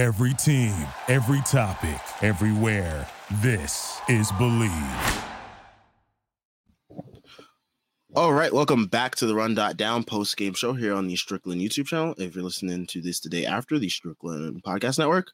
Every 0.00 0.32
team, 0.32 0.72
every 1.08 1.42
topic, 1.42 2.00
everywhere. 2.22 3.06
This 3.42 4.00
is 4.08 4.32
Believe. 4.38 4.72
All 8.16 8.32
right, 8.32 8.50
welcome 8.50 8.86
back 8.86 9.14
to 9.16 9.26
the 9.26 9.34
Run 9.34 9.54
Dot 9.54 9.76
Down 9.76 10.02
post 10.04 10.38
game 10.38 10.54
show 10.54 10.72
here 10.72 10.94
on 10.94 11.06
the 11.06 11.16
Strickland 11.16 11.60
YouTube 11.60 11.86
channel. 11.86 12.14
If 12.16 12.34
you're 12.34 12.42
listening 12.42 12.86
to 12.86 13.02
this 13.02 13.20
today 13.20 13.44
after 13.44 13.78
the 13.78 13.90
Strickland 13.90 14.62
Podcast 14.62 14.98
Network, 14.98 15.32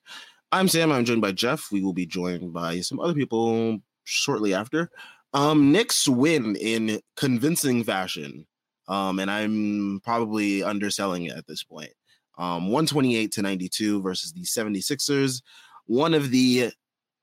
I'm 0.50 0.66
Sam. 0.66 0.90
I'm 0.90 1.04
joined 1.04 1.22
by 1.22 1.30
Geoff. 1.30 1.68
We 1.70 1.80
will 1.80 1.94
be 1.94 2.04
joined 2.04 2.52
by 2.52 2.80
some 2.80 2.98
other 2.98 3.14
people 3.14 3.78
shortly 4.02 4.52
after. 4.52 4.90
Um, 5.32 5.70
Knicks 5.70 6.08
win 6.08 6.56
in 6.56 7.00
convincing 7.14 7.84
fashion, 7.84 8.48
um, 8.88 9.20
and 9.20 9.30
I'm 9.30 10.00
probably 10.02 10.64
underselling 10.64 11.26
it 11.26 11.36
at 11.36 11.46
this 11.46 11.62
point. 11.62 11.92
Um, 12.38 12.64
128 12.64 13.32
to 13.32 13.42
92 13.42 14.02
versus 14.02 14.32
the 14.32 14.42
76ers, 14.42 15.42
one 15.86 16.14
of 16.14 16.30
the 16.30 16.70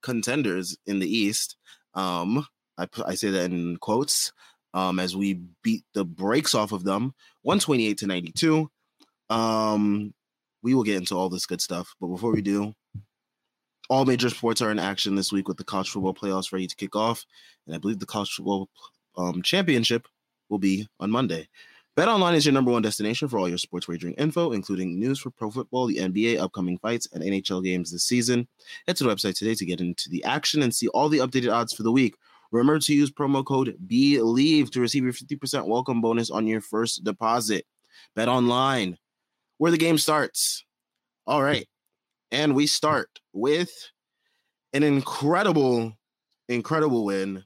contenders 0.02 0.76
in 0.86 0.98
the 0.98 1.08
East. 1.08 1.56
Um, 1.94 2.46
I, 2.76 2.88
I 3.06 3.14
say 3.14 3.30
that 3.30 3.52
in 3.52 3.76
quotes 3.76 4.32
um, 4.74 4.98
as 4.98 5.16
we 5.16 5.34
beat 5.62 5.84
the 5.94 6.04
brakes 6.04 6.54
off 6.54 6.72
of 6.72 6.84
them 6.84 7.14
128 7.42 7.98
to 7.98 8.06
92. 8.06 8.70
Um, 9.30 10.12
we 10.62 10.74
will 10.74 10.82
get 10.82 10.96
into 10.96 11.14
all 11.16 11.28
this 11.28 11.46
good 11.46 11.60
stuff. 11.60 11.94
But 12.00 12.08
before 12.08 12.32
we 12.32 12.42
do, 12.42 12.74
all 13.88 14.04
major 14.04 14.30
sports 14.30 14.62
are 14.62 14.70
in 14.70 14.78
action 14.78 15.14
this 15.14 15.32
week 15.32 15.46
with 15.46 15.58
the 15.58 15.64
college 15.64 15.90
football 15.90 16.14
playoffs 16.14 16.52
ready 16.52 16.66
to 16.66 16.76
kick 16.76 16.96
off. 16.96 17.24
And 17.66 17.74
I 17.74 17.78
believe 17.78 17.98
the 17.98 18.06
college 18.06 18.32
football 18.32 18.68
um, 19.16 19.42
championship 19.42 20.08
will 20.48 20.58
be 20.58 20.88
on 20.98 21.10
Monday. 21.10 21.48
Bet 21.96 22.08
Online 22.08 22.34
is 22.34 22.44
your 22.44 22.52
number 22.52 22.72
one 22.72 22.82
destination 22.82 23.28
for 23.28 23.38
all 23.38 23.48
your 23.48 23.56
sports 23.56 23.86
wagering 23.86 24.14
info, 24.14 24.50
including 24.50 24.98
news 24.98 25.20
for 25.20 25.30
pro 25.30 25.48
football, 25.48 25.86
the 25.86 25.98
NBA, 25.98 26.40
upcoming 26.40 26.76
fights, 26.78 27.06
and 27.12 27.22
NHL 27.22 27.62
games 27.62 27.92
this 27.92 28.04
season. 28.04 28.48
Head 28.88 28.96
to 28.96 29.04
the 29.04 29.10
website 29.10 29.36
today 29.36 29.54
to 29.54 29.64
get 29.64 29.80
into 29.80 30.08
the 30.08 30.24
action 30.24 30.64
and 30.64 30.74
see 30.74 30.88
all 30.88 31.08
the 31.08 31.18
updated 31.18 31.54
odds 31.54 31.72
for 31.72 31.84
the 31.84 31.92
week. 31.92 32.16
Remember 32.50 32.80
to 32.80 32.92
use 32.92 33.12
promo 33.12 33.44
code 33.44 33.76
BELIEVE 33.86 34.72
to 34.72 34.80
receive 34.80 35.04
your 35.04 35.12
50% 35.12 35.68
welcome 35.68 36.00
bonus 36.00 36.30
on 36.30 36.48
your 36.48 36.60
first 36.60 37.04
deposit. 37.04 37.64
Bet 38.16 38.28
online, 38.28 38.98
where 39.58 39.70
the 39.70 39.78
game 39.78 39.98
starts. 39.98 40.64
All 41.28 41.44
right. 41.44 41.68
And 42.32 42.56
we 42.56 42.66
start 42.66 43.20
with 43.32 43.72
an 44.72 44.82
incredible, 44.82 45.96
incredible 46.48 47.04
win. 47.04 47.44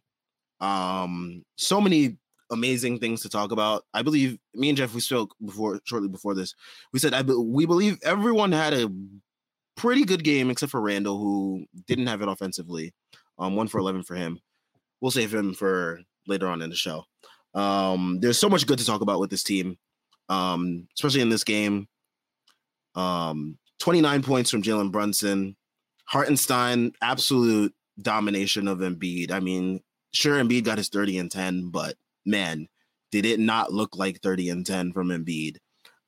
Um, 0.58 1.44
so 1.56 1.82
many 1.82 2.16
amazing 2.50 2.98
things 2.98 3.22
to 3.22 3.28
talk 3.28 3.52
about. 3.52 3.84
I 3.94 4.02
believe 4.02 4.38
me 4.54 4.68
and 4.68 4.78
Geoff 4.78 4.94
we 4.94 5.00
spoke 5.00 5.34
before 5.44 5.80
shortly 5.84 6.08
before 6.08 6.34
this. 6.34 6.54
We 6.92 6.98
said 6.98 7.14
I 7.14 7.22
be, 7.22 7.34
we 7.34 7.66
believe 7.66 7.98
everyone 8.02 8.52
had 8.52 8.74
a 8.74 8.90
pretty 9.76 10.04
good 10.04 10.24
game 10.24 10.50
except 10.50 10.72
for 10.72 10.80
Randle 10.80 11.18
who 11.18 11.66
didn't 11.86 12.06
have 12.06 12.22
it 12.22 12.28
offensively. 12.28 12.92
Um, 13.38 13.54
one 13.54 13.68
for 13.68 13.78
eleven 13.78 14.02
for 14.02 14.14
him 14.16 14.40
we'll 15.00 15.10
save 15.10 15.32
him 15.32 15.54
for 15.54 16.00
later 16.26 16.48
on 16.48 16.62
in 16.62 16.70
the 16.70 16.76
show. 16.76 17.04
Um, 17.54 18.18
there's 18.20 18.38
so 18.38 18.48
much 18.48 18.66
good 18.66 18.78
to 18.78 18.86
talk 18.86 19.00
about 19.00 19.20
with 19.20 19.30
this 19.30 19.42
team, 19.42 19.78
um, 20.28 20.86
especially 20.96 21.20
in 21.20 21.30
this 21.30 21.44
game. 21.44 21.88
Um, 22.94 23.58
29 23.80 24.22
points 24.22 24.50
from 24.50 24.62
Jalen 24.62 24.90
Brunson, 24.90 25.56
Hartenstein, 26.06 26.92
absolute 27.00 27.74
domination 28.00 28.68
of 28.68 28.78
Embiid. 28.78 29.30
I 29.30 29.40
mean, 29.40 29.80
sure, 30.12 30.42
Embiid 30.42 30.64
got 30.64 30.78
his 30.78 30.88
30 30.88 31.18
and 31.18 31.30
10, 31.30 31.70
but 31.70 31.96
man, 32.28 32.68
did 33.10 33.26
it 33.26 33.40
not 33.40 33.72
look 33.72 33.96
like 33.96 34.20
30 34.20 34.50
and 34.50 34.66
10 34.66 34.92
from 34.92 35.08
Embiid? 35.08 35.56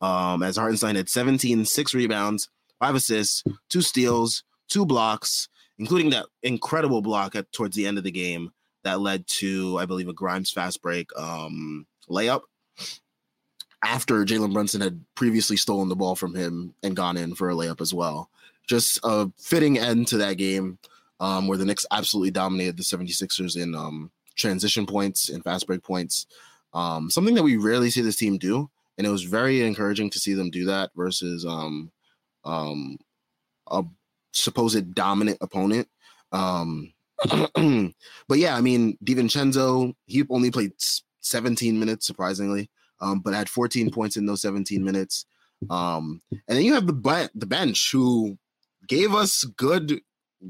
Um, 0.00 0.42
as 0.42 0.56
Hartenstein 0.56 0.96
had 0.96 1.08
17, 1.08 1.64
six 1.64 1.94
rebounds, 1.94 2.48
five 2.78 2.94
assists, 2.94 3.42
two 3.68 3.82
steals, 3.82 4.44
two 4.68 4.86
blocks, 4.86 5.48
including 5.78 6.10
that 6.10 6.26
incredible 6.42 7.02
block 7.02 7.34
at 7.34 7.50
towards 7.52 7.76
the 7.76 7.86
end 7.86 7.98
of 7.98 8.04
the 8.04 8.10
game 8.10 8.52
that 8.84 9.00
led 9.00 9.26
to, 9.26 9.78
I 9.78 9.86
believe, 9.86 10.08
a 10.08 10.12
Grimes 10.12 10.50
fast 10.50 10.80
break 10.80 11.10
um, 11.18 11.86
layup 12.08 12.42
after 13.82 14.24
Jalen 14.24 14.52
Brunson 14.52 14.80
had 14.80 15.02
previously 15.14 15.56
stolen 15.56 15.88
the 15.88 15.96
ball 15.96 16.14
from 16.14 16.34
him 16.34 16.74
and 16.82 16.96
gone 16.96 17.16
in 17.16 17.34
for 17.34 17.50
a 17.50 17.54
layup 17.54 17.80
as 17.80 17.94
well. 17.94 18.30
Just 18.68 19.00
a 19.02 19.30
fitting 19.38 19.78
end 19.78 20.06
to 20.08 20.18
that 20.18 20.34
game 20.34 20.78
um, 21.18 21.48
where 21.48 21.58
the 21.58 21.64
Knicks 21.64 21.86
absolutely 21.90 22.30
dominated 22.30 22.76
the 22.76 22.82
76ers 22.82 23.60
in 23.60 23.74
um, 23.74 24.10
transition 24.40 24.86
points 24.86 25.28
and 25.28 25.44
fast 25.44 25.66
break 25.66 25.82
points. 25.82 26.26
Um, 26.72 27.10
something 27.10 27.34
that 27.34 27.42
we 27.42 27.56
rarely 27.56 27.90
see 27.90 28.00
this 28.00 28.16
team 28.16 28.38
do. 28.38 28.70
And 28.98 29.06
it 29.06 29.10
was 29.10 29.22
very 29.22 29.62
encouraging 29.62 30.10
to 30.10 30.18
see 30.18 30.34
them 30.34 30.50
do 30.50 30.66
that 30.66 30.90
versus 30.94 31.46
um, 31.46 31.90
um, 32.44 32.98
a 33.70 33.82
supposed 34.32 34.94
dominant 34.94 35.38
opponent. 35.40 35.88
Um, 36.32 36.92
but 38.28 38.38
yeah, 38.38 38.56
I 38.56 38.60
mean, 38.60 38.98
DiVincenzo, 39.04 39.94
he 40.06 40.24
only 40.28 40.50
played 40.50 40.72
17 41.20 41.78
minutes, 41.78 42.06
surprisingly, 42.06 42.70
um, 43.00 43.20
but 43.20 43.34
had 43.34 43.48
14 43.48 43.90
points 43.90 44.16
in 44.16 44.26
those 44.26 44.42
17 44.42 44.84
minutes. 44.84 45.26
Um, 45.68 46.22
and 46.30 46.56
then 46.56 46.62
you 46.62 46.74
have 46.74 46.86
the 46.86 47.30
the 47.34 47.46
bench 47.46 47.92
who 47.92 48.38
gave 48.86 49.14
us 49.14 49.44
good, 49.44 50.00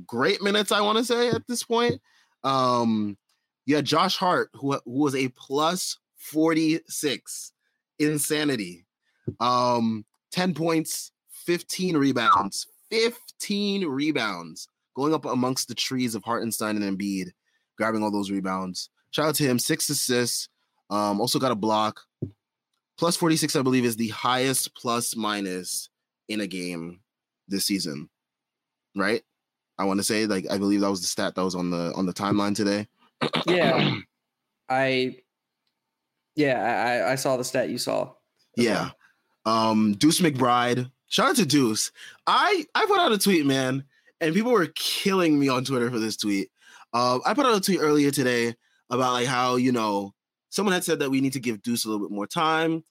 great 0.06 0.42
minutes. 0.42 0.70
I 0.70 0.80
want 0.82 0.98
to 0.98 1.04
say 1.04 1.30
at 1.30 1.46
this 1.48 1.64
point. 1.64 2.00
Um, 2.44 3.16
yeah, 3.70 3.80
Josh 3.80 4.16
Hart, 4.16 4.50
who 4.54 4.72
who 4.72 4.80
was 4.84 5.14
a 5.14 5.28
plus 5.28 5.96
46, 6.16 7.52
insanity. 8.00 8.84
Um, 9.38 10.04
10 10.32 10.54
points, 10.54 11.12
15 11.30 11.96
rebounds, 11.96 12.66
15 12.90 13.86
rebounds 13.86 14.68
going 14.96 15.14
up 15.14 15.24
amongst 15.24 15.68
the 15.68 15.74
trees 15.74 16.16
of 16.16 16.24
Hartenstein 16.24 16.82
and 16.82 16.98
Embiid, 16.98 17.30
grabbing 17.78 18.02
all 18.02 18.10
those 18.10 18.30
rebounds. 18.30 18.90
Shout 19.12 19.28
out 19.28 19.34
to 19.36 19.44
him, 19.44 19.58
six 19.58 19.88
assists. 19.88 20.48
Um, 20.90 21.20
also 21.20 21.38
got 21.38 21.52
a 21.52 21.56
block. 21.56 22.00
Plus 22.98 23.16
46, 23.16 23.54
I 23.54 23.62
believe, 23.62 23.84
is 23.84 23.96
the 23.96 24.08
highest 24.08 24.74
plus 24.74 25.14
minus 25.14 25.90
in 26.28 26.40
a 26.40 26.46
game 26.46 27.00
this 27.46 27.66
season. 27.66 28.10
Right? 28.96 29.22
I 29.78 29.84
want 29.84 30.00
to 30.00 30.04
say, 30.04 30.26
like, 30.26 30.50
I 30.50 30.58
believe 30.58 30.80
that 30.80 30.90
was 30.90 31.00
the 31.00 31.06
stat 31.06 31.36
that 31.36 31.44
was 31.44 31.54
on 31.54 31.70
the 31.70 31.92
on 31.94 32.04
the 32.04 32.12
timeline 32.12 32.54
today. 32.54 32.88
yeah. 33.46 33.96
I 34.68 35.16
yeah, 36.36 37.04
I, 37.06 37.12
I 37.12 37.14
saw 37.16 37.36
the 37.36 37.44
stat 37.44 37.70
you 37.70 37.78
saw. 37.78 38.12
Yeah. 38.56 38.90
Um, 39.44 39.94
Deuce 39.94 40.20
McBride. 40.20 40.90
Shout 41.08 41.30
out 41.30 41.36
to 41.36 41.46
Deuce. 41.46 41.90
I 42.26 42.64
I 42.74 42.86
put 42.86 42.98
out 42.98 43.12
a 43.12 43.18
tweet, 43.18 43.46
man 43.46 43.84
and 44.20 44.34
people 44.34 44.52
were 44.52 44.68
killing 44.74 45.38
me 45.38 45.48
on 45.48 45.64
Twitter 45.64 45.90
for 45.90 45.98
this 45.98 46.16
tweet. 46.16 46.50
Uh, 46.92 47.18
I 47.24 47.34
put 47.34 47.46
out 47.46 47.56
a 47.56 47.60
tweet 47.60 47.80
earlier 47.80 48.10
today 48.10 48.54
about 48.90 49.12
like 49.12 49.26
how 49.26 49.56
you 49.56 49.72
know 49.72 50.12
someone 50.50 50.72
had 50.72 50.84
said 50.84 50.98
that 50.98 51.10
we 51.10 51.20
need 51.20 51.32
to 51.34 51.40
give 51.40 51.62
Deuce 51.62 51.84
a 51.84 51.88
little 51.88 52.06
bit 52.06 52.14
more 52.14 52.26
time, 52.26 52.84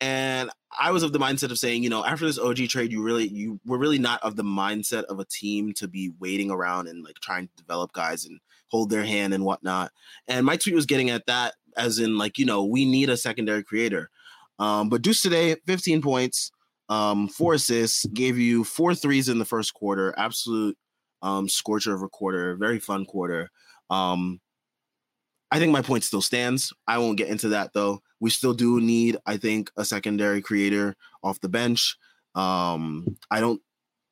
and 0.00 0.50
I 0.78 0.92
was 0.92 1.02
of 1.02 1.12
the 1.12 1.18
mindset 1.18 1.50
of 1.50 1.58
saying, 1.58 1.82
you 1.82 1.90
know, 1.90 2.04
after 2.04 2.24
this 2.24 2.38
OG 2.38 2.68
trade, 2.68 2.92
you 2.92 3.02
really 3.02 3.28
you 3.28 3.60
were 3.66 3.78
really 3.78 3.98
not 3.98 4.22
of 4.22 4.36
the 4.36 4.44
mindset 4.44 5.04
of 5.04 5.18
a 5.18 5.24
team 5.24 5.72
to 5.74 5.88
be 5.88 6.12
waiting 6.18 6.50
around 6.50 6.88
and 6.88 7.04
like 7.04 7.16
trying 7.16 7.48
to 7.48 7.56
develop 7.56 7.92
guys 7.92 8.24
and 8.24 8.40
hold 8.70 8.90
their 8.90 9.04
hand 9.04 9.34
and 9.34 9.44
whatnot. 9.44 9.92
And 10.28 10.46
my 10.46 10.56
tweet 10.56 10.74
was 10.74 10.86
getting 10.86 11.10
at 11.10 11.26
that 11.26 11.54
as 11.76 11.98
in 11.98 12.18
like 12.18 12.38
you 12.38 12.44
know 12.44 12.64
we 12.64 12.84
need 12.84 13.10
a 13.10 13.16
secondary 13.16 13.62
creator. 13.62 14.10
Um, 14.58 14.88
but 14.88 15.02
Deuce 15.02 15.22
today, 15.22 15.56
15 15.66 16.02
points, 16.02 16.50
um, 16.88 17.28
four 17.28 17.54
assists, 17.54 18.04
gave 18.06 18.36
you 18.38 18.62
four 18.62 18.94
threes 18.94 19.28
in 19.28 19.38
the 19.38 19.44
first 19.44 19.72
quarter. 19.72 20.14
Absolute 20.18 20.76
um, 21.22 21.48
scorcher 21.48 21.94
of 21.94 22.02
a 22.02 22.08
quarter. 22.08 22.56
Very 22.56 22.78
fun 22.78 23.06
quarter. 23.06 23.50
Um, 23.88 24.40
I 25.50 25.58
think 25.58 25.72
my 25.72 25.82
point 25.82 26.04
still 26.04 26.22
stands. 26.22 26.72
I 26.86 26.98
won't 26.98 27.16
get 27.16 27.28
into 27.28 27.48
that 27.48 27.72
though. 27.72 28.00
We 28.20 28.30
still 28.30 28.52
do 28.52 28.80
need, 28.80 29.16
I 29.26 29.36
think, 29.36 29.70
a 29.76 29.84
secondary 29.84 30.42
creator 30.42 30.94
off 31.22 31.40
the 31.40 31.48
bench. 31.48 31.96
Um, 32.34 33.16
I 33.30 33.40
don't 33.40 33.60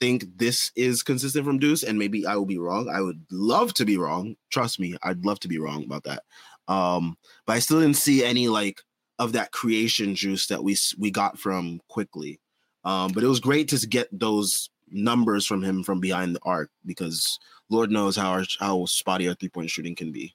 think 0.00 0.24
this 0.36 0.70
is 0.76 1.02
consistent 1.02 1.44
from 1.44 1.58
Deuce, 1.58 1.82
and 1.82 1.98
maybe 1.98 2.26
I 2.26 2.36
will 2.36 2.46
be 2.46 2.58
wrong. 2.58 2.88
I 2.88 3.00
would 3.00 3.24
love 3.30 3.74
to 3.74 3.84
be 3.84 3.98
wrong. 3.98 4.36
Trust 4.50 4.80
me, 4.80 4.96
I'd 5.02 5.24
love 5.24 5.40
to 5.40 5.48
be 5.48 5.58
wrong 5.58 5.84
about 5.84 6.04
that. 6.04 6.22
Um, 6.68 7.16
but 7.46 7.54
I 7.54 7.58
still 7.58 7.80
didn't 7.80 7.96
see 7.96 8.24
any 8.24 8.48
like 8.48 8.80
of 9.18 9.32
that 9.32 9.52
creation 9.52 10.14
juice 10.14 10.46
that 10.46 10.62
we 10.62 10.76
we 10.98 11.10
got 11.10 11.38
from 11.38 11.80
Quickley. 11.88 12.40
Um, 12.84 13.12
but 13.12 13.24
it 13.24 13.28
was 13.28 13.40
great 13.40 13.68
to 13.68 13.86
get 13.86 14.08
those 14.12 14.70
numbers 14.90 15.44
from 15.44 15.62
him 15.62 15.82
from 15.82 16.00
behind 16.00 16.34
the 16.34 16.40
arc 16.44 16.70
because 16.86 17.38
Lord 17.68 17.90
knows 17.90 18.16
how 18.16 18.30
our, 18.30 18.44
how 18.58 18.86
spotty 18.86 19.28
our 19.28 19.34
three 19.34 19.48
point 19.48 19.70
shooting 19.70 19.94
can 19.94 20.12
be. 20.12 20.34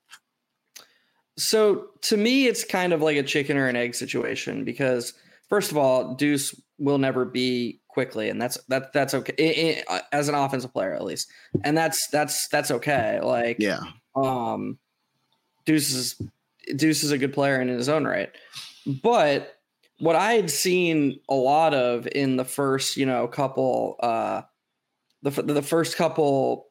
So 1.38 1.88
to 2.02 2.18
me, 2.18 2.46
it's 2.46 2.64
kind 2.64 2.94
of 2.94 3.02
like 3.02 3.18
a 3.18 3.24
chicken 3.24 3.58
or 3.58 3.68
an 3.68 3.76
egg 3.76 3.96
situation 3.96 4.64
because 4.64 5.14
first 5.50 5.72
of 5.72 5.78
all, 5.78 6.14
Deuce 6.14 6.60
will 6.78 6.98
never 6.98 7.26
be 7.26 7.80
Quickley, 7.94 8.30
and 8.30 8.42
that's 8.42 8.58
that 8.70 8.92
that's 8.92 9.14
okay 9.14 9.34
it, 9.38 9.78
it, 9.78 9.86
uh, 9.88 10.00
as 10.12 10.28
an 10.28 10.36
offensive 10.36 10.74
player 10.74 10.94
at 10.94 11.04
least, 11.04 11.30
and 11.64 11.78
that's 11.78 12.08
that's 12.08 12.48
that's 12.48 12.72
okay. 12.72 13.20
Like 13.22 13.58
yeah, 13.60 13.82
um, 14.16 14.80
Deuce 15.66 15.94
is 15.94 16.22
Deuce 16.76 17.04
is 17.04 17.12
a 17.12 17.18
good 17.18 17.34
player 17.34 17.62
in 17.62 17.68
his 17.68 17.90
own 17.90 18.06
right, 18.06 18.32
but 19.04 19.60
what 20.00 20.16
I 20.16 20.34
had 20.34 20.50
seen 20.50 21.20
a 21.30 21.36
lot 21.36 21.74
of 21.74 22.08
in 22.08 22.36
the 22.36 22.46
first, 22.46 22.98
you 22.98 23.06
know, 23.06 23.28
couple 23.28 23.96
uh 24.00 24.42
the 25.22 25.30
the 25.30 25.62
first 25.62 25.96
couple 25.96 26.68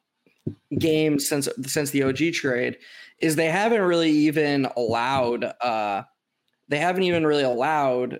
games 0.77 1.27
since 1.27 1.47
since 1.65 1.91
the 1.91 2.03
OG 2.03 2.33
trade 2.33 2.77
is 3.19 3.35
they 3.35 3.47
haven't 3.47 3.81
really 3.81 4.11
even 4.11 4.67
allowed 4.75 5.45
uh 5.61 6.03
they 6.67 6.77
haven't 6.77 7.03
even 7.03 7.25
really 7.25 7.43
allowed 7.43 8.19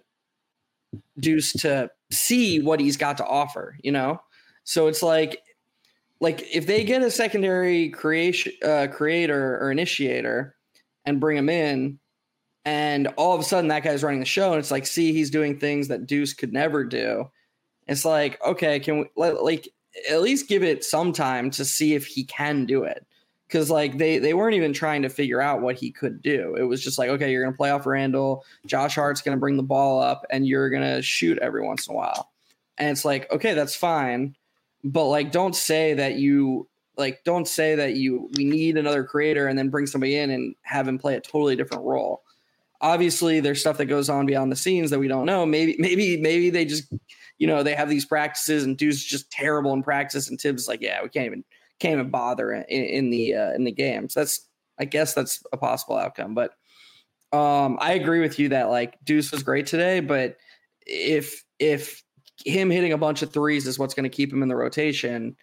Deuce 1.20 1.52
to 1.54 1.90
see 2.14 2.62
what 2.62 2.80
he's 2.80 2.98
got 2.98 3.18
to 3.18 3.26
offer, 3.26 3.78
you 3.84 3.92
know? 3.92 4.22
So 4.64 4.88
it's 4.88 5.04
like 5.04 5.42
like 6.20 6.48
if 6.54 6.66
they 6.68 6.84
get 6.84 7.02
a 7.02 7.12
secondary 7.12 7.90
creation 7.90 8.54
uh, 8.64 8.88
creator 8.92 9.58
or 9.58 9.72
initiator 9.72 10.56
and 11.06 11.20
bring 11.20 11.38
him 11.38 11.50
in 11.50 12.00
and 12.64 13.08
all 13.18 13.34
of 13.34 13.42
a 13.42 13.44
sudden 13.44 13.68
that 13.68 13.84
guy's 13.84 14.04
running 14.04 14.22
the 14.22 14.26
show 14.26 14.52
and 14.52 14.60
it's 14.60 14.72
like 14.72 14.86
see 14.86 15.12
he's 15.12 15.30
doing 15.30 15.60
things 15.60 15.90
that 15.90 16.08
Deuce 16.08 16.34
could 16.34 16.54
never 16.54 16.86
do. 16.86 17.30
It's 17.88 18.06
like 18.06 18.42
okay, 18.46 18.80
can 18.80 19.00
we 19.00 19.06
like 19.16 19.68
at 20.10 20.22
least 20.22 20.48
give 20.48 20.64
it 20.64 20.84
some 20.84 21.12
time 21.12 21.52
to 21.52 21.66
see 21.66 21.94
if 21.94 22.06
he 22.06 22.24
can 22.24 22.66
do 22.66 22.84
it 22.84 23.06
because 23.48 23.70
like 23.70 23.98
they 23.98 24.20
they 24.20 24.34
weren't 24.34 24.56
even 24.56 24.74
trying 24.74 25.02
to 25.04 25.10
figure 25.10 25.42
out 25.42 25.62
what 25.62 25.76
he 25.76 25.92
could 25.92 26.22
do. 26.22 26.56
It 26.56 26.64
was 26.64 26.84
just 26.84 26.98
like, 26.98 27.10
okay, 27.10 27.32
you're 27.32 27.44
gonna 27.44 27.56
play 27.56 27.70
off 27.70 27.86
Randle, 27.86 28.46
Josh 28.66 28.96
Hart's 28.96 29.22
gonna 29.22 29.38
bring 29.38 29.58
the 29.58 29.64
ball 29.64 30.02
up, 30.02 30.26
and 30.30 30.48
you're 30.48 30.70
gonna 30.70 31.02
shoot 31.02 31.38
every 31.40 31.62
once 31.62 31.88
in 31.88 31.94
a 31.94 31.98
while. 31.98 32.32
And 32.78 32.90
it's 32.90 33.06
like, 33.06 33.32
okay, 33.32 33.54
that's 33.54 33.76
fine, 33.76 34.36
but 34.84 35.06
like, 35.06 35.32
don't 35.32 35.56
say 35.56 35.94
that 35.94 36.16
you 36.16 36.68
like 36.98 37.24
don't 37.24 37.48
say 37.48 37.76
that 37.76 37.96
you 37.96 38.30
we 38.38 38.44
need 38.44 38.78
another 38.78 39.04
creator 39.04 39.48
and 39.48 39.58
then 39.58 39.70
bring 39.70 39.86
somebody 39.86 40.16
in 40.16 40.30
and 40.30 40.56
have 40.62 40.88
him 40.88 41.00
play 41.00 41.16
a 41.16 41.22
totally 41.22 41.56
different 41.56 41.84
role. 41.84 42.24
Obviously, 42.82 43.40
there's 43.40 43.62
stuff 43.62 43.78
that 43.78 43.86
goes 43.86 44.10
on 44.10 44.26
beyond 44.26 44.52
the 44.52 44.56
scenes 44.56 44.90
that 44.90 45.00
we 45.00 45.08
don't 45.08 45.26
know. 45.26 45.46
Maybe 45.46 45.76
maybe 45.80 46.18
maybe 46.18 46.50
they 46.50 46.66
just 46.66 46.92
you 47.38 47.48
know 47.48 47.64
they 47.64 47.76
have 47.76 47.90
these 47.90 48.06
practices 48.06 48.64
and 48.64 48.78
dude's 48.78 49.04
just 49.04 49.32
terrible 49.32 49.74
in 49.74 49.84
practice 49.84 50.30
and 50.30 50.40
Thibs 50.40 50.68
like, 50.68 50.82
yeah, 50.82 51.02
we 51.02 51.10
can't 51.10 51.26
even 51.26 51.44
can't 51.80 51.94
even 51.94 52.10
bother 52.10 52.52
in, 52.52 52.64
in 52.64 53.10
the 53.10 53.36
uh, 53.36 53.52
in 53.54 53.64
the 53.64 53.72
games. 53.72 54.14
That's 54.14 54.48
I 54.80 54.86
guess 54.86 55.14
that's 55.14 55.44
a 55.52 55.58
possible 55.58 55.98
outcome. 55.98 56.34
But 56.34 56.52
um, 57.32 57.78
I 57.82 57.94
agree 57.94 58.20
with 58.20 58.40
you 58.40 58.50
that 58.50 58.70
like 58.70 58.98
Deuce 59.04 59.32
was 59.32 59.44
great 59.44 59.68
today, 59.68 60.00
but 60.00 60.38
if 60.86 61.44
if 61.60 62.04
him 62.46 62.70
hitting 62.70 62.94
a 62.94 62.98
bunch 62.98 63.22
of 63.22 63.32
threes 63.32 63.68
is 63.68 63.80
what's 63.80 63.94
going 63.94 64.10
to 64.10 64.16
keep 64.16 64.32
him 64.32 64.44
in 64.44 64.50
the 64.50 64.56
rotation, 64.56 65.36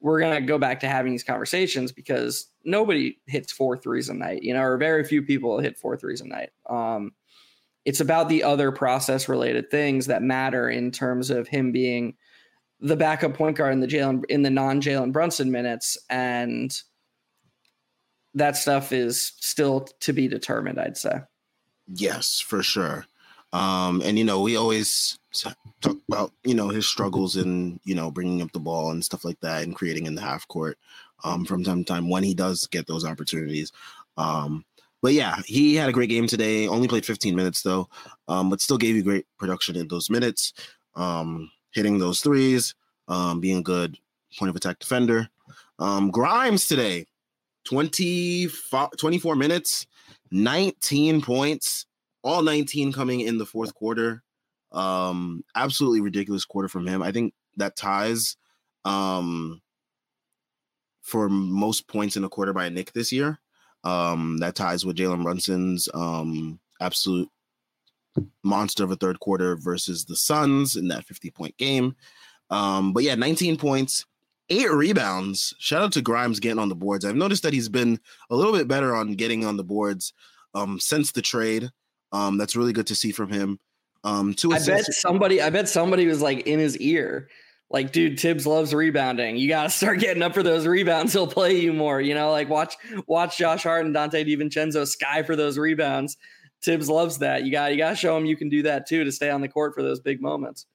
we're 0.00 0.20
going 0.20 0.34
to 0.34 0.46
go 0.46 0.58
back 0.58 0.80
to 0.80 0.88
having 0.88 1.12
these 1.12 1.24
conversations 1.24 1.92
because 1.92 2.50
nobody 2.64 3.18
hits 3.26 3.52
four 3.52 3.76
threes 3.76 4.08
a 4.08 4.14
night, 4.14 4.42
you 4.42 4.54
know, 4.54 4.62
or 4.62 4.76
very 4.76 5.04
few 5.04 5.22
people 5.22 5.58
hit 5.58 5.78
four 5.78 5.96
threes 5.96 6.20
a 6.20 6.26
night. 6.26 6.50
Um, 6.68 7.12
it's 7.84 8.00
about 8.00 8.28
the 8.28 8.42
other 8.44 8.70
process 8.70 9.28
related 9.28 9.70
things 9.70 10.06
that 10.06 10.22
matter 10.22 10.68
in 10.68 10.90
terms 10.90 11.30
of 11.30 11.48
him 11.48 11.72
being 11.72 12.14
the 12.80 12.96
backup 12.96 13.34
point 13.34 13.56
guard 13.56 13.72
in 13.72 13.80
the 13.80 13.86
Jalen 13.86 14.24
in 14.28 14.42
the 14.42 14.50
non 14.50 14.80
Jalen 14.80 15.12
Brunson 15.12 15.50
minutes, 15.50 15.98
and 16.10 16.76
that 18.34 18.56
stuff 18.56 18.92
is 18.92 19.32
still 19.40 19.88
to 20.00 20.12
be 20.12 20.28
determined. 20.28 20.78
I'd 20.78 20.96
say. 20.96 21.20
Yes, 21.86 22.40
for 22.40 22.62
sure. 22.62 23.06
Um, 23.52 24.02
and 24.04 24.18
you 24.18 24.24
know, 24.24 24.42
we 24.42 24.56
always 24.56 25.18
talk 25.80 25.96
about 26.08 26.32
you 26.44 26.54
know 26.54 26.68
his 26.68 26.86
struggles 26.86 27.36
in 27.36 27.80
you 27.84 27.94
know 27.94 28.10
bringing 28.10 28.42
up 28.42 28.52
the 28.52 28.60
ball 28.60 28.90
and 28.90 29.04
stuff 29.04 29.24
like 29.24 29.40
that, 29.40 29.64
and 29.64 29.74
creating 29.74 30.06
in 30.06 30.14
the 30.14 30.20
half 30.20 30.46
court 30.48 30.78
um, 31.24 31.44
from 31.44 31.64
time 31.64 31.84
to 31.84 31.92
time 31.92 32.08
when 32.08 32.22
he 32.22 32.34
does 32.34 32.66
get 32.66 32.86
those 32.86 33.04
opportunities. 33.04 33.72
Um, 34.16 34.64
but 35.00 35.12
yeah, 35.12 35.36
he 35.46 35.76
had 35.76 35.88
a 35.88 35.92
great 35.92 36.08
game 36.08 36.26
today. 36.26 36.66
Only 36.66 36.88
played 36.88 37.06
15 37.06 37.34
minutes 37.34 37.62
though, 37.62 37.88
um, 38.26 38.50
but 38.50 38.60
still 38.60 38.78
gave 38.78 38.96
you 38.96 39.02
great 39.02 39.26
production 39.38 39.76
in 39.76 39.88
those 39.88 40.10
minutes. 40.10 40.52
Um, 40.96 41.50
hitting 41.72 41.98
those 41.98 42.20
threes, 42.20 42.74
um, 43.08 43.40
being 43.40 43.58
a 43.58 43.62
good 43.62 43.98
point 44.38 44.50
of 44.50 44.56
attack 44.56 44.78
defender. 44.78 45.28
Um, 45.78 46.10
Grimes 46.10 46.66
today, 46.66 47.06
20, 47.64 48.48
24 48.98 49.36
minutes, 49.36 49.86
19 50.30 51.22
points, 51.22 51.86
all 52.22 52.42
19 52.42 52.92
coming 52.92 53.20
in 53.20 53.38
the 53.38 53.46
fourth 53.46 53.74
quarter. 53.74 54.22
Um, 54.72 55.44
absolutely 55.54 56.00
ridiculous 56.00 56.44
quarter 56.44 56.68
from 56.68 56.86
him. 56.86 57.02
I 57.02 57.12
think 57.12 57.32
that 57.56 57.76
ties 57.76 58.36
um, 58.84 59.62
for 61.02 61.28
most 61.28 61.88
points 61.88 62.16
in 62.16 62.24
a 62.24 62.28
quarter 62.28 62.52
by 62.52 62.66
a 62.66 62.70
Nick 62.70 62.92
this 62.92 63.12
year. 63.12 63.38
Um, 63.84 64.38
that 64.38 64.56
ties 64.56 64.84
with 64.84 64.96
Jalen 64.96 65.22
Brunson's 65.22 65.88
um, 65.94 66.58
absolute 66.80 67.30
monster 68.42 68.84
of 68.84 68.90
a 68.90 68.96
third 68.96 69.20
quarter 69.20 69.56
versus 69.56 70.04
the 70.04 70.16
Suns 70.16 70.76
in 70.76 70.88
that 70.88 71.04
50 71.04 71.30
point 71.30 71.56
game. 71.56 71.94
Um, 72.50 72.92
but 72.92 73.02
yeah, 73.02 73.14
19 73.14 73.56
points, 73.56 74.06
eight 74.50 74.70
rebounds. 74.70 75.54
Shout 75.58 75.82
out 75.82 75.92
to 75.92 76.02
Grimes 76.02 76.40
getting 76.40 76.58
on 76.58 76.68
the 76.68 76.74
boards. 76.74 77.04
I've 77.04 77.16
noticed 77.16 77.42
that 77.42 77.52
he's 77.52 77.68
been 77.68 78.00
a 78.30 78.36
little 78.36 78.52
bit 78.52 78.68
better 78.68 78.94
on 78.94 79.14
getting 79.14 79.44
on 79.44 79.56
the 79.56 79.64
boards 79.64 80.12
um, 80.54 80.80
since 80.80 81.12
the 81.12 81.22
trade. 81.22 81.70
Um, 82.12 82.38
that's 82.38 82.56
really 82.56 82.72
good 82.72 82.86
to 82.86 82.94
see 82.94 83.12
from 83.12 83.30
him. 83.30 83.58
Um, 84.04 84.32
two 84.32 84.52
I 84.52 84.64
bet 84.64 84.84
somebody, 84.86 85.42
I 85.42 85.50
bet 85.50 85.68
somebody 85.68 86.06
was 86.06 86.22
like 86.22 86.46
in 86.46 86.58
his 86.58 86.78
ear, 86.78 87.28
like, 87.70 87.92
dude, 87.92 88.18
Thibs 88.18 88.46
loves 88.46 88.72
rebounding. 88.72 89.36
You 89.36 89.48
got 89.48 89.64
to 89.64 89.70
start 89.70 90.00
getting 90.00 90.22
up 90.22 90.32
for 90.32 90.42
those 90.42 90.66
rebounds. 90.66 91.12
He'll 91.12 91.26
play 91.26 91.58
you 91.58 91.72
more. 91.72 92.00
You 92.00 92.14
know, 92.14 92.30
like 92.30 92.48
watch, 92.48 92.76
watch 93.06 93.36
Josh 93.36 93.64
Hart 93.64 93.84
and 93.84 93.94
Donte 93.94 94.26
DiVincenzo 94.26 94.86
sky 94.86 95.22
for 95.22 95.36
those 95.36 95.58
rebounds. 95.58 96.16
Thibs 96.64 96.88
loves 96.88 97.18
that. 97.18 97.44
You 97.44 97.52
got 97.52 97.72
you 97.72 97.78
got 97.78 97.90
to 97.90 97.96
show 97.96 98.16
him 98.16 98.26
you 98.26 98.36
can 98.36 98.48
do 98.48 98.62
that 98.62 98.86
too 98.86 99.04
to 99.04 99.12
stay 99.12 99.30
on 99.30 99.40
the 99.40 99.48
court 99.48 99.74
for 99.74 99.82
those 99.82 100.00
big 100.00 100.20
moments. 100.20 100.66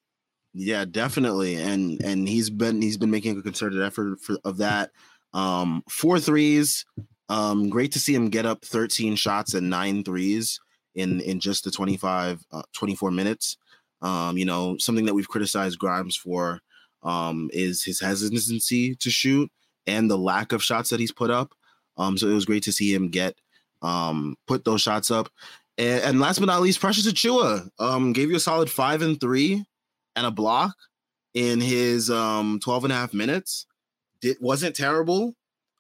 Yeah, 0.54 0.86
definitely. 0.86 1.56
And 1.56 2.02
and 2.04 2.28
he's 2.28 2.50
been 2.50 2.82
he's 2.82 2.98
been 2.98 3.12
making 3.12 3.38
a 3.38 3.42
concerted 3.42 3.82
effort 3.82 4.22
for, 4.22 4.38
of 4.46 4.58
that. 4.58 4.92
Um, 5.34 5.84
four 5.90 6.20
threes. 6.20 6.86
Um, 7.30 7.70
great 7.70 7.92
to 7.94 8.00
see 8.00 8.14
him 8.14 8.30
get 8.30 8.46
up 8.46 8.64
13 8.66 9.16
shots 9.16 9.54
and 9.54 9.70
nine 9.70 10.04
threes 10.04 10.60
in 10.96 11.22
in 11.22 11.40
just 11.40 11.64
the 11.64 11.72
25 11.72 12.46
uh, 12.52 12.62
24 12.74 13.12
minutes. 13.12 13.58
Um, 14.02 14.38
you 14.38 14.46
know, 14.46 14.78
something 14.78 15.06
that 15.06 15.14
we've 15.14 15.30
criticized 15.30 15.80
Grimes 15.80 16.16
for 16.16 16.60
um, 17.02 17.50
is 17.54 17.84
his 17.84 18.00
hesitancy 18.00 18.96
to 18.96 19.10
shoot 19.10 19.50
and 19.88 20.10
the 20.10 20.18
lack 20.18 20.52
of 20.52 20.64
shots 20.64 20.90
that 20.90 21.00
he's 21.00 21.12
put 21.12 21.32
up. 21.32 21.54
Um, 21.98 22.18
so 22.18 22.28
it 22.28 22.34
was 22.34 22.46
great 22.46 22.64
to 22.64 22.72
see 22.72 22.94
him 22.94 23.10
get 23.10 23.36
um, 23.82 24.36
put 24.48 24.66
those 24.66 24.82
shots 24.82 25.12
up. 25.12 25.30
And, 25.78 26.04
and 26.04 26.20
last 26.20 26.40
but 26.40 26.46
not 26.46 26.62
least, 26.62 26.80
Precious 26.80 27.08
Achiuwa 27.12 27.70
um, 27.80 28.14
gave 28.14 28.30
you 28.30 28.36
a 28.36 28.40
solid 28.40 28.70
five 28.70 29.02
and 29.02 29.20
three 29.20 29.66
and 30.16 30.26
a 30.26 30.32
block 30.32 30.76
in 31.34 31.60
his 31.60 32.10
um 32.10 32.60
12 32.64 32.86
and 32.86 32.94
a 32.94 32.96
half 32.96 33.14
minutes. 33.14 33.66
It 34.22 34.42
wasn't 34.42 34.76
terrible. 34.76 35.36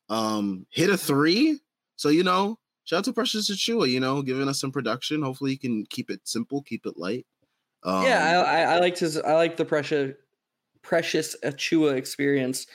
Um, 0.10 0.66
hit 0.72 0.90
a 0.90 0.98
three. 0.98 1.60
So, 1.96 2.10
you 2.10 2.24
know, 2.24 2.60
shout 2.84 3.00
out 3.00 3.06
to 3.06 3.14
Precious 3.14 3.50
Achiuwa, 3.50 3.90
you 3.90 4.00
know, 4.00 4.22
giving 4.22 4.48
us 4.48 4.60
some 4.60 4.72
production. 4.72 5.22
Hopefully 5.22 5.52
he 5.52 5.58
can 5.58 5.86
keep 5.86 6.10
it 6.10 6.22
simple, 6.24 6.62
keep 6.62 6.86
it 6.86 6.98
light. 6.98 7.26
Um, 7.84 8.04
yeah, 8.04 8.44
I, 8.46 8.76
I, 8.76 8.80
like 8.80 8.98
his 8.98 9.18
I 9.18 9.34
like 9.34 9.58
the 9.58 9.66
Precious 9.66 10.16
Precious 10.82 11.36
Achiuwa 11.44 11.96
experience 11.96 12.68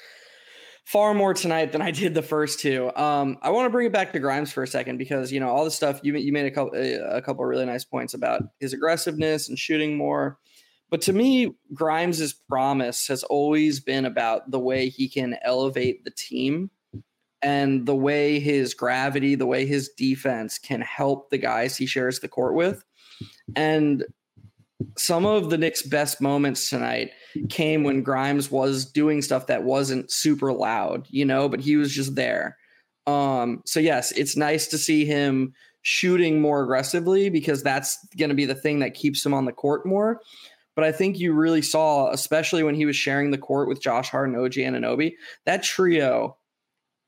far 0.89 1.13
more 1.13 1.35
tonight 1.35 1.71
than 1.71 1.83
I 1.83 1.91
did 1.91 2.15
the 2.15 2.23
first 2.23 2.61
two. 2.61 2.91
Um, 2.97 3.37
I 3.43 3.51
want 3.51 3.67
to 3.67 3.71
bring 3.71 3.87
it 3.87 3.93
back 3.93 4.11
to 4.15 4.19
Grimes 4.19 4.51
for 4.51 4.63
a 4.63 4.67
second 4.67 4.97
because 4.97 5.31
you 5.31 5.39
know 5.39 5.49
all 5.49 5.65
the 5.65 5.71
stuff 5.71 6.01
you 6.03 6.17
you 6.17 6.33
made 6.33 6.47
a 6.47 6.51
couple 6.51 6.73
a 6.75 7.21
couple 7.21 7.45
really 7.45 7.67
nice 7.67 7.85
points 7.85 8.15
about 8.15 8.43
his 8.59 8.73
aggressiveness 8.73 9.51
and 9.51 9.59
shooting 9.59 9.99
more. 9.99 10.39
But 10.91 11.03
to 11.03 11.13
me, 11.13 11.55
Grimes's 11.75 12.33
promise 12.33 13.07
has 13.09 13.23
always 13.23 13.81
been 13.81 14.07
about 14.07 14.51
the 14.51 14.59
way 14.59 14.89
he 14.89 15.07
can 15.11 15.37
elevate 15.43 16.05
the 16.05 16.11
team 16.11 16.71
and 17.43 17.85
the 17.85 17.95
way 17.95 18.41
his 18.41 18.73
gravity, 18.73 19.35
the 19.35 19.47
way 19.47 19.67
his 19.67 19.91
defense 19.91 20.59
can 20.59 20.81
help 20.81 21.29
the 21.29 21.37
guys 21.37 21.77
he 21.77 21.85
shares 21.85 22.21
the 22.21 22.29
court 22.29 22.55
with. 22.55 22.83
And 23.55 24.05
some 24.97 25.27
of 25.27 25.51
the 25.51 25.59
Knicks' 25.59 25.83
best 25.83 26.23
moments 26.23 26.71
tonight 26.71 27.11
came 27.49 27.85
when 27.85 28.03
Grimes 28.03 28.51
was 28.51 28.85
doing 28.85 29.23
stuff 29.23 29.47
that 29.47 29.65
wasn't 29.65 30.11
super 30.11 30.53
loud, 30.53 31.07
you 31.11 31.25
know, 31.25 31.49
but 31.49 31.61
he 31.61 31.77
was 31.77 31.93
just 31.93 32.15
there. 32.15 32.57
Um, 33.07 33.63
so 33.65 33.81
yes, 33.81 34.13
it's 34.13 34.37
nice 34.37 34.67
to 34.69 34.79
see 34.79 35.05
him 35.05 35.55
shooting 35.83 36.41
more 36.41 36.63
aggressively 36.63 37.31
because 37.31 37.63
that's 37.63 37.99
going 38.19 38.29
to 38.29 38.35
be 38.35 38.45
the 38.45 38.55
thing 38.55 38.81
that 38.81 38.95
keeps 38.95 39.25
him 39.25 39.33
on 39.33 39.45
the 39.45 39.53
court 39.53 39.87
more. 39.87 40.21
But 40.75 40.85
I 40.85 40.93
think 40.93 41.19
you 41.19 41.33
really 41.33 41.63
saw, 41.63 42.11
especially 42.11 42.63
when 42.63 42.75
he 42.75 42.87
was 42.87 42.95
sharing 42.95 43.31
the 43.31 43.39
court 43.39 43.69
with 43.69 43.81
Josh 43.81 44.11
Hart 44.11 44.29
and 44.29 44.37
OG 44.37 44.53
Anunoby, 44.53 45.15
that 45.45 45.63
trio 45.63 46.37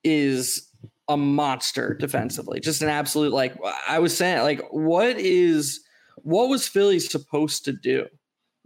is 0.02 0.68
a 1.08 1.16
monster 1.16 1.94
defensively. 1.94 2.60
Just 2.60 2.82
an 2.82 2.88
absolute 2.88 3.32
like 3.32 3.54
I 3.86 3.98
was 3.98 4.16
saying, 4.16 4.42
like 4.42 4.62
what 4.70 5.18
is 5.18 5.80
what 6.16 6.48
was 6.48 6.66
Philly 6.66 6.98
supposed 6.98 7.64
to 7.64 7.72
do? 7.72 8.06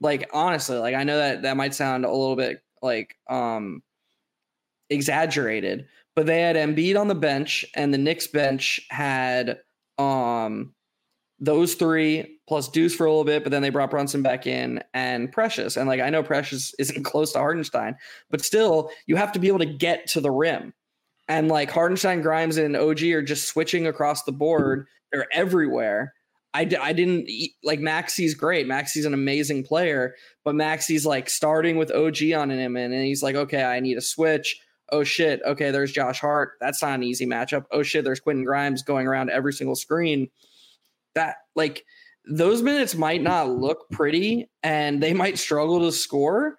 Like 0.01 0.29
honestly, 0.33 0.77
like 0.77 0.95
I 0.95 1.05
know 1.05 1.17
that 1.17 1.43
that 1.43 1.57
might 1.57 1.75
sound 1.75 2.05
a 2.05 2.11
little 2.11 2.37
bit 2.37 2.63
like 2.83 3.17
um 3.29 3.83
exaggerated, 4.91 5.87
but 6.15 6.27
they 6.27 6.41
had 6.41 6.57
Embiid 6.57 6.99
on 6.99 7.09
the 7.09 7.15
bench 7.15 7.65
and 7.75 7.93
the 7.93 7.99
Knicks 7.99 8.27
bench 8.27 8.81
had 8.91 9.61
um 9.99 10.75
those 11.41 11.75
three 11.75 12.39
plus 12.47 12.69
Deuce 12.69 12.95
for 12.95 13.07
a 13.07 13.11
little 13.11 13.25
bit, 13.25 13.43
but 13.43 13.51
then 13.51 13.63
they 13.63 13.71
brought 13.71 13.91
Brunson 13.91 14.23
back 14.23 14.47
in 14.47 14.83
and 14.93 15.33
Precious. 15.33 15.77
And 15.77 15.89
like 15.89 16.01
I 16.01 16.11
know 16.11 16.23
Precious 16.23 16.75
isn't 16.79 17.03
close 17.05 17.33
to 17.33 17.39
Hartenstein, 17.39 17.97
but 18.31 18.45
still 18.45 18.91
you 19.07 19.17
have 19.17 19.33
to 19.33 19.39
be 19.39 19.49
able 19.49 19.59
to 19.61 19.67
get 19.67 20.07
to 20.09 20.21
the 20.21 20.31
rim. 20.31 20.73
And 21.29 21.49
like 21.49 21.71
Hartenstein, 21.71 22.21
Grimes, 22.21 22.59
and 22.59 22.77
OG 22.77 23.03
are 23.05 23.23
just 23.23 23.49
switching 23.49 23.87
across 23.87 24.25
the 24.25 24.33
board. 24.33 24.87
They're 25.11 25.27
everywhere. 25.33 26.13
I, 26.55 26.69
I 26.81 26.93
didn't 26.93 27.29
like 27.65 27.81
Maxey's 27.81 28.35
great. 28.35 28.69
Maxey's 28.69 29.05
an 29.05 29.13
amazing 29.13 29.65
player, 29.65 30.15
but 30.45 30.55
Maxey's 30.55 31.05
like 31.05 31.29
starting 31.29 31.77
with 31.77 31.91
OG 31.91 32.33
on 32.37 32.51
him, 32.51 32.77
and 32.77 32.95
he's 32.95 33.23
like, 33.23 33.35
okay, 33.35 33.65
I 33.65 33.81
need 33.81 33.99
a 33.99 34.01
switch. 34.01 34.61
Oh 34.93 35.03
shit, 35.03 35.41
okay, 35.45 35.73
there's 35.73 35.91
Josh 35.91 36.21
Hart. 36.21 36.53
That's 36.61 36.81
not 36.81 36.95
an 36.95 37.03
easy 37.03 37.27
matchup. 37.27 37.65
Oh 37.73 37.83
shit, 37.83 38.05
there's 38.05 38.21
Quentin 38.21 38.45
Grimes 38.45 38.83
going 38.83 39.09
around 39.09 39.31
every 39.31 39.53
single 39.53 39.75
screen 39.75 40.29
that 41.15 41.37
like 41.57 41.85
those 42.27 42.63
minutes 42.63 42.95
might 42.95 43.23
not 43.23 43.49
look 43.49 43.89
pretty 43.91 44.49
and 44.63 45.03
they 45.03 45.13
might 45.13 45.39
struggle 45.39 45.81
to 45.81 45.93
score, 45.93 46.57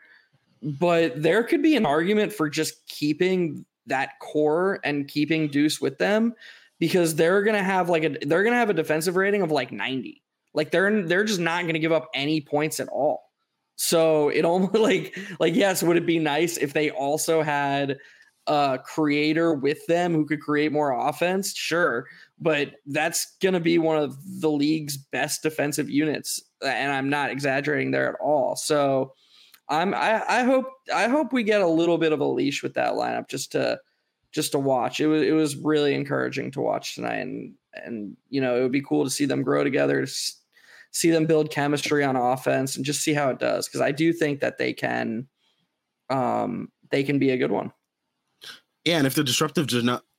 but 0.61 1.21
there 1.21 1.43
could 1.43 1.61
be 1.61 1.75
an 1.75 1.85
argument 1.85 2.33
for 2.33 2.49
just 2.49 2.85
keeping 2.87 3.65
that 3.87 4.11
core 4.19 4.79
and 4.83 5.07
keeping 5.07 5.47
Deuce 5.47 5.79
with 5.79 5.97
them 5.99 6.33
because 6.79 7.15
they're 7.15 7.43
gonna 7.43 7.63
have 7.63 7.89
like 7.89 8.03
a 8.03 8.17
they're 8.25 8.43
gonna 8.43 8.55
have 8.55 8.69
a 8.69 8.73
defensive 8.73 9.15
rating 9.15 9.41
of 9.41 9.51
like 9.51 9.71
90. 9.71 10.21
Like 10.53 10.71
they're 10.71 11.03
they're 11.03 11.23
just 11.23 11.39
not 11.39 11.65
gonna 11.65 11.79
give 11.79 11.91
up 11.91 12.09
any 12.13 12.41
points 12.41 12.79
at 12.79 12.87
all. 12.89 13.23
So 13.75 14.29
it 14.29 14.45
almost 14.45 14.75
like 14.75 15.17
like 15.39 15.55
yes, 15.55 15.83
would 15.83 15.97
it 15.97 16.05
be 16.05 16.19
nice 16.19 16.57
if 16.57 16.73
they 16.73 16.89
also 16.91 17.41
had 17.41 17.97
a 18.47 18.79
creator 18.83 19.53
with 19.53 19.85
them 19.87 20.13
who 20.13 20.25
could 20.25 20.41
create 20.41 20.71
more 20.71 20.91
offense? 20.91 21.55
Sure 21.55 22.05
but 22.39 22.73
that's 22.85 23.35
to 23.41 23.59
be 23.59 23.77
one 23.77 23.97
of 23.97 24.17
the 24.41 24.51
league's 24.51 24.97
best 24.97 25.43
defensive 25.43 25.89
units, 25.89 26.41
and 26.61 26.91
I'm 26.91 27.09
not 27.09 27.31
exaggerating 27.31 27.91
there 27.91 28.09
at 28.09 28.19
all. 28.21 28.55
So 28.55 29.13
I'm 29.69 29.93
I, 29.93 30.21
I 30.27 30.43
hope 30.43 30.65
I 30.93 31.07
hope 31.07 31.31
we 31.31 31.43
get 31.43 31.61
a 31.61 31.67
little 31.67 31.97
bit 31.97 32.11
of 32.11 32.19
a 32.19 32.25
leash 32.25 32.61
with 32.61 32.73
that 32.73 32.93
lineup 32.93 33.29
just 33.29 33.51
to 33.53 33.79
just 34.35 34.51
to 34.51 34.59
watch. 34.59 34.99
It 34.99 35.07
was 35.07 35.23
it 35.23 35.31
was 35.31 35.55
really 35.55 35.95
encouraging 35.95 36.51
to 36.51 36.61
watch 36.61 36.93
tonight, 36.93 37.19
and 37.19 37.53
and 37.73 38.15
you 38.29 38.41
know 38.41 38.57
it 38.57 38.61
would 38.61 38.71
be 38.71 38.81
cool 38.81 39.05
to 39.05 39.09
see 39.09 39.25
them 39.25 39.41
grow 39.41 39.63
together, 39.63 40.05
see 40.91 41.09
them 41.09 41.25
build 41.25 41.49
chemistry 41.49 42.03
on 42.03 42.17
offense, 42.17 42.75
and 42.75 42.85
just 42.85 43.01
see 43.01 43.13
how 43.13 43.29
it 43.29 43.39
does 43.39 43.67
because 43.67 43.81
I 43.81 43.91
do 43.91 44.11
think 44.11 44.41
that 44.41 44.57
they 44.57 44.73
can, 44.73 45.27
um, 46.09 46.69
they 46.91 47.03
can 47.03 47.17
be 47.17 47.31
a 47.31 47.37
good 47.37 47.51
one. 47.51 47.71
Yeah, 48.83 48.97
and 48.97 49.07
if 49.07 49.15
the 49.15 49.23
disruptive 49.23 49.69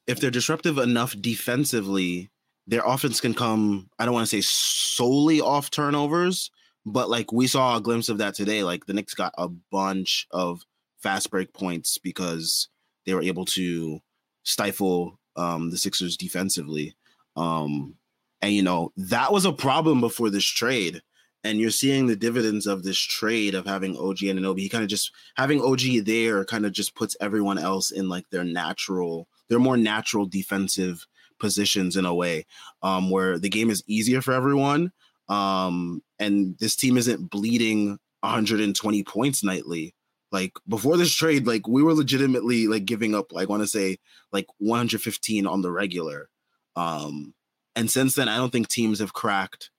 if 0.07 0.21
they're 0.21 0.31
disruptive 0.31 0.79
enough 0.79 1.15
defensively, 1.21 2.31
their 2.67 2.83
offense 2.85 3.21
can 3.21 3.35
come, 3.35 3.91
I 3.99 4.05
don't 4.05 4.15
want 4.15 4.29
to 4.29 4.37
say 4.37 4.41
solely 4.43 5.41
off 5.41 5.71
turnovers, 5.71 6.51
but 6.87 7.11
like 7.11 7.33
we 7.33 7.49
saw 7.49 7.77
a 7.77 7.81
glimpse 7.81 8.09
of 8.09 8.19
that 8.19 8.35
today. 8.35 8.63
Like 8.63 8.87
the 8.87 8.95
Knicks 8.95 9.15
got 9.15 9.35
a 9.37 9.49
bunch 9.49 10.27
of 10.31 10.63
fast 11.03 11.31
break 11.31 11.53
points 11.53 11.99
because 11.99 12.69
they 13.05 13.15
were 13.15 13.23
able 13.23 13.45
to 13.47 14.01
stifle 14.47 15.19
um, 15.37 15.71
the 15.71 15.77
Sixers 15.77 16.17
defensively. 16.17 16.97
Um, 17.37 17.97
and 18.41 18.53
you 18.53 18.63
know, 18.63 18.93
that 18.97 19.33
was 19.33 19.45
a 19.45 19.53
problem 19.53 20.01
before 20.01 20.31
this 20.31 20.45
trade. 20.45 21.03
And 21.45 21.61
you're 21.61 21.71
seeing 21.71 22.07
the 22.07 22.17
dividends 22.17 22.67
of 22.67 22.83
this 22.83 22.99
trade 22.99 23.55
of 23.55 23.67
having 23.67 23.97
OG 23.97 24.23
and 24.23 24.41
Anunoby. 24.41 24.61
He 24.61 24.69
kind 24.69 24.83
of 24.83 24.91
just 24.91 25.13
having 25.37 25.61
OG 25.61 26.05
there 26.05 26.45
kind 26.45 26.67
of 26.67 26.73
just 26.73 26.95
puts 26.95 27.17
everyone 27.21 27.59
else 27.59 27.91
in 27.91 28.09
like 28.09 28.29
their 28.31 28.43
natural 28.43 29.29
they're 29.49 29.59
more 29.59 29.77
natural 29.77 30.27
defensive 30.27 31.07
positions 31.39 31.97
in 31.97 32.05
a 32.05 32.15
way 32.15 32.47
um, 32.83 33.11
where 33.11 33.39
the 33.39 33.49
game 33.49 33.71
is 33.71 33.83
easier 33.87 34.21
for 34.21 34.33
everyone. 34.33 34.91
Um, 35.29 36.03
and 36.19 36.57
this 36.59 36.77
team 36.77 36.97
isn't 36.97 37.31
bleeding 37.31 37.99
120 38.21 39.05
points 39.05 39.45
nightly. 39.45 39.95
Like 40.37 40.53
before 40.69 40.99
this 40.99 41.15
trade, 41.15 41.47
like 41.47 41.67
we 41.67 41.83
were 41.83 41.95
legitimately 41.95 42.67
like 42.67 42.85
giving 42.85 43.15
up, 43.15 43.33
like, 43.33 43.49
I 43.49 43.51
want 43.51 43.63
to 43.63 43.67
say 43.67 43.97
like 44.33 44.45
115 44.59 45.47
on 45.47 45.63
the 45.63 45.71
regular. 45.71 46.29
Um, 46.77 47.33
and 47.75 47.91
since 47.91 48.15
then, 48.17 48.29
I 48.29 48.37
don't 48.37 48.53
think 48.53 48.69
teams 48.69 48.99
have 48.99 49.15
cracked 49.15 49.71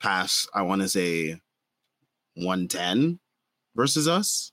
past, 0.00 0.48
I 0.54 0.62
want 0.62 0.82
to 0.82 0.88
say 0.88 1.40
110 2.34 3.18
versus 3.74 4.06
us. 4.06 4.52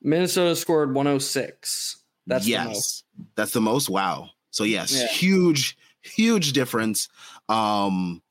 Minnesota 0.00 0.56
scored 0.56 0.94
106. 0.94 2.02
That's 2.26 2.48
yes, 2.48 3.04
the 3.14 3.24
that's 3.36 3.52
the 3.52 3.60
most. 3.60 3.90
Wow. 3.90 4.30
So 4.52 4.64
yes, 4.64 4.98
yeah. 4.98 5.06
huge, 5.08 5.76
huge 6.00 6.54
difference. 6.54 7.10
Um, 7.50 8.22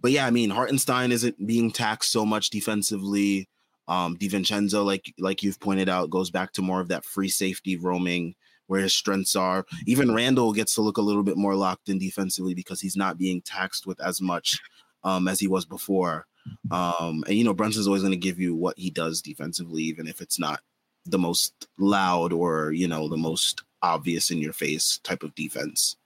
but 0.00 0.12
yeah, 0.12 0.26
I 0.26 0.30
mean, 0.30 0.50
Hartenstein 0.50 1.10
isn't 1.10 1.44
being 1.44 1.72
taxed 1.72 2.12
so 2.12 2.24
much 2.24 2.50
defensively. 2.50 3.48
Um, 3.88 4.16
DiVincenzo, 4.16 4.84
like 4.84 5.14
like 5.18 5.42
you've 5.42 5.60
pointed 5.60 5.88
out, 5.88 6.10
goes 6.10 6.30
back 6.30 6.52
to 6.54 6.62
more 6.62 6.80
of 6.80 6.88
that 6.88 7.04
free 7.04 7.28
safety 7.28 7.76
roaming 7.76 8.34
where 8.66 8.80
his 8.80 8.94
strengths 8.94 9.36
are. 9.36 9.64
Even 9.86 10.14
Randle 10.14 10.52
gets 10.52 10.74
to 10.74 10.82
look 10.82 10.96
a 10.96 11.02
little 11.02 11.22
bit 11.22 11.36
more 11.36 11.54
locked 11.54 11.88
in 11.88 11.98
defensively 11.98 12.54
because 12.54 12.80
he's 12.80 12.96
not 12.96 13.18
being 13.18 13.40
taxed 13.42 13.86
with 13.86 14.00
as 14.00 14.20
much 14.20 14.58
um, 15.04 15.28
as 15.28 15.38
he 15.38 15.46
was 15.46 15.64
before. 15.64 16.26
Um, 16.70 17.24
and 17.26 17.36
you 17.36 17.44
know, 17.44 17.54
Brunson's 17.54 17.86
always 17.86 18.02
going 18.02 18.12
to 18.12 18.16
give 18.16 18.40
you 18.40 18.54
what 18.54 18.78
he 18.78 18.90
does 18.90 19.22
defensively, 19.22 19.82
even 19.82 20.06
if 20.08 20.20
it's 20.20 20.38
not 20.38 20.60
the 21.04 21.18
most 21.18 21.68
loud 21.78 22.32
or 22.32 22.72
you 22.72 22.88
know 22.88 23.08
the 23.08 23.16
most 23.16 23.62
obvious 23.82 24.30
in 24.30 24.38
your 24.38 24.52
face 24.52 24.98
type 25.04 25.22
of 25.22 25.34
defense. 25.34 25.96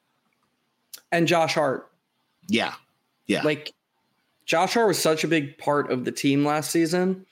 And 1.13 1.27
Josh 1.27 1.55
Hart. 1.55 1.91
Yeah. 2.49 2.75
Yeah. 3.27 3.43
Like 3.43 3.73
Josh 4.45 4.75
Hart 4.75 4.89
was 4.89 4.99
such 4.99 5.25
a 5.25 5.29
big 5.29 5.57
part 5.59 5.91
of 5.91 6.05
the 6.05 6.13
team 6.13 6.45
last 6.45 6.71
season 6.71 7.25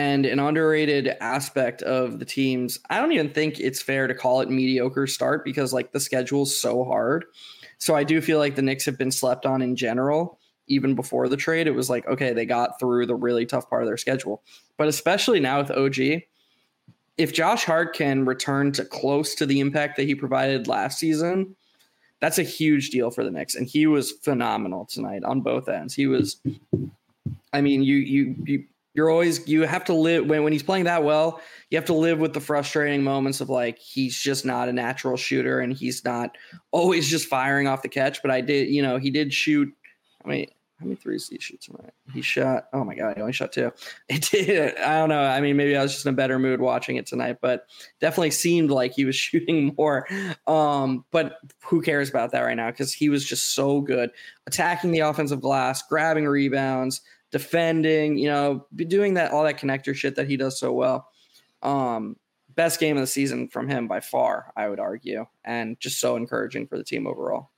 and 0.00 0.24
an 0.24 0.38
underrated 0.40 1.08
aspect 1.20 1.82
of 1.82 2.20
the 2.20 2.24
teams. 2.24 2.78
I 2.88 2.98
don't 2.98 3.12
even 3.12 3.28
think 3.34 3.60
it's 3.60 3.82
fair 3.82 4.06
to 4.06 4.14
call 4.14 4.40
it 4.40 4.48
mediocre 4.48 5.06
start 5.06 5.44
because 5.44 5.74
like 5.74 5.92
the 5.92 6.00
schedule's 6.00 6.56
so 6.56 6.84
hard. 6.84 7.26
So 7.76 7.94
I 7.94 8.02
do 8.02 8.22
feel 8.22 8.38
like 8.38 8.54
the 8.54 8.62
Knicks 8.62 8.86
have 8.86 8.96
been 8.96 9.10
slept 9.10 9.44
on 9.44 9.60
in 9.60 9.76
general. 9.76 10.38
Even 10.68 10.94
before 10.94 11.28
the 11.28 11.36
trade, 11.36 11.66
it 11.66 11.74
was 11.74 11.90
like, 11.90 12.06
okay, 12.06 12.32
they 12.32 12.46
got 12.46 12.80
through 12.80 13.04
the 13.04 13.14
really 13.14 13.44
tough 13.44 13.68
part 13.68 13.82
of 13.82 13.88
their 13.88 13.98
schedule. 13.98 14.42
But 14.78 14.88
especially 14.88 15.38
now 15.38 15.60
with 15.60 15.70
OG, 15.70 16.22
if 17.18 17.34
Josh 17.34 17.64
Hart 17.64 17.94
can 17.94 18.24
return 18.24 18.72
to 18.72 18.86
close 18.86 19.34
to 19.34 19.44
the 19.44 19.60
impact 19.60 19.98
that 19.98 20.04
he 20.04 20.14
provided 20.14 20.66
last 20.66 20.98
season, 20.98 21.54
that's 22.20 22.38
a 22.38 22.42
huge 22.42 22.88
deal 22.88 23.10
for 23.10 23.22
the 23.22 23.30
Knicks. 23.30 23.54
And 23.54 23.66
he 23.66 23.86
was 23.86 24.12
phenomenal 24.12 24.86
tonight 24.86 25.24
on 25.24 25.42
both 25.42 25.68
ends. 25.68 25.92
He 25.92 26.06
was, 26.06 26.40
I 27.52 27.60
mean, 27.60 27.82
you 27.82 27.96
you 27.96 28.36
you 28.44 28.64
you're 28.94 29.10
always 29.10 29.46
you 29.48 29.62
have 29.62 29.84
to 29.84 29.94
live 29.94 30.26
when 30.26 30.42
when 30.42 30.52
he's 30.52 30.62
playing 30.62 30.84
that 30.84 31.04
well. 31.04 31.40
You 31.70 31.78
have 31.78 31.84
to 31.86 31.94
live 31.94 32.18
with 32.18 32.32
the 32.32 32.40
frustrating 32.40 33.04
moments 33.04 33.40
of 33.40 33.48
like 33.48 33.78
he's 33.78 34.18
just 34.18 34.44
not 34.44 34.68
a 34.68 34.72
natural 34.72 35.16
shooter 35.16 35.60
and 35.60 35.72
he's 35.72 36.04
not 36.04 36.36
always 36.72 37.08
just 37.08 37.28
firing 37.28 37.68
off 37.68 37.82
the 37.82 37.88
catch. 37.88 38.20
But 38.22 38.30
I 38.30 38.40
did, 38.40 38.68
you 38.68 38.82
know, 38.82 38.98
he 38.98 39.10
did 39.10 39.32
shoot. 39.32 39.72
I 40.24 40.28
mean, 40.28 40.46
how 40.80 40.86
many 40.86 40.96
threes 40.96 41.28
did 41.28 41.36
he 41.36 41.40
shoot 41.40 41.60
tonight? 41.60 41.92
He 42.12 42.22
shot. 42.22 42.68
Oh 42.72 42.84
my 42.84 42.94
god, 42.94 43.14
he 43.14 43.20
only 43.20 43.34
shot 43.34 43.52
two. 43.52 43.70
It 44.08 44.28
did. 44.30 44.76
I 44.78 44.98
don't 44.98 45.10
know. 45.10 45.22
I 45.22 45.40
mean, 45.40 45.56
maybe 45.56 45.76
I 45.76 45.82
was 45.82 45.92
just 45.92 46.06
in 46.06 46.12
a 46.12 46.16
better 46.16 46.38
mood 46.38 46.60
watching 46.60 46.96
it 46.96 47.06
tonight, 47.06 47.36
but 47.40 47.66
definitely 48.00 48.30
seemed 48.30 48.70
like 48.70 48.92
he 48.92 49.04
was 49.04 49.14
shooting 49.16 49.74
more. 49.76 50.08
Um, 50.46 51.04
but 51.12 51.36
who 51.62 51.82
cares 51.82 52.08
about 52.08 52.32
that 52.32 52.40
right 52.40 52.56
now? 52.56 52.70
Because 52.70 52.92
he 52.92 53.08
was 53.08 53.24
just 53.24 53.54
so 53.54 53.82
good, 53.82 54.10
attacking 54.46 54.90
the 54.90 55.00
offensive 55.00 55.40
glass, 55.40 55.82
grabbing 55.86 56.26
rebounds, 56.26 57.02
defending. 57.30 58.18
You 58.18 58.28
know, 58.28 58.66
doing 58.74 59.14
that 59.14 59.32
all 59.32 59.44
that 59.44 59.58
connector 59.58 59.94
shit 59.94 60.16
that 60.16 60.28
he 60.28 60.36
does 60.36 60.58
so 60.58 60.72
well. 60.72 61.08
Um, 61.62 62.16
best 62.54 62.80
game 62.80 62.96
of 62.96 63.02
the 63.02 63.06
season 63.06 63.48
from 63.48 63.68
him 63.68 63.88
by 63.88 64.00
far, 64.00 64.52
I 64.56 64.68
would 64.68 64.80
argue, 64.80 65.26
and 65.44 65.78
just 65.80 66.00
so 66.00 66.16
encouraging 66.16 66.66
for 66.66 66.76
the 66.76 66.84
team 66.84 67.06
overall. 67.06 67.50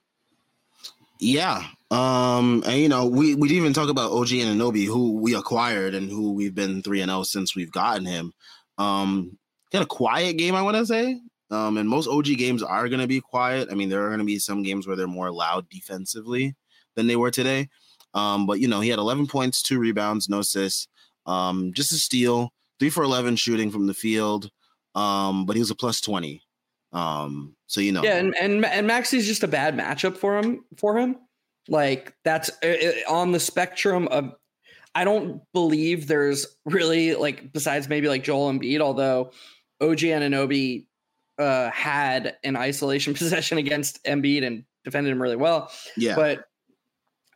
Yeah. 1.23 1.65
Um, 1.93 2.65
and 2.67 2.81
you 2.81 2.89
know, 2.89 3.07
we, 3.07 3.37
we 3.37 3.47
didn't 3.47 3.61
even 3.61 3.73
talk 3.73 3.89
about 3.89 4.11
OG 4.11 4.29
Anunoby, 4.29 4.87
who 4.87 5.13
we 5.13 5.37
acquired 5.37 5.95
and 5.95 6.11
who 6.11 6.33
we've 6.33 6.55
been 6.55 6.83
3 6.83 7.03
and 7.03 7.11
0 7.11 7.23
since 7.23 7.55
we've 7.55 7.71
gotten 7.71 8.05
him. 8.05 8.33
Um, 8.77 9.39
had 9.73 9.83
a 9.83 9.87
quiet 9.87 10.37
game, 10.37 10.57
I 10.57 10.63
want 10.63 10.77
to 10.77 10.87
say. 10.87 11.21
Um, 11.51 11.77
and 11.77 11.89
most 11.89 12.09
OG 12.09 12.25
games 12.39 12.63
are 12.63 12.89
going 12.89 13.01
to 13.01 13.07
be 13.07 13.21
quiet. 13.21 13.69
I 13.71 13.75
mean, 13.75 13.89
there 13.89 14.03
are 14.05 14.09
going 14.09 14.19
to 14.19 14.25
be 14.25 14.39
some 14.39 14.63
games 14.63 14.87
where 14.87 14.97
they're 14.97 15.07
more 15.07 15.31
loud 15.31 15.69
defensively 15.69 16.57
than 16.97 17.07
they 17.07 17.17
were 17.17 17.31
today. 17.31 17.69
Um, 18.15 18.47
but 18.47 18.61
you 18.61 18.69
know, 18.69 18.81
he 18.81 18.91
had 18.91 18.99
11 18.99 19.27
points, 19.27 19.63
two 19.63 19.79
rebounds, 19.79 20.29
no 20.29 20.41
assists, 20.41 20.89
um, 21.27 21.73
just 21.73 21.93
a 21.93 21.97
steal, 21.97 22.53
three 22.79 22.91
for 22.91 23.03
11 23.05 23.37
shooting 23.37 23.71
from 23.71 23.87
the 23.87 23.95
field. 23.95 24.51
Um, 24.95 25.47
but 25.47 25.57
he 25.57 25.61
was 25.61 25.71
a 25.71 25.75
plus 25.75 26.01
20. 26.01 26.43
Um, 26.93 27.57
so 27.67 27.81
you 27.81 27.93
know, 27.93 28.03
yeah, 28.03 28.17
and 28.17 28.37
and 28.37 28.65
and 28.65 28.87
Maxey's 28.87 29.27
just 29.27 29.43
a 29.43 29.49
bad 29.49 29.77
matchup 29.77 30.17
for 30.17 30.39
him. 30.39 30.65
For 30.77 30.99
him, 30.99 31.17
like 31.69 32.15
that's 32.25 32.51
uh, 32.63 32.67
uh, 32.67 33.13
on 33.13 33.33
the 33.33 33.41
spectrum 33.41 34.09
of. 34.09 34.35
I 34.95 35.05
don't 35.05 35.41
believe 35.55 36.07
there's 36.07 36.47
really 36.67 37.15
like 37.15 37.51
besides 37.51 37.89
maybe 37.89 38.09
like 38.09 38.23
Joel 38.23 38.53
Embiid, 38.53 38.81
although 38.81 39.31
OG 39.81 40.01
Anunoby 40.01 40.85
uh, 41.39 41.71
had 41.71 42.37
an 42.45 42.57
isolation 42.57 43.15
possession 43.15 43.57
against 43.57 44.05
Embiid 44.05 44.45
and 44.47 44.65
defended 44.85 45.11
him 45.11 45.23
really 45.23 45.37
well. 45.37 45.73
Yeah, 45.97 46.15
but 46.15 46.45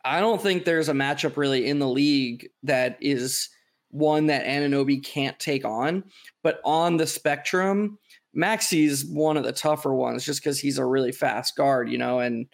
I 0.07 0.19
don't 0.19 0.41
think 0.41 0.63
there's 0.63 0.89
a 0.89 0.93
matchup 0.93 1.37
really 1.37 1.67
in 1.67 1.79
the 1.79 1.87
league 1.87 2.47
that 2.63 2.97
is 3.01 3.49
one 3.89 4.27
that 4.27 4.45
Anunoby 4.45 5.03
can't 5.03 5.39
take 5.39 5.65
on. 5.65 6.03
But 6.43 6.59
on 6.63 6.97
the 6.97 7.07
spectrum, 7.07 7.97
Maxey's 8.33 9.05
one 9.05 9.37
of 9.37 9.43
the 9.43 9.51
tougher 9.51 9.93
ones 9.93 10.25
just 10.25 10.41
because 10.41 10.59
he's 10.59 10.77
a 10.77 10.85
really 10.85 11.11
fast 11.11 11.55
guard, 11.55 11.89
you 11.89 11.97
know, 11.97 12.19
and 12.19 12.47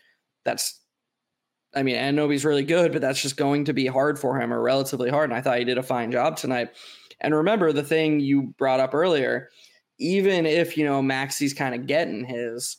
that's 0.46 0.80
I 1.76 1.82
mean, 1.82 1.96
Anunoby's 1.96 2.46
really 2.46 2.64
good, 2.64 2.92
but 2.92 3.02
that's 3.02 3.22
just 3.22 3.38
going 3.38 3.66
to 3.66 3.74
be 3.74 3.88
hard 3.88 4.20
for 4.20 4.40
him 4.40 4.54
or 4.54 4.62
relatively 4.62 5.10
hard. 5.10 5.30
And 5.30 5.38
I 5.38 5.42
thought 5.42 5.58
he 5.58 5.66
did 5.66 5.80
a 5.80 5.84
fine 5.84 6.12
job 6.12 6.38
tonight. 6.38 6.70
And 7.20 7.34
remember 7.34 7.72
the 7.72 7.84
thing 7.84 8.20
you 8.20 8.54
brought 8.58 8.80
up 8.80 8.94
earlier, 8.94 9.50
even 10.00 10.46
if, 10.46 10.78
you 10.78 10.86
know, 10.86 11.02
Maxey's 11.02 11.54
kind 11.54 11.74
of 11.74 11.88
getting 11.88 12.26
his, 12.26 12.78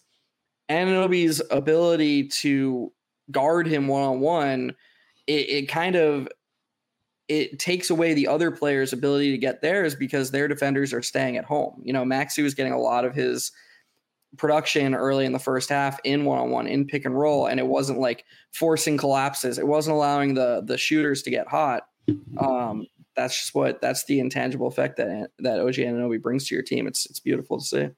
Anunoby's 0.70 1.42
ability 1.50 2.28
to 2.28 2.92
guard 3.30 3.66
him 3.66 3.88
one 3.88 4.02
on 4.02 4.20
one, 4.20 4.74
it 5.26 5.68
kind 5.68 5.96
of 5.96 6.28
it 7.28 7.58
takes 7.58 7.90
away 7.90 8.12
the 8.12 8.28
other 8.28 8.50
player's 8.50 8.92
ability 8.92 9.30
to 9.30 9.38
get 9.38 9.62
theirs 9.62 9.94
because 9.94 10.30
their 10.30 10.46
defenders 10.46 10.92
are 10.92 11.02
staying 11.02 11.36
at 11.36 11.44
home. 11.44 11.80
You 11.82 11.92
know, 11.92 12.04
Maxey 12.04 12.42
was 12.42 12.54
getting 12.54 12.72
a 12.72 12.80
lot 12.80 13.04
of 13.04 13.14
his 13.14 13.50
production 14.36 14.94
early 14.94 15.24
in 15.24 15.32
the 15.32 15.38
first 15.38 15.68
half 15.68 15.98
in 16.04 16.24
one 16.24 16.38
on 16.38 16.50
one 16.50 16.66
in 16.66 16.86
pick 16.86 17.04
and 17.04 17.18
roll, 17.18 17.46
and 17.46 17.58
it 17.58 17.66
wasn't 17.66 17.98
like 17.98 18.24
forcing 18.52 18.96
collapses. 18.96 19.58
It 19.58 19.66
wasn't 19.66 19.96
allowing 19.96 20.34
the 20.34 20.62
the 20.64 20.76
shooters 20.76 21.22
to 21.22 21.30
get 21.30 21.48
hot. 21.48 21.84
Um, 22.38 22.86
that's 23.16 23.38
just 23.40 23.54
what 23.54 23.80
that's 23.80 24.04
the 24.04 24.20
intangible 24.20 24.66
effect 24.66 24.96
that 24.98 25.30
that 25.38 25.60
OG 25.60 25.74
Anunoby 25.74 26.20
brings 26.20 26.46
to 26.48 26.54
your 26.54 26.64
team. 26.64 26.86
It's 26.86 27.06
it's 27.06 27.20
beautiful 27.20 27.58
to 27.58 27.64
see. 27.64 27.88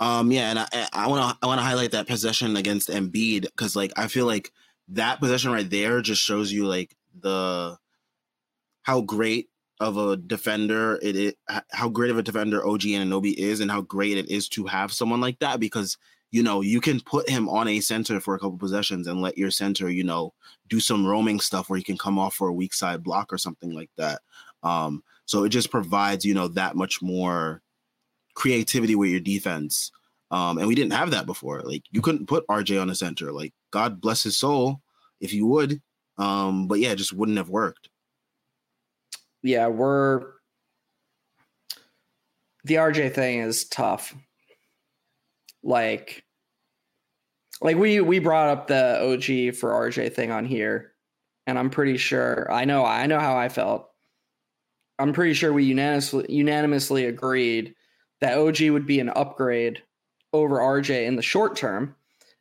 Um, 0.00 0.32
yeah, 0.32 0.50
and 0.50 0.88
I 0.94 1.06
want 1.08 1.30
to 1.30 1.38
I 1.42 1.46
want 1.46 1.58
to 1.58 1.64
highlight 1.64 1.90
that 1.90 2.08
possession 2.08 2.56
against 2.56 2.88
Embiid 2.88 3.42
because 3.42 3.76
like 3.76 3.92
I 3.96 4.08
feel 4.08 4.24
like 4.24 4.50
that 4.88 5.20
possession 5.20 5.52
right 5.52 5.68
there 5.68 6.00
just 6.00 6.22
shows 6.22 6.50
you 6.50 6.66
like 6.66 6.96
the 7.20 7.76
how 8.82 9.02
great 9.02 9.50
of 9.78 9.98
a 9.98 10.16
defender 10.16 10.98
it 11.02 11.16
is, 11.16 11.34
how 11.70 11.90
great 11.90 12.10
of 12.10 12.16
a 12.16 12.22
defender 12.22 12.66
OG 12.66 12.80
Anunoby 12.80 13.34
is, 13.34 13.60
and 13.60 13.70
how 13.70 13.82
great 13.82 14.16
it 14.16 14.30
is 14.30 14.48
to 14.50 14.64
have 14.66 14.90
someone 14.90 15.20
like 15.20 15.38
that 15.40 15.60
because 15.60 15.98
you 16.30 16.42
know 16.42 16.62
you 16.62 16.80
can 16.80 17.00
put 17.00 17.28
him 17.28 17.46
on 17.50 17.68
a 17.68 17.80
center 17.80 18.20
for 18.20 18.34
a 18.34 18.38
couple 18.38 18.56
possessions 18.56 19.06
and 19.06 19.20
let 19.20 19.36
your 19.36 19.50
center 19.50 19.90
you 19.90 20.04
know 20.04 20.32
do 20.68 20.80
some 20.80 21.06
roaming 21.06 21.40
stuff 21.40 21.68
where 21.68 21.76
he 21.76 21.84
can 21.84 21.98
come 21.98 22.18
off 22.18 22.34
for 22.34 22.48
a 22.48 22.54
weak 22.54 22.72
side 22.72 23.02
block 23.02 23.30
or 23.30 23.38
something 23.38 23.74
like 23.74 23.90
that. 23.98 24.22
Um, 24.62 25.02
so 25.26 25.44
it 25.44 25.50
just 25.50 25.70
provides 25.70 26.24
you 26.24 26.32
know 26.32 26.48
that 26.48 26.74
much 26.74 27.02
more 27.02 27.60
creativity 28.34 28.94
with 28.94 29.10
your 29.10 29.20
defense. 29.20 29.90
Um, 30.30 30.58
and 30.58 30.68
we 30.68 30.74
didn't 30.74 30.92
have 30.92 31.10
that 31.10 31.26
before. 31.26 31.62
Like 31.62 31.82
you 31.90 32.00
couldn't 32.00 32.28
put 32.28 32.46
RJ 32.46 32.80
on 32.80 32.88
the 32.88 32.94
center. 32.94 33.32
Like 33.32 33.52
God 33.70 34.00
bless 34.00 34.22
his 34.22 34.38
soul, 34.38 34.80
if 35.20 35.32
you 35.32 35.46
would. 35.46 35.80
Um, 36.18 36.68
but 36.68 36.78
yeah, 36.78 36.90
it 36.90 36.96
just 36.96 37.12
wouldn't 37.12 37.38
have 37.38 37.48
worked 37.48 37.88
yeah, 39.42 39.68
we're 39.68 40.26
the 42.64 42.74
RJ 42.74 43.14
thing 43.14 43.40
is 43.40 43.64
tough. 43.64 44.14
Like 45.62 46.24
like 47.60 47.76
we 47.76 48.00
we 48.00 48.18
brought 48.18 48.48
up 48.48 48.66
the 48.66 49.00
OG 49.00 49.56
for 49.56 49.70
RJ 49.70 50.12
thing 50.14 50.30
on 50.30 50.44
here 50.44 50.92
and 51.46 51.58
I'm 51.58 51.70
pretty 51.70 51.96
sure 51.96 52.50
I 52.50 52.64
know 52.64 52.84
I 52.84 53.06
know 53.06 53.20
how 53.20 53.36
I 53.36 53.48
felt. 53.48 53.88
I'm 54.98 55.12
pretty 55.12 55.34
sure 55.34 55.52
we 55.52 55.64
unanimously 55.64 56.26
unanimously 56.28 57.06
agreed 57.06 57.74
that 58.20 58.38
OG 58.38 58.70
would 58.70 58.86
be 58.86 59.00
an 59.00 59.10
upgrade 59.10 59.82
over 60.32 60.58
RJ 60.58 61.06
in 61.06 61.16
the 61.16 61.22
short 61.22 61.56
term. 61.56 61.96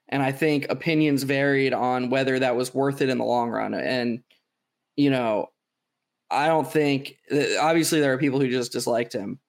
And 0.10 0.24
I 0.24 0.32
think 0.32 0.68
opinions 0.70 1.24
varied 1.24 1.74
on 1.74 2.10
whether 2.10 2.40
that 2.40 2.56
was 2.56 2.74
worth 2.74 3.02
it 3.02 3.10
in 3.10 3.20
the 3.20 3.26
long 3.26 3.50
run. 3.50 3.74
And, 3.74 4.24
you 4.96 5.10
know, 5.10 5.50
I 6.32 6.48
don't 6.48 6.70
think 6.70 7.18
obviously 7.60 8.00
there 8.00 8.14
are 8.14 8.18
people 8.18 8.40
who 8.40 8.50
just 8.50 8.72
disliked 8.72 9.14
him. 9.14 9.40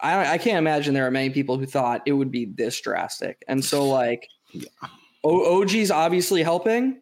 I 0.00 0.34
I 0.34 0.38
can't 0.38 0.58
imagine 0.58 0.94
there 0.94 1.06
are 1.06 1.10
many 1.10 1.30
people 1.30 1.58
who 1.58 1.66
thought 1.66 2.02
it 2.06 2.12
would 2.12 2.30
be 2.30 2.46
this 2.46 2.80
drastic. 2.80 3.42
And 3.48 3.64
so 3.64 3.88
like 3.88 4.28
yeah. 4.52 4.68
OG's 5.24 5.90
obviously 5.90 6.42
helping, 6.42 7.00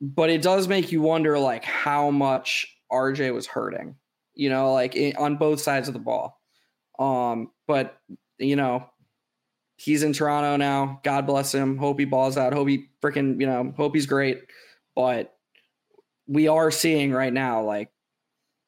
but 0.00 0.30
it 0.30 0.42
does 0.42 0.68
make 0.68 0.92
you 0.92 1.02
wonder 1.02 1.38
like 1.38 1.64
how 1.64 2.10
much 2.10 2.66
RJ 2.92 3.34
was 3.34 3.46
hurting. 3.46 3.96
You 4.34 4.50
know, 4.50 4.72
like 4.72 4.96
on 5.18 5.36
both 5.36 5.60
sides 5.60 5.88
of 5.88 5.94
the 5.94 6.00
ball. 6.00 6.40
Um, 6.98 7.50
but 7.68 8.00
you 8.38 8.56
know, 8.56 8.90
he's 9.76 10.02
in 10.02 10.12
Toronto 10.12 10.56
now. 10.56 11.00
God 11.04 11.26
bless 11.26 11.54
him. 11.54 11.76
Hope 11.76 12.00
he 12.00 12.04
balls 12.04 12.36
out. 12.36 12.52
Hope 12.52 12.66
he 12.66 12.88
freaking, 13.00 13.40
you 13.40 13.46
know, 13.46 13.72
hope 13.76 13.94
he's 13.94 14.06
great. 14.06 14.42
But 14.96 15.36
we 16.26 16.48
are 16.48 16.72
seeing 16.72 17.12
right 17.12 17.32
now 17.32 17.62
like 17.62 17.90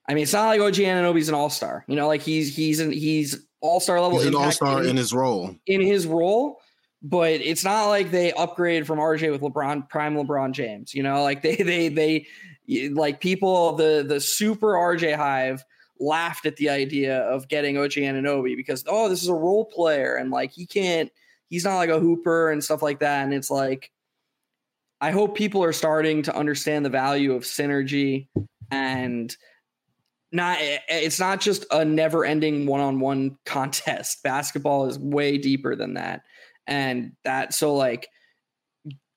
I 0.09 0.15
mean, 0.15 0.25
it's 0.25 0.33
not 0.33 0.49
like 0.49 0.61
OG 0.61 0.75
Anunoby's 0.75 1.29
an 1.29 1.37
all 1.37 1.51
star. 1.51 1.85
You 1.87 1.95
know, 1.95 2.09
like 2.09 2.21
he's 2.21 2.55
he's 2.55 2.81
an, 2.81 2.91
he's 2.91 3.47
all 3.61 3.79
star 3.79 4.01
level. 4.01 4.19
He's 4.19 4.27
an 4.27 4.35
all 4.35 4.51
star 4.51 4.83
in, 4.83 4.91
in 4.91 4.97
his 4.97 5.13
role. 5.13 5.55
In 5.67 5.81
his 5.81 6.05
role, 6.05 6.61
but 7.01 7.35
it's 7.35 7.63
not 7.63 7.87
like 7.87 8.11
they 8.11 8.33
upgraded 8.33 8.87
from 8.87 8.99
RJ 8.99 9.31
with 9.31 9.41
LeBron, 9.41 9.89
prime 9.89 10.17
LeBron 10.17 10.51
James. 10.51 10.95
You 10.95 11.05
know, 11.05 11.23
like 11.23 11.43
they 11.43 11.57
they 11.57 11.89
they 11.89 12.27
like 12.91 13.21
people 13.21 13.75
the 13.75 14.05
the 14.07 14.21
super 14.21 14.73
RJ 14.73 15.15
hive 15.15 15.65
laughed 16.01 16.47
at 16.47 16.57
the 16.57 16.69
idea 16.69 17.19
of 17.19 17.47
getting 17.49 17.77
OG 17.77 17.93
Anunoby 17.93 18.57
because 18.57 18.85
oh 18.89 19.09
this 19.09 19.23
is 19.23 19.29
a 19.29 19.35
role 19.35 19.67
player 19.67 20.17
and 20.17 20.31
like 20.31 20.51
he 20.51 20.67
can't 20.67 21.11
he's 21.51 21.65
not 21.65 21.77
like 21.77 21.91
a 21.91 22.01
hooper 22.01 22.51
and 22.51 22.65
stuff 22.65 22.81
like 22.81 23.01
that. 23.01 23.25
And 23.25 23.35
it's 23.35 23.51
like 23.51 23.91
I 25.03 25.11
hope 25.11 25.37
people 25.37 25.63
are 25.63 25.73
starting 25.73 26.23
to 26.23 26.37
understand 26.37 26.85
the 26.85 26.91
value 26.91 27.33
of 27.35 27.43
synergy 27.43 28.29
and 28.71 29.37
not 30.33 30.59
eh, 30.61 30.79
eh, 30.89 31.01
it's 31.01 31.19
not 31.19 31.41
just 31.41 31.67
a 31.71 31.85
never 31.85 32.25
ending 32.25 32.67
one-on-one 32.67 33.37
contest. 33.45 34.23
Basketball 34.23 34.87
is 34.87 34.99
way 34.99 35.37
deeper 35.37 35.75
than 35.77 35.95
that. 35.95 36.23
And 36.67 37.13
that 37.25 37.53
so 37.53 37.75
like 37.75 38.09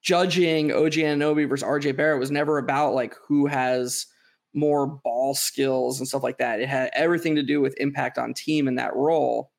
judging 0.02 0.72
og 0.72 0.92
Anunoby 0.92 1.48
versus 1.48 1.66
rj 1.66 1.96
barrett 1.96 2.20
was 2.20 2.32
never 2.32 2.58
about 2.58 2.94
like 2.94 3.16
who 3.26 3.46
has 3.46 4.08
more 4.54 4.88
ball 4.88 5.34
skills 5.34 6.00
and 6.00 6.08
stuff 6.08 6.24
like 6.24 6.38
that 6.38 6.60
it 6.60 6.70
had 6.70 6.90
everything 6.94 7.36
to 7.36 7.44
do 7.44 7.60
with 7.62 7.76
impact 7.78 8.18
on 8.18 8.34
team 8.34 8.68
in 8.68 8.76
that 8.76 8.96
role 8.96 9.52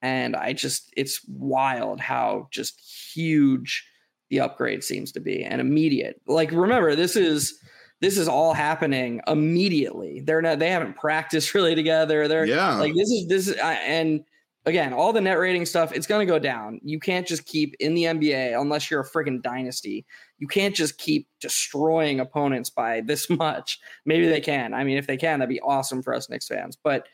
and 0.00 0.34
i 0.36 0.52
just 0.52 0.92
it's 0.96 1.20
wild 1.28 2.00
how 2.00 2.48
just 2.50 2.80
huge 3.14 3.86
the 4.30 4.40
upgrade 4.40 4.82
seems 4.82 5.12
to 5.12 5.20
be 5.20 5.44
and 5.44 5.60
immediate 5.60 6.20
like 6.26 6.50
remember 6.50 6.96
this 6.96 7.16
is 7.16 7.58
this 8.02 8.18
is 8.18 8.26
all 8.26 8.52
happening 8.52 9.20
immediately. 9.28 10.20
They're 10.20 10.42
not, 10.42 10.58
they 10.58 10.70
haven't 10.70 10.96
practiced 10.96 11.54
really 11.54 11.76
together. 11.76 12.28
They're 12.28 12.44
yeah. 12.44 12.74
like, 12.74 12.94
this 12.94 13.10
is, 13.10 13.28
this 13.28 13.48
is, 13.48 13.54
and 13.62 14.24
again, 14.66 14.92
all 14.92 15.12
the 15.12 15.20
net 15.20 15.38
rating 15.38 15.64
stuff, 15.64 15.92
it's 15.92 16.08
going 16.08 16.26
to 16.26 16.30
go 16.30 16.40
down. 16.40 16.80
You 16.82 16.98
can't 16.98 17.26
just 17.26 17.46
keep 17.46 17.76
in 17.78 17.94
the 17.94 18.04
NBA 18.04 18.60
unless 18.60 18.90
you're 18.90 19.00
a 19.00 19.08
freaking 19.08 19.40
dynasty. 19.40 20.04
You 20.42 20.48
can't 20.48 20.74
just 20.74 20.98
keep 20.98 21.28
destroying 21.40 22.18
opponents 22.18 22.68
by 22.68 23.00
this 23.02 23.30
much. 23.30 23.78
Maybe 24.04 24.26
they 24.26 24.40
can. 24.40 24.74
I 24.74 24.82
mean, 24.82 24.98
if 24.98 25.06
they 25.06 25.16
can, 25.16 25.38
that'd 25.38 25.48
be 25.48 25.60
awesome 25.60 26.02
for 26.02 26.12
us 26.12 26.28
Knicks 26.28 26.48
fans. 26.48 26.76
But 26.82 27.06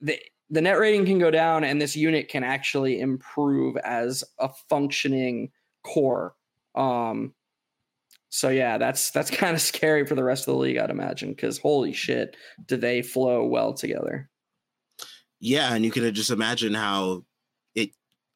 the, 0.00 0.18
the 0.48 0.62
net 0.62 0.78
rating 0.78 1.04
can 1.04 1.18
go 1.18 1.30
down 1.30 1.64
and 1.64 1.82
this 1.82 1.94
unit 1.94 2.30
can 2.30 2.42
actually 2.42 2.98
improve 2.98 3.76
as 3.76 4.24
a 4.38 4.48
functioning 4.70 5.50
core. 5.84 6.34
Um, 6.74 7.34
so 8.30 8.48
yeah, 8.48 8.78
that's 8.78 9.10
that's 9.10 9.30
kind 9.42 9.54
of 9.54 9.60
scary 9.60 10.06
for 10.06 10.14
the 10.14 10.24
rest 10.24 10.48
of 10.48 10.54
the 10.54 10.60
league, 10.60 10.78
I'd 10.78 10.88
imagine, 10.88 11.32
because 11.32 11.58
holy 11.58 11.92
shit, 11.92 12.38
do 12.64 12.78
they 12.78 13.02
flow 13.02 13.44
well 13.44 13.74
together? 13.74 14.30
Yeah, 15.40 15.74
and 15.74 15.84
you 15.84 15.90
can 15.90 16.14
just 16.14 16.30
imagine 16.30 16.72
how 16.72 17.26
it 17.74 17.90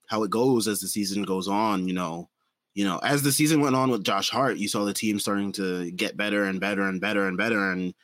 how 0.09 0.25
it 0.25 0.31
goes 0.31 0.69
as 0.69 0.81
the 0.81 0.88
season 0.88 1.23
goes 1.23 1.49
on. 1.49 1.88
You 1.88 1.95
know, 1.95 2.29
you 2.75 2.85
know, 2.85 2.99
as 2.99 3.23
the 3.23 3.33
season 3.33 3.61
went 3.61 3.77
on 3.77 3.91
with 3.91 4.05
Josh 4.05 4.31
Hart, 4.31 4.57
you 4.57 4.69
saw 4.69 4.85
the 4.85 4.93
team 4.93 5.19
starting 5.19 5.53
to 5.53 5.91
get 5.93 6.17
better 6.17 6.45
and 6.45 6.61
better 6.61 6.83
and 6.83 7.01
better 7.01 7.29
and 7.29 7.37
better, 7.37 7.71
and 7.71 7.95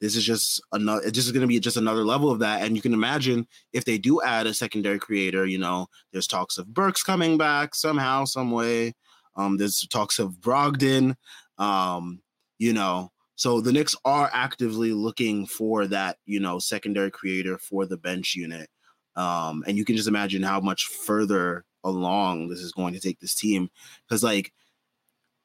this 0.00 0.16
is 0.16 0.24
just 0.24 0.62
another. 0.72 1.10
Just 1.10 1.26
is 1.26 1.32
going 1.32 1.42
to 1.42 1.46
be 1.46 1.60
just 1.60 1.76
another 1.76 2.04
level 2.04 2.30
of 2.30 2.38
that. 2.38 2.62
And 2.62 2.74
you 2.74 2.82
can 2.82 2.94
imagine 2.94 3.46
if 3.72 3.84
they 3.84 3.98
do 3.98 4.22
add 4.22 4.46
a 4.46 4.54
secondary 4.54 4.98
creator. 4.98 5.44
You 5.44 5.58
know, 5.58 5.88
there's 6.12 6.26
talks 6.26 6.58
of 6.58 6.72
Burks 6.72 7.02
coming 7.02 7.36
back 7.36 7.74
somehow, 7.74 8.24
some 8.24 8.50
way. 8.50 8.94
Um, 9.36 9.56
there's 9.56 9.86
talks 9.88 10.18
of 10.18 10.34
Brogdon. 10.34 11.16
Um, 11.58 12.22
you 12.58 12.72
know, 12.72 13.10
so 13.36 13.60
the 13.60 13.72
Knicks 13.72 13.96
are 14.04 14.30
actively 14.32 14.92
looking 14.92 15.46
for 15.46 15.86
that, 15.86 16.18
you 16.24 16.40
know, 16.40 16.58
secondary 16.58 17.10
creator 17.10 17.58
for 17.58 17.86
the 17.86 17.96
bench 17.96 18.34
unit. 18.34 18.68
Um, 19.16 19.64
and 19.66 19.76
you 19.76 19.84
can 19.84 19.96
just 19.96 20.08
imagine 20.08 20.42
how 20.42 20.60
much 20.60 20.84
further 20.84 21.64
along 21.84 22.48
this 22.48 22.60
is 22.60 22.72
going 22.72 22.94
to 22.94 23.00
take 23.00 23.20
this 23.20 23.34
team. 23.34 23.70
Because 24.06 24.22
like 24.22 24.52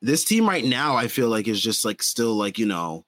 this 0.01 0.23
team 0.25 0.47
right 0.47 0.65
now, 0.65 0.95
I 0.95 1.07
feel 1.07 1.29
like 1.29 1.47
is 1.47 1.61
just 1.61 1.85
like 1.85 2.03
still 2.03 2.35
like, 2.35 2.59
you 2.59 2.65
know, 2.65 3.05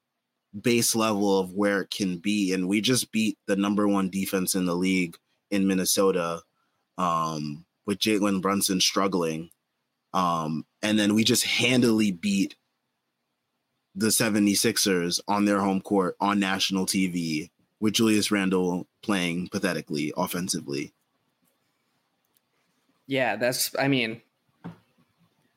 base 0.60 0.96
level 0.96 1.40
of 1.40 1.54
where 1.54 1.82
it 1.82 1.92
can 1.92 2.18
be. 2.18 2.54
And 2.54 2.68
we 2.68 2.82
just 2.82 3.12
beat 3.12 3.38
the 3.48 3.56
number 3.56 3.88
one 3.88 4.10
defense 4.10 4.56
in 4.56 4.66
the 4.66 4.76
league 4.76 5.18
in 5.52 5.68
Minnesota 5.68 6.42
um, 6.98 7.66
with 7.86 8.00
Jalen 8.00 8.42
Brunson 8.42 8.82
struggling. 8.82 9.50
Um, 10.14 10.66
and 10.82 10.98
then 10.98 11.14
we 11.14 11.24
just 11.24 11.46
handily 11.46 12.12
beat 12.12 12.56
the 13.96 14.08
76ers 14.08 15.20
on 15.28 15.46
their 15.46 15.60
home 15.60 15.82
court 15.82 16.16
on 16.20 16.40
national 16.40 16.86
TV 16.86 17.50
with 17.80 17.94
Julius 17.94 18.32
Randle 18.32 18.88
playing 19.04 19.50
pathetically 19.50 20.14
offensively. 20.16 20.94
Yeah, 23.08 23.38
that's 23.38 23.74
I 23.80 23.88
mean 23.88 24.22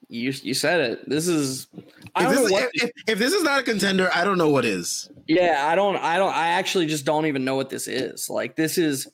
you 0.09 0.33
you 0.43 0.55
said 0.55 0.81
it. 0.81 1.09
This 1.09 1.29
is 1.29 1.69
I 2.15 2.25
If 2.25 2.31
this, 2.31 2.41
is, 2.41 2.51
what 2.51 2.71
if, 2.75 2.91
if 3.07 3.19
this 3.19 3.33
is 3.33 3.43
not 3.43 3.61
a 3.61 3.63
contender, 3.63 4.11
I 4.15 4.25
don't 4.25 4.39
know 4.39 4.51
what 4.51 4.65
is. 4.65 5.11
Yeah, 5.27 5.67
I 5.69 5.75
don't 5.75 5.97
I 5.97 6.17
don't 6.17 6.35
I 6.35 6.49
actually 6.49 6.87
just 6.87 7.05
don't 7.05 7.27
even 7.27 7.45
know 7.45 7.57
what 7.57 7.71
this 7.71 7.87
is. 7.87 8.29
Like 8.29 8.57
this 8.57 8.79
is 8.79 9.09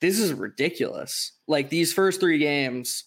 this 0.00 0.18
is 0.18 0.32
ridiculous. 0.32 1.32
Like 1.48 1.70
these 1.70 1.92
first 1.92 2.20
3 2.20 2.38
games 2.38 3.04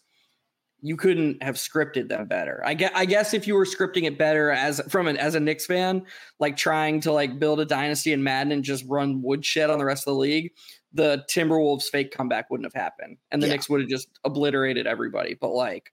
you 0.81 0.97
couldn't 0.97 1.41
have 1.43 1.55
scripted 1.55 2.09
them 2.09 2.27
better. 2.27 2.61
I 2.65 2.73
guess 2.73 2.91
I 2.95 3.05
guess 3.05 3.33
if 3.33 3.47
you 3.47 3.53
were 3.53 3.65
scripting 3.65 4.03
it 4.03 4.17
better 4.17 4.51
as 4.51 4.81
from 4.89 5.07
an 5.07 5.15
as 5.15 5.35
a 5.35 5.39
Knicks 5.39 5.65
fan, 5.65 6.03
like 6.39 6.57
trying 6.57 6.99
to 7.01 7.11
like 7.11 7.39
build 7.39 7.59
a 7.59 7.65
dynasty 7.65 8.13
in 8.13 8.23
Madden 8.23 8.51
and 8.51 8.63
just 8.63 8.83
run 8.87 9.21
woodshed 9.21 9.69
on 9.69 9.77
the 9.77 9.85
rest 9.85 10.07
of 10.07 10.13
the 10.13 10.19
league, 10.19 10.51
the 10.93 11.23
Timberwolves 11.29 11.85
fake 11.85 12.11
comeback 12.11 12.49
wouldn't 12.49 12.65
have 12.71 12.79
happened. 12.81 13.17
And 13.31 13.41
the 13.41 13.47
Yeah. 13.47 13.53
Knicks 13.53 13.69
would 13.69 13.81
have 13.81 13.89
just 13.89 14.09
obliterated 14.23 14.87
everybody. 14.87 15.35
But 15.35 15.51
like 15.51 15.91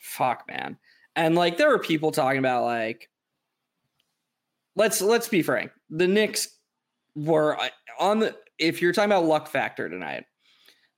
fuck 0.00 0.44
man. 0.48 0.78
And 1.16 1.34
like 1.34 1.58
there 1.58 1.68
were 1.68 1.78
people 1.78 2.10
talking 2.12 2.38
about 2.38 2.64
like 2.64 3.08
let's 4.76 5.00
let's 5.00 5.28
be 5.28 5.42
frank. 5.42 5.70
The 5.90 6.08
Knicks 6.08 6.48
were 7.14 7.58
uh, 7.60 7.68
on 7.98 8.20
the 8.20 8.36
if 8.58 8.80
you're 8.80 8.92
talking 8.92 9.10
about 9.10 9.24
luck 9.24 9.48
factor 9.48 9.88
tonight. 9.88 10.24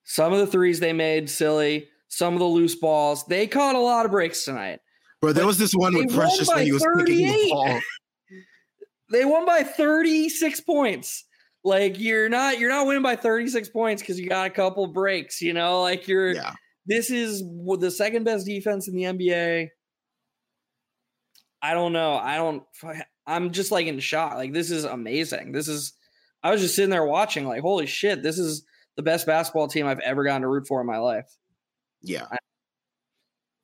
Some 0.05 0.33
of 0.33 0.41
the 0.41 0.47
threes 0.47 0.81
they 0.81 0.93
made 0.93 1.31
silly, 1.31 1.89
some 2.09 2.35
of 2.35 2.41
the 2.41 2.45
loose 2.47 2.75
balls. 2.75 3.25
They 3.27 3.47
caught 3.47 3.75
a 3.77 3.81
lot 3.81 4.05
of 4.05 4.11
breaks 4.11 4.45
tonight. 4.45 4.81
Bro, 5.21 5.33
there 5.33 5.45
But 5.45 5.49
was 5.49 5.59
this 5.59 5.73
one 5.73 5.95
with 5.97 6.13
Precious 6.13 6.49
when 6.49 6.65
he 6.65 6.73
was 6.73 6.83
kicking 6.83 7.17
the 7.19 7.27
38. 7.27 7.51
ball. 7.51 7.81
They 9.13 9.25
won 9.25 9.47
by 9.47 9.63
36 9.63 10.61
points. 10.63 11.25
Like 11.65 11.99
you're 12.01 12.29
not 12.29 12.59
you're 12.59 12.71
not 12.71 12.87
winning 12.87 13.03
by 13.03 13.15
36 13.17 13.69
points 13.69 14.03
because 14.03 14.19
you 14.19 14.29
got 14.29 14.47
a 14.47 14.51
couple 14.51 14.87
breaks, 14.89 15.41
you 15.41 15.53
know, 15.53 15.81
like 15.83 16.09
you're 16.09 16.35
Yeah. 16.35 16.55
this 16.87 17.11
is 17.11 17.43
the 17.79 17.91
second 17.91 18.25
best 18.25 18.47
defense 18.47 18.89
in 18.89 18.95
the 18.97 19.05
NBA. 19.05 19.69
I 21.63 21.75
don't 21.75 21.93
know. 21.93 22.15
I 22.15 22.37
don't. 22.37 22.65
I'm 23.27 23.53
just 23.53 23.71
like 23.71 23.87
in 23.87 24.01
shock. 24.01 24.35
Like 24.35 24.53
this 24.53 24.71
is 24.71 24.85
amazing. 24.85 25.53
This 25.53 25.69
is. 25.69 25.93
I 26.43 26.51
was 26.51 26.61
just 26.61 26.75
sitting 26.75 26.91
there 26.91 27.05
watching, 27.07 27.47
like, 27.47 27.61
holy 27.61 27.87
shit! 27.87 28.21
This 28.21 28.37
is 28.37 28.65
the 28.97 29.03
best 29.05 29.27
basketball 29.29 29.69
team 29.69 29.87
I've 29.87 30.01
ever 30.01 30.25
gotten 30.25 30.43
to 30.43 30.49
root 30.49 30.67
for 30.67 30.81
in 30.81 30.89
my 30.89 30.99
life. 30.99 31.29
Yeah. 32.03 32.27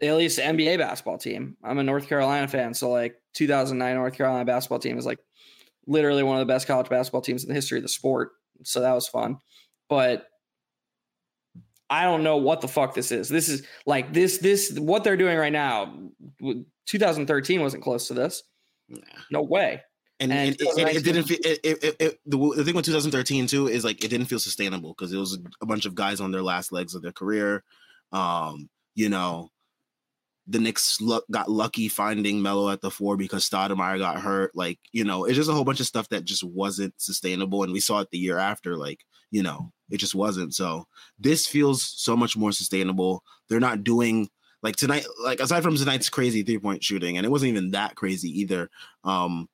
At 0.00 0.14
least 0.16 0.38
NBA 0.38 0.78
basketball 0.78 1.18
team. 1.18 1.56
I'm 1.64 1.78
a 1.78 1.82
North 1.82 2.06
Carolina 2.08 2.46
fan, 2.46 2.72
so 2.72 2.88
like 2.90 3.16
2009 3.34 3.96
North 3.96 4.14
Carolina 4.14 4.44
basketball 4.44 4.78
team 4.78 4.96
is 4.96 5.04
like 5.04 5.18
literally 5.88 6.22
one 6.22 6.36
of 6.36 6.46
the 6.46 6.52
best 6.52 6.66
college 6.68 6.88
basketball 6.88 7.22
teams 7.22 7.42
in 7.42 7.48
the 7.48 7.54
history 7.54 7.78
of 7.78 7.82
the 7.82 7.88
sport. 7.88 8.30
So 8.62 8.80
that 8.80 8.92
was 8.92 9.08
fun, 9.08 9.38
but 9.88 10.26
I 11.90 12.04
don't 12.04 12.22
know 12.22 12.36
what 12.36 12.60
the 12.60 12.68
fuck 12.68 12.94
this 12.94 13.10
is. 13.10 13.28
This 13.28 13.48
is 13.48 13.66
like 13.86 14.12
this 14.12 14.38
this 14.38 14.78
what 14.78 15.04
they're 15.04 15.16
doing 15.16 15.38
right 15.38 15.52
now. 15.52 16.10
2013 16.86 17.60
wasn't 17.60 17.82
close 17.82 18.08
to 18.08 18.14
this. 18.14 18.42
Nah. 18.88 19.00
No 19.30 19.42
way. 19.42 19.82
And, 20.20 20.32
And 20.32 20.50
it, 20.50 20.60
it, 20.60 20.96
it 20.96 21.04
didn't 21.04 21.24
feel 21.24 21.38
it, 21.44 21.60
it, 21.62 21.84
it, 21.84 21.96
it- 22.00 22.20
the, 22.26 22.36
the 22.56 22.64
thing 22.64 22.74
with 22.74 22.84
2013 22.84 23.46
too 23.46 23.68
is 23.68 23.84
like 23.84 24.04
it 24.04 24.08
didn't 24.08 24.26
feel 24.26 24.40
sustainable 24.40 24.94
because 24.98 25.12
it 25.12 25.18
was 25.18 25.38
a 25.60 25.66
bunch 25.66 25.86
of 25.86 25.94
guys 25.94 26.20
on 26.20 26.32
their 26.32 26.42
last 26.42 26.72
legs 26.72 26.94
of 26.94 27.02
their 27.02 27.12
career. 27.12 27.62
Um, 28.12 28.68
you 28.94 29.08
know, 29.08 29.50
the 30.48 30.58
Knicks 30.58 31.00
lu- 31.00 31.20
got 31.30 31.50
lucky 31.50 31.88
finding 31.88 32.40
Melo 32.40 32.70
at 32.70 32.80
the 32.80 32.90
four 32.90 33.16
because 33.16 33.48
Stoudemire 33.48 33.98
got 33.98 34.20
hurt. 34.20 34.56
Like, 34.56 34.78
you 34.92 35.04
know, 35.04 35.24
it's 35.24 35.36
just 35.36 35.50
a 35.50 35.52
whole 35.52 35.64
bunch 35.64 35.80
of 35.80 35.86
stuff 35.86 36.08
that 36.08 36.24
just 36.24 36.42
wasn't 36.42 36.94
sustainable. 36.96 37.62
And 37.62 37.72
we 37.72 37.80
saw 37.80 38.00
it 38.00 38.10
the 38.10 38.18
year 38.18 38.38
after, 38.38 38.76
like, 38.76 39.04
you 39.30 39.42
know, 39.42 39.72
it 39.90 39.98
just 39.98 40.14
wasn't. 40.14 40.54
So 40.54 40.86
this 41.18 41.46
feels 41.46 41.82
so 41.82 42.16
much 42.16 42.36
more 42.36 42.52
sustainable. 42.52 43.22
They're 43.48 43.60
not 43.60 43.84
doing 43.84 44.30
like 44.62 44.76
tonight, 44.76 45.04
like 45.22 45.40
aside 45.40 45.62
from 45.62 45.76
tonight's 45.76 46.08
crazy 46.08 46.42
three 46.42 46.58
point 46.58 46.82
shooting, 46.82 47.16
and 47.16 47.26
it 47.26 47.30
wasn't 47.30 47.50
even 47.50 47.70
that 47.72 47.94
crazy 47.94 48.40
either. 48.40 48.70
Um, 49.04 49.48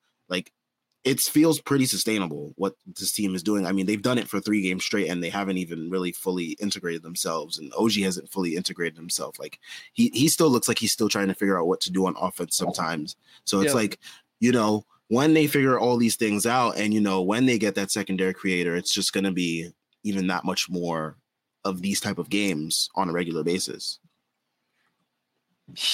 it 1.05 1.21
feels 1.21 1.61
pretty 1.61 1.85
sustainable 1.85 2.55
what 2.57 2.77
this 2.87 3.13
team 3.13 3.35
is 3.35 3.43
doing. 3.43 3.67
I 3.67 3.73
mean, 3.73 3.85
they've 3.85 4.01
done 4.01 4.17
it 4.17 4.27
for 4.27 4.41
three 4.41 4.63
games 4.63 4.85
straight, 4.85 5.09
and 5.11 5.23
they 5.23 5.29
haven't 5.29 5.59
even 5.59 5.91
really 5.91 6.13
fully 6.13 6.53
integrated 6.53 7.03
themselves. 7.03 7.59
And 7.59 7.73
OG 7.77 7.93
hasn't 8.03 8.31
fully 8.33 8.57
integrated 8.57 8.97
himself. 8.97 9.39
Like 9.39 9.59
he 9.93 10.09
he 10.15 10.29
still 10.29 10.49
looks 10.49 10.67
like 10.67 10.79
he's 10.79 10.93
still 10.93 11.11
trying 11.11 11.29
to 11.29 11.35
figure 11.35 11.59
out 11.61 11.67
what 11.67 11.83
to 11.83 11.93
do 11.93 12.07
on 12.07 12.17
offense 12.19 12.57
sometimes. 12.57 13.17
So 13.45 13.61
it's 13.61 13.73
Yeah. 13.73 13.81
like 13.81 13.99
you 14.41 14.51
know 14.53 14.85
when 15.09 15.35
they 15.35 15.47
figure 15.47 15.79
all 15.79 15.99
these 15.99 16.17
things 16.17 16.47
out, 16.47 16.79
and 16.79 16.95
you 16.95 17.01
know 17.01 17.21
when 17.21 17.45
they 17.47 17.59
get 17.59 17.75
that 17.75 17.91
secondary 17.91 18.33
creator, 18.33 18.75
it's 18.75 18.93
just 18.95 19.13
going 19.13 19.25
to 19.25 19.31
be 19.33 19.71
even 20.05 20.27
that 20.29 20.45
much 20.45 20.71
more 20.71 21.17
of 21.65 21.83
these 21.83 22.01
type 22.01 22.19
of 22.19 22.31
games 22.31 22.89
on 22.95 23.09
a 23.09 23.13
regular 23.13 23.43
basis. 23.45 23.99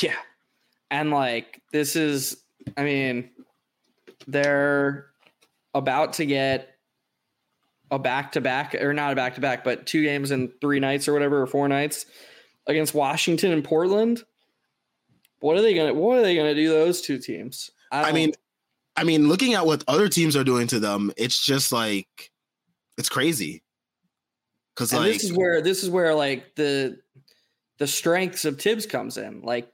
Yeah. 0.01 0.17
And 0.91 1.11
like 1.11 1.61
this 1.73 1.97
is 1.97 2.37
I 2.77 2.85
mean 2.85 3.31
they're 4.27 5.07
about 5.75 6.15
to 6.15 6.27
get 6.27 6.69
a 7.91 7.99
back 7.99 8.33
to 8.33 8.41
back 8.41 8.75
or 8.75 8.93
not 8.95 9.13
a 9.13 9.17
back 9.17 9.35
to 9.35 9.41
back 9.41 9.65
but 9.65 9.87
two 9.87 10.03
games 10.03 10.31
in 10.31 10.53
3 10.61 10.81
nights 10.81 11.09
or 11.09 11.13
whatever 11.13 11.43
or 11.43 11.47
four 11.47 11.69
nights 11.69 12.07
against 12.67 12.95
Washington 12.95 13.53
and 13.53 13.65
Portland. 13.65 14.23
What 15.41 15.57
are 15.57 15.63
they 15.63 15.75
to 15.75 15.93
what 15.93 16.19
are 16.19 16.23
they 16.23 16.37
to 16.37 16.55
do 16.55 16.69
those 16.69 17.01
two 17.01 17.19
teams? 17.19 17.71
I 17.91 18.05
don't- 18.05 18.15
mean, 18.15 18.33
I 18.97 19.05
mean, 19.05 19.29
looking 19.29 19.55
at 19.55 19.67
what 19.67 19.83
other 19.89 20.09
teams 20.09 20.37
are 20.37 20.45
doing 20.45 20.67
to 20.69 20.79
them, 20.79 21.13
it's 21.17 21.43
just 21.43 21.73
like 21.73 22.31
it's 22.99 23.09
crazy. 23.09 23.63
Because 24.75 24.93
like 24.93 25.13
this 25.13 25.25
is 25.25 25.33
where 25.33 25.61
this 25.63 25.83
is 25.83 25.91
where 25.91 26.15
like 26.15 26.55
the 26.55 27.01
the 27.79 27.87
strengths 27.87 28.45
of 28.45 28.61
Thibs 28.61 28.87
comes 28.87 29.17
in. 29.17 29.41
Like, 29.41 29.73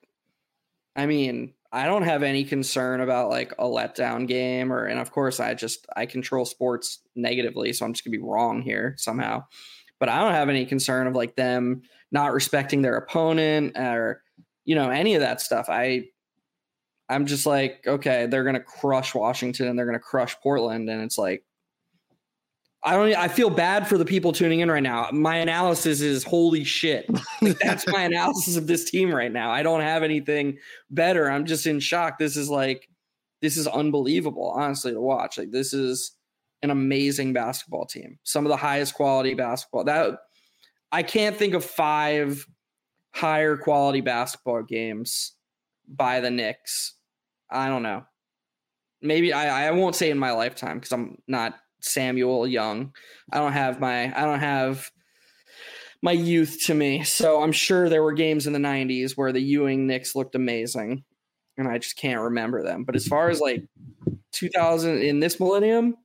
I 0.95 1.07
mean, 1.07 1.53
I 1.73 1.87
don't 1.87 2.03
have 2.03 2.23
any 2.23 2.45
concern 2.45 3.01
about 3.01 3.31
like 3.31 3.53
a 3.59 3.65
letdown 3.65 4.27
game, 4.27 4.73
or 4.73 4.87
and 4.87 5.01
of 5.01 5.11
course 5.11 5.41
I 5.41 5.55
just 5.55 5.87
I 5.97 6.07
control 6.07 6.45
sports 6.45 7.03
negatively, 7.15 7.73
so 7.73 7.85
I'm 7.85 7.93
just 7.93 8.05
gonna 8.05 8.17
be 8.17 8.23
wrong 8.23 8.63
here 8.63 8.95
somehow. 8.99 9.45
But 9.99 10.09
I 10.09 10.19
don't 10.21 10.33
have 10.33 10.49
any 10.49 10.67
concern 10.67 11.07
of 11.07 11.15
like 11.15 11.37
them 11.37 11.83
not 12.13 12.33
respecting 12.33 12.83
their 12.83 12.97
opponent 12.97 13.77
or 13.77 14.23
you 14.65 14.75
know 14.75 14.91
any 14.91 15.15
of 15.15 15.21
that 15.21 15.41
stuff. 15.41 15.67
I 15.69 16.05
I'm 17.09 17.27
just 17.27 17.47
like, 17.47 17.85
okay, 17.87 18.27
they're 18.27 18.45
gonna 18.45 18.61
crush 18.61 19.15
Washington 19.15 19.69
and 19.69 19.79
they're 19.79 19.87
gonna 19.87 19.99
crush 19.99 20.37
Portland, 20.41 20.89
and 20.89 21.03
it's 21.03 21.19
like 21.19 21.45
I 22.87 22.93
don't. 22.93 23.17
I 23.17 23.27
feel 23.27 23.51
bad 23.51 23.89
for 23.89 23.99
the 23.99 24.05
people 24.05 24.31
tuning 24.31 24.61
in 24.61 24.71
right 24.71 24.83
now. 24.83 25.09
My 25.13 25.37
analysis 25.39 26.01
is 26.01 26.23
holy 26.23 26.63
shit. 26.63 27.11
Like, 27.43 27.59
that's 27.59 27.85
my 27.89 28.03
analysis 28.05 28.57
of 28.57 28.69
this 28.69 28.89
team 28.89 29.13
right 29.13 29.33
now. 29.33 29.51
I 29.51 29.65
don't 29.65 29.81
have 29.81 30.05
anything 30.05 30.59
better. 30.89 31.29
I'm 31.29 31.47
just 31.47 31.67
in 31.67 31.81
shock. 31.81 32.17
This 32.17 32.37
is 32.37 32.49
like, 32.49 32.89
this 33.43 33.57
is 33.57 33.67
unbelievable. 33.67 34.53
Honestly, 34.55 34.93
to 34.93 35.01
watch. 35.01 35.37
Like 35.37 35.51
this 35.51 35.73
is 35.73 36.13
an 36.63 36.71
amazing 36.71 37.33
basketball 37.33 37.87
team. 37.87 38.21
Some 38.23 38.47
of 38.47 38.51
the 38.51 38.57
highest 38.57 38.95
quality 38.95 39.35
basketball. 39.35 39.83
That 39.83 40.21
I 40.93 41.03
can't 41.03 41.37
think 41.37 41.55
of 41.55 41.65
five 41.65 42.47
higher 43.13 43.57
quality 43.57 44.01
basketball 44.01 44.63
games 44.63 45.33
by 45.89 46.21
the 46.21 46.31
Knicks. 46.31 46.95
I 47.51 47.67
don't 47.67 47.83
know. 47.83 48.05
Maybe 49.03 49.33
I, 49.33 49.67
I 49.67 49.71
won't 49.73 49.97
say 49.97 50.11
in 50.11 50.19
my 50.19 50.31
lifetime 50.31 50.79
because 50.79 50.93
I'm 50.93 51.19
not 51.27 51.55
Samuel 51.87 52.47
Young. 52.47 52.93
I 53.33 53.39
don't 53.39 53.53
have 53.53 53.81
my 53.81 54.17
I 54.17 54.25
don't 54.25 54.41
have 54.41 54.91
my 56.03 56.13
youth 56.13 56.65
to 56.67 56.75
me. 56.75 57.03
So 57.05 57.43
I'm 57.43 57.53
sure 57.53 57.89
there 57.89 58.03
were 58.03 58.13
games 58.13 58.47
in 58.47 58.53
the 58.53 58.59
90s 58.59 59.13
where 59.13 59.33
the 59.33 59.41
Ewing 59.41 59.87
Knicks 59.87 60.15
looked 60.15 60.35
amazing 60.35 61.05
and 61.57 61.67
I 61.69 61.79
just 61.79 61.97
can't 61.97 62.21
remember 62.21 62.63
them. 62.63 62.85
But 62.85 62.97
as 62.97 63.07
far 63.07 63.31
as 63.31 63.41
like 63.41 63.65
2000 64.33 64.99
in 64.99 65.21
this 65.21 65.41
millennium, 65.41 65.97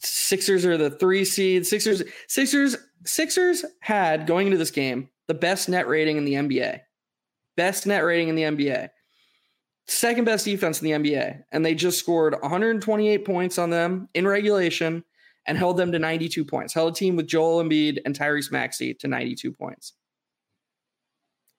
Sixers 0.00 0.64
are 0.64 0.78
the 0.78 0.90
3 0.90 1.24
seed. 1.24 1.66
Sixers 1.66 2.02
Sixers 2.26 2.76
Sixers 3.04 3.64
had 3.80 4.26
going 4.26 4.46
into 4.46 4.58
this 4.58 4.70
game 4.70 5.08
the 5.28 5.34
best 5.34 5.68
net 5.68 5.86
rating 5.86 6.16
in 6.16 6.24
the 6.24 6.34
NBA. 6.34 6.80
Best 7.56 7.86
net 7.86 8.04
rating 8.04 8.28
in 8.28 8.34
the 8.34 8.42
NBA 8.42 8.88
second 9.92 10.24
best 10.24 10.44
defense 10.44 10.82
in 10.82 11.02
the 11.02 11.10
NBA, 11.10 11.44
and 11.52 11.64
they 11.64 11.74
just 11.74 11.98
scored 11.98 12.34
128 12.40 13.24
points 13.24 13.58
on 13.58 13.70
them 13.70 14.08
in 14.14 14.26
regulation 14.26 15.04
and 15.46 15.58
held 15.58 15.76
them 15.76 15.92
to 15.92 15.98
92 15.98 16.44
points. 16.44 16.74
Held 16.74 16.92
a 16.92 16.96
team 16.96 17.16
with 17.16 17.26
Joel 17.26 17.62
Embiid 17.62 17.98
and 18.04 18.16
Tyrese 18.18 18.52
Maxey 18.52 18.94
to 18.94 19.08
92 19.08 19.52
points. 19.52 19.94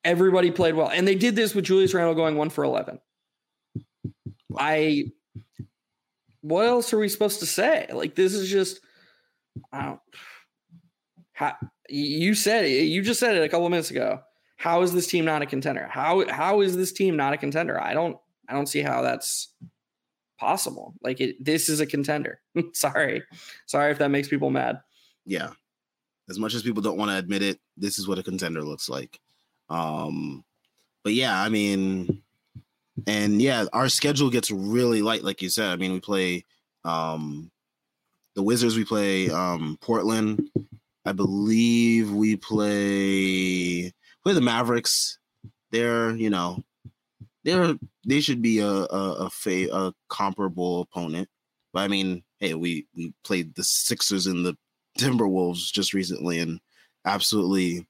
Everybody 0.04 0.52
played 0.52 0.76
well, 0.76 0.90
and 0.90 1.08
they 1.08 1.16
did 1.16 1.36
this 1.36 1.56
with 1.56 1.66
Julius 1.66 1.94
Randle 1.94 2.16
going 2.16 2.36
one 2.36 2.50
for 2.50 2.64
11. 2.64 3.00
I. 4.58 5.06
What 6.42 6.66
else 6.66 6.92
are 6.92 7.00
we 7.00 7.08
supposed 7.08 7.40
to 7.40 7.46
say? 7.46 7.88
Like 7.92 8.16
this 8.16 8.34
is 8.34 8.50
just. 8.50 8.82
I 9.72 9.86
don't. 9.86 10.00
How, 11.32 11.56
you 11.88 12.36
said. 12.36 12.70
You 12.70 13.02
just 13.02 13.20
said 13.20 13.36
it 13.36 13.44
a 13.44 13.50
couple 13.50 13.66
of 13.66 13.72
minutes 13.72 13.92
ago. 13.92 14.22
How 14.58 14.82
is 14.82 14.94
this 14.94 15.08
team 15.08 15.26
not 15.26 15.42
a 15.42 15.46
contender? 15.46 15.88
How 15.90 16.28
how 16.30 16.62
is 16.62 16.76
this 16.76 16.92
team 16.92 17.16
not 17.16 17.34
a 17.34 17.38
contender? 17.38 17.82
I 17.82 17.94
don't 17.94 18.18
I 18.48 18.54
don't 18.54 18.68
see 18.68 18.82
how 18.82 19.02
that's 19.02 19.54
possible. 20.40 20.94
Like 21.02 21.22
it, 21.22 21.44
this 21.44 21.70
is 21.70 21.80
a 21.80 21.86
contender. 21.86 22.42
Sorry, 22.74 23.24
sorry 23.66 23.92
if 23.92 24.00
that 24.00 24.12
makes 24.12 24.28
people 24.28 24.50
mad. 24.50 24.82
Yeah, 25.26 25.52
as 26.30 26.38
much 26.38 26.54
as 26.54 26.64
people 26.64 26.82
don't 26.82 26.98
want 26.98 27.12
to 27.12 27.18
admit 27.18 27.42
it, 27.42 27.60
this 27.78 27.98
is 27.98 28.08
what 28.08 28.20
a 28.20 28.24
contender 28.24 28.62
looks 28.62 28.90
like. 28.90 29.20
Um, 29.70 30.44
but 31.04 31.14
yeah, 31.14 31.42
I 31.42 31.50
mean, 31.50 32.22
and 33.08 33.42
yeah, 33.42 33.66
our 33.74 33.90
schedule 33.90 34.30
gets 34.30 34.52
really 34.52 35.02
light, 35.02 35.24
like 35.24 35.42
you 35.42 35.50
said. 35.50 35.70
I 35.70 35.76
mean, 35.76 35.94
we 35.94 36.00
play 36.00 36.46
um 36.84 37.50
the 38.36 38.44
Wizards, 38.44 38.76
we 38.76 38.86
play 38.86 39.30
um 39.30 39.78
Portland. 39.82 40.50
I 41.06 41.12
believe 41.12 42.12
we 42.12 42.36
play 42.36 43.94
play 44.24 44.34
the 44.34 44.42
Mavericks. 44.42 45.20
They're, 45.72 46.12
you 46.12 46.30
know, 46.30 46.64
they're 47.44 47.76
they 48.06 48.22
should 48.22 48.42
be 48.42 48.60
a 48.60 48.68
a 48.68 49.26
a, 49.26 49.30
fa- 49.30 49.70
a 49.72 49.94
comparable 50.10 50.82
opponent. 50.82 51.30
But 51.74 51.82
I 51.82 51.88
mean, 51.88 52.24
hey, 52.40 52.54
we 52.54 52.88
we 52.96 53.14
played 53.24 53.56
the 53.56 53.64
Sixers 53.64 54.28
and 54.28 54.46
the 54.46 54.58
Timberwolves 55.00 55.72
just 55.72 55.94
recently 55.94 56.40
and 56.40 56.60
absolutely 57.06 57.88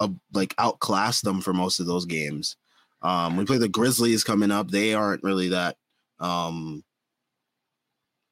uh, 0.00 0.08
like 0.32 0.54
outclassed 0.58 1.24
them 1.24 1.40
for 1.40 1.52
most 1.52 1.80
of 1.80 1.86
those 1.86 2.06
games. 2.06 2.56
Um, 3.02 3.36
we 3.36 3.44
play 3.46 3.58
the 3.58 3.68
Grizzlies 3.68 4.24
coming 4.24 4.50
up. 4.50 4.70
They 4.70 4.94
aren't 4.94 5.22
really 5.22 5.48
that. 5.48 5.76
Um, 6.18 6.84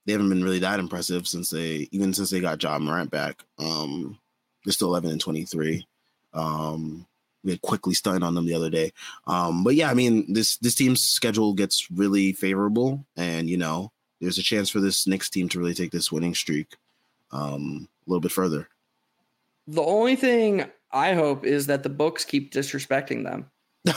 they 0.04 0.12
haven't 0.12 0.28
been 0.28 0.44
really 0.44 0.60
that 0.60 0.80
impressive 0.80 1.26
since 1.26 1.50
they 1.50 1.88
even 1.92 2.14
since 2.14 2.30
they 2.30 2.40
got 2.40 2.62
Ja 2.62 2.78
Morant 2.78 3.10
back. 3.10 3.42
Um, 3.58 4.18
they're 4.64 4.72
still 4.72 4.88
11 4.88 5.10
and 5.10 5.20
23. 5.20 5.86
Um, 6.34 7.06
we 7.06 7.06
had 7.06 7.07
Quickley 7.56 7.94
stunned 7.94 8.22
on 8.22 8.34
them 8.34 8.46
the 8.46 8.54
other 8.54 8.70
day. 8.70 8.92
Um, 9.26 9.64
but 9.64 9.74
yeah, 9.74 9.90
I 9.90 9.94
mean 9.94 10.32
this 10.32 10.58
this 10.58 10.74
team's 10.74 11.02
schedule 11.02 11.54
gets 11.54 11.90
really 11.90 12.32
favorable, 12.32 13.06
and 13.16 13.48
you 13.48 13.56
know 13.56 13.92
there's 14.20 14.38
a 14.38 14.42
chance 14.42 14.68
for 14.68 14.80
this 14.80 15.06
Knicks 15.06 15.30
team 15.30 15.48
to 15.50 15.58
really 15.58 15.74
take 15.74 15.92
this 15.92 16.12
winning 16.12 16.34
streak 16.34 16.76
um, 17.32 17.88
a 18.06 18.10
little 18.10 18.20
bit 18.20 18.32
further. 18.32 18.68
The 19.66 19.82
only 19.82 20.16
thing 20.16 20.64
I 20.92 21.14
hope 21.14 21.44
is 21.44 21.66
that 21.66 21.82
the 21.82 21.88
books 21.88 22.24
keep 22.24 22.52
disrespecting 22.52 23.24
them. 23.24 23.50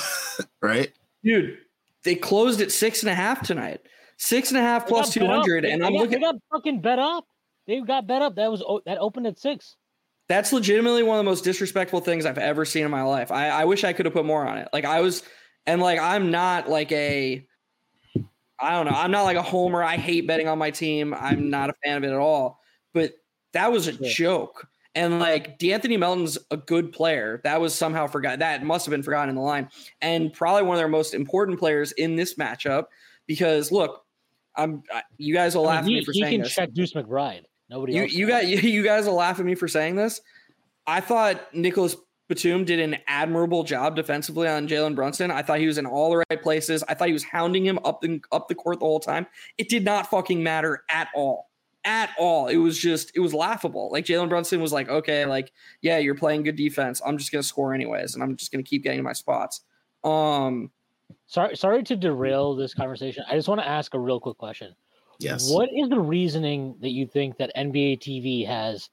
right, 0.61 0.91
dude? 1.23 1.57
They 2.03 2.15
closed 2.15 2.61
at 2.61 2.71
six 2.71 3.03
and 3.03 3.09
a 3.09 3.15
half 3.15 3.41
tonight. 3.41 3.81
Six 4.17 4.49
and 4.49 4.57
a 4.57 4.61
half 4.61 4.87
plus 4.87 5.13
two 5.13 5.25
hundred, 5.25 5.65
and 5.65 5.83
I'm 5.83 5.93
got, 5.93 5.99
looking. 5.99 6.19
They 6.19 6.25
got 6.25 6.35
fucking 6.51 6.81
bet 6.81 6.99
up. 6.99 7.25
They 7.67 7.79
got 7.81 8.05
bet 8.05 8.21
up. 8.21 8.35
That 8.35 8.51
was 8.51 8.63
that 8.85 8.99
opened 8.99 9.27
at 9.27 9.39
six. 9.39 9.75
That's 10.27 10.53
legitimately 10.53 11.03
one 11.03 11.17
of 11.17 11.25
the 11.25 11.29
most 11.29 11.43
disrespectful 11.43 11.99
things 11.99 12.25
I've 12.25 12.37
ever 12.37 12.63
seen 12.63 12.85
in 12.85 12.91
my 12.91 13.03
life. 13.03 13.31
I, 13.31 13.49
I 13.49 13.65
wish 13.65 13.83
I 13.83 13.93
could 13.93 14.05
have 14.05 14.13
put 14.13 14.25
more 14.25 14.47
on 14.47 14.57
it. 14.57 14.69
Like 14.71 14.85
I 14.85 15.01
was, 15.01 15.23
and 15.65 15.81
like 15.81 15.99
I'm 15.99 16.31
not 16.31 16.69
like 16.69 16.91
a, 16.91 17.45
I 18.59 18.71
don't 18.71 18.85
know. 18.85 18.97
I'm 18.97 19.11
not 19.11 19.23
like 19.23 19.37
a 19.37 19.41
homer. 19.41 19.83
I 19.83 19.97
hate 19.97 20.27
betting 20.27 20.47
on 20.47 20.57
my 20.57 20.71
team. 20.71 21.13
I'm 21.13 21.49
not 21.49 21.69
a 21.69 21.73
fan 21.83 21.97
of 21.97 22.03
it 22.03 22.11
at 22.11 22.19
all. 22.19 22.61
But 22.93 23.13
that 23.53 23.71
was 23.71 23.87
a 23.87 23.93
yeah. 23.93 24.09
joke. 24.09 24.67
And 24.93 25.19
like 25.19 25.57
De'Anthony 25.57 25.97
Melton's 25.97 26.37
a 26.51 26.57
good 26.57 26.91
player. 26.91 27.41
That 27.43 27.61
was 27.61 27.73
somehow 27.73 28.07
forgotten. 28.07 28.39
That 28.39 28.63
must 28.63 28.85
have 28.85 28.91
been 28.91 29.03
forgotten 29.03 29.29
in 29.29 29.35
the 29.35 29.41
line. 29.41 29.69
And 30.01 30.33
probably 30.33 30.63
one 30.63 30.75
of 30.75 30.79
their 30.79 30.87
most 30.87 31.13
important 31.13 31.59
players 31.59 31.91
in 31.93 32.15
this 32.15 32.35
matchup. 32.35 32.85
Because 33.25 33.71
look, 33.71 34.05
I'm 34.55 34.83
you 35.17 35.33
guys 35.33 35.55
will 35.55 35.63
laugh 35.63 35.83
I 35.83 35.87
mean, 35.87 35.95
he, 35.95 35.97
at 35.97 36.01
me 36.01 36.05
for 36.05 36.11
he 36.11 36.21
saying 36.21 36.33
can 36.33 36.41
this. 36.41 36.53
check 36.53 36.73
Deuce 36.73 36.93
McBride. 36.93 37.43
Nobody 37.71 37.93
you, 37.93 38.03
else. 38.03 38.11
You 38.11 38.27
got 38.27 38.47
you, 38.47 38.57
you 38.57 38.83
guys 38.83 39.07
will 39.07 39.15
laugh 39.15 39.39
at 39.39 39.45
me 39.45 39.55
for 39.55 39.67
saying 39.67 39.95
this. 39.95 40.21
I 40.85 40.99
thought 40.99 41.53
Nicholas 41.55 41.95
Batum 42.27 42.65
did 42.65 42.79
an 42.79 42.97
admirable 43.07 43.63
job 43.63 43.95
defensively 43.95 44.47
on 44.47 44.67
Jalen 44.67 44.95
Brunson. 44.95 45.31
I 45.31 45.41
thought 45.41 45.59
he 45.59 45.67
was 45.67 45.77
in 45.77 45.85
all 45.85 46.11
the 46.11 46.23
right 46.29 46.41
places. 46.41 46.83
I 46.87 46.93
thought 46.93 47.07
he 47.07 47.13
was 47.13 47.23
hounding 47.23 47.65
him 47.65 47.79
up 47.83 48.01
the 48.01 48.21
up 48.31 48.47
the 48.47 48.55
court 48.55 48.79
the 48.79 48.85
whole 48.85 48.99
time. 48.99 49.25
It 49.57 49.69
did 49.69 49.85
not 49.85 50.09
fucking 50.09 50.43
matter 50.43 50.83
at 50.89 51.07
all. 51.15 51.49
At 51.83 52.11
all. 52.19 52.47
It 52.47 52.57
was 52.57 52.77
just, 52.77 53.11
it 53.15 53.21
was 53.21 53.33
laughable. 53.33 53.89
Like 53.91 54.05
Jalen 54.05 54.29
Brunson 54.29 54.61
was 54.61 54.71
like, 54.71 54.87
okay, 54.87 55.25
like, 55.25 55.51
yeah, 55.81 55.97
you're 55.97 56.15
playing 56.15 56.43
good 56.43 56.55
defense. 56.55 57.01
I'm 57.05 57.17
just 57.17 57.31
gonna 57.31 57.43
score 57.43 57.73
anyways, 57.73 58.13
and 58.13 58.23
I'm 58.23 58.35
just 58.35 58.51
gonna 58.51 58.63
keep 58.63 58.83
getting 58.83 58.99
to 58.99 59.03
my 59.03 59.13
spots. 59.13 59.61
Um 60.03 60.71
sorry, 61.25 61.55
sorry 61.55 61.83
to 61.83 61.95
derail 61.95 62.55
this 62.55 62.73
conversation. 62.73 63.23
I 63.29 63.35
just 63.35 63.47
want 63.47 63.61
to 63.61 63.67
ask 63.67 63.93
a 63.93 63.99
real 63.99 64.19
quick 64.19 64.37
question. 64.37 64.75
Yes. 65.21 65.51
What 65.51 65.69
is 65.75 65.89
the 65.89 65.99
reasoning 65.99 66.75
that 66.81 66.89
you 66.89 67.05
think 67.05 67.37
that 67.37 67.51
NBA 67.55 67.99
TV 67.99 68.45
has 68.45 68.89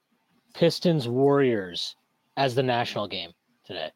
Pistons 0.53 1.07
Warriors 1.07 1.95
as 2.37 2.55
the 2.55 2.63
national 2.63 3.07
game 3.07 3.31
today? 3.65 3.91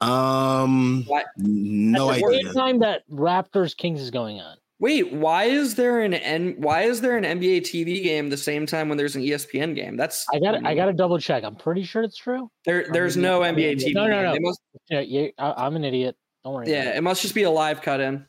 Um, 0.00 1.04
what? 1.06 1.26
no 1.36 2.10
At 2.10 2.20
the 2.20 2.26
idea. 2.26 2.52
time 2.52 2.78
that 2.80 3.08
Raptors 3.10 3.76
Kings 3.76 4.00
is 4.00 4.10
going 4.10 4.40
on. 4.40 4.56
Wait, 4.78 5.10
why 5.10 5.44
is 5.44 5.74
there 5.74 6.00
an 6.00 6.12
N? 6.12 6.54
Why 6.58 6.82
is 6.82 7.00
there 7.00 7.16
an 7.16 7.24
NBA 7.24 7.62
TV 7.62 8.02
game 8.02 8.28
the 8.28 8.36
same 8.36 8.66
time 8.66 8.90
when 8.90 8.98
there's 8.98 9.16
an 9.16 9.22
ESPN 9.22 9.74
game? 9.74 9.96
That's 9.96 10.26
I 10.34 10.38
got 10.38 10.66
I 10.66 10.74
got 10.74 10.86
to 10.86 10.92
double 10.92 11.18
check. 11.18 11.44
I'm 11.44 11.56
pretty 11.56 11.82
sure 11.82 12.02
it's 12.02 12.18
true. 12.18 12.50
There, 12.66 12.86
there's 12.92 13.16
no 13.16 13.40
NBA 13.40 13.76
TV. 13.76 13.94
No, 13.94 14.06
no, 14.06 14.20
no. 14.20 14.36
Must, 14.38 14.60
yeah, 14.90 15.00
yeah, 15.00 15.28
I, 15.38 15.66
am 15.66 15.76
an 15.76 15.84
idiot. 15.84 16.14
Don't 16.44 16.52
worry. 16.52 16.70
Yeah, 16.70 16.90
it. 16.90 16.96
it. 16.96 17.00
must 17.00 17.22
just 17.22 17.34
be 17.34 17.44
a 17.44 17.50
live 17.50 17.80
cut 17.80 18.00
in. 18.00 18.26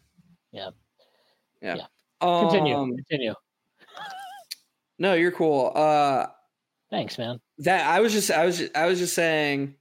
Yeah. 0.53 0.69
Yeah. 1.61 1.75
yeah. 1.75 1.85
Continue. 2.21 2.75
Um, 2.75 2.95
Continue. 2.95 3.33
No, 4.99 5.13
you're 5.13 5.31
cool. 5.31 5.71
Uh, 5.75 6.27
Thanks, 6.89 7.17
man. 7.17 7.39
That 7.59 7.85
I 7.85 7.99
was 7.99 8.13
just 8.13 8.31
I 8.31 8.45
was 8.45 8.57
just, 8.57 8.75
I 8.75 8.85
was 8.87 8.99
just 8.99 9.13
saying 9.13 9.75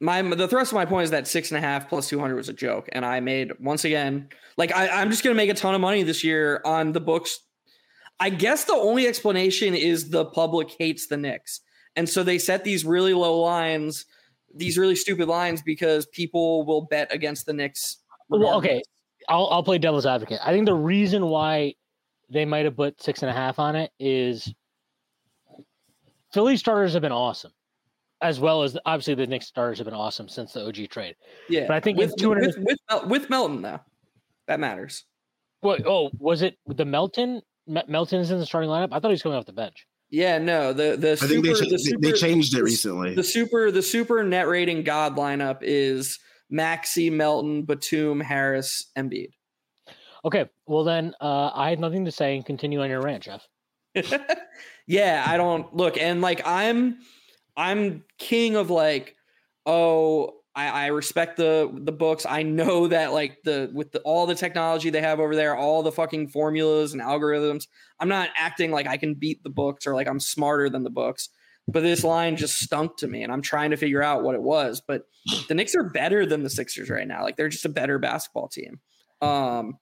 my 0.00 0.22
the 0.22 0.48
thrust 0.48 0.72
of 0.72 0.76
my 0.76 0.84
point 0.84 1.04
is 1.04 1.10
that 1.10 1.26
six 1.26 1.50
and 1.50 1.58
a 1.58 1.60
half 1.60 1.88
plus 1.88 2.08
200 2.08 2.34
was 2.34 2.48
a 2.48 2.52
joke 2.52 2.88
and 2.92 3.04
i 3.04 3.20
made 3.20 3.52
once 3.60 3.84
again 3.84 4.28
like 4.56 4.74
I, 4.74 4.88
i'm 4.88 5.10
just 5.10 5.24
going 5.24 5.34
to 5.34 5.36
make 5.36 5.50
a 5.50 5.54
ton 5.54 5.74
of 5.74 5.80
money 5.80 6.02
this 6.02 6.22
year 6.22 6.60
on 6.64 6.92
the 6.92 7.00
books 7.00 7.40
i 8.20 8.30
guess 8.30 8.64
the 8.64 8.74
only 8.74 9.06
explanation 9.06 9.74
is 9.74 10.10
the 10.10 10.24
public 10.26 10.70
hates 10.78 11.06
the 11.06 11.16
Knicks 11.16 11.60
and 11.94 12.08
so 12.08 12.22
they 12.22 12.38
set 12.38 12.64
these 12.64 12.84
really 12.84 13.14
low 13.14 13.40
lines 13.40 14.06
these 14.54 14.78
really 14.78 14.96
stupid 14.96 15.28
lines 15.28 15.62
because 15.62 16.06
people 16.06 16.64
will 16.66 16.82
bet 16.82 17.12
against 17.12 17.46
the 17.46 17.52
Knicks 17.52 17.98
well 18.28 18.58
okay 18.58 18.82
I'll, 19.28 19.48
I'll 19.50 19.62
play 19.62 19.78
devil's 19.78 20.06
advocate 20.06 20.38
i 20.44 20.52
think 20.52 20.66
the 20.66 20.74
reason 20.74 21.26
why 21.26 21.74
they 22.30 22.44
might 22.44 22.64
have 22.64 22.76
put 22.76 23.00
six 23.02 23.22
and 23.22 23.30
a 23.30 23.32
half 23.32 23.58
on 23.58 23.76
it 23.76 23.90
is 23.98 24.52
Philly 26.32 26.56
starters 26.56 26.92
have 26.92 27.02
been 27.02 27.12
awesome, 27.12 27.52
as 28.20 28.40
well 28.40 28.62
as 28.62 28.76
obviously 28.84 29.14
the 29.14 29.26
Knicks 29.26 29.46
starters 29.46 29.78
have 29.78 29.86
been 29.86 29.94
awesome 29.94 30.28
since 30.28 30.52
the 30.52 30.66
OG 30.66 30.88
trade. 30.90 31.14
Yeah, 31.48 31.66
but 31.66 31.76
I 31.76 31.80
think 31.80 31.98
with 31.98 32.14
two 32.16 32.28
hundred 32.28 32.54
with, 32.58 32.78
with, 32.90 33.04
with 33.06 33.30
Melton 33.30 33.62
though, 33.62 33.80
that 34.46 34.60
matters. 34.60 35.04
What? 35.60 35.86
Oh, 35.86 36.10
was 36.18 36.42
it 36.42 36.58
the 36.66 36.84
Melton? 36.84 37.40
Melton 37.66 38.20
is 38.20 38.30
in 38.30 38.38
the 38.38 38.46
starting 38.46 38.70
lineup. 38.70 38.88
I 38.92 39.00
thought 39.00 39.08
he 39.08 39.14
was 39.14 39.22
coming 39.22 39.38
off 39.38 39.46
the 39.46 39.52
bench. 39.52 39.86
Yeah, 40.10 40.38
no, 40.38 40.72
the 40.72 40.96
the 40.96 41.12
I 41.12 41.14
super, 41.14 41.42
they, 41.42 41.70
the 41.70 41.78
super, 41.78 42.00
they 42.00 42.12
changed 42.12 42.54
it 42.54 42.62
recently. 42.62 43.14
The 43.14 43.24
super 43.24 43.70
the 43.70 43.82
super 43.82 44.22
net 44.22 44.46
rating 44.46 44.82
god 44.82 45.16
lineup 45.16 45.60
is 45.62 46.18
Maxey, 46.50 47.10
Melton, 47.10 47.62
Batum, 47.62 48.20
Harris, 48.20 48.90
Embiid. 48.96 49.30
Okay, 50.24 50.46
well 50.66 50.84
then 50.84 51.14
uh, 51.20 51.50
I 51.54 51.70
had 51.70 51.80
nothing 51.80 52.04
to 52.04 52.10
say 52.10 52.36
and 52.36 52.44
continue 52.44 52.80
on 52.82 52.90
your 52.90 53.00
rant, 53.00 53.22
Geoff. 53.22 53.46
yeah, 54.86 55.24
I 55.26 55.36
don't 55.36 55.74
look 55.74 55.96
and 55.98 56.20
like 56.20 56.42
I'm 56.44 56.98
I'm 57.56 58.04
king 58.18 58.56
of 58.56 58.70
like, 58.70 59.16
oh, 59.64 60.34
I, 60.54 60.68
I 60.68 60.86
respect 60.86 61.36
the 61.36 61.70
the 61.72 61.92
books. 61.92 62.26
I 62.28 62.42
know 62.42 62.86
that 62.88 63.12
like 63.12 63.38
the 63.44 63.70
with 63.72 63.92
the, 63.92 64.00
all 64.00 64.26
the 64.26 64.34
technology 64.34 64.90
they 64.90 65.02
have 65.02 65.20
over 65.20 65.36
there, 65.36 65.56
all 65.56 65.82
the 65.82 65.92
fucking 65.92 66.28
formulas 66.28 66.92
and 66.92 67.02
algorithms. 67.02 67.66
I'm 68.00 68.08
not 68.08 68.30
acting 68.36 68.70
like 68.70 68.86
I 68.86 68.96
can 68.96 69.14
beat 69.14 69.42
the 69.42 69.50
books 69.50 69.86
or 69.86 69.94
like 69.94 70.08
I'm 70.08 70.20
smarter 70.20 70.68
than 70.68 70.82
the 70.82 70.90
books. 70.90 71.28
But 71.68 71.82
this 71.82 72.04
line 72.04 72.36
just 72.36 72.60
stunk 72.60 72.96
to 72.98 73.08
me, 73.08 73.24
and 73.24 73.32
I'm 73.32 73.42
trying 73.42 73.70
to 73.70 73.76
figure 73.76 74.02
out 74.02 74.22
what 74.22 74.36
it 74.36 74.42
was. 74.42 74.80
But 74.86 75.02
the 75.48 75.54
Knicks 75.54 75.74
are 75.74 75.82
better 75.82 76.24
than 76.24 76.42
the 76.42 76.50
Sixers 76.50 76.88
right 76.88 77.08
now. 77.08 77.22
Like 77.22 77.36
they're 77.36 77.48
just 77.48 77.64
a 77.64 77.70
better 77.70 77.98
basketball 77.98 78.48
team. 78.48 78.80
Um, 79.20 79.78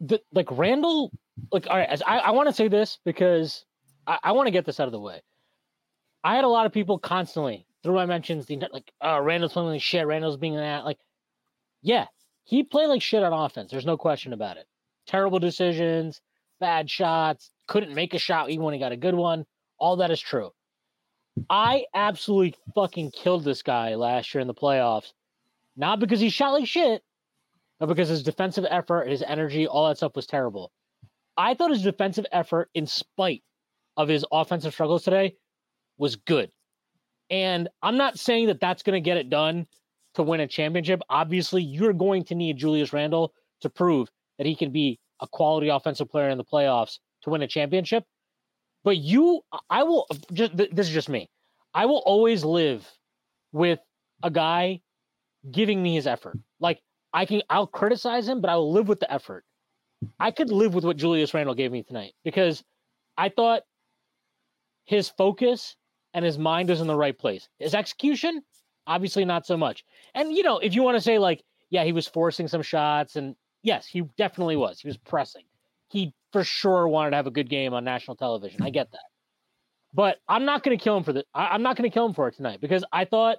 the, 0.00 0.20
like 0.32 0.48
Randle, 0.50 1.12
like 1.52 1.66
all 1.68 1.76
right, 1.76 2.00
I, 2.06 2.18
I 2.18 2.30
want 2.30 2.48
to 2.48 2.54
say 2.54 2.68
this 2.68 2.98
because 3.04 3.64
I, 4.06 4.18
I 4.24 4.32
want 4.32 4.46
to 4.46 4.50
get 4.50 4.64
this 4.64 4.80
out 4.80 4.86
of 4.86 4.92
the 4.92 5.00
way. 5.00 5.20
I 6.22 6.36
had 6.36 6.44
a 6.44 6.48
lot 6.48 6.64
of 6.64 6.72
people 6.72 6.98
constantly 6.98 7.66
through 7.82 7.94
my 7.94 8.06
mentions, 8.06 8.46
the 8.46 8.56
like, 8.72 8.90
oh, 9.02 9.20
Randle's 9.20 9.52
playing 9.52 9.68
like 9.68 9.82
shit. 9.82 10.06
Randle's 10.06 10.38
being 10.38 10.56
that. 10.56 10.86
Like, 10.86 10.98
yeah, 11.82 12.06
he 12.44 12.62
played 12.62 12.86
like 12.86 13.02
shit 13.02 13.22
on 13.22 13.32
offense. 13.32 13.70
There's 13.70 13.84
no 13.84 13.98
question 13.98 14.32
about 14.32 14.56
it. 14.56 14.66
Terrible 15.06 15.38
decisions, 15.38 16.22
bad 16.60 16.88
shots, 16.88 17.50
couldn't 17.68 17.94
make 17.94 18.14
a 18.14 18.18
shot 18.18 18.48
even 18.48 18.64
when 18.64 18.72
he 18.72 18.80
got 18.80 18.92
a 18.92 18.96
good 18.96 19.14
one. 19.14 19.44
All 19.78 19.96
that 19.96 20.10
is 20.10 20.20
true. 20.20 20.50
I 21.50 21.84
absolutely 21.94 22.54
fucking 22.74 23.10
killed 23.10 23.44
this 23.44 23.62
guy 23.62 23.94
last 23.94 24.34
year 24.34 24.40
in 24.40 24.46
the 24.46 24.54
playoffs. 24.54 25.12
Not 25.76 26.00
because 26.00 26.20
he 26.20 26.30
shot 26.30 26.52
like 26.52 26.66
shit, 26.66 27.02
but 27.80 27.86
because 27.86 28.08
his 28.08 28.22
defensive 28.22 28.64
effort, 28.70 29.08
his 29.08 29.22
energy, 29.26 29.66
all 29.66 29.88
that 29.88 29.96
stuff 29.96 30.14
was 30.14 30.26
terrible. 30.26 30.70
I 31.36 31.54
thought 31.54 31.70
his 31.70 31.82
defensive 31.82 32.26
effort, 32.30 32.70
in 32.74 32.86
spite 32.86 33.42
of 33.96 34.08
his 34.08 34.24
offensive 34.30 34.72
struggles 34.72 35.02
today, 35.02 35.36
was 35.98 36.16
good. 36.16 36.50
And 37.30 37.68
I'm 37.82 37.96
not 37.96 38.18
saying 38.18 38.46
that 38.46 38.60
that's 38.60 38.82
going 38.82 38.94
to 38.94 39.04
get 39.04 39.16
it 39.16 39.30
done 39.30 39.66
to 40.14 40.22
win 40.22 40.40
a 40.40 40.46
championship. 40.46 41.00
Obviously, 41.10 41.62
you're 41.62 41.92
going 41.92 42.24
to 42.24 42.34
need 42.34 42.56
Julius 42.56 42.92
Randle 42.92 43.32
to 43.62 43.68
prove 43.68 44.08
that 44.38 44.46
he 44.46 44.54
can 44.54 44.70
be 44.70 45.00
a 45.20 45.26
quality 45.26 45.68
offensive 45.68 46.08
player 46.08 46.28
in 46.28 46.38
the 46.38 46.44
playoffs 46.44 46.98
to 47.22 47.30
win 47.30 47.42
a 47.42 47.48
championship. 47.48 48.04
But 48.84 48.98
you, 48.98 49.40
I 49.70 49.82
will 49.82 50.06
just 50.32 50.56
this 50.56 50.86
is 50.86 50.90
just 50.90 51.08
me. 51.08 51.28
I 51.74 51.86
will 51.86 52.02
always 52.06 52.44
live 52.44 52.86
with 53.52 53.80
a 54.22 54.30
guy 54.30 54.80
giving 55.50 55.82
me 55.82 55.94
his 55.94 56.06
effort. 56.06 56.38
Like 56.60 56.80
I 57.12 57.24
can, 57.26 57.42
I'll 57.50 57.66
criticize 57.66 58.28
him, 58.28 58.40
but 58.40 58.50
I 58.50 58.56
will 58.56 58.72
live 58.72 58.88
with 58.88 59.00
the 59.00 59.12
effort. 59.12 59.44
I 60.20 60.30
could 60.30 60.50
live 60.50 60.74
with 60.74 60.84
what 60.84 60.96
Julius 60.96 61.32
Randle 61.34 61.54
gave 61.54 61.72
me 61.72 61.82
tonight 61.82 62.12
because 62.24 62.62
I 63.16 63.30
thought 63.30 63.62
his 64.84 65.08
focus 65.08 65.76
and 66.12 66.24
his 66.24 66.38
mind 66.38 66.68
was 66.68 66.80
in 66.80 66.86
the 66.86 66.96
right 66.96 67.18
place. 67.18 67.48
His 67.58 67.74
execution, 67.74 68.42
obviously 68.86 69.24
not 69.24 69.46
so 69.46 69.56
much. 69.56 69.84
And 70.14 70.32
you 70.32 70.42
know, 70.42 70.58
if 70.58 70.74
you 70.74 70.82
want 70.82 70.96
to 70.96 71.00
say 71.00 71.18
like, 71.18 71.42
yeah, 71.70 71.84
he 71.84 71.92
was 71.92 72.06
forcing 72.06 72.46
some 72.46 72.62
shots, 72.62 73.16
and 73.16 73.34
yes, 73.62 73.86
he 73.86 74.02
definitely 74.16 74.56
was. 74.56 74.80
He 74.80 74.86
was 74.86 74.96
pressing. 74.98 75.44
He 75.88 76.14
for 76.34 76.42
sure 76.42 76.88
wanted 76.88 77.10
to 77.10 77.16
have 77.16 77.28
a 77.28 77.30
good 77.30 77.48
game 77.48 77.74
on 77.74 77.84
national 77.84 78.16
television. 78.16 78.60
I 78.60 78.70
get 78.70 78.90
that. 78.90 79.04
But 79.94 80.16
I'm 80.28 80.44
not 80.44 80.64
going 80.64 80.76
to 80.76 80.82
kill 80.82 80.96
him 80.96 81.04
for 81.04 81.12
the. 81.12 81.24
I, 81.32 81.54
am 81.54 81.62
not 81.62 81.76
going 81.76 81.88
to 81.88 81.94
kill 81.94 82.06
him 82.06 82.12
for 82.12 82.26
it 82.26 82.34
tonight 82.34 82.60
because 82.60 82.84
I 82.92 83.04
thought, 83.04 83.38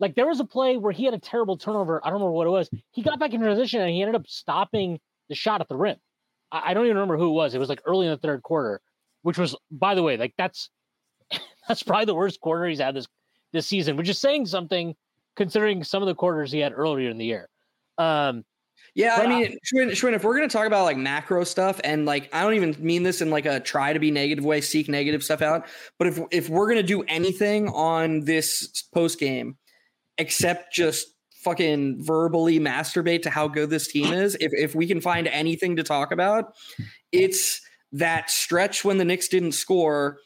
like, 0.00 0.16
there 0.16 0.26
was 0.26 0.40
a 0.40 0.44
play 0.44 0.76
where 0.76 0.90
he 0.90 1.04
had 1.04 1.14
a 1.14 1.20
terrible 1.20 1.56
turnover. 1.56 2.00
I 2.02 2.08
don't 2.08 2.14
remember 2.14 2.32
what 2.32 2.48
it 2.48 2.50
was. 2.50 2.68
He 2.90 3.02
got 3.02 3.20
back 3.20 3.32
in 3.32 3.40
position 3.40 3.80
and 3.80 3.90
he 3.90 4.02
ended 4.02 4.16
up 4.16 4.26
stopping 4.26 4.98
the 5.28 5.36
shot 5.36 5.60
at 5.60 5.68
the 5.68 5.76
rim. 5.76 5.98
I, 6.50 6.70
I 6.70 6.74
don't 6.74 6.86
even 6.86 6.96
remember 6.96 7.16
who 7.16 7.28
it 7.28 7.34
was. 7.34 7.54
It 7.54 7.60
was 7.60 7.68
like 7.68 7.80
early 7.86 8.06
in 8.06 8.10
the 8.10 8.18
third 8.18 8.42
quarter, 8.42 8.80
which 9.22 9.38
was, 9.38 9.54
by 9.70 9.94
the 9.94 10.02
way, 10.02 10.16
like 10.16 10.34
that's 10.36 10.68
that's 11.68 11.84
probably 11.84 12.06
the 12.06 12.14
worst 12.16 12.40
quarter 12.40 12.66
he's 12.66 12.80
had 12.80 12.96
this 12.96 13.06
this 13.52 13.68
season, 13.68 13.96
which 13.96 14.08
is 14.08 14.18
saying 14.18 14.46
something 14.46 14.96
considering 15.36 15.84
some 15.84 16.02
of 16.02 16.08
the 16.08 16.14
quarters 16.16 16.50
he 16.50 16.58
had 16.58 16.72
earlier 16.74 17.08
in 17.08 17.18
the 17.18 17.24
year. 17.24 17.48
Um, 17.98 18.44
yeah, 18.96 19.16
I 19.16 19.26
mean, 19.26 19.58
Shwin, 19.62 19.90
Shwin, 19.90 20.14
if 20.14 20.24
we're 20.24 20.34
gonna 20.34 20.48
talk 20.48 20.66
about 20.66 20.84
like 20.84 20.96
macro 20.96 21.44
stuff, 21.44 21.78
and 21.84 22.06
like 22.06 22.30
I 22.32 22.42
don't 22.42 22.54
even 22.54 22.74
mean 22.78 23.02
this 23.02 23.20
in 23.20 23.28
like 23.28 23.44
a 23.44 23.60
try 23.60 23.92
to 23.92 23.98
be 23.98 24.10
negative 24.10 24.42
way, 24.42 24.62
seek 24.62 24.88
negative 24.88 25.22
stuff 25.22 25.42
out. 25.42 25.66
But 25.98 26.08
if 26.08 26.20
if 26.30 26.48
we're 26.48 26.66
gonna 26.66 26.82
do 26.82 27.02
anything 27.02 27.68
on 27.68 28.20
this 28.20 28.84
post 28.94 29.20
game, 29.20 29.58
except 30.16 30.72
just 30.72 31.08
fucking 31.44 32.02
verbally 32.02 32.58
masturbate 32.58 33.20
to 33.22 33.30
how 33.30 33.48
good 33.48 33.68
this 33.68 33.86
team 33.86 34.14
is, 34.14 34.34
if 34.40 34.50
if 34.54 34.74
we 34.74 34.86
can 34.86 35.02
find 35.02 35.28
anything 35.28 35.76
to 35.76 35.82
talk 35.82 36.10
about, 36.10 36.54
it's 37.12 37.60
that 37.92 38.30
stretch 38.30 38.82
when 38.82 38.96
the 38.96 39.04
Knicks 39.04 39.28
didn't 39.28 39.52
score 39.52 40.20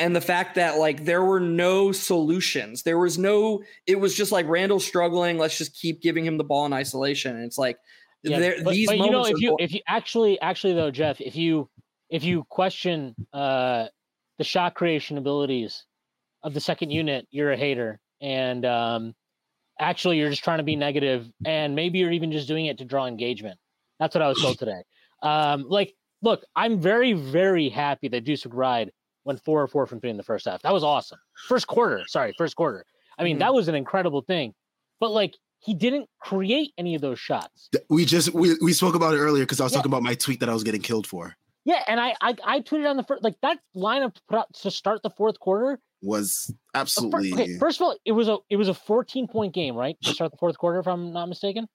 and 0.00 0.16
the 0.16 0.20
fact 0.20 0.56
that 0.56 0.78
like 0.78 1.04
there 1.04 1.22
were 1.22 1.40
no 1.40 1.92
solutions 1.92 2.82
there 2.82 2.98
was 2.98 3.18
no 3.18 3.62
it 3.86 4.00
was 4.00 4.14
just 4.14 4.32
like 4.32 4.48
randle 4.48 4.80
struggling 4.80 5.36
let's 5.36 5.58
just 5.58 5.78
keep 5.78 6.00
giving 6.00 6.24
him 6.24 6.38
the 6.38 6.44
ball 6.44 6.64
in 6.64 6.72
isolation 6.72 7.36
and 7.36 7.44
it's 7.44 7.58
like 7.58 7.76
yeah, 8.22 8.38
there, 8.38 8.64
but, 8.64 8.74
these 8.74 8.88
but 8.88 8.98
you 8.98 9.10
know 9.10 9.24
if 9.24 9.40
you 9.40 9.56
if 9.58 9.72
you 9.72 9.80
actually 9.86 10.40
actually 10.40 10.74
though 10.74 10.90
Geoff 10.90 11.20
if 11.20 11.36
you 11.36 11.68
if 12.08 12.24
you 12.24 12.44
question 12.48 13.14
uh 13.32 13.86
the 14.38 14.44
shot 14.44 14.74
creation 14.74 15.18
abilities 15.18 15.84
of 16.42 16.54
the 16.54 16.60
second 16.60 16.90
unit 16.90 17.26
you're 17.30 17.52
a 17.52 17.56
hater 17.56 17.98
and 18.20 18.64
um 18.64 19.14
actually 19.78 20.18
you're 20.18 20.30
just 20.30 20.44
trying 20.44 20.58
to 20.58 20.64
be 20.64 20.76
negative 20.76 21.30
and 21.44 21.74
maybe 21.74 21.98
you're 21.98 22.12
even 22.12 22.32
just 22.32 22.48
doing 22.48 22.66
it 22.66 22.78
to 22.78 22.84
draw 22.84 23.06
engagement 23.06 23.58
that's 23.98 24.14
what 24.14 24.22
i 24.22 24.28
was 24.28 24.40
told 24.40 24.58
today 24.58 24.82
um 25.22 25.64
like 25.68 25.94
look 26.22 26.42
i'm 26.56 26.80
very 26.80 27.12
very 27.12 27.68
happy 27.68 28.08
that 28.08 28.24
deuce 28.24 28.44
mcbride 28.44 28.90
went 29.24 29.42
four 29.44 29.62
or 29.62 29.66
four 29.66 29.86
from 29.86 30.00
three 30.00 30.10
in 30.10 30.16
the 30.16 30.22
first 30.22 30.46
half. 30.46 30.62
That 30.62 30.72
was 30.72 30.84
awesome. 30.84 31.18
First 31.48 31.66
quarter, 31.66 32.02
sorry, 32.06 32.34
first 32.38 32.56
quarter. 32.56 32.84
I 33.18 33.24
mean, 33.24 33.34
mm-hmm. 33.34 33.40
that 33.40 33.54
was 33.54 33.68
an 33.68 33.74
incredible 33.74 34.22
thing. 34.22 34.54
But 34.98 35.10
like 35.10 35.36
he 35.60 35.74
didn't 35.74 36.08
create 36.20 36.72
any 36.78 36.94
of 36.94 37.02
those 37.02 37.18
shots. 37.18 37.68
We 37.88 38.04
just 38.04 38.32
we, 38.34 38.54
we 38.62 38.72
spoke 38.72 38.94
about 38.94 39.14
it 39.14 39.18
earlier 39.18 39.44
because 39.44 39.60
I 39.60 39.64
was 39.64 39.72
yeah. 39.72 39.78
talking 39.78 39.92
about 39.92 40.02
my 40.02 40.14
tweet 40.14 40.40
that 40.40 40.48
I 40.48 40.54
was 40.54 40.64
getting 40.64 40.82
killed 40.82 41.06
for. 41.06 41.36
Yeah, 41.64 41.82
and 41.86 42.00
I, 42.00 42.14
I 42.22 42.34
I 42.44 42.60
tweeted 42.60 42.88
on 42.88 42.96
the 42.96 43.04
first 43.04 43.22
like 43.22 43.36
that 43.42 43.58
lineup 43.76 44.14
to 44.14 44.20
put 44.28 44.38
out 44.38 44.52
to 44.62 44.70
start 44.70 45.02
the 45.02 45.10
fourth 45.10 45.38
quarter 45.38 45.78
was 46.02 46.52
absolutely. 46.74 47.32
Okay, 47.32 47.58
first 47.58 47.80
of 47.80 47.84
all, 47.84 47.96
it 48.04 48.12
was 48.12 48.28
a 48.28 48.38
it 48.48 48.56
was 48.56 48.68
a 48.68 48.74
14 48.74 49.28
point 49.28 49.52
game, 49.52 49.74
right? 49.76 49.96
To 50.02 50.14
start 50.14 50.30
the 50.30 50.38
fourth 50.38 50.56
quarter, 50.56 50.78
if 50.78 50.88
I'm 50.88 51.12
not 51.12 51.28
mistaken. 51.28 51.68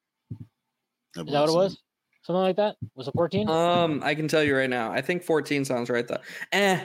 Is 1.15 1.25
that 1.25 1.41
what 1.41 1.49
it 1.49 1.55
was? 1.55 1.77
Something 2.23 2.41
like 2.41 2.55
that? 2.55 2.75
Was 2.95 3.07
it 3.07 3.13
14? 3.15 3.47
Um, 3.47 4.01
I 4.03 4.15
can 4.15 4.27
tell 4.27 4.43
you 4.43 4.57
right 4.57 4.69
now. 4.69 4.91
I 4.91 4.99
think 4.99 5.23
14 5.23 5.63
sounds 5.63 5.91
right 5.91 6.07
though. 6.07 6.17
Eh, 6.51 6.83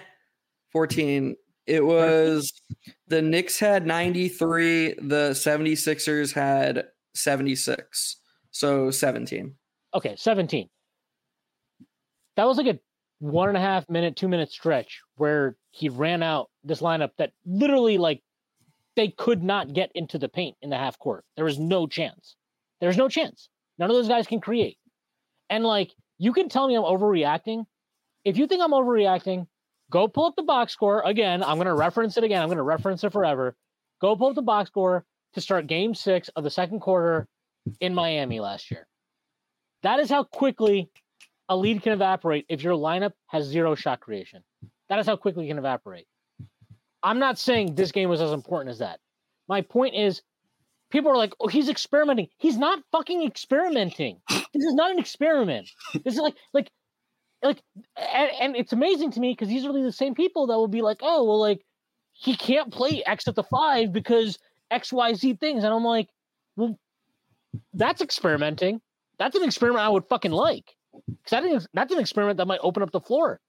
14. 0.70 1.34
It 1.70 1.86
was 1.86 2.52
the 3.06 3.22
Knicks 3.22 3.60
had 3.60 3.86
93, 3.86 4.94
the 4.94 5.30
76ers 5.30 6.34
had 6.34 6.86
76. 7.14 8.16
So 8.50 8.90
17. 8.90 9.54
Okay, 9.94 10.16
17. 10.16 10.68
That 12.34 12.44
was 12.44 12.56
like 12.56 12.66
a 12.66 12.80
one 13.20 13.50
and 13.50 13.56
a 13.56 13.60
half 13.60 13.88
minute, 13.88 14.16
two 14.16 14.26
minute 14.26 14.50
stretch 14.50 15.00
where 15.14 15.56
he 15.70 15.88
ran 15.88 16.24
out 16.24 16.50
this 16.64 16.80
lineup 16.80 17.10
that 17.18 17.30
literally 17.46 17.98
like 17.98 18.20
they 18.96 19.06
could 19.06 19.44
not 19.44 19.72
get 19.72 19.92
into 19.94 20.18
the 20.18 20.28
paint 20.28 20.56
in 20.62 20.70
the 20.70 20.76
half 20.76 20.98
court. 20.98 21.24
There 21.36 21.44
was 21.44 21.60
no 21.60 21.86
chance. 21.86 22.34
There's 22.80 22.96
no 22.96 23.08
chance. 23.08 23.48
None 23.78 23.88
of 23.88 23.94
those 23.94 24.08
guys 24.08 24.26
can 24.26 24.40
create. 24.40 24.76
And 25.48 25.62
like 25.62 25.92
you 26.18 26.32
can 26.32 26.48
tell 26.48 26.66
me 26.66 26.74
I'm 26.74 26.82
overreacting. 26.82 27.66
If 28.24 28.36
you 28.38 28.48
think 28.48 28.60
I'm 28.60 28.72
overreacting, 28.72 29.46
Go 29.90 30.08
pull 30.08 30.26
up 30.26 30.36
the 30.36 30.42
box 30.42 30.72
score 30.72 31.02
again. 31.04 31.42
I'm 31.42 31.56
going 31.56 31.66
to 31.66 31.74
reference 31.74 32.16
it 32.16 32.24
again. 32.24 32.40
I'm 32.40 32.48
going 32.48 32.58
to 32.58 32.62
reference 32.62 33.02
it 33.04 33.12
forever. 33.12 33.56
Go 34.00 34.16
pull 34.16 34.28
up 34.28 34.34
the 34.36 34.42
box 34.42 34.68
score 34.68 35.04
to 35.34 35.40
start 35.40 35.66
game 35.66 35.94
six 35.94 36.28
of 36.30 36.44
the 36.44 36.50
second 36.50 36.80
quarter 36.80 37.26
in 37.80 37.94
Miami 37.94 38.40
last 38.40 38.70
year. 38.70 38.86
That 39.82 39.98
is 40.00 40.08
how 40.08 40.24
quickly 40.24 40.90
a 41.48 41.56
lead 41.56 41.82
can 41.82 41.92
evaporate 41.92 42.46
if 42.48 42.62
your 42.62 42.74
lineup 42.74 43.12
has 43.26 43.44
zero 43.44 43.74
shot 43.74 44.00
creation. 44.00 44.42
That 44.88 44.98
is 44.98 45.06
how 45.06 45.16
quickly 45.16 45.44
it 45.44 45.48
can 45.48 45.58
evaporate. 45.58 46.06
I'm 47.02 47.18
not 47.18 47.38
saying 47.38 47.74
this 47.74 47.92
game 47.92 48.08
was 48.08 48.20
as 48.20 48.32
important 48.32 48.70
as 48.70 48.78
that. 48.78 49.00
My 49.48 49.62
point 49.62 49.94
is, 49.94 50.22
people 50.90 51.10
are 51.10 51.16
like, 51.16 51.32
oh, 51.40 51.48
he's 51.48 51.68
experimenting. 51.68 52.28
He's 52.38 52.56
not 52.56 52.82
fucking 52.92 53.26
experimenting. 53.26 54.20
This 54.28 54.64
is 54.64 54.74
not 54.74 54.90
an 54.90 54.98
experiment. 54.98 55.68
This 56.04 56.14
is 56.14 56.20
like, 56.20 56.36
like 56.52 56.70
like 57.42 57.62
and, 57.96 58.30
and 58.40 58.56
it's 58.56 58.72
amazing 58.72 59.10
to 59.12 59.20
me 59.20 59.32
because 59.32 59.48
these 59.48 59.64
are 59.64 59.68
really 59.68 59.82
the 59.82 59.92
same 59.92 60.14
people 60.14 60.46
that 60.46 60.56
will 60.56 60.68
be 60.68 60.82
like 60.82 60.98
oh 61.02 61.24
well 61.24 61.40
like 61.40 61.64
he 62.12 62.36
can't 62.36 62.72
play 62.72 63.02
x 63.06 63.26
at 63.28 63.34
the 63.34 63.42
five 63.44 63.92
because 63.92 64.38
xyz 64.72 65.38
things 65.40 65.64
and 65.64 65.72
i'm 65.72 65.84
like 65.84 66.08
well 66.56 66.78
that's 67.74 68.00
experimenting. 68.00 68.80
That's 69.18 69.36
an 69.36 69.44
experiment 69.44 69.84
i 69.84 69.88
would 69.88 70.06
fucking 70.06 70.32
like. 70.32 70.76
Because 71.06 71.32
i 71.32 71.40
think 71.40 71.62
that's 71.74 71.92
an 71.92 72.00
experiment 72.00 72.38
that 72.38 72.46
might 72.46 72.60
open 72.62 72.82
up 72.82 72.90
the 72.90 73.00
floor. 73.00 73.40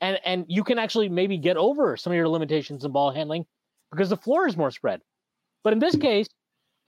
And 0.00 0.18
and 0.24 0.44
you 0.48 0.64
can 0.64 0.78
actually 0.78 1.08
maybe 1.08 1.38
get 1.38 1.56
over 1.56 1.96
some 1.96 2.12
of 2.12 2.16
your 2.16 2.28
limitations 2.28 2.84
in 2.84 2.92
ball 2.92 3.12
handling 3.12 3.46
because 3.90 4.08
the 4.08 4.16
floor 4.16 4.46
is 4.48 4.56
more 4.56 4.70
spread. 4.70 5.00
But 5.62 5.72
in 5.72 5.78
this 5.78 5.96
case 5.96 6.28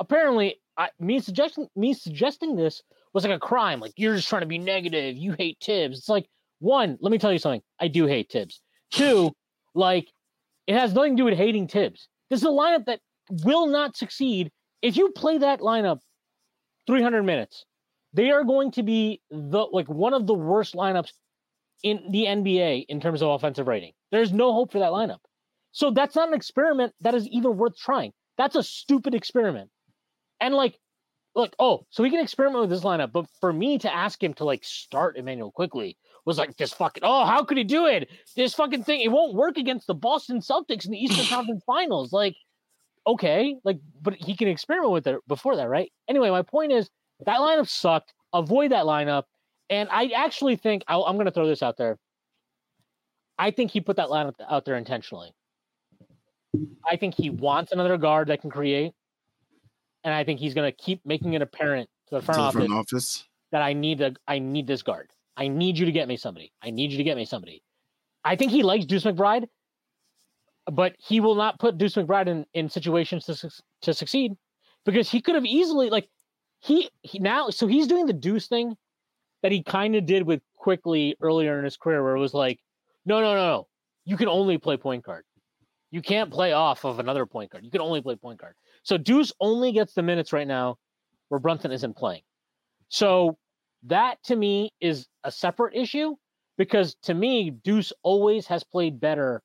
apparently 0.01 0.61
I, 0.77 0.91
me 0.99 1.21
suggesting 1.21 1.69
me 1.77 1.95
suggesting 1.95 2.57
this 2.57 2.83
was 3.13 3.25
like 3.25 3.33
a 3.35 3.39
crime. 3.39 3.81
Like 3.81 3.93
you're 3.97 4.17
just 4.17 4.29
trying 4.29 4.43
to 4.43 4.47
be 4.47 4.59
negative. 4.59 5.17
You 5.17 5.35
hate 5.39 5.59
Thibs 5.63 5.99
it's 5.99 6.09
like 6.09 6.29
one, 6.65 6.97
let 7.01 7.13
me 7.13 7.19
tell 7.19 7.33
you 7.33 7.39
something. 7.39 7.61
I 7.79 7.89
do 7.89 8.07
hate 8.07 8.33
Thibs. 8.33 8.61
Two, 8.91 9.33
like 9.75 10.09
it 10.67 10.75
has 10.75 10.95
nothing 10.95 11.17
to 11.17 11.21
do 11.21 11.25
with 11.25 11.37
hating 11.37 11.69
Thibs. 11.69 12.09
This 12.31 12.41
is 12.41 12.47
a 12.47 12.51
lineup 12.51 12.87
that 12.87 13.01
will 13.45 13.67
not 13.67 13.97
succeed 13.97 14.51
if 14.83 14.97
you 14.97 15.11
play 15.11 15.39
that 15.39 15.61
lineup 15.61 15.99
300 16.87 17.23
minutes. 17.23 17.65
They 18.15 18.31
are 18.31 18.45
going 18.45 18.71
to 18.73 18.83
be 18.83 19.21
the 19.31 19.61
like 19.61 19.89
one 19.89 20.15
of 20.15 20.27
the 20.27 20.35
worst 20.35 20.75
lineups 20.75 21.11
in 21.83 22.01
the 22.11 22.25
NBA 22.25 22.87
in 22.89 23.01
terms 23.01 23.21
of 23.21 23.29
offensive 23.29 23.69
rating. 23.69 23.93
There's 24.11 24.33
no 24.33 24.53
hope 24.53 24.73
for 24.73 24.79
that 24.79 24.93
lineup. 24.93 25.19
So 25.73 25.91
that's 25.91 26.17
not 26.17 26.29
an 26.29 26.35
experiment 26.35 26.95
that 27.01 27.15
is 27.15 27.29
even 27.29 27.57
worth 27.57 27.77
trying. 27.77 28.13
That's 28.39 28.57
a 28.57 28.63
stupid 28.63 29.15
experiment. 29.15 29.71
And 30.41 30.55
like 30.55 30.79
look, 31.35 31.55
oh, 31.59 31.87
so 31.91 32.03
we 32.03 32.11
can 32.11 32.21
experiment 32.21 32.61
with 32.61 32.71
this 32.71 32.85
lineup, 32.85 33.13
but 33.13 33.27
for 33.41 33.53
me 33.53 33.79
to 33.79 33.93
ask 33.93 34.23
him 34.23 34.35
to 34.35 34.45
like 34.45 34.65
start 34.65 35.17
Immanuel 35.17 35.51
Quickley 35.51 35.97
was 36.25 36.39
like 36.39 36.57
this 36.57 36.73
fucking 36.73 37.03
oh, 37.05 37.25
how 37.25 37.45
could 37.45 37.59
he 37.59 37.65
do 37.65 37.87
it? 37.87 38.09
This 38.37 38.55
fucking 38.55 38.85
thing, 38.85 39.01
it 39.01 39.11
won't 39.11 39.35
work 39.35 39.57
against 39.57 39.87
the 39.87 39.95
Boston 39.95 40.41
Celtics 40.41 40.85
in 40.85 40.93
the 40.93 40.99
Eastern 40.99 41.27
Conference 41.27 41.63
Finals. 41.65 42.13
Like, 42.13 42.37
okay, 43.07 43.57
like, 43.65 43.79
but 44.01 44.15
he 44.15 44.37
can 44.37 44.49
experiment 44.49 44.93
with 44.93 45.07
it 45.07 45.21
before 45.29 45.57
that, 45.57 45.69
right? 45.69 45.93
Anyway, 46.09 46.31
my 46.31 46.43
point 46.43 46.73
is 46.73 46.89
that 47.27 47.41
lineup 47.41 47.69
sucked. 47.69 48.15
Avoid 48.33 48.73
that 48.73 48.85
lineup. 48.85 49.25
And 49.71 49.89
I 49.91 50.09
actually 50.09 50.57
think 50.57 50.85
i 50.89 50.95
am 50.95 51.15
going 51.15 51.27
to 51.27 51.31
throw 51.31 51.47
this 51.47 51.63
out 51.63 51.77
there. 51.77 51.99
I 53.39 53.51
think 53.51 53.71
he 53.71 53.81
put 53.81 53.97
that 53.97 54.09
lineup 54.09 54.35
out 54.49 54.65
there 54.65 54.77
intentionally. 54.77 55.35
I 56.89 56.97
think 56.97 57.15
he 57.15 57.31
wants 57.31 57.73
another 57.73 57.97
guard 57.97 58.29
that 58.29 58.41
can 58.41 58.51
create 58.51 58.93
and 60.05 60.15
I 60.15 60.23
think 60.23 60.39
he's 60.39 60.55
going 60.55 60.71
to 60.71 60.77
keep 60.77 61.05
making 61.05 61.33
it 61.33 61.43
apparent 61.43 61.89
to 62.09 62.17
the 62.17 62.23
front, 62.23 62.37
to 62.37 62.41
the 62.41 62.47
office, 62.47 62.67
front 62.67 62.73
office, 62.73 63.25
that 63.51 63.63
I 63.63 63.73
need 63.73 64.01
a 64.01 64.15
I 64.29 64.39
need 64.39 64.67
this 64.67 64.83
guard. 64.83 65.11
I 65.37 65.49
need 65.49 65.79
you 65.79 65.87
to 65.87 65.93
get 65.93 66.07
me 66.07 66.17
somebody. 66.17 66.53
I 66.63 66.71
need 66.71 66.93
you 66.93 66.99
to 66.99 67.05
get 67.05 67.17
me 67.17 67.25
somebody. 67.25 67.63
I 68.25 68.37
think 68.37 68.53
he 68.53 68.63
likes 68.63 68.85
Deuce 68.85 69.05
McBride, 69.05 69.47
but 70.71 70.95
he 70.99 71.21
will 71.21 71.35
not 71.35 71.59
put 71.59 71.79
Deuce 71.79 71.95
McBride 71.95 72.29
in, 72.29 72.47
in 72.55 72.69
situations 72.69 73.25
to 73.27 73.51
to 73.83 73.95
succeed 73.95 74.37
because 74.85 75.11
he 75.11 75.21
could 75.21 75.35
have 75.35 75.45
easily 75.45 75.91
like 75.91 76.09
he, 76.61 76.89
he 77.03 77.19
now 77.19 77.51
so 77.51 77.67
he's 77.67 77.87
doing 77.87 78.07
the 78.07 78.13
Deuce 78.13 78.47
thing 78.47 78.77
that 79.43 79.53
he 79.53 79.63
kind 79.63 79.95
of 79.95 80.07
did 80.07 80.23
with 80.23 80.41
Quickley 80.57 81.17
earlier 81.21 81.59
in 81.59 81.65
his 81.65 81.77
career, 81.77 82.03
where 82.03 82.17
it 82.17 82.21
was 82.21 82.33
like, 82.33 82.61
no, 83.05 83.21
no, 83.21 83.35
no, 83.35 83.47
no, 83.47 83.69
you 84.07 84.17
can 84.17 84.29
only 84.29 84.57
play 84.57 84.79
point 84.79 85.05
guard. 85.05 85.25
You 85.91 86.01
can't 86.01 86.31
play 86.31 86.53
off 86.53 86.85
of 86.85 86.99
another 86.99 87.27
point 87.27 87.51
guard. 87.51 87.65
You 87.65 87.71
can 87.71 87.83
only 87.83 88.01
play 88.01 88.17
point 88.17 88.41
guard. 88.41 88.55
So 88.85 88.97
Deuce 88.97 89.33
only 89.41 89.73
gets 89.73 89.95
the 89.95 90.03
minutes 90.03 90.33
right 90.33 90.47
now 90.47 90.77
where 91.29 91.41
Brunson 91.41 91.73
isn't 91.73 91.97
playing. 91.97 92.23
So 92.89 93.37
that 93.85 94.23
to 94.25 94.37
me 94.37 94.73
is 94.81 95.09
a 95.25 95.33
separate 95.33 95.75
issue 95.75 96.15
because 96.57 96.95
to 97.03 97.15
me, 97.15 97.51
Deuce 97.51 97.93
always 98.03 98.47
has 98.47 98.63
played 98.63 99.01
better 99.01 99.43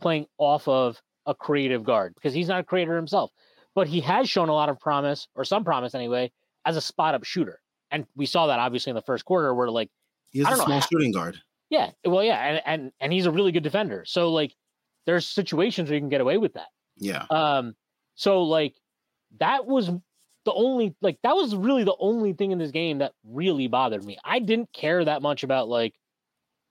playing 0.00 0.26
off 0.38 0.68
of 0.68 1.00
a 1.26 1.34
creative 1.34 1.84
guard 1.84 2.14
because 2.14 2.34
he's 2.34 2.48
not 2.48 2.60
a 2.60 2.64
creator 2.64 2.94
himself. 2.96 3.30
But 3.74 3.88
he 3.88 4.00
has 4.02 4.28
shown 4.28 4.50
a 4.50 4.54
lot 4.54 4.68
of 4.68 4.78
promise, 4.78 5.28
or 5.34 5.44
some 5.44 5.64
promise 5.64 5.94
anyway, 5.94 6.30
as 6.66 6.76
a 6.76 6.80
spot 6.80 7.14
up 7.14 7.24
shooter. 7.24 7.60
And 7.90 8.06
we 8.14 8.26
saw 8.26 8.46
that 8.48 8.58
obviously 8.58 8.90
in 8.90 8.96
the 8.96 9.02
first 9.02 9.24
quarter 9.24 9.54
where 9.54 9.70
like 9.70 9.90
He's 10.30 10.44
a 10.44 10.50
don't 10.50 10.58
know 10.58 10.64
small 10.66 10.80
shooting 10.80 11.12
guard. 11.12 11.38
yeah, 11.70 11.90
well, 12.04 12.22
yeah, 12.22 12.36
and 12.36 12.62
and 12.66 12.92
and 13.00 13.12
he's 13.12 13.26
a 13.26 13.30
really 13.30 13.52
good 13.52 13.62
defender. 13.62 14.04
So 14.06 14.30
like, 14.30 14.54
there's 15.06 15.26
situations 15.26 15.88
where 15.88 15.94
you 15.94 16.00
can 16.00 16.10
get 16.10 16.20
away 16.20 16.36
with 16.38 16.52
that. 16.54 16.68
Yeah. 16.98 17.24
Um, 17.30 17.74
so 18.14 18.42
like, 18.42 18.74
that 19.40 19.66
was 19.66 19.90
the 20.44 20.52
only 20.52 20.94
like 21.00 21.18
that 21.22 21.34
was 21.34 21.54
really 21.54 21.84
the 21.84 21.96
only 21.98 22.32
thing 22.32 22.50
in 22.50 22.58
this 22.58 22.70
game 22.70 22.98
that 22.98 23.12
really 23.24 23.68
bothered 23.68 24.04
me. 24.04 24.18
I 24.24 24.38
didn't 24.38 24.72
care 24.72 25.04
that 25.04 25.22
much 25.22 25.42
about 25.44 25.68
like, 25.68 25.94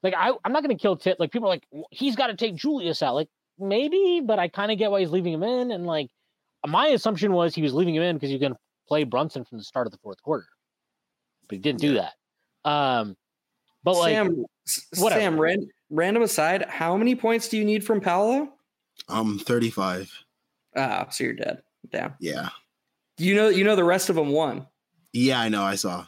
like 0.03 0.13
I 0.15 0.31
I'm 0.43 0.51
not 0.51 0.63
gonna 0.63 0.77
kill 0.77 0.95
Thibs. 0.95 1.19
Like 1.19 1.31
people 1.31 1.47
are 1.47 1.51
like 1.51 1.67
he's 1.91 2.15
got 2.15 2.27
to 2.27 2.35
take 2.35 2.55
Julius 2.55 3.01
out. 3.01 3.15
Like 3.15 3.29
maybe, 3.57 4.21
but 4.23 4.39
I 4.39 4.47
kind 4.47 4.71
of 4.71 4.77
get 4.77 4.91
why 4.91 4.99
he's 4.99 5.11
leaving 5.11 5.33
him 5.33 5.43
in. 5.43 5.71
And 5.71 5.85
like, 5.85 6.09
my 6.65 6.87
assumption 6.87 7.31
was 7.31 7.55
he 7.55 7.61
was 7.61 7.73
leaving 7.73 7.95
him 7.95 8.03
in 8.03 8.15
because 8.17 8.29
he 8.29 8.35
was 8.35 8.41
gonna 8.41 8.59
play 8.87 9.03
Brunson 9.03 9.45
from 9.45 9.57
the 9.57 9.63
start 9.63 9.87
of 9.87 9.91
the 9.91 9.99
fourth 9.99 10.21
quarter, 10.21 10.47
but 11.47 11.55
he 11.55 11.59
didn't 11.59 11.79
do 11.79 11.95
that. 11.95 12.13
Um, 12.69 13.15
but 13.83 13.95
like. 13.97 14.13
Sam, 14.13 14.45
whatever. 14.97 15.21
Sam, 15.21 15.39
ran, 15.39 15.67
random 15.89 16.23
aside, 16.23 16.65
how 16.67 16.95
many 16.97 17.15
points 17.15 17.47
do 17.47 17.57
you 17.57 17.65
need 17.65 17.83
from 17.83 17.99
Paolo? 17.99 18.53
Um, 19.09 19.39
35. 19.39 20.11
Ah, 20.75 21.07
so 21.09 21.23
you're 21.23 21.33
dead. 21.33 21.61
Damn. 21.89 22.13
Yeah. 22.19 22.49
You 23.17 23.35
know, 23.35 23.49
you 23.49 23.63
know 23.63 23.75
the 23.75 23.83
rest 23.83 24.09
of 24.09 24.15
them 24.15 24.29
won. 24.29 24.67
Yeah, 25.13 25.39
I 25.39 25.49
know. 25.49 25.63
I 25.63 25.75
saw. 25.75 26.05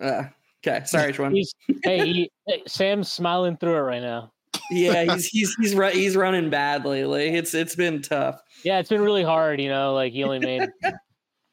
Uh, 0.00 0.24
okay, 0.66 0.84
sorry, 0.86 1.12
Shwin. 1.12 1.34
He's 1.34 1.52
hey, 1.82 2.06
he, 2.06 2.30
hey, 2.46 2.62
Sam's 2.66 3.10
smiling 3.10 3.56
through 3.56 3.76
it 3.76 3.80
right 3.80 4.02
now. 4.02 4.32
yeah, 4.70 5.04
he's 5.14 5.26
he's 5.26 5.54
he's 5.56 5.74
ru- 5.74 5.90
he's 5.90 6.16
running 6.16 6.48
bad 6.50 6.84
lately. 6.84 7.34
It's 7.34 7.52
it's 7.54 7.74
been 7.74 8.00
tough. 8.00 8.40
Yeah, 8.64 8.78
it's 8.78 8.88
been 8.88 9.02
really 9.02 9.24
hard, 9.24 9.60
you 9.60 9.68
know. 9.68 9.94
Like 9.94 10.12
he 10.12 10.22
only 10.24 10.38
made 10.38 10.68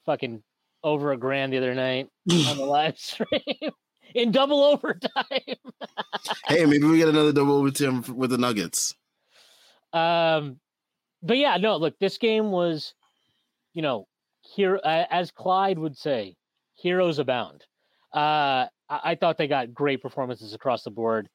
fucking 0.05 0.43
over 0.83 1.11
a 1.11 1.17
grand 1.17 1.51
the 1.51 1.57
other 1.57 1.73
night 1.73 2.07
on 2.31 2.57
the 2.57 2.65
live 2.65 2.97
stream 2.99 3.41
in 4.13 4.31
double 4.31 4.63
overtime. 4.63 5.55
hey, 6.47 6.65
maybe 6.65 6.85
we 6.85 6.97
get 6.99 7.09
another 7.09 7.33
double 7.33 7.57
overtime 7.57 7.99
f- 7.99 8.09
with 8.09 8.29
the 8.29 8.37
Nuggets. 8.37 8.93
Um, 9.91 10.59
but 11.23 11.37
yeah, 11.37 11.57
no. 11.57 11.77
Look, 11.77 11.97
this 11.99 12.19
game 12.19 12.51
was, 12.51 12.93
you 13.75 13.83
know, 13.83 14.07
here 14.41 14.79
uh, 14.83 15.03
as 15.11 15.29
Clyde 15.29 15.77
would 15.77 15.95
say, 15.95 16.35
heroes 16.73 17.19
abound. 17.19 17.63
Uh, 18.13 18.65
I, 18.89 18.99
I 19.03 19.15
thought 19.15 19.37
they 19.37 19.47
got 19.47 19.73
great 19.73 20.01
performances 20.01 20.53
across 20.55 20.81
the 20.83 20.89
board. 20.91 21.29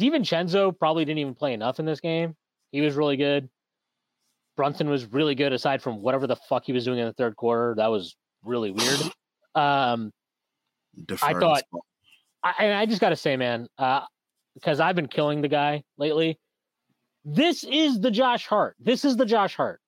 DiVincenzo 0.00 0.78
probably 0.78 1.04
didn't 1.04 1.18
even 1.18 1.34
play 1.34 1.52
enough 1.52 1.78
in 1.78 1.84
this 1.84 2.00
game. 2.00 2.34
He 2.70 2.80
was 2.80 2.94
really 2.94 3.16
good. 3.16 3.48
Brunson 4.56 4.88
was 4.88 5.04
really 5.12 5.34
good, 5.34 5.52
aside 5.52 5.82
from 5.82 6.00
whatever 6.00 6.26
the 6.26 6.36
fuck 6.36 6.64
he 6.64 6.72
was 6.72 6.84
doing 6.84 6.98
in 6.98 7.06
the 7.06 7.12
third 7.12 7.36
quarter. 7.36 7.74
That 7.76 7.88
was 7.88 8.16
really 8.44 8.70
weird. 8.70 9.00
Um, 9.54 10.12
Deferred 11.04 11.40
thought- 11.40 11.62
I, 12.42 12.54
and 12.60 12.74
I 12.74 12.86
just 12.86 13.00
got 13.00 13.10
to 13.10 13.16
say, 13.16 13.36
man, 13.36 13.66
because 14.54 14.80
I've 14.80 14.94
been 14.96 15.08
killing 15.08 15.42
the 15.42 15.48
guy 15.48 15.82
lately. 15.98 16.38
This 17.24 17.64
is 17.64 18.00
the 18.00 18.10
Josh 18.10 18.46
Hart. 18.46 18.76
This 18.78 19.04
is 19.04 19.16
the 19.16 19.26
Josh 19.26 19.56
Hart. 19.56 19.80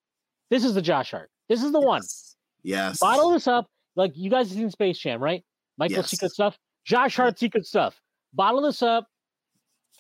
This 0.51 0.65
is 0.65 0.75
the 0.75 0.83
Josh 0.83 1.13
Hart. 1.13 1.31
This 1.49 1.63
is 1.63 1.73
the 1.73 1.81
one. 1.81 2.03
Yes. 2.03 2.37
Yes. 2.63 2.99
Bottle 2.99 3.31
this 3.31 3.47
up. 3.47 3.67
Like 3.97 4.13
you 4.15 4.31
guys 4.31 4.49
have 4.49 4.59
seen 4.59 4.71
Space 4.71 4.99
Jam, 4.99 5.23
right? 5.23 5.45
Michael 5.77 5.97
Yes. 5.99 6.11
secret 6.11 6.31
stuff. 6.33 6.59
Josh 6.85 7.17
Hart 7.17 7.39
secret 7.39 7.67
stuff. 7.67 8.01
Bottle 8.33 8.63
this 8.63 8.83
up. 8.83 9.07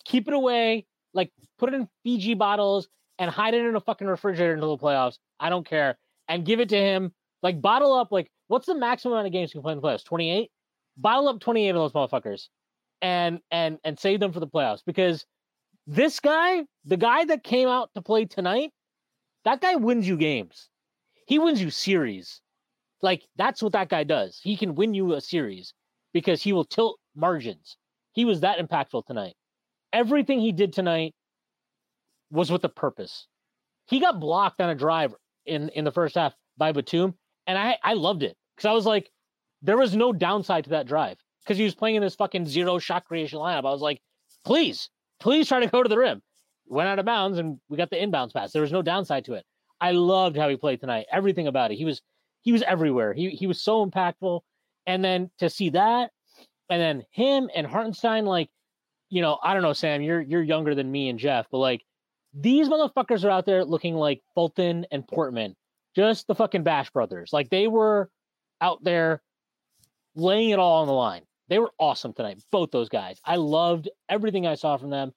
Keep 0.04 0.28
it 0.28 0.34
away. 0.34 0.86
Like 1.14 1.32
put 1.58 1.72
it 1.72 1.76
in 1.76 1.88
Fiji 2.02 2.34
bottles 2.34 2.88
and 3.18 3.30
hide 3.30 3.54
it 3.54 3.64
in 3.64 3.74
a 3.74 3.80
fucking 3.80 4.06
refrigerator 4.06 4.54
until 4.54 4.76
the 4.76 4.82
playoffs. 4.82 5.18
I 5.40 5.48
don't 5.48 5.66
care. 5.66 5.98
And 6.28 6.44
give 6.44 6.60
it 6.60 6.68
to 6.70 6.76
him. 6.76 7.12
Like 7.42 7.60
bottle 7.60 7.92
up. 7.92 8.12
Like 8.12 8.30
what's 8.48 8.66
the 8.66 8.74
maximum 8.74 9.12
amount 9.14 9.26
of 9.26 9.32
games 9.32 9.52
you 9.54 9.58
can 9.60 9.62
play 9.62 9.72
in 9.72 9.80
the 9.80 9.86
playoffs? 9.86 10.04
Twenty 10.04 10.30
eight. 10.30 10.50
Bottle 10.96 11.28
up 11.28 11.40
twenty 11.40 11.66
eight 11.66 11.70
of 11.70 11.76
those 11.76 11.92
motherfuckers, 11.92 12.48
and 13.00 13.40
and 13.50 13.78
and 13.84 13.98
save 13.98 14.20
them 14.20 14.32
for 14.32 14.40
the 14.40 14.48
playoffs 14.48 14.82
because 14.84 15.24
this 15.86 16.20
guy, 16.20 16.64
the 16.84 16.96
guy 16.96 17.24
that 17.24 17.44
came 17.44 17.68
out 17.68 17.90
to 17.94 18.02
play 18.02 18.24
tonight, 18.24 18.72
that 19.44 19.60
guy 19.60 19.76
wins 19.76 20.06
you 20.06 20.16
games. 20.16 20.68
He 21.28 21.38
wins 21.38 21.60
you 21.60 21.68
series. 21.68 22.40
Like 23.02 23.22
that's 23.36 23.62
what 23.62 23.72
that 23.72 23.90
guy 23.90 24.02
does. 24.02 24.40
He 24.42 24.56
can 24.56 24.74
win 24.74 24.94
you 24.94 25.12
a 25.12 25.20
series 25.20 25.74
because 26.14 26.42
he 26.42 26.54
will 26.54 26.64
tilt 26.64 26.98
margins. 27.14 27.76
He 28.12 28.24
was 28.24 28.40
that 28.40 28.58
impactful 28.58 29.04
tonight. 29.04 29.34
Everything 29.92 30.40
he 30.40 30.52
did 30.52 30.72
tonight 30.72 31.14
was 32.30 32.50
with 32.50 32.64
a 32.64 32.68
purpose. 32.70 33.26
He 33.86 34.00
got 34.00 34.20
blocked 34.20 34.62
on 34.62 34.70
a 34.70 34.74
drive 34.74 35.14
in 35.44 35.68
in 35.70 35.84
the 35.84 35.92
first 35.92 36.14
half 36.14 36.32
by 36.56 36.72
Batum, 36.72 37.14
and 37.46 37.58
I 37.58 37.76
I 37.84 37.92
loved 37.92 38.22
it 38.22 38.34
because 38.56 38.66
I 38.66 38.72
was 38.72 38.86
like, 38.86 39.10
there 39.60 39.76
was 39.76 39.94
no 39.94 40.14
downside 40.14 40.64
to 40.64 40.70
that 40.70 40.86
drive 40.86 41.18
because 41.44 41.58
he 41.58 41.64
was 41.64 41.74
playing 41.74 41.96
in 41.96 42.02
this 42.02 42.14
fucking 42.14 42.46
zero 42.46 42.78
shot 42.78 43.04
creation 43.04 43.38
lineup. 43.38 43.66
I 43.66 43.72
was 43.72 43.82
like, 43.82 44.00
please, 44.46 44.88
please 45.20 45.46
try 45.46 45.60
to 45.60 45.66
go 45.66 45.82
to 45.82 45.88
the 45.90 45.98
rim. 45.98 46.22
Went 46.66 46.88
out 46.88 46.98
of 46.98 47.04
bounds 47.04 47.38
and 47.38 47.60
we 47.68 47.76
got 47.76 47.90
the 47.90 47.96
inbounds 47.96 48.32
pass. 48.32 48.50
There 48.50 48.62
was 48.62 48.72
no 48.72 48.80
downside 48.80 49.26
to 49.26 49.34
it. 49.34 49.44
I 49.80 49.92
loved 49.92 50.36
how 50.36 50.48
he 50.48 50.56
played 50.56 50.80
tonight. 50.80 51.06
Everything 51.10 51.46
about 51.46 51.70
it. 51.70 51.76
He 51.76 51.84
was 51.84 52.02
he 52.42 52.52
was 52.52 52.62
everywhere. 52.62 53.12
He 53.12 53.30
he 53.30 53.46
was 53.46 53.60
so 53.60 53.84
impactful. 53.84 54.40
And 54.86 55.04
then 55.04 55.30
to 55.38 55.50
see 55.50 55.70
that, 55.70 56.10
and 56.70 56.80
then 56.80 57.04
him 57.10 57.50
and 57.54 57.66
Hartenstein, 57.66 58.24
like, 58.24 58.48
you 59.10 59.20
know, 59.20 59.38
I 59.42 59.52
don't 59.52 59.62
know, 59.62 59.72
Sam, 59.72 60.02
you're 60.02 60.20
you're 60.20 60.42
younger 60.42 60.74
than 60.74 60.90
me 60.90 61.08
and 61.08 61.18
Geoff, 61.18 61.46
but 61.50 61.58
like 61.58 61.82
these 62.34 62.68
motherfuckers 62.68 63.24
are 63.24 63.30
out 63.30 63.46
there 63.46 63.64
looking 63.64 63.94
like 63.94 64.22
Fulton 64.34 64.86
and 64.90 65.06
Portman, 65.06 65.56
just 65.94 66.26
the 66.26 66.34
fucking 66.34 66.62
Bash 66.62 66.90
brothers. 66.90 67.30
Like 67.32 67.50
they 67.50 67.66
were 67.68 68.10
out 68.60 68.82
there 68.82 69.22
laying 70.14 70.50
it 70.50 70.58
all 70.58 70.82
on 70.82 70.86
the 70.86 70.92
line. 70.92 71.22
They 71.48 71.58
were 71.58 71.72
awesome 71.78 72.12
tonight, 72.12 72.42
both 72.52 72.70
those 72.70 72.90
guys. 72.90 73.18
I 73.24 73.36
loved 73.36 73.88
everything 74.08 74.46
I 74.46 74.54
saw 74.54 74.76
from 74.76 74.90
them. 74.90 75.12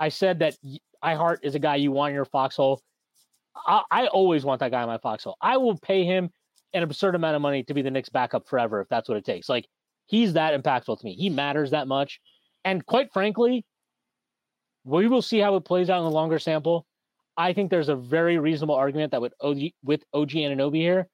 I 0.00 0.08
said 0.08 0.38
that 0.38 0.56
I 1.02 1.14
Heart 1.14 1.40
is 1.42 1.54
a 1.54 1.58
guy 1.58 1.76
you 1.76 1.92
want 1.92 2.10
in 2.10 2.14
your 2.14 2.24
foxhole. 2.24 2.80
I, 3.66 3.82
I 3.90 4.06
always 4.08 4.44
want 4.44 4.60
that 4.60 4.70
guy 4.70 4.82
in 4.82 4.86
my 4.88 4.98
foxhole. 4.98 5.36
I 5.40 5.56
will 5.56 5.78
pay 5.78 6.04
him 6.04 6.30
an 6.74 6.82
absurd 6.82 7.14
amount 7.14 7.36
of 7.36 7.42
money 7.42 7.62
to 7.64 7.74
be 7.74 7.82
the 7.82 7.90
Knicks 7.90 8.08
backup 8.08 8.48
forever 8.48 8.80
if 8.80 8.88
that's 8.88 9.08
what 9.08 9.16
it 9.18 9.24
takes. 9.24 9.48
Like 9.48 9.66
he's 10.06 10.34
that 10.34 10.60
impactful 10.60 10.98
to 10.98 11.04
me. 11.04 11.14
He 11.14 11.30
matters 11.30 11.70
that 11.70 11.88
much. 11.88 12.20
And 12.64 12.84
quite 12.84 13.12
frankly, 13.12 13.64
we 14.84 15.08
will 15.08 15.22
see 15.22 15.38
how 15.38 15.56
it 15.56 15.64
plays 15.64 15.90
out 15.90 15.98
in 15.98 16.04
the 16.04 16.10
longer 16.10 16.38
sample. 16.38 16.86
I 17.36 17.52
think 17.52 17.70
there's 17.70 17.88
a 17.88 17.96
very 17.96 18.38
reasonable 18.38 18.74
argument 18.74 19.12
that 19.12 19.20
with 19.20 19.34
OG, 19.40 19.58
with 19.84 20.02
OG 20.14 20.30
Anunoby 20.30 20.76
here, 20.76 21.08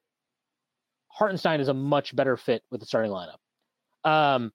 Hartenstein 1.09 1.61
is 1.61 1.69
a 1.69 1.75
much 1.75 2.15
better 2.15 2.37
fit 2.37 2.63
with 2.71 2.81
the 2.81 2.87
starting 2.87 3.11
lineup. 3.13 3.39
Um, 4.09 4.53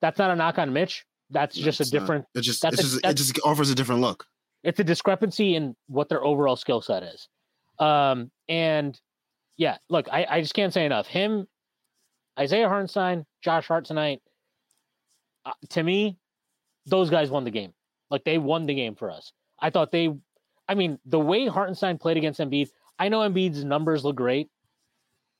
that's 0.00 0.18
not 0.18 0.30
a 0.30 0.36
knock 0.36 0.58
on 0.58 0.72
Mitch. 0.72 1.04
That's 1.30 1.56
just 1.56 1.80
a 1.80 1.82
It's 1.82 1.92
not. 1.92 2.00
different. 2.00 2.24
It 2.34 2.42
just, 2.42 2.62
that's 2.62 2.78
a- 2.78 2.82
just 2.82 3.00
it 3.04 3.14
just 3.14 3.40
offers 3.44 3.70
a 3.70 3.74
different 3.74 4.00
look. 4.00 4.26
It's 4.66 4.80
a 4.80 4.84
discrepancy 4.84 5.54
in 5.54 5.76
what 5.86 6.08
their 6.08 6.24
overall 6.24 6.56
skill 6.56 6.80
set 6.80 7.04
is. 7.04 7.28
Um, 7.78 8.30
and 8.48 9.00
yeah, 9.56 9.76
look, 9.88 10.08
I, 10.12 10.26
I 10.28 10.40
just 10.40 10.54
can't 10.54 10.72
say 10.72 10.84
enough. 10.84 11.06
Him, 11.06 11.46
Isaiah 12.38 12.68
Hartenstein, 12.68 13.24
Josh 13.42 13.68
Hart 13.68 13.84
tonight. 13.84 14.20
Uh, 15.44 15.52
to 15.70 15.82
me, 15.84 16.18
those 16.84 17.10
guys 17.10 17.30
won 17.30 17.44
the 17.44 17.50
game. 17.52 17.72
Like 18.10 18.24
they 18.24 18.38
won 18.38 18.66
the 18.66 18.74
game 18.74 18.96
for 18.96 19.08
us. 19.10 19.32
I 19.60 19.70
thought 19.70 19.92
they, 19.92 20.12
I 20.68 20.74
mean, 20.74 20.98
the 21.06 21.20
way 21.20 21.46
Hartenstein 21.46 21.96
played 21.98 22.16
against 22.16 22.40
Embiid. 22.40 22.68
I 22.98 23.08
know 23.08 23.20
Embiid's 23.20 23.64
numbers 23.64 24.04
look 24.04 24.16
great. 24.16 24.48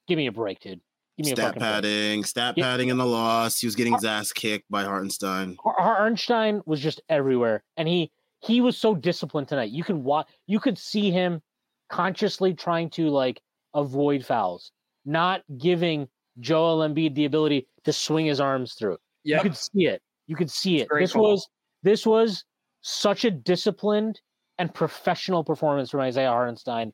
Give 0.07 0.17
me 0.17 0.29
a 0.29 0.33
break, 0.33 0.61
dude. 0.61 0.81
Give 1.19 1.27
me 1.27 1.33
a 1.33 1.35
Stat 1.35 1.47
fucking 1.47 1.61
break. 1.61 1.73
padding, 1.73 2.25
stat 2.25 2.55
Yeah. 2.57 2.65
padding 2.65 2.89
in 2.91 2.97
the 2.97 3.07
loss. 3.07 3.59
He 3.61 3.67
was 3.67 3.75
getting 3.75 3.95
his 3.95 4.05
ass 4.05 4.33
kicked 4.33 4.71
by 4.71 4.85
Hartenstein. 4.85 5.57
Har- 5.65 5.75
Hartenstein 5.79 6.63
was 6.67 6.79
just 6.81 7.01
everywhere, 7.09 7.65
and 7.77 7.89
he 7.89 8.13
he 8.47 8.61
was 8.61 8.77
so 8.77 8.95
disciplined 8.95 9.49
tonight. 9.49 9.71
You 9.71 9.83
could 9.83 9.97
watch, 9.97 10.29
you 10.47 10.61
could 10.61 10.79
see 10.79 11.11
him 11.11 11.43
consciously 11.89 12.55
trying 12.55 12.91
to 12.91 13.09
like 13.09 13.41
avoid 13.75 14.25
fouls, 14.25 14.73
not 15.05 15.43
giving 15.59 16.09
Joel 16.41 16.87
Embiid 16.89 17.15
the 17.15 17.25
ability 17.25 17.67
to 17.85 17.93
swing 17.93 18.27
his 18.27 18.41
arms 18.41 18.75
through. 18.75 18.99
Yeah, 19.25 19.39
You 19.39 19.43
could 19.43 19.57
see 19.57 19.87
it. 19.87 20.03
You 20.27 20.37
could 20.37 20.51
see 20.51 20.81
it. 20.81 20.89
This 20.91 21.13
call. 21.13 21.33
was 21.33 21.49
this 21.83 22.07
was 22.07 22.45
such 22.83 23.25
a 23.25 23.31
disciplined 23.31 24.21
and 24.59 24.73
professional 24.73 25.45
performance 25.45 25.91
from 25.91 26.01
Isaiah 26.01 26.31
Hartenstein. 26.31 26.93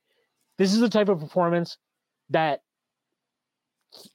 This 0.59 0.73
is 0.73 0.81
the 0.81 0.89
type 0.89 1.09
of 1.09 1.21
performance 1.21 1.77
that 2.31 2.63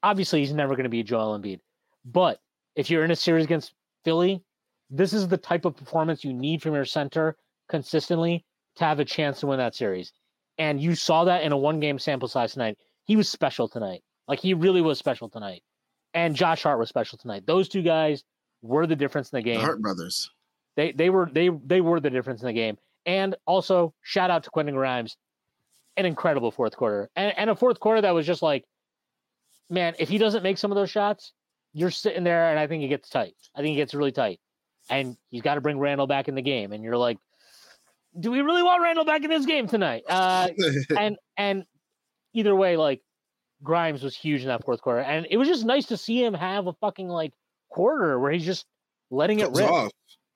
obviously 0.01 0.39
he's 0.39 0.53
never 0.53 0.75
going 0.75 0.85
to 0.85 0.89
be 0.89 1.03
Joel 1.03 1.37
Embiid, 1.37 1.59
but 2.05 2.39
if 2.75 2.89
you're 2.89 3.03
in 3.03 3.11
a 3.11 3.15
series 3.15 3.45
against 3.45 3.73
Philly, 4.03 4.43
this 4.89 5.13
is 5.13 5.27
the 5.27 5.37
type 5.37 5.65
of 5.65 5.75
performance 5.75 6.23
you 6.23 6.33
need 6.33 6.61
from 6.61 6.73
your 6.73 6.85
center 6.85 7.35
consistently 7.69 8.45
to 8.75 8.85
have 8.85 8.99
a 8.99 9.05
chance 9.05 9.39
to 9.39 9.47
win 9.47 9.59
that 9.59 9.75
series. 9.75 10.11
And 10.57 10.81
you 10.81 10.95
saw 10.95 11.25
that 11.25 11.43
in 11.43 11.51
a 11.51 11.57
one 11.57 11.79
game 11.79 11.99
sample 11.99 12.27
size 12.27 12.53
tonight. 12.53 12.77
He 13.05 13.15
was 13.15 13.29
special 13.29 13.67
tonight. 13.67 14.01
Like 14.27 14.39
he 14.39 14.53
really 14.53 14.81
was 14.81 14.99
special 14.99 15.29
tonight. 15.29 15.63
And 16.13 16.35
Josh 16.35 16.63
Hart 16.63 16.79
was 16.79 16.89
special 16.89 17.17
tonight. 17.17 17.45
Those 17.45 17.69
two 17.69 17.81
guys 17.81 18.23
were 18.61 18.87
the 18.87 18.95
difference 18.95 19.31
in 19.31 19.37
the 19.37 19.43
game. 19.43 19.59
The 19.59 19.65
Hart 19.65 19.81
brothers. 19.81 20.29
They 20.75 20.91
they 20.91 21.09
were 21.09 21.29
they 21.31 21.49
they 21.65 21.81
were 21.81 21.99
the 21.99 22.09
difference 22.09 22.41
in 22.41 22.47
the 22.47 22.53
game. 22.53 22.77
And 23.05 23.35
also 23.45 23.93
shout 24.01 24.29
out 24.29 24.43
to 24.43 24.49
Quentin 24.49 24.75
Grimes, 24.75 25.17
an 25.95 26.05
incredible 26.05 26.51
fourth 26.51 26.75
quarter, 26.75 27.09
and 27.15 27.33
and 27.37 27.49
a 27.49 27.55
fourth 27.55 27.79
quarter 27.79 28.01
that 28.01 28.13
was 28.13 28.25
just 28.25 28.41
like, 28.41 28.65
man, 29.69 29.95
if 29.99 30.09
he 30.09 30.17
doesn't 30.17 30.43
make 30.43 30.57
some 30.57 30.71
of 30.71 30.75
those 30.75 30.89
shots, 30.89 31.33
you're 31.73 31.91
sitting 31.91 32.23
there, 32.23 32.49
and 32.49 32.59
I 32.59 32.67
think 32.67 32.83
it 32.83 32.89
gets 32.89 33.09
tight. 33.09 33.35
I 33.55 33.61
think 33.61 33.75
it 33.75 33.77
gets 33.77 33.93
really 33.93 34.11
tight, 34.11 34.39
and 34.89 35.17
he's 35.29 35.41
got 35.41 35.55
to 35.55 35.61
bring 35.61 35.79
Randle 35.79 36.07
back 36.07 36.27
in 36.27 36.35
the 36.35 36.41
game, 36.41 36.71
and 36.73 36.83
you're 36.83 36.97
like, 36.97 37.17
do 38.19 38.31
we 38.31 38.41
really 38.41 38.63
want 38.63 38.81
Randle 38.81 39.05
back 39.05 39.23
in 39.23 39.29
this 39.29 39.45
game 39.45 39.67
tonight? 39.67 40.03
Uh, 40.07 40.49
and 40.97 41.17
and 41.37 41.63
either 42.33 42.55
way, 42.55 42.77
like 42.77 43.01
Grimes 43.63 44.03
was 44.03 44.15
huge 44.15 44.41
in 44.41 44.47
that 44.47 44.63
fourth 44.65 44.81
quarter, 44.81 45.01
and 45.01 45.27
it 45.29 45.37
was 45.37 45.47
just 45.47 45.65
nice 45.65 45.85
to 45.87 45.97
see 45.97 46.23
him 46.23 46.33
have 46.33 46.67
a 46.67 46.73
fucking 46.73 47.07
like 47.07 47.33
quarter 47.69 48.19
where 48.19 48.31
he's 48.31 48.45
just 48.45 48.65
letting 49.11 49.39
it 49.39 49.49
rip. 49.53 49.69
off. 49.69 49.91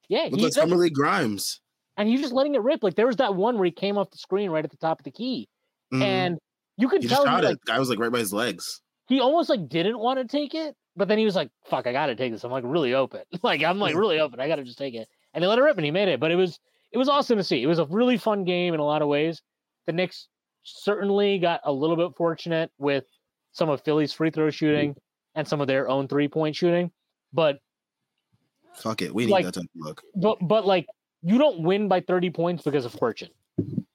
Yeah, 0.09 0.23
Look 0.29 0.39
he 0.39 0.43
like 0.45 0.53
Summer 0.53 0.75
League 0.75 0.93
Grimes. 0.93 1.61
and 1.97 2.09
he's 2.09 2.21
just 2.21 2.33
letting 2.33 2.55
it 2.55 2.61
rip. 2.61 2.83
Like 2.83 2.95
there 2.95 3.07
was 3.07 3.17
that 3.17 3.35
one 3.35 3.55
where 3.55 3.65
he 3.65 3.71
came 3.71 3.97
off 3.97 4.11
the 4.11 4.17
screen 4.17 4.49
right 4.51 4.63
at 4.65 4.71
the 4.71 4.77
top 4.77 4.99
of 4.99 5.03
the 5.05 5.11
key, 5.11 5.47
Mhm. 5.93 6.01
and 6.03 6.37
you 6.77 6.89
could 6.89 7.01
he 7.01 7.07
just 7.07 7.15
tell 7.15 7.25
he, 7.25 7.31
shot 7.31 7.43
like, 7.45 7.53
it. 7.55 7.59
Guy 7.65 7.79
was 7.79 7.89
like 7.89 7.99
right 7.99 8.11
by 8.11 8.19
his 8.19 8.33
legs. 8.33 8.81
He 9.12 9.20
almost 9.20 9.49
like 9.49 9.68
didn't 9.68 9.99
want 9.99 10.20
to 10.20 10.26
take 10.26 10.55
it, 10.55 10.76
but 10.95 11.07
then 11.07 11.18
he 11.18 11.26
was 11.26 11.36
like, 11.36 11.49
"Fuck, 11.66 11.86
I 11.86 11.91
gotta 11.91 12.16
take 12.16 12.32
this." 12.32 12.43
I'm 12.43 12.51
like 12.51 12.64
really 12.66 12.93
open, 12.93 13.22
like 13.43 13.64
I'm 13.64 13.80
like 13.80 13.95
really 13.95 14.20
open. 14.20 14.39
I 14.39 14.47
gotta 14.47 14.64
just 14.64 14.78
take 14.78 14.93
it, 14.93 15.07
and 15.34 15.43
he 15.43 15.47
let 15.47 15.59
it 15.59 15.62
rip, 15.62 15.78
and 15.78 15.86
he 15.86 15.91
made 15.91 16.07
it. 16.07 16.20
But 16.20 16.32
it 16.32 16.36
was 16.36 16.59
it 16.91 16.97
was 16.97 17.09
awesome 17.09 17.38
to 17.38 17.43
see. 17.43 17.62
It 17.62 17.68
was 17.68 17.80
a 17.80 17.86
really 17.86 18.18
fun 18.18 18.45
game 18.45 18.74
in 18.74 18.80
a 18.80 18.86
lot 18.86 19.01
of 19.01 19.07
ways. 19.07 19.41
The 19.86 19.91
Knicks 19.91 20.28
certainly 20.64 21.39
got 21.39 21.62
a 21.66 21.72
little 21.72 21.95
bit 21.95 22.16
fortunate 22.16 22.72
with 22.78 23.03
some 23.51 23.70
of 23.70 23.82
Philly's 23.84 24.14
free 24.14 24.30
throw 24.32 24.45
mm-hmm. 24.47 24.51
shooting 24.51 24.95
and 25.36 25.47
some 25.47 25.59
of 25.59 25.68
their 25.68 25.89
own 25.89 26.07
three 26.07 26.28
point 26.28 26.55
shooting, 26.55 26.91
but 27.34 27.59
Fuck 28.76 29.01
it. 29.01 29.14
We 29.14 29.26
need 29.26 29.32
Like- 29.32 29.45
that 29.45 29.57
of 29.57 29.68
look. 29.76 30.01
but 30.16 30.38
but 30.41 30.66
like 30.66 30.88
you 31.22 31.38
don't 31.38 31.64
win 31.64 31.88
by 31.88 31.99
30 32.01 32.30
points 32.32 32.64
because 32.64 32.86
of 32.86 32.93
fortune. 32.93 33.30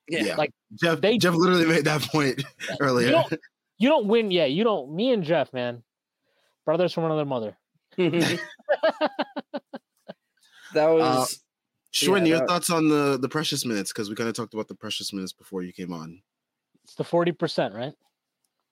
Yeah. 0.08 0.36
like, 0.36 0.52
Geoff 0.80 1.00
they- 1.00 1.18
Geoff 1.18 1.34
literally 1.34 1.66
made 1.66 1.84
that 1.86 2.02
point 2.02 2.42
earlier. 2.80 3.06
You 3.06 3.12
don't 3.12 3.40
you 3.78 3.88
don't 3.88 4.06
win. 4.06 4.30
yet. 4.30 4.50
you 4.50 4.64
don't. 4.64 4.94
Me 4.94 5.12
and 5.12 5.22
Geoff, 5.22 5.52
man, 5.52 5.82
brothers 6.64 6.92
from 6.92 7.04
another 7.04 7.24
mother. 7.24 7.56
that 7.96 8.38
was 10.74 11.42
Shorten 11.92 12.26
Yeah, 12.26 12.30
your 12.30 12.38
that- 12.40 12.48
thoughts 12.48 12.70
on 12.70 12.88
the 12.88 13.18
the 13.18 13.28
precious 13.28 13.64
minutes 13.64 13.92
because 13.92 14.08
we 14.10 14.16
kind 14.16 14.28
of 14.28 14.34
talked 14.34 14.54
about 14.54 14.68
the 14.68 14.74
precious 14.74 15.12
minutes 15.12 15.32
before 15.32 15.62
you 15.62 15.72
came 15.72 15.92
on. 15.92 16.20
It's 16.84 16.94
the 16.94 17.04
40 17.04 17.32
percent, 17.32 17.74
right? 17.74 17.94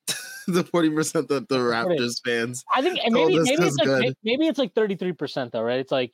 the 0.46 0.62
forty 0.64 0.90
percent 0.90 1.28
that 1.28 1.48
the 1.48 1.56
Raptors 1.56 2.20
fans. 2.24 2.64
I 2.74 2.82
think 2.82 2.98
and 3.02 3.14
maybe 3.14 3.38
this 3.38 3.48
maybe 3.48 3.64
it's 3.64 3.78
like 3.78 4.14
maybe 4.22 4.46
it's 4.46 4.58
like 4.58 4.74
33 4.74 5.12
percent 5.12 5.52
though, 5.52 5.62
right? 5.62 5.80
It's 5.80 5.90
like 5.92 6.12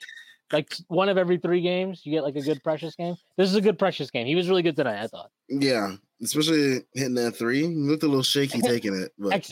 like 0.53 0.75
one 0.89 1.09
of 1.09 1.17
every 1.19 1.39
three 1.39 1.61
games 1.61 2.03
you 2.05 2.13
get 2.13 2.23
like 2.23 2.37
a 2.37 2.43
good 2.43 2.63
precious 2.63 2.95
game. 2.97 3.15
This 3.37 3.49
is 3.49 3.55
a 3.57 3.61
good 3.61 3.79
precious 3.79 4.11
game. 4.11 4.27
He 4.27 4.35
was 4.35 4.49
really 4.49 4.63
good 4.63 4.77
tonight. 4.77 5.03
I 5.03 5.07
thought. 5.07 5.31
Yeah, 5.49 5.97
especially 6.23 6.81
hitting 6.95 7.15
that 7.15 7.33
three. 7.37 7.61
He 7.63 7.75
looked 7.75 8.03
a 8.03 8.07
little 8.09 8.23
shaky 8.23 8.61
taking 8.63 8.95
it, 8.95 9.13
but 9.19 9.49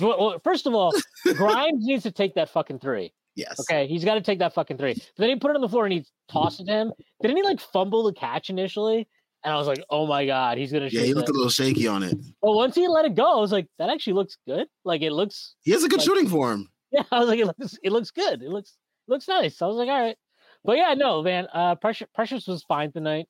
well, 0.00 0.38
first 0.44 0.66
of 0.66 0.74
all, 0.74 0.92
Grimes 1.34 1.84
needs 1.86 2.02
to 2.04 2.10
take 2.10 2.34
that 2.34 2.48
fucking 2.50 2.78
three. 2.80 3.12
yes. 3.36 3.58
Okay, 3.60 3.86
he's 3.86 4.04
got 4.04 4.14
to 4.14 4.20
take 4.20 4.38
that 4.40 4.54
fucking 4.54 4.78
three. 4.78 4.94
But 4.94 5.04
then 5.18 5.28
he 5.30 5.36
put 5.36 5.50
it 5.50 5.54
on 5.56 5.62
the 5.62 5.68
floor 5.68 5.84
and 5.86 5.92
he 5.92 6.04
tossed 6.30 6.60
it 6.60 6.66
to 6.66 6.72
him. 6.72 6.92
Didn't 7.22 7.36
he 7.36 7.42
like 7.42 7.60
fumble 7.60 8.04
the 8.04 8.12
catch 8.12 8.50
initially? 8.50 9.08
And 9.44 9.52
I 9.52 9.56
was 9.56 9.66
like, 9.66 9.82
oh 9.90 10.06
my 10.06 10.24
god, 10.24 10.56
he's 10.58 10.70
gonna 10.72 10.86
Yeah, 10.86 11.02
he 11.02 11.14
looked 11.14 11.26
that. 11.26 11.32
a 11.32 11.36
little 11.36 11.50
shaky 11.50 11.88
on 11.88 12.02
it. 12.04 12.16
But 12.40 12.52
once 12.52 12.74
he 12.76 12.86
let 12.88 13.04
it 13.04 13.14
go, 13.16 13.38
I 13.38 13.40
was 13.40 13.50
like, 13.52 13.66
that 13.78 13.90
actually 13.90 14.12
looks 14.12 14.36
good. 14.46 14.68
Like 14.84 15.02
it 15.02 15.12
looks, 15.12 15.56
He 15.62 15.72
has 15.72 15.82
a 15.82 15.88
good 15.88 15.98
Like- 15.98 16.06
shooting 16.06 16.28
form. 16.28 16.68
yeah. 16.92 17.02
I 17.10 17.18
was 17.18 17.28
like, 17.28 17.40
it 17.40 17.46
looks, 17.46 17.78
it 17.82 17.90
looks 17.90 18.10
good. 18.12 18.42
It 18.42 18.50
looks, 18.50 18.76
looks 19.08 19.28
nice. 19.28 19.60
I 19.62 19.66
was 19.66 19.76
like, 19.76 19.88
all 19.88 20.00
right. 20.00 20.16
But 20.64 20.76
yeah, 20.76 20.94
no, 20.94 21.22
man. 21.22 21.48
Uh, 21.52 21.74
pressure, 21.74 22.06
Precious 22.14 22.46
was 22.46 22.62
fine 22.62 22.92
tonight. 22.92 23.26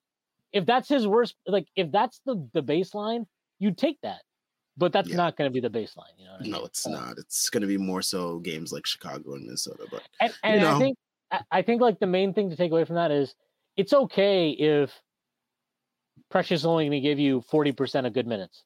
If 0.52 0.66
that's 0.66 0.88
his 0.88 1.06
worst, 1.06 1.34
like 1.46 1.66
if 1.76 1.90
that's 1.90 2.20
the 2.26 2.46
the 2.52 2.62
baseline, 2.62 3.24
you'd 3.58 3.78
take 3.78 3.98
that. 4.02 4.20
But 4.76 4.92
that's 4.92 5.08
Yeah. 5.10 5.16
not 5.16 5.36
going 5.36 5.50
to 5.50 5.52
be 5.52 5.60
the 5.60 5.70
baseline. 5.70 6.12
You 6.18 6.24
know? 6.26 6.32
What 6.32 6.40
I 6.40 6.42
mean? 6.42 6.52
No, 6.52 6.64
it's 6.64 6.86
Uh, 6.86 6.90
not. 6.90 7.18
It's 7.18 7.48
going 7.50 7.60
to 7.62 7.66
be 7.66 7.78
more 7.78 8.02
so 8.02 8.38
games 8.38 8.72
like 8.72 8.86
Chicago 8.86 9.34
and 9.34 9.44
Minnesota. 9.44 9.86
But 9.90 10.02
And, 10.20 10.32
and 10.42 10.60
know. 10.62 10.76
I 10.76 10.78
think 10.78 10.98
I- 11.30 11.40
I 11.50 11.62
think 11.62 11.80
like 11.80 11.98
the 11.98 12.06
main 12.06 12.34
thing 12.34 12.50
to 12.50 12.56
take 12.56 12.70
away 12.72 12.84
from 12.84 12.96
that 12.96 13.10
is 13.10 13.34
it's 13.76 13.94
okay 13.94 14.50
if 14.50 14.92
Precious 16.30 16.60
is 16.60 16.66
only 16.66 16.84
going 16.84 17.00
to 17.02 17.08
give 17.08 17.18
you 17.18 17.40
40% 17.50 18.06
of 18.06 18.12
good 18.12 18.26
minutes. 18.26 18.64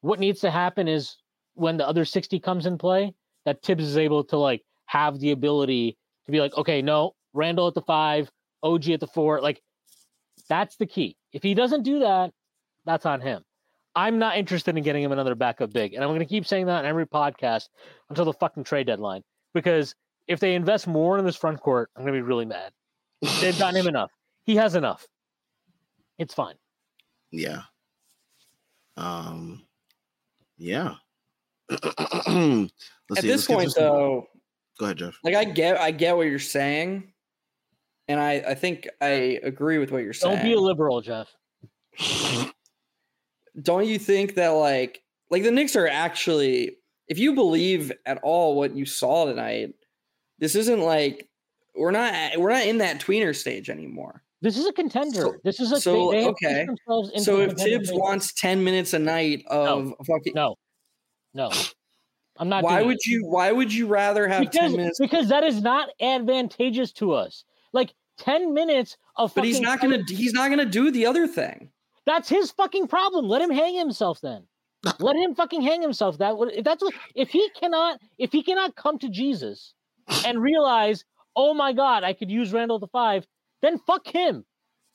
What 0.00 0.20
needs 0.20 0.40
to 0.40 0.50
happen 0.50 0.86
is 0.88 1.16
when 1.54 1.76
the 1.76 1.86
other 1.88 2.04
60 2.04 2.38
comes 2.40 2.66
in 2.66 2.78
play, 2.78 3.14
that 3.44 3.62
Thibs 3.62 3.84
is 3.84 3.96
able 3.96 4.24
to 4.24 4.36
like 4.36 4.64
have 4.86 5.18
the 5.18 5.30
ability 5.32 5.96
to 6.26 6.32
be 6.32 6.40
like, 6.40 6.56
okay, 6.56 6.82
no, 6.82 7.14
Randle 7.32 7.68
at 7.68 7.74
the 7.74 7.82
five, 7.82 8.30
OG 8.62 8.90
at 8.90 9.00
the 9.00 9.06
four. 9.06 9.40
Like 9.40 9.60
that's 10.48 10.76
the 10.76 10.86
key. 10.86 11.16
If 11.32 11.42
he 11.42 11.54
doesn't 11.54 11.82
do 11.82 12.00
that, 12.00 12.32
that's 12.84 13.06
on 13.06 13.20
him. 13.20 13.42
I'm 13.96 14.18
not 14.18 14.36
interested 14.36 14.76
in 14.76 14.82
getting 14.82 15.04
him 15.04 15.12
another 15.12 15.34
backup 15.34 15.72
big. 15.72 15.94
And 15.94 16.02
I'm 16.02 16.10
going 16.10 16.20
to 16.20 16.26
keep 16.26 16.46
saying 16.46 16.66
that 16.66 16.84
in 16.84 16.90
every 16.90 17.06
podcast 17.06 17.68
until 18.10 18.24
the 18.24 18.32
fucking 18.32 18.64
trade 18.64 18.86
deadline 18.88 19.22
because 19.54 19.94
if 20.26 20.40
they 20.40 20.54
invest 20.54 20.86
more 20.86 21.18
in 21.18 21.24
this 21.24 21.36
front 21.36 21.60
court, 21.60 21.90
I'm 21.96 22.02
gonna 22.02 22.16
be 22.16 22.22
really 22.22 22.44
mad. 22.44 22.72
They've 23.40 23.58
gotten 23.58 23.80
him 23.80 23.86
enough. 23.94 24.10
He 24.44 24.56
has 24.56 24.74
enough. 24.74 25.06
It's 26.18 26.34
fine. 26.34 26.56
yeah. 27.30 27.62
Um. 28.96 29.64
Yeah. 30.56 30.94
Let's 31.70 31.88
at 32.28 33.22
see, 33.22 33.28
this 33.28 33.28
let's 33.28 33.46
point 33.46 33.74
though. 33.76 34.28
Go 34.78 34.86
ahead, 34.86 34.98
Geoff. 34.98 35.18
Like 35.22 35.34
I 35.34 35.44
get, 35.44 35.78
I 35.78 35.90
get 35.90 36.16
what 36.16 36.26
you're 36.26 36.38
saying, 36.38 37.12
and 38.08 38.20
I, 38.20 38.32
I 38.48 38.54
think 38.54 38.88
I 39.00 39.40
agree 39.42 39.78
with 39.78 39.92
what 39.92 40.02
you're 40.02 40.12
saying. 40.12 40.36
Don't 40.36 40.44
be 40.44 40.54
a 40.54 40.60
liberal, 40.60 41.00
Geoff. 41.00 41.34
don't 43.62 43.86
you 43.86 43.98
think 43.98 44.34
that 44.34 44.48
like 44.48 45.02
like 45.30 45.42
the 45.42 45.50
Knicks 45.50 45.76
are 45.76 45.86
actually 45.86 46.76
if 47.08 47.18
you 47.18 47.34
believe 47.34 47.92
at 48.06 48.18
all 48.22 48.56
what 48.56 48.74
you 48.74 48.84
saw 48.84 49.26
tonight, 49.26 49.74
this 50.38 50.54
isn't 50.54 50.80
like 50.80 51.28
we're 51.76 51.90
not 51.90 52.38
we're 52.38 52.52
not 52.52 52.66
in 52.66 52.78
that 52.78 53.00
tweener 53.00 53.34
stage 53.34 53.70
anymore. 53.70 54.22
This 54.40 54.58
is 54.58 54.66
a 54.66 54.72
contender. 54.72 55.22
So- 55.22 55.36
this 55.42 55.60
is 55.60 55.72
a 55.72 55.80
so, 55.80 56.10
they, 56.10 56.18
they 56.18 56.22
have 56.24 56.30
okay. 56.32 56.66
themselves 56.66 57.10
into 57.10 57.24
So 57.24 57.40
if 57.40 57.52
Thibs 57.54 57.90
wants 57.92 58.32
10 58.34 58.62
minutes 58.62 58.92
a 58.92 58.98
night 58.98 59.44
of 59.46 59.94
fucking 60.06 60.34
no, 60.34 60.56
no, 61.32 61.50
I'm 62.38 62.48
not. 62.48 62.64
why 62.64 62.76
doing 62.78 62.86
would 62.88 62.96
it. 62.96 63.06
you 63.06 63.26
why 63.26 63.52
would 63.52 63.72
you 63.72 63.86
rather 63.86 64.26
have 64.28 64.42
10 64.42 64.50
Because 64.50 64.76
minutes 64.76 64.98
because 65.00 65.28
that 65.28 65.44
is 65.44 65.62
not 65.62 65.90
advantageous 66.00 66.92
to 66.94 67.12
us. 67.12 67.44
Like 67.72 67.92
ten 68.18 68.54
minutes 68.54 68.96
of. 69.16 69.34
but 69.34 69.44
he's 69.44 69.60
not 69.60 69.80
going 69.80 70.04
to 70.04 70.14
he's 70.14 70.32
not 70.32 70.48
going 70.48 70.58
to 70.58 70.64
do 70.64 70.90
the 70.90 71.06
other 71.06 71.26
thing. 71.26 71.70
That's 72.06 72.28
his 72.28 72.50
fucking 72.50 72.88
problem. 72.88 73.26
Let 73.28 73.40
him 73.42 73.50
hang 73.50 73.76
himself 73.76 74.20
then. 74.20 74.44
Let 74.98 75.16
him 75.16 75.34
fucking 75.34 75.62
hang 75.62 75.80
himself. 75.80 76.18
That 76.18 76.36
would 76.36 76.52
if 76.52 76.64
that's 76.64 76.82
what 76.82 76.94
if 77.14 77.30
he 77.30 77.48
cannot 77.50 78.00
if 78.18 78.32
he 78.32 78.42
cannot 78.42 78.76
come 78.76 78.98
to 78.98 79.08
Jesus 79.08 79.72
and 80.26 80.42
realize, 80.42 81.04
oh 81.36 81.54
my 81.54 81.72
God, 81.72 82.04
I 82.04 82.12
could 82.12 82.30
use 82.30 82.52
Randle 82.52 82.78
the 82.78 82.88
five, 82.88 83.26
then 83.62 83.78
fuck 83.78 84.06
him. 84.06 84.44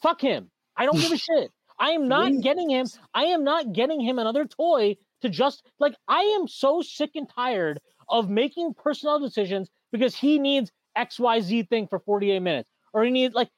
Fuck 0.01 0.21
him. 0.21 0.51
I 0.77 0.85
don't 0.85 0.99
give 0.99 1.11
a 1.11 1.17
shit. 1.27 1.51
I 1.79 1.91
am 1.91 2.07
Wouldn't- 2.09 2.43
getting 2.43 2.69
him. 2.69 2.85
I 3.13 3.23
am 3.25 3.43
not 3.43 3.73
getting 3.73 3.99
him 4.01 4.19
another 4.19 4.45
toy 4.45 4.97
to 5.21 5.29
just 5.29 5.63
like 5.79 5.95
I 6.07 6.21
am 6.39 6.47
so 6.47 6.81
sick 6.81 7.11
and 7.15 7.29
tired 7.29 7.79
of 8.07 8.29
making 8.29 8.73
personnel 8.73 9.19
decisions 9.19 9.69
because 9.91 10.15
he 10.15 10.39
needs 10.39 10.71
XYZ 10.97 11.69
thing 11.69 11.87
for 11.87 11.99
48 11.99 12.39
minutes. 12.39 12.69
Or 12.93 13.03
he 13.03 13.11
needs 13.11 13.35
like 13.35 13.49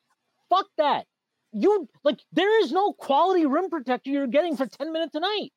fuck 0.50 0.68
that 0.78 1.06
you 1.54 1.88
like 2.04 2.20
there 2.32 2.62
is 2.62 2.72
no 2.72 2.94
quality 2.94 3.46
rim 3.46 3.70
protector 3.70 4.10
you're 4.10 4.28
getting 4.28 4.56
for 4.56 4.66
10 4.66 4.92
minutes 4.92 5.16
a 5.16 5.20
night. 5.20 5.52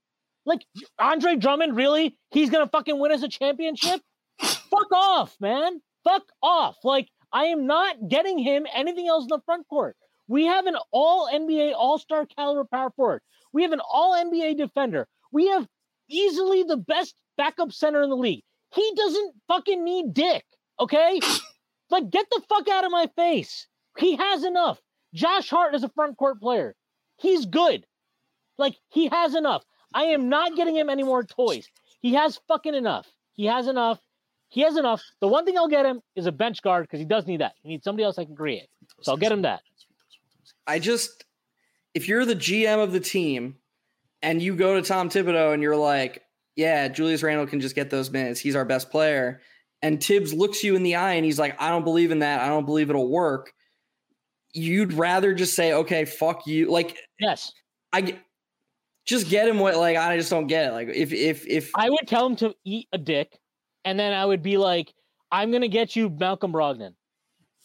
Like 0.46 0.64
Andre 0.98 1.36
Drummond, 1.36 1.76
really? 1.76 2.16
He's 2.30 2.50
gonna 2.50 2.68
fucking 2.68 2.98
win 2.98 3.12
us 3.12 3.22
a 3.22 3.28
championship? 3.28 4.00
Fuck 4.40 4.92
off, 4.92 5.36
man. 5.40 5.80
Fuck 6.02 6.24
off. 6.42 6.76
Like 6.84 7.08
I 7.32 7.46
am 7.46 7.66
not 7.66 8.08
getting 8.08 8.38
him 8.38 8.66
anything 8.72 9.08
else 9.08 9.24
in 9.24 9.28
the 9.28 9.40
front 9.44 9.66
court. 9.68 9.96
We 10.26 10.46
have 10.46 10.66
an 10.66 10.76
all 10.90 11.28
NBA 11.32 11.74
all-star 11.74 12.26
caliber 12.26 12.64
power 12.64 12.90
forward. 12.90 13.20
We 13.52 13.62
have 13.62 13.72
an 13.72 13.80
all 13.80 14.14
NBA 14.14 14.56
defender. 14.56 15.06
We 15.32 15.48
have 15.48 15.66
easily 16.08 16.62
the 16.62 16.76
best 16.76 17.14
backup 17.36 17.72
center 17.72 18.02
in 18.02 18.10
the 18.10 18.16
league. 18.16 18.42
He 18.74 18.92
doesn't 18.96 19.34
fucking 19.48 19.84
need 19.84 20.14
dick. 20.14 20.44
Okay? 20.80 21.20
like 21.90 22.10
get 22.10 22.26
the 22.30 22.42
fuck 22.48 22.68
out 22.68 22.84
of 22.84 22.90
my 22.90 23.08
face. 23.16 23.66
He 23.98 24.16
has 24.16 24.44
enough. 24.44 24.80
Josh 25.12 25.48
Hart 25.48 25.74
is 25.74 25.84
a 25.84 25.88
front 25.90 26.16
court 26.16 26.40
player. 26.40 26.74
He's 27.18 27.46
good. 27.46 27.86
Like 28.58 28.74
he 28.90 29.08
has 29.08 29.34
enough. 29.34 29.64
I 29.94 30.04
am 30.04 30.28
not 30.28 30.56
getting 30.56 30.74
him 30.74 30.90
any 30.90 31.04
more 31.04 31.22
toys. 31.22 31.68
He 32.00 32.14
has 32.14 32.40
fucking 32.48 32.74
enough. 32.74 33.06
He 33.32 33.46
has 33.46 33.68
enough. 33.68 34.00
He 34.48 34.60
has 34.62 34.76
enough. 34.76 35.02
The 35.20 35.28
one 35.28 35.44
thing 35.44 35.56
I'll 35.56 35.68
get 35.68 35.86
him 35.86 36.00
is 36.16 36.26
a 36.26 36.32
bench 36.32 36.62
guard 36.62 36.84
because 36.84 37.00
he 37.00 37.04
does 37.04 37.26
need 37.26 37.40
that. 37.40 37.54
He 37.62 37.70
needs 37.70 37.84
somebody 37.84 38.04
else 38.04 38.18
I 38.18 38.24
can 38.24 38.36
create. 38.36 38.68
So 39.02 39.12
I'll 39.12 39.18
get 39.18 39.32
him 39.32 39.42
that. 39.42 39.62
I 40.66 40.78
just, 40.78 41.24
if 41.94 42.08
you're 42.08 42.24
the 42.24 42.36
GM 42.36 42.82
of 42.82 42.92
the 42.92 43.00
team 43.00 43.56
and 44.24 44.42
you 44.42 44.56
go 44.56 44.80
to 44.80 44.82
Tom 44.82 45.10
Thibodeau 45.10 45.52
and 45.52 45.62
you're 45.62 45.76
like, 45.76 46.22
yeah, 46.56 46.88
Julius 46.88 47.22
Randle 47.22 47.46
can 47.46 47.60
just 47.60 47.74
get 47.74 47.90
those 47.90 48.10
minutes. 48.10 48.40
He's 48.40 48.56
our 48.56 48.64
best 48.64 48.90
player. 48.90 49.40
And 49.82 50.02
Thibs 50.02 50.32
looks 50.32 50.64
you 50.64 50.76
in 50.76 50.82
the 50.82 50.96
eye 50.96 51.12
and 51.12 51.24
he's 51.24 51.38
like, 51.38 51.60
I 51.60 51.68
don't 51.68 51.84
believe 51.84 52.10
in 52.10 52.20
that. 52.20 52.40
I 52.40 52.48
don't 52.48 52.64
believe 52.64 52.88
it'll 52.88 53.10
work. 53.10 53.52
You'd 54.54 54.94
rather 54.94 55.34
just 55.34 55.54
say, 55.54 55.74
okay, 55.74 56.04
fuck 56.04 56.46
you. 56.46 56.70
Like, 56.70 56.96
Yes. 57.20 57.52
I 57.92 58.18
just 59.04 59.28
get 59.28 59.46
him 59.46 59.58
what, 59.58 59.76
like, 59.76 59.96
I 59.96 60.16
just 60.16 60.30
don't 60.30 60.46
get 60.46 60.68
it. 60.68 60.72
Like, 60.72 60.88
if, 60.88 61.12
if, 61.12 61.46
if, 61.46 61.70
I 61.74 61.90
would 61.90 62.08
tell 62.08 62.24
him 62.26 62.36
to 62.36 62.54
eat 62.64 62.88
a 62.92 62.98
dick, 62.98 63.38
and 63.84 63.98
then 63.98 64.14
I 64.14 64.24
would 64.24 64.42
be 64.42 64.56
like, 64.56 64.94
I'm 65.30 65.52
gonna 65.52 65.68
get 65.68 65.94
you 65.94 66.08
Malcolm 66.08 66.52
Brogdon. 66.52 66.94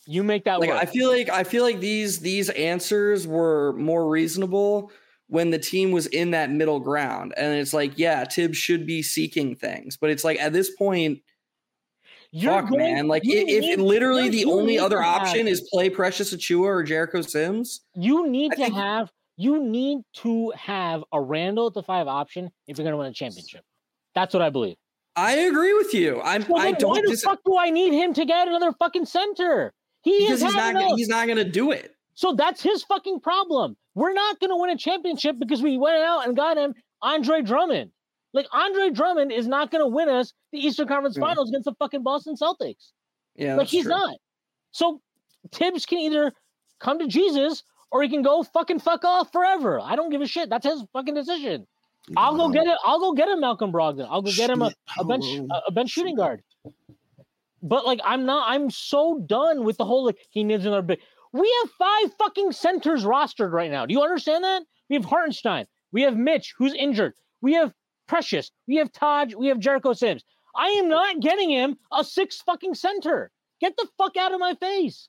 You 0.06 0.24
make 0.24 0.44
that 0.46 0.60
like 0.60 0.70
work. 0.70 0.82
I 0.82 0.86
feel 0.86 1.10
like 1.10 1.30
I 1.30 1.44
feel 1.44 1.64
like 1.64 1.80
these 1.80 2.20
these 2.20 2.50
answers 2.50 3.28
were 3.28 3.74
more 3.74 4.10
reasonable 4.10 4.92
when 5.30 5.50
the 5.52 5.58
team 5.60 5.92
was 5.92 6.06
in 6.08 6.32
that 6.32 6.50
middle 6.52 6.80
ground. 6.80 7.34
And 7.38 7.54
it's 7.56 7.74
like, 7.74 7.94
yeah, 7.98 8.26
Thibs 8.26 8.58
should 8.58 8.86
be 8.86 9.02
seeking 9.02 9.56
things, 9.56 9.96
but 9.96 10.10
it's 10.10 10.24
like 10.24 10.40
at 10.40 10.54
this 10.54 10.72
point, 10.72 11.22
You're 12.32 12.54
fuck, 12.62 12.70
going- 12.70 12.80
man. 12.96 13.08
Like 13.08 13.24
you 13.26 13.40
i- 13.40 13.46
if, 13.48 13.80
literally 13.80 14.30
the 14.30 14.46
only 14.46 14.78
other 14.78 15.02
option 15.02 15.48
is 15.48 15.62
play 15.72 15.90
Precious 15.90 16.34
Achiuwa 16.34 16.66
or 16.66 16.84
Jericho 16.84 17.22
Sims, 17.22 17.82
You 17.96 18.28
need 18.28 18.52
I 18.54 18.56
to 18.56 18.62
think- 18.64 18.76
have 18.76 19.12
you 19.38 19.64
need 19.64 20.00
to 20.16 20.52
have 20.58 21.02
a 21.14 21.22
Randle 21.22 21.68
at 21.68 21.74
the 21.74 21.82
five 21.84 22.08
option 22.08 22.52
if 22.68 22.78
you're 22.78 22.84
going 22.84 22.92
to 22.92 22.98
win 22.98 23.08
a 23.08 23.14
championship. 23.14 23.64
That's 24.14 24.34
what 24.34 24.44
I 24.44 24.50
believe. 24.50 24.76
I 25.16 25.32
agree 25.34 25.74
with 25.74 25.94
you. 25.94 26.20
I'm 26.22 26.46
Well, 26.50 26.62
I 26.62 26.74
don't 26.74 26.90
why 26.90 27.02
the 27.02 27.08
dis- 27.08 27.22
fuck 27.24 27.40
do 27.46 27.56
I 27.58 27.70
need 27.70 27.94
him 27.94 28.14
to 28.16 28.26
get 28.26 28.48
another 28.50 28.74
fucking 28.74 29.06
center? 29.06 29.74
He 30.04 30.20
because 30.20 30.40
is 30.42 30.44
he's 30.44 30.56
not 30.56 30.70
enough. 30.72 30.92
he's 30.98 31.08
not 31.08 31.28
gonna 31.28 31.46
do 31.46 31.72
it. 31.72 31.96
So 32.20 32.34
that's 32.34 32.62
his 32.62 32.84
fucking 32.84 33.22
problem. 33.22 33.78
We're 33.96 34.12
not 34.12 34.42
going 34.42 34.50
to 34.50 34.58
win 34.58 34.72
a 34.72 34.78
championship 34.78 35.38
because 35.40 35.62
we 35.64 35.78
went 35.78 36.04
out 36.04 36.28
and 36.28 36.36
got 36.36 36.58
him 36.58 36.74
Andre 37.02 37.42
Drummond. 37.42 37.92
Like 38.34 38.46
Andre 38.52 38.90
Drummond 38.90 39.32
is 39.32 39.48
not 39.48 39.72
going 39.72 39.82
to 39.82 39.88
win 39.88 40.10
us 40.10 40.34
the 40.52 40.60
Eastern 40.60 40.86
Conference 40.86 41.16
Yeah. 41.16 41.28
Finals 41.28 41.48
against 41.48 41.64
the 41.64 41.76
fucking 41.80 42.04
Boston 42.04 42.36
Celtics. 42.36 42.92
Yeah, 43.38 43.56
like 43.56 43.70
he's 43.70 43.84
true. 43.84 43.92
not. 43.92 44.18
So 44.72 45.00
Thibs 45.54 45.86
can 45.86 46.00
either 46.00 46.34
come 46.80 47.00
to 47.00 47.08
Jesus 47.08 47.64
or 47.90 48.04
he 48.04 48.10
can 48.10 48.22
go 48.22 48.44
fucking 48.44 48.80
fuck 48.80 49.06
off 49.06 49.32
forever. 49.32 49.80
I 49.82 49.96
don't 49.96 50.10
give 50.10 50.20
a 50.20 50.28
shit. 50.28 50.50
That's 50.50 50.66
his 50.66 50.84
fucking 50.92 51.14
decision. 51.14 51.68
I'll 52.18 52.36
go 52.36 52.50
get 52.50 52.68
it. 52.68 52.78
I'll 52.84 53.00
go 53.00 53.14
get 53.14 53.30
him 53.30 53.40
Malcolm 53.40 53.72
Brogdon. 53.72 54.08
I'll 54.10 54.24
go 54.24 54.32
get 54.34 54.50
him 54.50 54.62
a, 54.62 54.74
a 55.00 55.06
bench 55.06 55.24
a, 55.24 55.62
a 55.70 55.72
bench 55.72 55.92
shooting 55.92 56.18
guard. 56.18 56.44
But 57.64 57.86
like 57.86 58.02
I'm 58.04 58.26
not 58.26 58.44
I'm 58.50 58.70
so 58.70 59.24
done 59.26 59.64
with 59.64 59.78
the 59.78 59.86
whole 59.86 60.06
like 60.06 60.18
he 60.32 60.44
needs 60.44 60.66
another 60.66 60.82
big. 60.82 61.00
We 61.32 61.54
have 61.62 61.72
five 61.72 62.14
fucking 62.18 62.52
centers 62.54 63.04
rostered 63.04 63.52
right 63.52 63.70
now. 63.70 63.86
Do 63.86 63.94
you 63.94 64.02
understand 64.02 64.44
that? 64.44 64.64
We 64.90 64.96
have 64.96 65.06
Hartenstein. 65.06 65.68
We 65.92 66.02
have 66.04 66.18
Mitch, 66.18 66.54
who's 66.58 66.74
injured. 66.74 67.14
We 67.42 67.54
have 67.54 67.74
Precious. 68.08 68.50
We 68.68 68.78
have 68.78 68.92
Taj. 68.92 69.36
We 69.36 69.48
have 69.48 69.60
Jericho 69.60 69.94
Sims. 69.94 70.24
I 70.56 70.70
am 70.70 70.90
not 70.90 71.20
getting 71.20 71.52
him 71.52 71.78
a 71.92 72.04
six 72.04 72.42
fucking 72.42 72.74
center. 72.74 73.30
Get 73.62 73.78
the 73.78 73.88
fuck 73.98 74.18
out 74.18 74.34
of 74.34 74.40
my 74.40 74.56
face. 74.56 75.08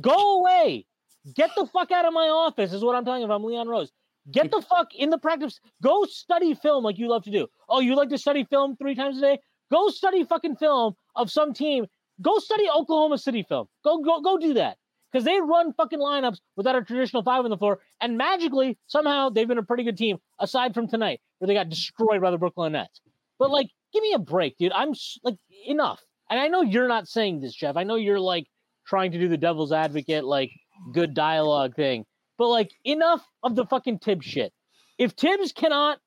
Go 0.00 0.40
away. 0.40 0.86
Get 1.34 1.50
the 1.54 1.66
fuck 1.66 1.92
out 1.92 2.04
of 2.04 2.12
my 2.12 2.28
office, 2.28 2.72
is 2.72 2.82
what 2.82 2.96
I'm 2.96 3.04
telling 3.04 3.20
you 3.20 3.26
if 3.26 3.30
I'm 3.30 3.44
Leon 3.44 3.68
Rose. 3.68 3.92
Get 4.32 4.50
the 4.50 4.62
fuck 4.68 4.88
in 4.94 5.10
the 5.10 5.18
practice. 5.18 5.60
Go 5.82 6.04
study 6.06 6.54
film 6.54 6.82
like 6.82 6.98
you 6.98 7.08
love 7.08 7.22
to 7.24 7.30
do. 7.30 7.46
Oh, 7.68 7.80
you 7.80 7.94
like 7.94 8.08
to 8.08 8.18
study 8.18 8.44
film 8.44 8.76
three 8.76 8.96
times 8.96 9.18
a 9.18 9.20
day? 9.20 9.38
Go 9.70 9.88
study 9.88 10.24
fucking 10.24 10.56
film 10.56 10.94
of 11.14 11.30
some 11.30 11.54
team. 11.54 11.86
Go 12.20 12.38
study 12.38 12.68
Oklahoma 12.68 13.18
City 13.18 13.44
film. 13.44 13.68
Go 13.84 14.02
go 14.02 14.20
go 14.20 14.38
do 14.38 14.54
that. 14.54 14.76
Because 15.10 15.24
they 15.24 15.40
run 15.40 15.72
fucking 15.72 15.98
lineups 15.98 16.38
without 16.56 16.76
a 16.76 16.82
traditional 16.82 17.22
five 17.22 17.44
on 17.44 17.50
the 17.50 17.56
floor, 17.56 17.80
and 18.00 18.16
magically 18.16 18.78
somehow 18.86 19.28
they've 19.28 19.48
been 19.48 19.58
a 19.58 19.62
pretty 19.62 19.82
good 19.82 19.96
team 19.96 20.18
aside 20.38 20.72
from 20.72 20.86
tonight 20.86 21.20
where 21.38 21.46
they 21.46 21.54
got 21.54 21.68
destroyed 21.68 22.20
by 22.20 22.30
the 22.30 22.38
Brooklyn 22.38 22.72
Nets. 22.72 23.00
But 23.38 23.50
like, 23.50 23.68
give 23.92 24.02
me 24.02 24.12
a 24.12 24.18
break, 24.18 24.56
dude. 24.58 24.72
I'm 24.72 24.92
like 25.24 25.38
enough. 25.66 26.00
And 26.30 26.38
I 26.38 26.46
know 26.46 26.62
you're 26.62 26.86
not 26.86 27.08
saying 27.08 27.40
this, 27.40 27.54
Geoff. 27.54 27.76
I 27.76 27.82
know 27.82 27.96
you're 27.96 28.20
like 28.20 28.46
trying 28.86 29.10
to 29.12 29.18
do 29.18 29.28
the 29.28 29.36
devil's 29.36 29.72
advocate, 29.72 30.24
like 30.24 30.52
good 30.92 31.14
dialogue 31.14 31.74
thing. 31.74 32.04
But 32.38 32.48
like, 32.48 32.70
enough 32.84 33.22
of 33.42 33.56
the 33.56 33.66
fucking 33.66 33.98
Thibs 33.98 34.24
shit. 34.24 34.52
If 34.96 35.12
Thibs 35.12 35.52
cannot, 35.52 35.98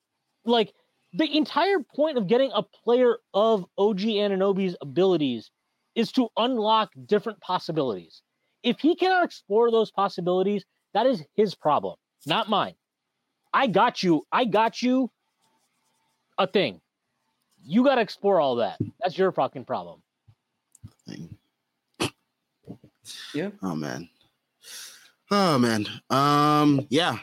like, 0.45 0.74
the 1.14 1.38
entire 1.38 1.80
point 1.95 2.18
of 2.18 2.28
getting 2.28 2.51
a 2.54 2.64
player 2.64 3.18
of 3.36 3.66
OG 3.78 3.99
Anunoby's 3.99 4.76
abilities 4.82 5.51
is 5.93 6.12
to 6.14 6.30
unlock 6.38 6.91
different 7.06 7.39
possibilities. 7.39 8.24
If 8.64 8.80
he 8.80 8.95
cannot 8.95 9.24
explore 9.26 9.70
those 9.72 9.91
possibilities, 9.91 10.64
that 10.93 11.05
is 11.05 11.24
his 11.36 11.53
problem, 11.55 11.95
not 12.26 12.49
mine. 12.49 12.76
I 13.53 13.68
got 13.68 14.01
you. 14.01 14.26
I 14.32 14.45
got 14.45 14.82
you 14.82 15.11
a 16.38 16.47
thing. 16.47 16.82
You 17.66 17.84
got 17.84 17.95
to 17.95 18.01
explore 18.01 18.39
all 18.39 18.55
that. 18.57 18.78
That's 19.01 19.18
your 19.18 19.32
fucking 19.32 19.66
problem. 19.66 20.01
thing. 21.07 21.38
Yeah. 23.34 23.49
Oh 23.61 23.76
man. 23.76 24.09
Oh 25.30 25.57
man. 25.57 25.86
Um. 26.09 26.86
Yeah. 26.89 27.18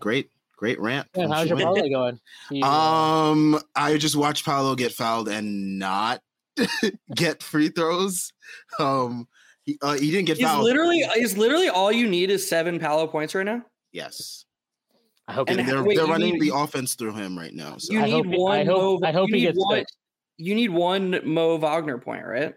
Great. 0.00 0.30
Great 0.56 0.80
rant. 0.80 1.08
Man, 1.16 1.26
from 1.26 1.32
how's 1.32 1.48
your 1.48 1.58
Shway. 1.58 1.64
parlay 1.64 1.90
going? 1.90 2.20
You, 2.50 2.64
uh, 2.64 2.68
Um. 2.68 3.60
I 3.76 3.96
just 3.98 4.16
watched 4.16 4.44
Paolo 4.44 4.74
get 4.74 4.92
fouled 4.92 5.28
and 5.28 5.78
not 5.78 6.22
get 7.14 7.42
free 7.42 7.68
throws. 7.68 8.32
Um. 8.78 9.28
He, 9.64 9.78
uh, 9.80 9.94
he 9.94 10.10
didn't 10.10 10.26
get 10.26 10.38
Is 10.38 10.44
fouled. 10.44 10.64
literally 10.64 10.98
is 11.16 11.38
literally 11.38 11.68
all 11.68 11.92
you 11.92 12.08
need 12.08 12.30
is 12.30 12.46
seven 12.48 12.78
Paolo 12.80 13.06
points 13.06 13.34
right 13.34 13.46
now. 13.46 13.62
yes. 13.92 14.44
I 15.28 15.34
hope 15.34 15.48
and 15.48 15.60
And 15.60 15.66
he- 15.68 15.72
they're 15.72 15.84
wait, 15.84 15.96
they're 15.96 16.06
running 16.06 16.32
need- 16.34 16.42
the 16.42 16.54
offense 16.56 16.96
through 16.96 17.14
him 17.14 17.38
right 17.38 17.54
now. 17.54 17.76
So 17.78 17.92
You 17.92 18.00
I 18.00 18.04
need 18.06 18.10
hope 18.10 18.26
one. 18.26 18.58
I 18.58 18.64
hope- 18.64 19.00
Mo, 19.02 19.06
I 19.08 19.12
hope 19.12 19.30
he 19.30 19.40
gets 19.42 19.56
one, 19.56 19.76
fixed. 19.76 19.96
You 20.36 20.56
need 20.56 20.70
one 20.70 21.20
Mo 21.24 21.56
Wagner 21.58 21.98
point, 21.98 22.26
right? 22.26 22.54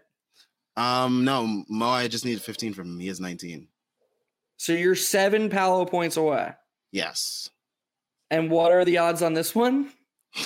um 0.76 1.24
no 1.24 1.64
Mo, 1.68 1.86
I 1.88 2.08
just 2.08 2.24
need 2.24 2.42
15 2.42 2.74
from 2.74 2.88
him. 2.90 2.98
He 2.98 3.06
has 3.06 3.20
19. 3.20 3.68
So 4.58 4.72
you're 4.72 4.96
seven 4.96 5.48
Paolo 5.48 5.84
points 5.84 6.16
away. 6.16 6.52
Yes. 6.90 7.50
And 8.32 8.50
what 8.50 8.72
are 8.72 8.84
the 8.84 8.98
odds 8.98 9.22
on 9.22 9.32
this 9.34 9.54
one? 9.54 9.90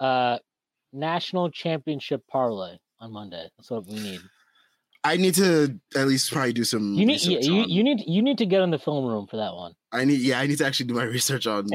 uh 0.00 0.38
national 0.92 1.50
championship 1.50 2.22
parlay 2.30 2.76
on 3.00 3.12
Monday. 3.12 3.48
That's 3.56 3.70
what 3.70 3.86
we 3.86 3.94
need. 3.94 4.20
I 5.06 5.18
need 5.18 5.34
to 5.34 5.78
at 5.94 6.06
least 6.08 6.32
probably 6.32 6.54
do 6.54 6.64
some 6.64 6.94
You 6.94 7.04
need, 7.04 7.22
yeah, 7.24 7.38
you, 7.40 7.62
on- 7.62 7.68
you 7.68 7.84
need, 7.84 8.04
you 8.06 8.22
need 8.22 8.38
to 8.38 8.46
get 8.46 8.62
in 8.62 8.70
the 8.70 8.78
film 8.78 9.04
room 9.04 9.26
for 9.26 9.36
that 9.36 9.54
one. 9.54 9.74
I 9.92 10.04
need 10.06 10.20
yeah, 10.20 10.40
I 10.40 10.46
need 10.46 10.56
to 10.58 10.66
actually 10.66 10.86
do 10.86 10.94
my 10.94 11.02
research 11.18 11.46
on 11.46 11.66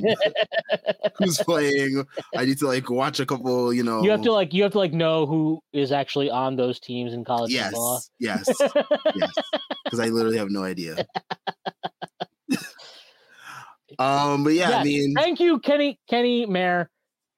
who's 1.20 1.38
playing. 1.38 2.06
I 2.36 2.46
need 2.46 2.58
to 2.58 2.66
like 2.68 2.90
watch 2.90 3.20
a 3.20 3.26
couple, 3.28 3.72
you 3.72 3.84
know. 3.84 4.02
You 4.04 4.10
have 4.12 4.24
to 4.24 4.32
like, 4.32 4.52
you 4.54 4.64
have 4.64 4.72
to 4.72 4.80
like 4.80 4.94
know 4.94 5.26
who 5.28 5.62
is 5.74 5.92
actually 5.92 6.32
on 6.32 6.56
those 6.56 6.80
teams 6.80 7.14
in 7.14 7.24
college 7.24 7.52
Yes. 7.52 7.66
football. 7.66 8.02
Yes. 8.20 8.50
yes. 9.16 9.32
Because 9.86 10.00
I 10.00 10.08
literally 10.08 10.38
have 10.38 10.50
no 10.50 10.64
idea. 10.64 11.06
um, 14.00 14.44
but 14.44 14.54
yeah, 14.54 14.72
I 14.80 14.84
mean 14.84 15.14
Thank 15.16 15.40
you, 15.40 15.60
Kenny, 15.60 16.00
Kenny 16.10 16.46
Mayer. 16.46 16.90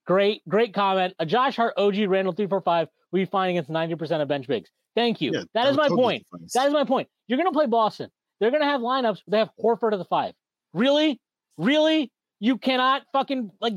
Great, 0.08 0.42
great 0.48 0.74
comment. 0.74 1.14
A 1.20 1.26
Josh 1.26 1.56
Hart, 1.58 1.74
OG 1.78 1.98
Randle 2.08 2.34
three 2.34 2.48
four 2.48 2.62
five. 2.62 2.88
We 3.12 3.26
find 3.26 3.50
against 3.52 3.70
ninety 3.70 3.96
percent 3.96 4.22
of 4.22 4.28
bench 4.28 4.48
bigs. 4.48 4.70
Thank 4.96 5.22
you. 5.22 5.32
yeah, 5.34 5.44
that 5.54 5.68
is 5.68 5.78
my 5.78 5.88
totally 5.88 6.02
point. 6.04 6.26
suffice. 6.30 6.54
That 6.54 6.68
is 6.68 6.74
my 6.74 6.84
point. 6.84 7.08
You're 7.28 7.38
going 7.38 7.50
to 7.50 7.54
play 7.54 7.66
Boston. 7.66 8.10
They're 8.40 8.52
going 8.52 8.62
to 8.62 8.68
have 8.68 8.82
lineups. 8.82 9.20
They 9.28 9.38
have 9.38 9.50
Horford 9.62 9.94
at 9.94 10.00
the 10.00 10.06
five. 10.06 10.34
Really, 10.74 11.20
really, 11.58 12.12
you 12.40 12.58
cannot 12.58 13.04
fucking 13.14 13.52
like. 13.62 13.74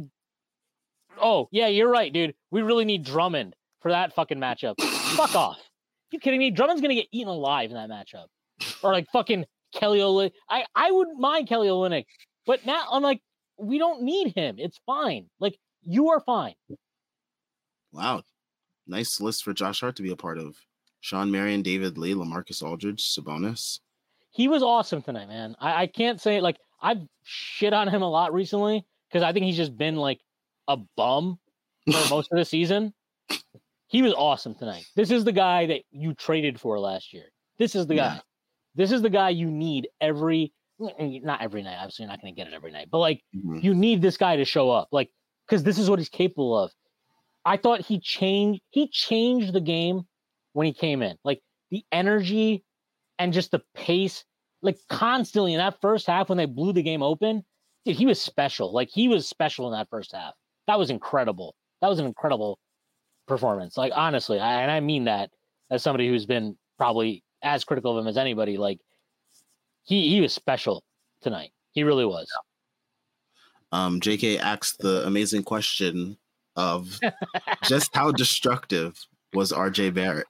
Oh 1.20 1.49
yeah, 1.53 1.68
you're 1.68 1.91
right, 1.91 2.12
dude. 2.12 2.35
We 2.51 2.62
really 2.62 2.85
need 2.85 3.05
Drummond 3.05 3.55
for 3.80 3.91
that 3.93 4.14
fucking 4.14 4.39
matchup. 4.39 4.80
Fuck 4.80 5.35
off. 5.37 5.59
You 6.11 6.18
kidding 6.18 6.39
me? 6.41 6.51
Drummond's 6.51 6.80
going 6.80 6.95
to 6.95 7.01
get 7.01 7.09
eaten 7.12 7.28
alive 7.28 7.70
in 7.70 7.76
that 7.76 7.91
matchup, 7.91 8.26
or 8.82 8.93
like 8.93 9.07
fucking 9.12 9.45
Kelly 9.74 9.99
Olynyk. 10.01 10.32
I 10.49 10.64
I 10.74 10.91
wouldn't 10.91 11.18
mind 11.20 11.49
Kelly 11.49 11.68
Olynyk, 11.68 12.05
but 12.47 12.64
now 12.66 12.87
I'm 12.91 13.03
like, 13.03 13.20
we 13.59 13.78
don't 13.78 14.03
need 14.03 14.32
him. 14.35 14.57
It's 14.59 14.80
fine. 14.87 15.26
Like 15.41 15.57
you 15.82 16.11
are 16.11 16.20
fine. 16.20 16.55
Wow. 17.93 18.22
Nice 18.87 19.20
list 19.20 19.45
for 19.45 19.53
Josh 19.53 19.80
Hart 19.80 19.97
to 19.97 20.03
be 20.03 20.11
a 20.12 20.16
part 20.16 20.39
of. 20.39 20.57
Shawn 21.01 21.30
Marion, 21.30 21.62
David 21.62 21.99
Lee, 21.99 22.14
Lamarcus 22.14 22.62
Aldridge, 22.62 23.03
Sabonis. 23.03 23.80
he 24.30 24.49
was 24.49 24.62
awesome 24.62 25.03
tonight, 25.03 25.28
man. 25.28 25.55
I, 25.61 25.82
I 25.82 25.87
can't 25.87 26.20
say 26.20 26.41
like 26.41 26.57
I've 26.82 27.03
shit 27.22 27.72
on 27.72 27.89
him 27.89 28.03
a 28.03 28.11
lot 28.11 28.32
recently 28.35 28.85
because 29.09 29.22
I 29.22 29.32
think 29.32 29.45
he's 29.47 29.57
just 29.57 29.76
been 29.76 29.97
like 29.97 30.20
a 30.68 30.76
bum 30.97 31.39
for 31.91 32.01
most 32.11 32.32
of 32.32 32.39
the 32.39 32.45
season, 32.45 32.93
he 33.87 34.03
was 34.03 34.12
awesome 34.14 34.55
tonight. 34.55 34.87
This 34.97 35.11
is 35.11 35.24
the 35.24 35.32
guy 35.32 35.66
that 35.66 35.82
you 35.91 36.14
traded 36.14 36.59
for 36.61 36.78
last 36.78 37.12
year. 37.12 37.24
This 37.59 37.74
is 37.74 37.87
the 37.87 37.95
guy. 37.97 38.14
Yeah. 38.14 38.20
This 38.74 38.91
is 38.91 39.03
the 39.03 39.11
guy 39.11 39.28
you 39.30 39.51
need 39.51 39.89
every 40.01 40.53
not 40.78 41.41
every 41.41 41.62
night. 41.62 41.76
Obviously, 41.78 42.03
you're 42.05 42.11
not 42.11 42.20
going 42.20 42.35
to 42.35 42.37
get 42.37 42.49
it 42.49 42.55
every 42.55 42.72
night, 42.72 42.89
but 42.91 42.99
like 42.99 43.22
Mhm. 43.37 43.62
you 43.62 43.74
need 43.74 44.03
this 44.03 44.16
guy 44.16 44.37
to 44.37 44.45
show 44.45 44.70
up, 44.70 44.89
like 44.91 45.11
because 45.47 45.62
this 45.62 45.78
is 45.78 45.89
what 45.89 45.99
he's 46.01 46.09
capable 46.09 46.59
of. 46.59 46.72
I 47.45 47.57
thought 47.57 47.80
he 47.80 48.01
changed. 48.01 48.62
He 48.70 48.88
changed 48.88 49.53
the 49.53 49.61
game 49.61 50.03
when 50.53 50.66
he 50.66 50.72
came 50.72 51.03
in, 51.03 51.16
like 51.24 51.42
the 51.70 51.84
energy 51.92 52.64
and 53.18 53.32
just 53.32 53.51
the 53.51 53.62
pace, 53.74 54.24
like 54.62 54.78
constantly 54.88 55.53
in 55.53 55.59
that 55.59 55.80
first 55.80 56.07
half 56.07 56.28
when 56.28 56.38
they 56.38 56.47
blew 56.47 56.72
the 56.72 56.82
game 56.82 57.03
open. 57.03 57.45
Dude, 57.84 57.97
he 57.97 58.07
was 58.07 58.20
special. 58.20 58.72
Like 58.72 58.88
he 58.90 59.09
was 59.09 59.28
special 59.28 59.66
in 59.66 59.72
that 59.72 59.88
first 59.90 60.12
half. 60.12 60.32
That 60.66 60.78
was 60.78 60.90
incredible. 60.90 61.55
That 61.82 61.88
was 61.88 61.99
an 61.99 62.07
incredible 62.07 62.59
performance. 63.28 63.76
Like 63.76 63.92
honestly, 63.95 64.40
I, 64.40 64.62
and 64.62 64.70
I 64.70 64.80
mean 64.80 65.05
that 65.05 65.30
as 65.70 65.82
somebody 65.82 66.09
who's 66.09 66.26
been 66.26 66.57
probably 66.78 67.22
as 67.42 67.64
critical 67.64 67.97
of 67.97 68.03
him 68.03 68.09
as 68.09 68.16
anybody. 68.16 68.57
Like 68.57 68.78
he 69.84 70.09
he 70.09 70.20
was 70.20 70.32
special 70.32 70.82
tonight. 71.20 71.51
He 71.72 71.84
really 71.84 72.07
was. 72.07 72.26
Um, 73.72 74.01
JK 74.01 74.38
asked 74.38 74.78
the 74.78 75.05
amazing 75.07 75.42
question 75.42 76.16
of 76.57 76.98
just 77.64 77.94
how 77.94 78.12
destructive 78.12 78.98
was 79.32 79.52
RJ 79.52 79.94
Barrett? 79.94 80.26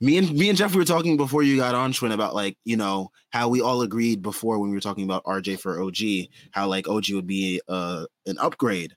Me 0.00 0.18
and 0.18 0.30
me 0.32 0.50
and 0.50 0.58
Geoff 0.58 0.72
we 0.74 0.78
were 0.78 0.84
talking 0.84 1.16
before 1.16 1.42
you 1.42 1.56
got 1.56 1.74
on 1.74 1.90
Shwin 1.92 2.12
about 2.12 2.34
like 2.34 2.58
you 2.64 2.76
know 2.76 3.10
how 3.30 3.48
we 3.48 3.62
all 3.62 3.80
agreed 3.80 4.20
before 4.20 4.58
when 4.58 4.68
we 4.70 4.76
were 4.76 4.80
talking 4.80 5.04
about 5.04 5.24
RJ 5.24 5.58
for 5.58 5.80
OG 5.82 6.28
how 6.50 6.68
like 6.68 6.86
OG 6.86 7.06
would 7.12 7.26
be 7.26 7.60
uh 7.66 8.04
an 8.26 8.36
upgrade, 8.38 8.94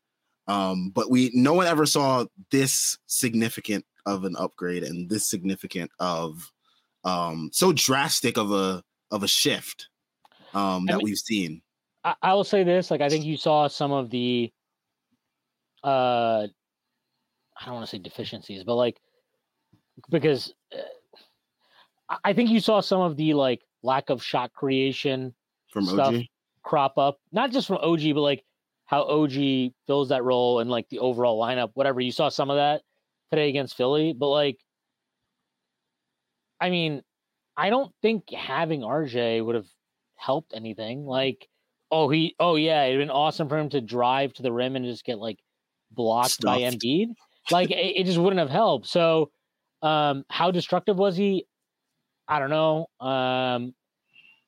um 0.47 0.89
but 0.93 1.09
we 1.09 1.31
no 1.33 1.53
one 1.53 1.67
ever 1.67 1.85
saw 1.85 2.25
this 2.51 2.97
significant 3.07 3.85
of 4.05 4.25
an 4.25 4.35
upgrade 4.37 4.83
and 4.83 5.09
this 5.09 5.29
significant 5.29 5.89
of 5.99 6.51
um 7.05 7.49
so 7.53 7.71
drastic 7.71 8.37
of 8.37 8.51
a 8.51 8.83
of 9.09 9.23
a 9.23 9.27
shift 9.27 9.87
um 10.53 10.83
I 10.89 10.91
that 10.91 10.97
mean- 10.97 11.05
we've 11.05 11.17
seen. 11.17 11.61
I, 12.03 12.15
I 12.21 12.33
will 12.33 12.43
say 12.45 12.63
this: 12.63 12.91
like 12.91 13.01
I 13.01 13.09
think 13.09 13.25
you 13.25 13.35
saw 13.37 13.67
some 13.67 13.91
of 13.91 14.09
the, 14.09 14.51
uh, 15.83 16.47
I 17.59 17.65
don't 17.65 17.73
want 17.75 17.85
to 17.85 17.89
say 17.89 17.97
deficiencies, 17.99 18.63
but 18.63 18.75
like 18.75 18.99
because 20.09 20.53
uh, 20.73 20.77
I- 22.09 22.17
I 22.25 22.33
think 22.33 22.49
you 22.49 22.59
saw 22.59 22.79
some 22.81 23.01
of 23.01 23.15
the 23.17 23.33
like 23.33 23.61
lack 23.83 24.09
of 24.09 24.23
shot 24.23 24.53
creation 24.53 25.33
from 25.71 25.85
stuff 25.85 26.13
OG. 26.15 26.23
crop 26.63 26.97
up, 26.97 27.19
not 27.31 27.51
just 27.51 27.67
from 27.67 27.77
OG, 27.77 28.13
but 28.13 28.21
like 28.21 28.43
how 28.85 29.03
OG 29.03 29.71
fills 29.87 30.09
that 30.09 30.23
role 30.23 30.59
and 30.59 30.69
like 30.69 30.89
the 30.89 30.99
overall 30.99 31.39
lineup, 31.41 31.71
whatever. 31.75 32.01
You 32.01 32.11
saw 32.11 32.29
some 32.29 32.49
of 32.49 32.57
that 32.57 32.81
today 33.31 33.49
against 33.49 33.77
Philly, 33.77 34.13
but 34.13 34.29
like, 34.29 34.57
I 36.59 36.69
mean, 36.69 37.03
I 37.55 37.69
don't 37.69 37.93
think 38.01 38.29
having 38.31 38.81
RJ 38.81 39.43
would 39.45 39.55
have 39.55 39.67
helped 40.15 40.53
anything. 40.55 41.05
Like, 41.05 41.47
oh, 41.91 42.09
he, 42.09 42.35
oh 42.39 42.55
yeah, 42.55 42.83
it'd 42.85 42.99
been 42.99 43.09
awesome 43.09 43.47
for 43.47 43.57
him 43.57 43.69
to 43.69 43.81
drive 43.81 44.33
to 44.33 44.41
the 44.43 44.51
rim 44.51 44.75
and 44.75 44.85
just 44.85 45.05
get 45.05 45.19
like 45.19 45.39
blocked 45.91 46.41
by 46.41 46.59
Stuffed. 46.59 46.77
Embiid. 46.77 47.07
Like, 47.51 47.71
it, 47.71 47.99
it 48.01 48.05
just 48.05 48.17
wouldn't 48.17 48.39
have 48.39 48.49
helped. 48.49 48.87
So, 48.87 49.31
um, 49.81 50.23
how 50.29 50.51
destructive 50.51 50.97
was 50.97 51.15
he? 51.15 51.45
I 52.27 52.39
don't 52.39 52.49
know. 52.49 52.87
Um, 52.99 53.73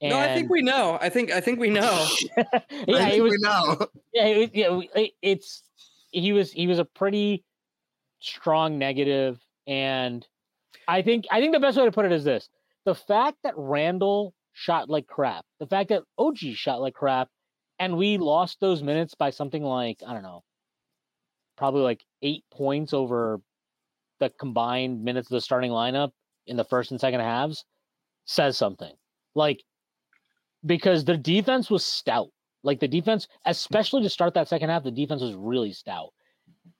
No, 0.01 0.17
I 0.17 0.33
think 0.33 0.49
we 0.49 0.61
know. 0.61 0.97
I 0.99 1.09
think 1.09 1.31
I 1.31 1.39
think 1.41 1.59
we 1.59 1.69
know. 1.69 2.07
yeah, 2.37 2.43
I 2.87 3.11
it 3.11 3.21
was 3.21 3.31
we 3.31 3.37
know. 3.39 3.87
yeah, 4.13 4.25
it, 4.25 4.51
yeah, 4.55 4.81
it, 4.95 5.11
it's 5.21 5.63
he 6.11 6.33
was 6.33 6.51
he 6.51 6.65
was 6.67 6.79
a 6.79 6.85
pretty 6.85 7.43
strong 8.19 8.79
negative, 8.79 9.39
and 9.67 10.27
I 10.87 11.01
think 11.03 11.25
I 11.31 11.39
think 11.39 11.53
the 11.53 11.59
best 11.59 11.77
way 11.77 11.85
to 11.85 11.91
put 11.91 12.05
it 12.05 12.11
is 12.11 12.23
this: 12.23 12.49
the 12.85 12.95
fact 12.95 13.37
that 13.43 13.53
Randle 13.55 14.33
shot 14.53 14.89
like 14.89 15.05
crap, 15.05 15.45
the 15.59 15.67
fact 15.67 15.89
that 15.89 16.03
OG 16.17 16.37
shot 16.55 16.81
like 16.81 16.95
crap, 16.95 17.29
and 17.77 17.95
we 17.95 18.17
lost 18.17 18.59
those 18.59 18.81
minutes 18.81 19.13
by 19.13 19.29
something 19.29 19.63
like 19.63 20.01
I 20.05 20.13
don't 20.13 20.23
know, 20.23 20.43
probably 21.61 21.83
like 21.83 22.03
eight 22.23 22.43
points 22.51 22.91
over 22.91 23.39
the 24.19 24.31
combined 24.39 25.03
minutes 25.03 25.27
of 25.29 25.35
the 25.35 25.41
starting 25.41 25.69
lineup 25.69 26.09
in 26.47 26.57
the 26.57 26.63
first 26.63 26.89
and 26.89 26.99
second 26.99 27.19
halves, 27.19 27.65
says 28.25 28.57
something. 28.57 28.91
Like 29.35 29.61
because 30.65 31.05
the 31.05 31.17
defense 31.17 31.69
was 31.69 31.85
stout. 31.85 32.29
Like 32.63 32.79
the 32.79 32.87
defense, 32.87 33.27
especially 33.45 34.01
to 34.01 34.09
start 34.09 34.33
that 34.33 34.47
second 34.47 34.69
half, 34.69 34.83
the 34.83 34.89
defense 34.89 35.21
was 35.21 35.35
really 35.35 35.71
stout. 35.71 36.09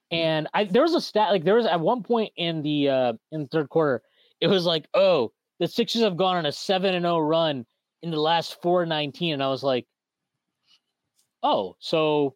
And 0.10 0.48
I 0.56 0.64
there 0.64 0.82
was 0.82 0.96
a 0.96 1.02
stat 1.02 1.30
like 1.30 1.44
there 1.44 1.56
was 1.56 1.68
at 1.68 1.80
one 1.80 2.02
point 2.02 2.34
in 2.36 2.64
the 2.64 2.90
uh 2.90 3.14
in 3.32 3.44
the 3.44 3.48
third 3.50 3.70
quarter, 3.70 4.02
it 4.40 4.48
was 4.48 4.66
like, 4.66 4.88
oh, 4.96 5.32
the 5.60 5.68
Sixers 5.68 6.02
have 6.02 6.18
gone 6.18 6.38
on 6.38 6.48
a 6.48 6.52
seven 6.52 6.96
and 6.96 7.04
zero 7.04 7.20
run 7.20 7.68
in 8.02 8.10
the 8.10 8.20
last 8.20 8.60
four 8.64 8.84
nineteen, 8.88 9.36
and 9.36 9.44
I 9.44 9.50
was 9.50 9.62
like, 9.62 9.86
oh, 11.44 11.76
so 11.78 12.34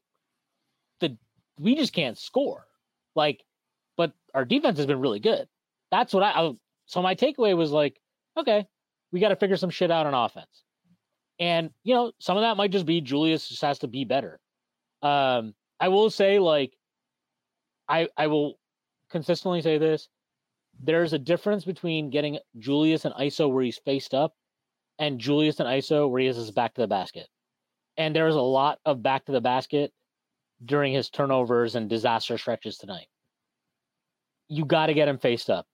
we 1.60 1.76
just 1.76 1.93
can't 1.93 2.18
score, 2.18 2.66
like, 3.16 3.43
but 3.97 4.14
our 4.34 4.45
defense 4.45 4.78
has 4.78 4.86
been 4.86 4.99
really 4.99 5.20
good. 5.20 5.47
That's 5.91 6.14
what 6.14 6.24
I, 6.24 6.32
I 6.32 6.51
so 6.86 7.01
my 7.01 7.16
takeaway 7.16 7.56
was 7.56 7.72
like, 7.72 7.99
okay, 8.38 8.66
we 9.12 9.20
got 9.20 9.30
to 9.30 9.36
figure 9.36 9.58
some 9.58 9.70
shit 9.70 9.91
out 9.91 10.06
on 10.06 10.14
offense. 10.14 10.64
And 11.39 11.72
you 11.84 11.93
know, 11.93 12.12
some 12.20 12.38
of 12.38 12.41
that 12.41 12.58
might 12.58 12.72
just 12.72 12.86
be 12.86 13.01
Julius 13.01 13.47
just 13.47 13.62
has 13.62 13.80
to 13.80 13.88
be 13.88 14.06
better. 14.06 14.39
Um, 15.01 15.53
I 15.80 15.89
will 15.89 16.10
say, 16.10 16.39
like, 16.39 16.74
I 17.88 18.08
I 18.18 18.28
will 18.28 18.58
consistently 19.10 19.62
say 19.62 19.78
this: 19.78 20.08
there's 20.82 21.14
a 21.14 21.20
difference 21.20 21.66
between 21.66 22.10
getting 22.10 22.39
Julius 22.58 23.06
and 23.06 23.14
ISO 23.16 23.51
where 23.51 23.64
he's 23.64 23.78
faced 23.78 24.14
up, 24.14 24.34
and 24.99 25.20
Julius 25.20 25.60
and 25.60 25.68
ISO 25.68 26.10
where 26.10 26.22
he 26.22 26.28
has 26.28 26.38
his 26.38 26.51
back 26.51 26.74
to 26.76 26.82
the 26.82 26.88
basket. 26.88 27.28
And 27.97 28.16
there's 28.16 28.36
a 28.36 28.41
lot 28.41 28.80
of 28.86 29.01
back 29.01 29.26
to 29.26 29.32
the 29.32 29.41
basket 29.41 29.93
during 30.64 30.93
his 30.93 31.10
turnovers 31.10 31.76
and 31.76 31.89
disaster 31.89 32.38
stretches 32.38 32.78
tonight. 32.78 33.08
You 34.47 34.66
got 34.66 34.88
to 34.88 34.93
get 34.93 35.08
him 35.08 35.18
faced 35.18 35.49
up. 35.49 35.66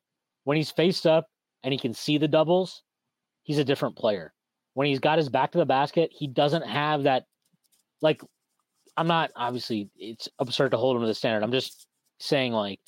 When 0.43 0.57
he's 0.57 0.71
faced 0.71 1.05
up 1.05 1.27
and 1.63 1.71
he 1.71 1.77
can 1.77 1.93
see 1.93 2.17
the 2.17 2.27
doubles, 2.27 2.83
he's 3.43 3.59
a 3.59 3.65
different 3.65 3.95
player 3.95 4.33
when 4.73 4.87
he's 4.87 4.99
got 4.99 5.17
his 5.17 5.29
back 5.29 5.51
to 5.51 5.57
the 5.57 5.65
basket, 5.65 6.11
he 6.13 6.27
doesn't 6.27 6.65
have 6.65 7.03
that. 7.03 7.25
Like, 8.01 8.21
I'm 8.97 9.07
not 9.07 9.31
obviously 9.35 9.89
it's 9.97 10.29
absurd 10.39 10.71
to 10.71 10.77
hold 10.77 10.95
him 10.95 11.01
to 11.01 11.07
the 11.07 11.15
standard. 11.15 11.43
I'm 11.43 11.51
just 11.51 11.87
saying 12.19 12.53
like 12.53 12.79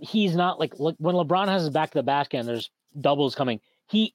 he's 0.00 0.34
not 0.34 0.58
like 0.58 0.78
look 0.78 0.96
when 0.98 1.14
LeBron 1.14 1.48
has 1.48 1.62
his 1.62 1.70
back 1.70 1.90
to 1.90 1.98
the 1.98 2.02
basket 2.02 2.38
and 2.38 2.48
there's 2.48 2.70
doubles 3.00 3.34
coming, 3.34 3.60
he 3.88 4.14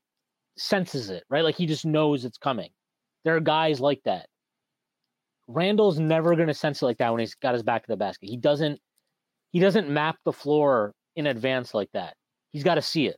senses 0.57 1.09
it 1.09 1.23
right. 1.29 1.43
Like 1.43 1.55
he 1.55 1.65
just 1.65 1.85
knows 1.85 2.25
it's 2.25 2.37
coming. 2.37 2.69
There 3.23 3.35
are 3.35 3.41
guys 3.41 3.79
like 3.79 4.01
that. 4.05 4.27
Randle's 5.47 5.99
never 5.99 6.35
going 6.35 6.47
to 6.47 6.53
sense 6.53 6.81
it 6.81 6.85
like 6.85 6.97
that 6.97 7.11
when 7.11 7.19
he's 7.19 7.35
got 7.35 7.53
his 7.53 7.63
back 7.63 7.83
to 7.83 7.91
the 7.91 7.97
basket. 7.97 8.29
He 8.29 8.37
doesn't. 8.37 8.79
He 9.51 9.59
doesn't 9.59 9.89
map 9.89 10.17
the 10.25 10.33
floor 10.33 10.93
in 11.15 11.27
advance 11.27 11.73
like 11.73 11.89
that. 11.93 12.15
He's 12.51 12.63
got 12.63 12.75
to 12.75 12.81
see 12.81 13.07
it. 13.07 13.15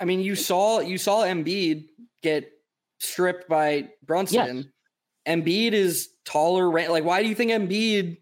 I 0.00 0.04
mean, 0.04 0.20
you 0.20 0.34
saw 0.34 0.80
you 0.80 0.98
saw 0.98 1.22
Embiid 1.22 1.84
get 2.22 2.50
stripped 2.98 3.48
by 3.48 3.88
Brunson. 4.04 4.72
Embiid 5.26 5.72
is 5.72 6.08
taller. 6.24 6.70
Like, 6.70 7.04
why 7.04 7.22
do 7.22 7.28
you 7.28 7.34
think 7.34 7.50
Embiid? 7.50 8.18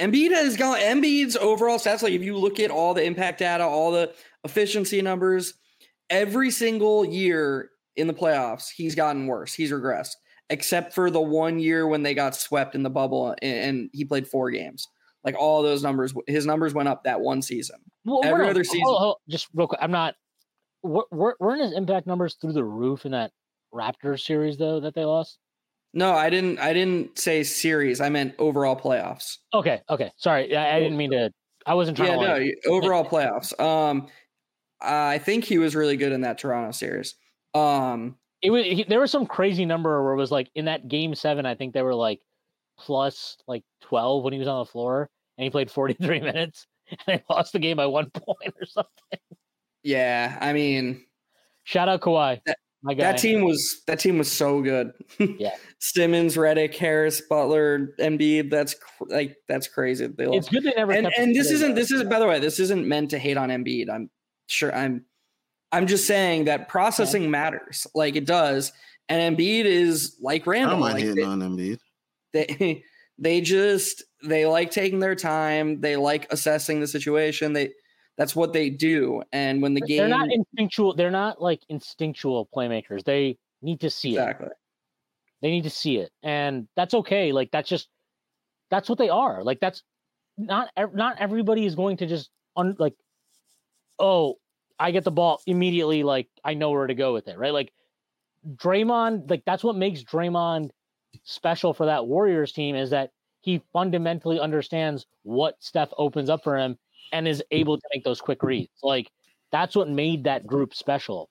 Embiid 0.00 0.30
has 0.32 0.56
gone. 0.56 0.78
Embiid's 0.78 1.36
overall 1.36 1.78
stats. 1.78 2.02
Like, 2.02 2.12
if 2.12 2.22
you 2.22 2.36
look 2.36 2.58
at 2.58 2.70
all 2.70 2.94
the 2.94 3.04
impact 3.04 3.38
data, 3.38 3.64
all 3.64 3.92
the 3.92 4.12
efficiency 4.44 5.00
numbers, 5.02 5.54
every 6.10 6.50
single 6.50 7.04
year 7.04 7.70
in 7.96 8.06
the 8.06 8.14
playoffs, 8.14 8.70
he's 8.70 8.94
gotten 8.94 9.26
worse. 9.26 9.54
He's 9.54 9.70
regressed, 9.70 10.16
except 10.50 10.92
for 10.94 11.10
the 11.10 11.20
one 11.20 11.58
year 11.58 11.86
when 11.86 12.02
they 12.02 12.14
got 12.14 12.34
swept 12.34 12.74
in 12.74 12.82
the 12.82 12.90
bubble 12.90 13.34
and, 13.42 13.88
he 13.92 14.04
played 14.04 14.26
four 14.28 14.50
games. 14.50 14.86
Like 15.24 15.36
all 15.38 15.62
those 15.62 15.82
numbers, 15.82 16.12
his 16.26 16.46
numbers 16.46 16.74
went 16.74 16.88
up 16.88 17.04
that 17.04 17.20
one 17.20 17.42
season. 17.42 17.76
Well, 18.04 18.20
Every 18.24 18.48
other 18.48 18.64
season- 18.64 18.82
hold- 18.86 19.18
just 19.28 19.48
real 19.54 19.68
quick. 19.68 19.80
I'm 19.82 19.92
not. 19.92 20.14
We're, 20.82 21.04
we're, 21.12 21.34
weren't 21.38 21.62
his 21.62 21.72
impact 21.74 22.06
numbers 22.08 22.34
through 22.40 22.54
the 22.54 22.64
roof 22.64 23.06
in 23.06 23.12
that 23.12 23.30
Raptors 23.72 24.20
series 24.24 24.58
though 24.58 24.80
that 24.80 24.94
they 24.94 25.04
lost? 25.04 25.38
No, 25.94 26.12
I 26.12 26.28
didn't. 26.28 26.58
I 26.58 26.72
didn't 26.72 27.18
say 27.18 27.42
series. 27.44 28.00
I 28.00 28.08
meant 28.08 28.34
overall 28.38 28.74
playoffs. 28.74 29.36
Okay, 29.54 29.80
okay. 29.90 30.10
Sorry, 30.16 30.56
I, 30.56 30.76
I 30.76 30.80
didn't 30.80 30.96
mean 30.96 31.12
to. 31.12 31.30
I 31.66 31.74
wasn't 31.74 31.96
trying 31.98 32.18
Yeah, 32.20 32.38
to. 32.38 32.44
no, 32.66 32.72
overall 32.74 33.04
playoffs. 33.04 33.58
Um, 33.60 34.08
I 34.80 35.18
think 35.18 35.44
he 35.44 35.58
was 35.58 35.76
really 35.76 35.96
good 35.96 36.10
in 36.10 36.22
that 36.22 36.38
Toronto 36.38 36.72
series. 36.72 37.14
Um, 37.54 38.16
it 38.42 38.50
was 38.50 38.64
he, 38.64 38.84
there 38.84 39.00
was 39.00 39.10
some 39.10 39.26
crazy 39.26 39.64
number 39.64 40.02
where 40.02 40.12
it 40.12 40.16
was 40.16 40.30
like 40.30 40.50
in 40.54 40.64
that 40.66 40.88
game 40.88 41.14
seven. 41.14 41.46
I 41.46 41.54
think 41.54 41.72
they 41.74 41.82
were 41.82 41.94
like 41.94 42.20
plus 42.78 43.36
like 43.46 43.62
twelve 43.80 44.24
when 44.24 44.32
he 44.32 44.38
was 44.38 44.48
on 44.48 44.60
the 44.60 44.70
floor, 44.70 45.08
and 45.38 45.44
he 45.44 45.50
played 45.50 45.70
forty 45.70 45.94
three 45.94 46.20
minutes, 46.30 46.66
and 46.90 46.98
they 47.06 47.22
lost 47.30 47.52
the 47.52 47.58
game 47.58 47.76
by 47.76 47.86
one 47.86 48.10
point 48.14 48.54
or 48.60 48.66
something. 48.66 49.20
yeah, 49.82 50.38
I 50.40 50.52
mean, 50.52 51.04
Shout 51.64 51.88
out 51.88 52.00
Kawhi. 52.00 52.40
my 52.82 52.94
guy. 52.94 53.12
That 53.12 53.18
team 53.18 53.44
was 53.44 53.82
that 53.86 54.00
team 54.00 54.18
was 54.18 54.30
so 54.30 54.60
good. 54.62 54.92
Yeah. 55.38 55.54
Simmons, 55.78 56.36
Redick, 56.36 56.74
Harris, 56.76 57.20
Butler, 57.20 57.94
Embiid. 58.00 58.50
That's 58.50 58.74
cr- 58.74 59.04
like 59.08 59.36
that's 59.48 59.68
crazy. 59.68 60.06
They 60.08 60.24
It's 60.26 60.48
good 60.48 60.64
they 60.64 60.72
never 60.76 60.92
and 60.92 61.08
and 61.16 61.34
this 61.34 61.50
isn't 61.50 61.74
this 61.74 61.90
is 61.92 62.02
by 62.04 62.18
the 62.18 62.26
way 62.26 62.38
this 62.40 62.58
isn't 62.58 62.86
meant 62.86 63.10
to 63.10 63.18
hate 63.18 63.36
on 63.36 63.50
Embiid. 63.50 63.88
I'm 63.88 64.10
sure 64.48 64.74
I'm 64.74 65.04
I'm 65.72 65.86
just 65.86 66.06
saying 66.06 66.44
that 66.44 66.68
processing 66.68 67.30
matters. 67.30 67.86
Like 67.94 68.16
it 68.16 68.26
does. 68.26 68.72
And 69.08 69.36
Embiid 69.36 69.64
is 69.64 70.16
like 70.20 70.46
I 70.46 70.50
Randle. 70.50 70.80
don't 70.80 70.80
like 70.80 71.02
hitting 71.02 71.26
on 71.26 71.40
Embiid. 71.40 71.78
they, 72.32 72.46
they 72.58 72.84
they 73.18 73.40
just 73.40 74.02
they 74.22 74.46
like 74.46 74.70
taking 74.70 75.00
their 75.00 75.14
time. 75.14 75.80
They 75.80 75.96
like 75.96 76.32
assessing 76.32 76.80
the 76.80 76.86
situation. 76.86 77.52
They 77.52 77.72
that's 78.16 78.36
what 78.36 78.52
they 78.52 78.70
do. 78.70 79.22
And 79.32 79.62
when 79.62 79.74
the 79.74 79.80
game 79.80 79.98
they're 79.98 80.08
not 80.08 80.30
instinctual. 80.30 80.94
They're 80.94 81.10
not 81.10 81.40
like 81.40 81.60
instinctual 81.68 82.48
playmakers. 82.54 83.04
They 83.04 83.38
need 83.62 83.80
to 83.80 83.90
see 83.90 84.16
it. 84.16 84.38
They 85.40 85.50
need 85.50 85.64
to 85.64 85.70
see 85.70 85.98
it, 85.98 86.12
and 86.22 86.68
that's 86.76 86.94
okay. 86.94 87.32
Like 87.32 87.50
that's 87.50 87.68
just 87.68 87.88
that's 88.70 88.88
what 88.88 88.98
they 88.98 89.08
are. 89.08 89.42
Like 89.42 89.60
that's 89.60 89.82
not 90.38 90.68
not 90.94 91.16
everybody 91.18 91.66
is 91.66 91.74
going 91.74 91.96
to 91.98 92.06
just 92.06 92.30
un, 92.56 92.76
like 92.78 92.94
oh 93.98 94.36
I 94.82 94.90
get 94.90 95.04
the 95.04 95.12
ball 95.12 95.40
immediately. 95.46 96.02
Like 96.02 96.28
I 96.44 96.54
know 96.54 96.70
where 96.70 96.88
to 96.88 96.94
go 96.94 97.12
with 97.12 97.28
it. 97.28 97.38
Right. 97.38 97.52
Like 97.52 97.72
Draymond. 98.56 99.30
Like 99.30 99.44
that's 99.46 99.62
what 99.62 99.76
makes 99.76 100.02
Draymond 100.02 100.70
special 101.22 101.72
for 101.72 101.86
that 101.86 102.06
Warriors 102.06 102.52
team 102.52 102.74
is 102.74 102.90
that 102.90 103.12
he 103.42 103.62
fundamentally 103.72 104.40
understands 104.40 105.06
what 105.22 105.56
Steph 105.60 105.90
opens 105.98 106.28
up 106.28 106.42
for 106.42 106.58
him 106.58 106.76
and 107.12 107.28
is 107.28 107.42
able 107.52 107.76
to 107.76 107.88
make 107.94 108.02
those 108.02 108.20
quick 108.20 108.42
reads. 108.42 108.72
Like 108.82 109.08
that's 109.52 109.76
what 109.76 109.88
made 109.88 110.24
that 110.24 110.46
group 110.46 110.74
special. 110.74 111.30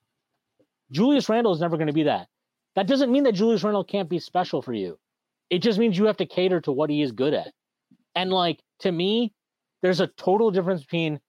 Julius 0.92 1.28
Randle 1.28 1.54
is 1.54 1.60
never 1.60 1.76
going 1.76 1.88
to 1.88 1.94
be 1.94 2.04
that. 2.04 2.28
That 2.76 2.88
doesn't 2.88 3.12
mean 3.12 3.24
that 3.24 3.34
Julius 3.34 3.64
Randle 3.64 3.84
can't 3.84 4.10
be 4.10 4.20
special 4.20 4.62
for 4.62 4.74
you. 4.74 4.98
It 5.50 5.60
just 5.60 5.78
means 5.78 5.98
you 5.98 6.06
have 6.06 6.18
to 6.18 6.26
cater 6.26 6.62
to 6.62 6.72
what 6.72 6.90
he 6.90 7.02
is 7.02 7.12
good 7.12 7.34
at. 7.34 7.52
And 8.16 8.32
like 8.32 8.62
to 8.80 8.92
me, 8.92 9.34
there's 9.82 10.00
a 10.00 10.08
total 10.08 10.52
difference 10.52 10.82
between, 10.82 11.20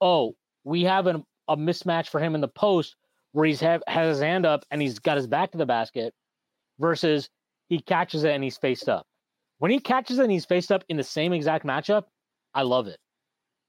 oh, 0.00 0.36
we 0.62 0.82
have 0.82 1.06
an, 1.08 1.24
a 1.48 1.56
mismatch 1.56 2.08
for 2.08 2.20
him 2.20 2.34
in 2.34 2.40
the 2.40 2.48
post 2.48 2.96
where 3.32 3.46
he's 3.46 3.60
have 3.60 3.82
has 3.86 4.16
his 4.16 4.22
hand 4.22 4.46
up 4.46 4.64
and 4.70 4.80
he's 4.80 4.98
got 4.98 5.16
his 5.16 5.26
back 5.26 5.52
to 5.52 5.58
the 5.58 5.66
basket, 5.66 6.14
versus 6.78 7.28
he 7.68 7.80
catches 7.80 8.24
it 8.24 8.32
and 8.32 8.44
he's 8.44 8.56
faced 8.56 8.88
up. 8.88 9.06
When 9.58 9.70
he 9.70 9.80
catches 9.80 10.18
it 10.18 10.22
and 10.22 10.32
he's 10.32 10.44
faced 10.44 10.70
up 10.70 10.84
in 10.88 10.96
the 10.96 11.04
same 11.04 11.32
exact 11.32 11.64
matchup, 11.64 12.04
I 12.54 12.62
love 12.62 12.86
it. 12.86 12.98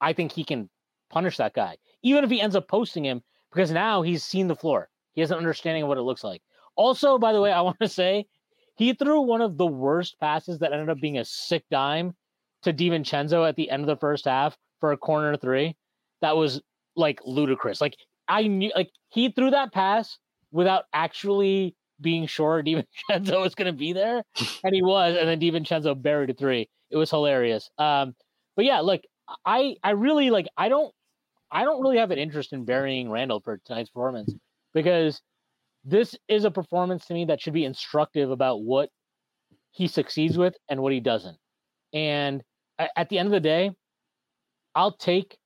I 0.01 0.13
think 0.13 0.31
he 0.31 0.43
can 0.43 0.69
punish 1.09 1.37
that 1.37 1.53
guy, 1.53 1.77
even 2.03 2.23
if 2.23 2.29
he 2.29 2.41
ends 2.41 2.55
up 2.55 2.67
posting 2.67 3.05
him, 3.05 3.21
because 3.51 3.71
now 3.71 4.01
he's 4.01 4.23
seen 4.23 4.47
the 4.47 4.55
floor. 4.55 4.89
He 5.13 5.21
has 5.21 5.31
an 5.31 5.37
understanding 5.37 5.83
of 5.83 5.89
what 5.89 5.97
it 5.97 6.03
looks 6.03 6.23
like. 6.23 6.41
Also, 6.75 7.17
by 7.17 7.33
the 7.33 7.41
way, 7.41 7.51
I 7.51 7.61
want 7.67 7.79
to 7.81 7.87
say 7.87 8.27
he 8.75 8.93
threw 8.93 9.21
one 9.21 9.41
of 9.41 9.57
the 9.57 9.65
worst 9.65 10.19
passes 10.19 10.59
that 10.59 10.73
ended 10.73 10.89
up 10.89 10.99
being 10.99 11.17
a 11.17 11.25
sick 11.25 11.63
dime 11.71 12.15
to 12.63 12.73
DiVincenzo 12.73 13.47
at 13.47 13.55
the 13.55 13.69
end 13.69 13.81
of 13.81 13.87
the 13.87 13.97
first 13.97 14.25
half 14.25 14.57
for 14.79 14.91
a 14.91 14.97
corner 14.97 15.35
three. 15.37 15.75
That 16.21 16.35
was 16.35 16.61
like 16.97 17.19
ludicrous. 17.25 17.79
Like 17.79 17.95
I 18.27 18.47
knew, 18.47 18.71
like 18.75 18.89
he 19.09 19.31
threw 19.31 19.51
that 19.51 19.73
pass 19.73 20.17
without 20.51 20.85
actually 20.93 21.75
being 22.01 22.27
sure 22.27 22.61
DiVincenzo 22.63 23.41
was 23.41 23.55
going 23.55 23.71
to 23.71 23.77
be 23.77 23.93
there, 23.93 24.23
and 24.63 24.75
he 24.75 24.81
was, 24.81 25.15
and 25.17 25.27
then 25.27 25.39
DiVincenzo 25.39 26.01
buried 26.01 26.29
a 26.29 26.33
three. 26.33 26.69
It 26.89 26.97
was 26.97 27.09
hilarious. 27.09 27.69
Um, 27.77 28.15
but 28.55 28.65
yeah, 28.65 28.79
look, 28.79 29.01
I 29.45 29.75
I 29.83 29.91
really 29.91 30.29
like 30.29 30.47
I 30.57 30.69
don't 30.69 30.93
I 31.51 31.63
don't 31.63 31.81
really 31.81 31.97
have 31.97 32.11
an 32.11 32.19
interest 32.19 32.53
in 32.53 32.65
burying 32.65 33.09
Randle 33.09 33.39
for 33.39 33.57
tonight's 33.65 33.89
performance 33.89 34.33
because 34.73 35.21
this 35.85 36.15
is 36.27 36.43
a 36.43 36.51
performance 36.51 37.05
to 37.05 37.13
me 37.13 37.25
that 37.25 37.41
should 37.41 37.53
be 37.53 37.65
instructive 37.65 38.31
about 38.31 38.61
what 38.61 38.89
he 39.71 39.87
succeeds 39.87 40.37
with 40.37 40.55
and 40.69 40.81
what 40.81 40.91
he 40.91 40.99
doesn't. 40.99 41.37
And 41.93 42.43
at 42.77 43.09
the 43.09 43.17
end 43.17 43.27
of 43.27 43.31
the 43.31 43.39
day, 43.39 43.71
I'll 44.75 44.91
take 44.91 45.37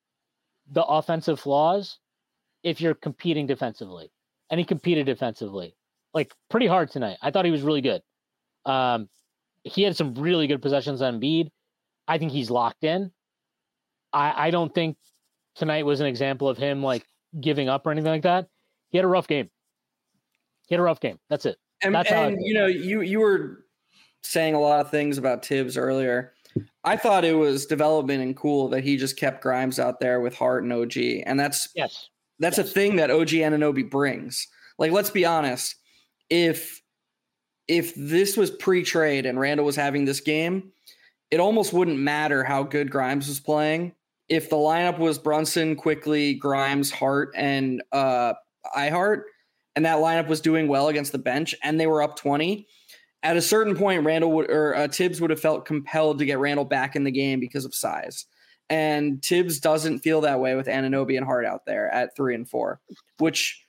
the 0.72 0.84
offensive 0.84 1.40
flaws 1.40 2.00
if 2.64 2.82
you're 2.82 2.96
competing 2.96 3.46
defensively. 3.46 4.12
And 4.50 4.60
he 4.60 4.66
competed 4.66 5.06
defensively 5.06 5.76
like 6.14 6.34
pretty 6.50 6.68
hard 6.68 6.92
tonight. 6.92 7.18
I 7.22 7.32
thought 7.32 7.46
he 7.46 7.52
was 7.52 7.62
really 7.62 7.82
good. 7.82 8.02
Um, 8.66 9.10
he 9.64 9.84
had 9.84 9.96
some 9.96 10.16
really 10.16 10.48
good 10.48 10.62
possessions 10.62 11.02
on 11.02 11.20
Embiid. 11.20 11.50
I 12.08 12.18
think 12.18 12.32
he's 12.32 12.50
locked 12.50 12.84
in. 12.84 13.12
I, 14.12 14.48
I 14.48 14.52
don't 14.52 14.74
think 14.74 14.98
tonight 15.56 15.86
was 15.86 16.00
an 16.00 16.08
example 16.08 16.50
of 16.50 16.58
him 16.58 16.84
like 16.84 17.06
giving 17.40 17.70
up 17.70 17.86
or 17.86 17.92
anything 17.92 18.12
like 18.12 18.24
that. 18.24 18.48
He 18.90 18.98
had 18.98 19.06
a 19.06 19.10
rough 19.10 19.28
game. 19.28 19.50
He 20.68 20.76
had 20.76 20.80
a 20.80 20.84
rough 20.84 21.00
game. 21.00 21.20
That's 21.30 21.46
it. 21.46 21.58
And, 21.84 21.96
That's 21.96 22.10
how 22.10 22.24
and 22.28 22.38
you 22.42 22.54
know, 22.54 22.68
you 22.68 23.02
you 23.02 23.20
were 23.20 23.66
saying 24.24 24.54
a 24.54 24.60
lot 24.60 24.82
of 24.82 24.92
things 24.92 25.18
about 25.18 25.46
Thibs 25.46 25.78
earlier. 25.78 26.34
I 26.84 26.98
thought 26.98 27.24
it 27.26 27.34
was 27.38 27.66
development 27.66 28.24
and 28.24 28.36
cool 28.36 28.70
that 28.70 28.84
he 28.84 28.98
just 28.98 29.18
kept 29.18 29.42
Grimes 29.42 29.80
out 29.80 30.00
there 30.00 30.20
with 30.20 30.36
Hart 30.36 30.64
and 30.64 30.74
OG, 30.74 30.98
and 31.26 31.40
that's 31.40 31.70
Yes. 31.76 32.10
that's 32.40 32.58
a 32.58 32.64
thing 32.64 32.96
that 32.96 33.12
OG 33.12 33.30
Anunoby 33.30 33.90
brings. 33.90 34.48
Like, 34.80 34.92
let's 34.92 35.10
be 35.12 35.26
honest, 35.26 35.76
if 36.30 36.82
if 37.68 37.94
this 37.96 38.36
was 38.36 38.52
pre-trade 38.52 39.26
and 39.26 39.40
Randle 39.40 39.66
was 39.66 39.76
having 39.76 40.04
this 40.06 40.20
game, 40.20 40.72
it 41.30 41.40
almost 41.40 41.72
wouldn't 41.72 42.00
matter 42.00 42.44
how 42.44 42.64
good 42.64 42.90
Grimes 42.92 43.28
was 43.28 43.40
playing. 43.40 43.94
If 44.28 44.50
the 44.50 44.56
lineup 44.58 44.98
was 44.98 45.20
Brunson, 45.20 45.76
Quickley, 45.76 46.34
Grimes, 46.34 46.92
Hart, 46.92 47.32
and 47.36 47.82
uh 47.92 48.34
iHart, 48.76 49.24
and 49.76 49.86
that 49.86 49.98
lineup 50.00 50.28
was 50.28 50.42
doing 50.42 50.68
well 50.68 50.88
against 50.90 51.12
the 51.12 51.18
bench, 51.18 51.56
and 51.64 51.80
they 51.80 51.88
were 51.88 52.02
up 52.02 52.16
20, 52.18 52.68
at 53.24 53.38
a 53.38 53.42
certain 53.42 53.76
point, 53.76 54.04
Randle 54.04 54.32
would 54.32 54.50
or 54.50 54.76
uh, 54.76 54.88
Thibs 54.88 55.22
would 55.22 55.30
have 55.30 55.40
felt 55.40 55.66
compelled 55.66 56.20
to 56.20 56.26
get 56.26 56.40
Randle 56.40 56.66
back 56.66 56.96
in 56.96 57.04
the 57.04 57.12
game 57.12 57.40
because 57.40 57.66
of 57.66 57.76
size. 57.76 58.26
And 58.70 59.24
Thibs 59.24 59.60
doesn't 59.60 60.00
feel 60.00 60.22
that 60.22 60.40
way 60.40 60.56
with 60.56 60.68
Anunoby 60.68 61.18
and 61.18 61.26
Hart 61.26 61.46
out 61.46 61.66
there 61.66 61.90
at 61.94 62.16
three 62.16 62.34
and 62.34 62.50
four, 62.50 62.80
which, 63.18 63.64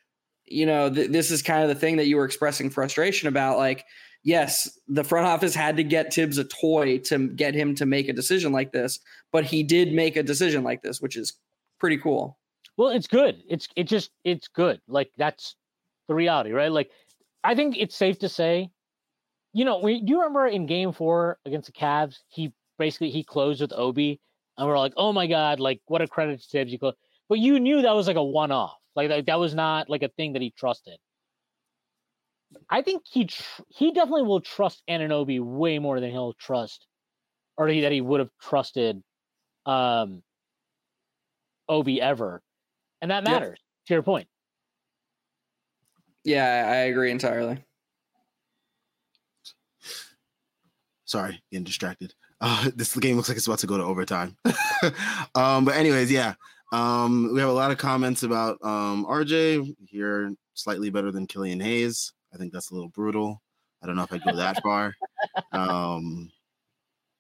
you 0.47 0.65
know, 0.65 0.89
th- 0.89 1.11
this 1.11 1.31
is 1.31 1.43
kind 1.43 1.63
of 1.63 1.69
the 1.69 1.75
thing 1.75 1.97
that 1.97 2.07
you 2.07 2.17
were 2.17 2.25
expressing 2.25 2.71
frustration 2.71 3.29
about. 3.29 3.59
Like, 3.59 3.85
yes, 4.23 4.79
the 4.89 5.05
front 5.05 5.27
office 5.27 5.55
had 5.55 5.77
to 5.77 5.85
get 5.85 6.15
Thibs 6.15 6.39
a 6.39 6.45
toy 6.45 6.99
to 6.99 7.29
get 7.29 7.55
him 7.55 7.75
to 7.75 7.85
make 7.85 8.09
a 8.09 8.13
decision 8.13 8.53
like 8.53 8.73
this, 8.73 9.01
but 9.33 9.45
he 9.45 9.63
did 9.63 9.93
make 9.93 10.17
a 10.17 10.23
decision 10.23 10.63
like 10.63 10.83
this, 10.83 11.01
which 11.01 11.17
is 11.17 11.35
pretty 11.79 11.99
cool. 11.99 12.39
Well, 12.77 12.91
it's 12.91 13.09
good. 13.09 13.43
It's 13.49 13.69
it 13.77 13.85
just 13.85 14.13
it's 14.25 14.49
good. 14.49 14.81
Like 14.89 15.11
that's 15.19 15.57
the 16.09 16.15
reality, 16.15 16.53
right? 16.53 16.73
Like 16.73 16.91
I 17.45 17.55
think 17.55 17.77
it's 17.77 17.97
safe 17.97 18.19
to 18.21 18.29
say, 18.29 18.71
you 19.53 19.65
know, 19.65 19.79
we, 19.79 20.01
do 20.01 20.13
you 20.13 20.19
remember 20.19 20.47
in 20.47 20.67
Game 20.67 20.93
Four 20.93 21.39
against 21.45 21.67
the 21.67 21.73
Cavs, 21.73 22.19
he 22.29 22.53
basically 22.79 23.11
he 23.11 23.23
closed 23.23 23.61
with 23.61 23.73
Obi, 23.73 24.21
and 24.57 24.67
we're 24.67 24.79
like, 24.79 24.95
oh 24.97 25.13
my 25.13 25.27
god, 25.27 25.61
like 25.61 25.81
what 25.87 26.03
a 26.03 26.09
credit 26.09 26.41
to 26.41 26.49
Thibs. 26.49 26.73
You 26.73 26.79
close, 26.79 26.95
but 27.29 27.39
you 27.39 27.61
knew 27.61 27.83
that 27.83 27.95
was 27.95 28.07
like 28.07 28.17
a 28.17 28.25
one-off. 28.25 28.77
Like, 28.95 29.11
like 29.11 29.27
that 29.27 29.39
was 29.39 29.55
not 29.55 29.89
like 29.89 30.03
a 30.03 30.09
thing 30.09 30.35
that 30.35 30.43
he 30.43 30.51
trusted. 30.51 30.99
I 32.69 32.83
think 32.83 33.03
he 33.11 33.27
tr- 33.27 33.63
he 33.69 33.93
definitely 33.93 34.25
will 34.25 34.41
trust 34.41 34.83
Anunoby 34.89 35.41
way 35.41 35.79
more 35.79 36.01
than 36.01 36.11
he'll 36.11 36.35
trust, 36.35 36.87
or 37.57 37.69
he, 37.69 37.83
that 37.83 37.93
he 37.93 38.01
would 38.01 38.21
have 38.21 38.31
trusted, 38.41 39.03
um, 39.67 40.23
Obi 41.69 42.01
ever, 42.01 42.43
and 43.01 43.11
that 43.11 43.25
Yep. 43.25 43.41
matters. 43.41 43.59
To 43.87 43.95
your 43.95 44.03
point. 44.03 44.29
Yeah, 46.25 46.69
I 46.69 46.77
agree 46.85 47.11
entirely. 47.11 47.65
Sorry, 51.13 51.39
getting 51.51 51.65
distracted. 51.65 52.15
Uh, 52.41 52.71
this 52.75 52.97
game 52.97 53.17
looks 53.17 53.29
like 53.29 53.37
it's 53.37 53.47
about 53.47 53.59
to 53.59 53.67
go 53.67 53.77
to 53.77 53.85
overtime. 53.85 54.35
um, 55.35 55.67
but 55.67 55.75
anyways, 55.77 56.11
yeah. 56.11 56.33
Um, 56.73 57.35
we 57.35 57.41
have 57.41 57.51
a 57.51 57.53
lot 57.53 57.71
of 57.71 57.77
comments 57.77 58.23
about 58.23 58.57
um 58.63 59.05
RJ 59.05 59.77
here, 59.85 60.33
slightly 60.55 60.89
better 60.89 61.13
than 61.13 61.27
Killian 61.27 61.61
Hayes. 61.61 62.15
I 62.33 62.39
think 62.39 62.51
that's 62.51 62.71
a 62.71 62.75
little 62.75 62.89
brutal. 62.89 63.43
I 63.83 63.87
don't 63.87 63.95
know 63.95 64.05
if 64.05 64.13
I'd 64.13 64.25
go 64.25 64.35
that 64.37 64.63
far. 64.63 64.95
Um, 65.53 66.33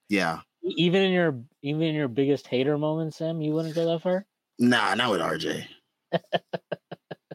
yeah, 0.09 0.41
Even 0.63 1.03
in 1.03 1.13
your 1.13 1.39
even 1.61 1.83
in 1.83 1.95
your 1.95 2.09
biggest 2.09 2.47
hater 2.47 2.79
moment, 2.79 3.13
Sam, 3.13 3.43
you 3.43 3.53
wouldn't 3.53 3.75
go 3.75 3.85
that 3.85 4.01
far. 4.01 4.25
nah, 4.59 4.95
not 4.95 5.11
with 5.11 5.21
RJ. 5.21 5.67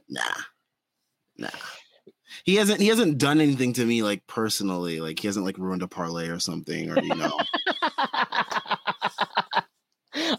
nah, 0.10 0.24
nah. 1.38 1.50
He 2.44 2.56
hasn't 2.56 2.80
he 2.80 2.88
hasn't 2.88 3.18
done 3.18 3.42
anything 3.42 3.74
to 3.74 3.86
me 3.86 4.04
like 4.04 4.26
personally. 4.28 5.00
Like 5.00 5.20
he 5.20 5.28
hasn't 5.28 5.46
like 5.46 5.58
ruined 5.58 5.82
a 5.82 5.88
parlay 5.88 6.28
or 6.28 6.40
something, 6.40 6.90
or 6.90 7.02
you 7.02 7.16
know. 7.16 7.38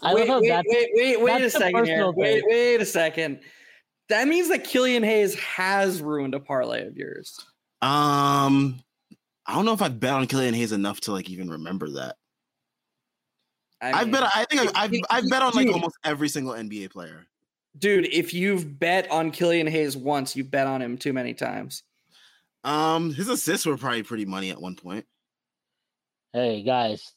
I 0.01 0.13
wait, 0.13 0.27
love 0.27 0.27
how 0.27 0.41
wait, 0.41 0.49
that's 0.49 0.67
wait, 0.67 0.89
wait, 0.93 1.21
wait 1.21 1.41
a 1.41 1.49
second 1.49 1.85
here. 1.85 2.11
Wait, 2.11 2.43
wait 2.47 2.81
a 2.81 2.85
second. 2.85 3.39
That 4.09 4.27
means 4.27 4.49
that 4.49 4.63
Killian 4.63 5.03
Hayes 5.03 5.35
has 5.35 6.01
ruined 6.01 6.33
a 6.33 6.39
parlay 6.39 6.85
of 6.87 6.97
yours. 6.97 7.39
Um, 7.81 8.79
I 9.45 9.53
don't 9.53 9.65
know 9.65 9.73
if 9.73 9.81
I've 9.81 9.99
bet 9.99 10.13
on 10.13 10.27
Killian 10.27 10.53
Hayes 10.53 10.71
enough 10.71 10.99
to 11.01 11.11
like 11.11 11.29
even 11.29 11.49
remember 11.49 11.89
that. 11.91 12.15
I 13.81 14.01
I've 14.01 14.11
bet. 14.11 14.23
I 14.23 14.45
think 14.45 14.61
I've 14.61 14.71
I've, 14.75 14.93
I've 15.09 15.29
bet 15.29 15.41
on 15.41 15.53
like 15.53 15.67
dude. 15.67 15.75
almost 15.75 15.97
every 16.03 16.29
single 16.29 16.53
NBA 16.53 16.91
player. 16.91 17.25
Dude, 17.77 18.07
if 18.07 18.33
you've 18.33 18.79
bet 18.79 19.09
on 19.11 19.31
Killian 19.31 19.67
Hayes 19.67 19.95
once, 19.95 20.35
you've 20.35 20.51
bet 20.51 20.67
on 20.67 20.81
him 20.81 20.97
too 20.97 21.13
many 21.13 21.33
times. 21.33 21.83
Um, 22.63 23.13
his 23.13 23.29
assists 23.29 23.65
were 23.65 23.77
probably 23.77 24.03
pretty 24.03 24.25
money 24.25 24.49
at 24.49 24.61
one 24.61 24.75
point. 24.75 25.05
Hey 26.33 26.61
guys, 26.63 27.13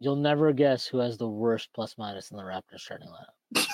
you'll 0.00 0.16
never 0.16 0.52
guess 0.52 0.86
who 0.86 0.98
has 0.98 1.18
the 1.18 1.28
worst 1.28 1.70
plus 1.74 1.94
minus 1.98 2.30
in 2.30 2.36
the 2.36 2.42
Raptors 2.42 2.80
starting 2.80 3.08
lineup. 3.08 3.66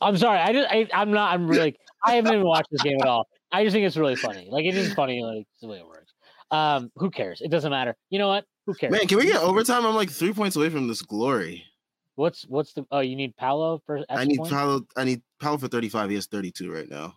I'm 0.00 0.16
sorry. 0.16 0.38
I 0.38 0.52
just 0.52 0.68
I, 0.70 0.88
I'm 0.92 1.10
not. 1.10 1.32
I'm 1.32 1.46
really. 1.46 1.76
I 2.04 2.14
haven't 2.14 2.32
even 2.32 2.46
watched 2.46 2.68
this 2.70 2.82
game 2.82 2.98
at 3.00 3.06
all. 3.06 3.26
I 3.52 3.64
just 3.64 3.74
think 3.74 3.86
it's 3.86 3.96
really 3.96 4.16
funny. 4.16 4.48
Like 4.50 4.64
it's 4.64 4.94
funny. 4.94 5.22
Like 5.22 5.46
the 5.60 5.68
way 5.68 5.78
it 5.78 5.86
works. 5.86 6.12
Um, 6.50 6.90
who 6.96 7.10
cares? 7.10 7.40
It 7.40 7.50
doesn't 7.50 7.70
matter. 7.70 7.96
You 8.10 8.18
know 8.18 8.28
what? 8.28 8.44
Who 8.66 8.74
cares? 8.74 8.92
Man, 8.92 9.06
can 9.06 9.18
we 9.18 9.26
get 9.26 9.40
overtime? 9.40 9.86
I'm 9.86 9.94
like 9.94 10.10
three 10.10 10.32
points 10.32 10.56
away 10.56 10.70
from 10.70 10.88
this 10.88 11.02
glory. 11.02 11.64
What's 12.16 12.42
what's 12.48 12.72
the? 12.72 12.84
Oh, 12.90 13.00
you 13.00 13.14
need 13.14 13.36
Paolo 13.36 13.80
for. 13.86 14.04
I 14.08 14.24
need 14.24 14.38
points? 14.38 14.52
Paolo. 14.52 14.80
I 14.96 15.04
need 15.04 15.22
Paolo 15.40 15.58
for 15.58 15.68
35. 15.68 16.08
He 16.08 16.14
has 16.16 16.26
32 16.26 16.72
right 16.72 16.88
now. 16.88 17.14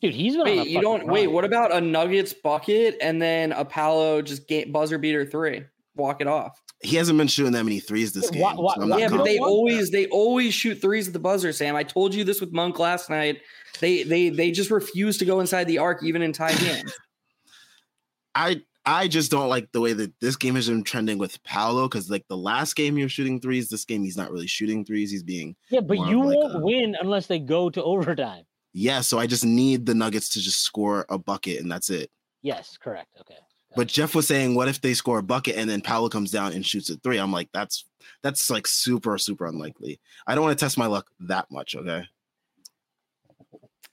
Dude, 0.00 0.14
he's 0.14 0.34
been. 0.34 0.42
on 0.42 0.48
a 0.48 0.56
Wait, 0.58 0.68
you 0.68 0.80
don't 0.80 1.06
wait. 1.08 1.26
What 1.26 1.44
about 1.44 1.72
a 1.72 1.80
Nuggets 1.80 2.32
bucket 2.32 2.96
and 3.00 3.20
then 3.20 3.52
a 3.52 3.64
Paolo 3.64 4.22
just 4.22 4.46
ga- 4.46 4.66
buzzer 4.66 4.98
beater 4.98 5.26
three? 5.26 5.64
Walk 5.96 6.20
it 6.20 6.28
off. 6.28 6.62
He 6.80 6.94
hasn't 6.96 7.18
been 7.18 7.26
shooting 7.26 7.52
that 7.52 7.64
many 7.64 7.80
threes 7.80 8.12
this 8.12 8.30
game. 8.30 8.42
Why- 8.42 8.54
why- 8.54 8.74
so 8.76 8.82
I'm 8.82 8.90
why- 8.90 8.96
not 8.96 9.00
Yeah, 9.00 9.08
but 9.16 9.24
they 9.24 9.38
want 9.40 9.50
always 9.50 9.90
they 9.90 10.06
always 10.06 10.54
shoot 10.54 10.76
threes 10.80 11.08
at 11.08 11.12
the 11.14 11.18
buzzer, 11.18 11.52
Sam. 11.52 11.74
I 11.74 11.82
told 11.82 12.14
you 12.14 12.22
this 12.22 12.40
with 12.40 12.52
Monk 12.52 12.78
last 12.78 13.10
night. 13.10 13.40
They 13.80 14.04
they 14.04 14.28
they 14.28 14.52
just 14.52 14.70
refuse 14.70 15.18
to 15.18 15.24
go 15.24 15.40
inside 15.40 15.64
the 15.64 15.78
arc 15.78 16.04
even 16.04 16.22
in 16.22 16.32
tie 16.32 16.54
games. 16.54 16.92
I 18.36 18.62
I 18.90 19.06
just 19.08 19.30
don't 19.30 19.48
like 19.48 19.70
the 19.72 19.80
way 19.80 19.92
that 19.92 20.12
this 20.20 20.36
game 20.36 20.54
has 20.54 20.68
been 20.68 20.82
trending 20.82 21.18
with 21.18 21.42
Paolo 21.44 21.88
because 21.88 22.10
like 22.10 22.24
the 22.28 22.36
last 22.36 22.74
game 22.76 22.96
he 22.96 23.02
was 23.02 23.12
shooting 23.12 23.40
threes, 23.40 23.68
this 23.68 23.84
game 23.84 24.02
he's 24.02 24.16
not 24.16 24.30
really 24.32 24.46
shooting 24.46 24.84
threes. 24.84 25.10
He's 25.10 25.22
being 25.22 25.54
Yeah, 25.70 25.80
but 25.80 25.98
you 25.98 26.24
like 26.24 26.36
won't 26.36 26.56
a- 26.56 26.60
win 26.60 26.96
unless 27.00 27.26
they 27.26 27.38
go 27.38 27.68
to 27.70 27.82
overtime. 27.82 28.44
yeah. 28.72 29.00
So 29.00 29.18
I 29.18 29.26
just 29.26 29.44
need 29.44 29.84
the 29.86 29.94
Nuggets 29.94 30.28
to 30.30 30.40
just 30.40 30.60
score 30.62 31.04
a 31.08 31.18
bucket 31.18 31.60
and 31.60 31.70
that's 31.70 31.90
it. 31.90 32.10
Yes, 32.42 32.78
correct. 32.78 33.08
Okay. 33.20 33.36
But 33.76 33.88
Geoff 33.88 34.14
was 34.14 34.26
saying, 34.26 34.54
what 34.54 34.68
if 34.68 34.80
they 34.80 34.94
score 34.94 35.18
a 35.18 35.22
bucket 35.22 35.56
and 35.56 35.68
then 35.68 35.82
Paolo 35.82 36.08
comes 36.08 36.30
down 36.30 36.52
and 36.54 36.64
shoots 36.64 36.88
a 36.88 36.96
three? 36.96 37.18
I'm 37.18 37.32
like, 37.32 37.50
that's 37.52 37.84
that's 38.22 38.48
like 38.48 38.66
super 38.66 39.18
super 39.18 39.46
unlikely. 39.46 40.00
I 40.26 40.34
don't 40.34 40.44
want 40.44 40.58
to 40.58 40.64
test 40.64 40.78
my 40.78 40.86
luck 40.86 41.06
that 41.20 41.46
much. 41.50 41.76
Okay. 41.76 42.04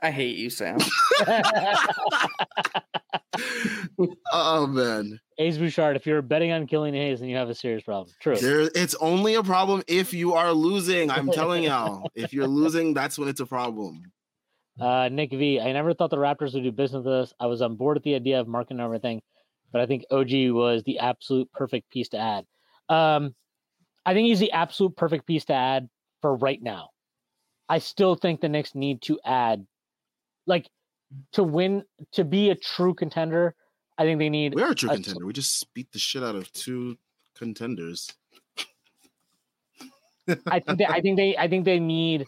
I 0.06 0.12
hate 0.12 0.38
you, 0.38 0.52
Sam. 0.52 0.78
oh 4.32 4.68
man, 4.68 5.20
Ace 5.40 5.58
Bouchard, 5.58 5.96
if 5.96 6.06
you're 6.06 6.22
betting 6.22 6.52
on 6.52 6.68
Killian 6.68 6.94
Hayes, 6.94 7.22
then 7.22 7.30
you 7.30 7.38
have 7.38 7.50
a 7.50 7.56
serious 7.56 7.82
problem. 7.82 8.14
True. 8.20 8.36
there. 8.36 8.70
It's 8.76 8.94
only 9.02 9.34
a 9.34 9.42
problem 9.42 9.82
if 9.88 10.14
you 10.14 10.34
are 10.34 10.54
losing. 10.54 11.10
I'm 11.10 11.32
telling 11.32 11.64
y'all, 11.70 12.08
if 12.14 12.34
you're 12.34 12.46
losing, 12.46 12.94
that's 12.94 13.18
when 13.18 13.28
it's 13.28 13.40
a 13.40 13.48
problem. 13.48 14.12
Uh, 14.80 15.10
Nick 15.12 15.32
V, 15.32 15.60
I 15.60 15.72
never 15.72 15.96
thought 15.96 16.12
the 16.12 16.18
Raptors 16.18 16.54
would 16.54 16.62
do 16.62 16.72
business 16.72 17.04
with 17.04 17.16
us. 17.16 17.34
I 17.40 17.48
was 17.48 17.64
on 17.64 17.76
board 17.76 17.98
with 17.98 18.04
the 18.04 18.14
idea 18.14 18.40
of 18.40 18.46
Markkanen 18.46 18.72
and 18.72 18.82
everything, 18.82 19.24
but 19.72 19.82
I 19.82 19.88
think 19.88 20.06
OG 20.12 20.52
was 20.52 20.84
the 20.84 21.00
absolute 21.00 21.52
perfect 21.52 21.90
piece 21.90 22.10
to 22.10 22.20
add. 22.20 22.46
Um, 22.90 23.34
I 24.06 24.14
think 24.14 24.28
he's 24.28 24.38
the 24.38 24.52
absolute 24.52 24.96
perfect 24.96 25.26
piece 25.26 25.46
to 25.46 25.54
add 25.54 25.90
for 26.22 26.36
right 26.36 26.62
now. 26.62 26.90
I 27.68 27.80
still 27.80 28.14
think 28.14 28.42
the 28.42 28.50
Knicks 28.50 28.76
need 28.76 29.02
to 29.04 29.20
add, 29.26 29.66
like, 30.46 30.70
to 31.34 31.44
win, 31.44 31.84
to 32.14 32.24
be 32.24 32.50
a 32.50 32.56
true 32.56 32.94
contender. 32.94 33.56
I 33.98 34.04
think 34.04 34.20
they 34.20 34.30
need 34.30 34.56
We 34.56 34.62
are 34.64 34.72
a 34.72 34.76
true 34.76 34.90
Uh, 34.90 34.96
contender. 34.96 35.26
We 35.26 35.34
just 35.34 35.74
beat 35.74 35.92
the 35.92 36.00
shit 36.00 36.24
out 36.24 36.36
of 36.36 36.52
two 36.52 36.98
contenders. 37.38 38.12
I 40.48 40.60
think 40.60 40.78
they, 40.80 40.86
I 40.86 41.02
think 41.02 41.18
they 41.18 41.38
I 41.38 41.48
think 41.48 41.66
they 41.66 41.80
need 41.80 42.26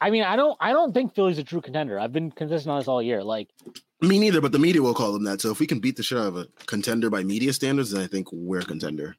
I 0.00 0.10
mean 0.10 0.24
I 0.24 0.34
don't 0.34 0.56
I 0.60 0.72
don't 0.72 0.92
think 0.94 1.14
Philly's 1.14 1.38
a 1.38 1.44
true 1.44 1.60
contender. 1.60 1.98
I've 2.00 2.12
been 2.12 2.30
consistent 2.32 2.72
on 2.72 2.78
this 2.80 2.88
all 2.88 3.02
year. 3.02 3.22
Like 3.22 3.48
Me 4.00 4.18
neither, 4.18 4.40
but 4.40 4.50
the 4.52 4.58
media 4.58 4.80
will 4.82 4.94
call 4.94 5.12
them 5.12 5.24
that. 5.24 5.40
So 5.40 5.50
if 5.50 5.60
we 5.60 5.66
can 5.66 5.78
beat 5.78 5.96
the 5.96 6.02
shit 6.02 6.18
out 6.18 6.26
of 6.26 6.36
a 6.36 6.46
contender 6.66 7.10
by 7.10 7.22
media 7.22 7.52
standards, 7.52 7.90
then 7.90 8.02
I 8.02 8.06
think 8.06 8.32
we're 8.32 8.60
a 8.60 8.64
contender. 8.64 9.14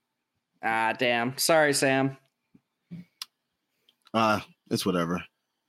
ah, 0.64 0.94
damn. 0.98 1.38
Sorry, 1.38 1.74
Sam. 1.74 2.18
Uh, 4.14 4.40
it's 4.72 4.86
whatever. 4.86 5.24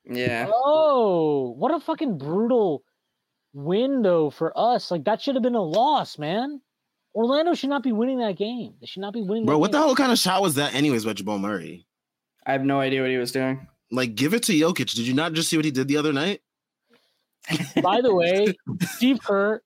Yeah. 0.05 0.49
oh, 0.53 1.55
what 1.59 1.75
a 1.75 1.81
fucking 1.81 2.19
brutal 2.19 2.83
window 3.53 4.31
for 4.31 4.53
us. 4.59 4.91
Like 4.91 5.05
that 5.05 5.21
should 5.21 5.35
have 5.37 5.43
been 5.43 5.55
a 5.55 5.63
loss, 5.63 6.19
man. 6.19 6.61
Orlando 7.15 7.55
should 7.55 7.71
not 7.71 7.83
be 7.83 7.93
winning 7.93 8.19
that 8.21 8.37
game. 8.37 8.75
They 8.81 8.87
should 8.87 9.01
not 9.01 9.13
be 9.13 9.23
winning. 9.23 9.45
Bro, 9.45 9.57
that 9.57 9.59
what 9.61 9.73
the 9.73 9.79
hell 9.79 9.97
kind 9.97 10.13
of 10.13 10.19
shot 10.19 10.43
was 10.43 10.55
that, 10.55 10.75
anyways, 10.75 11.05
by 11.05 11.13
Jamal 11.13 11.39
Murray? 11.39 11.87
I 12.47 12.53
have 12.53 12.65
no 12.65 12.79
idea 12.81 13.01
what 13.03 13.11
he 13.11 13.17
was 13.17 13.33
doing. 13.33 13.67
Like, 13.91 14.15
give 14.15 14.33
it 14.35 14.45
to 14.45 14.53
Jokic. 14.53 14.95
Did 14.95 15.07
you 15.09 15.15
not 15.15 15.33
just 15.33 15.51
see 15.51 15.57
what 15.57 15.65
he 15.65 15.73
did 15.73 15.89
the 15.89 15.97
other 15.97 16.13
night? 16.13 16.41
By 17.83 18.01
the 18.01 18.15
way, 18.15 18.55
Steve 18.83 19.21
Kerr 19.25 19.61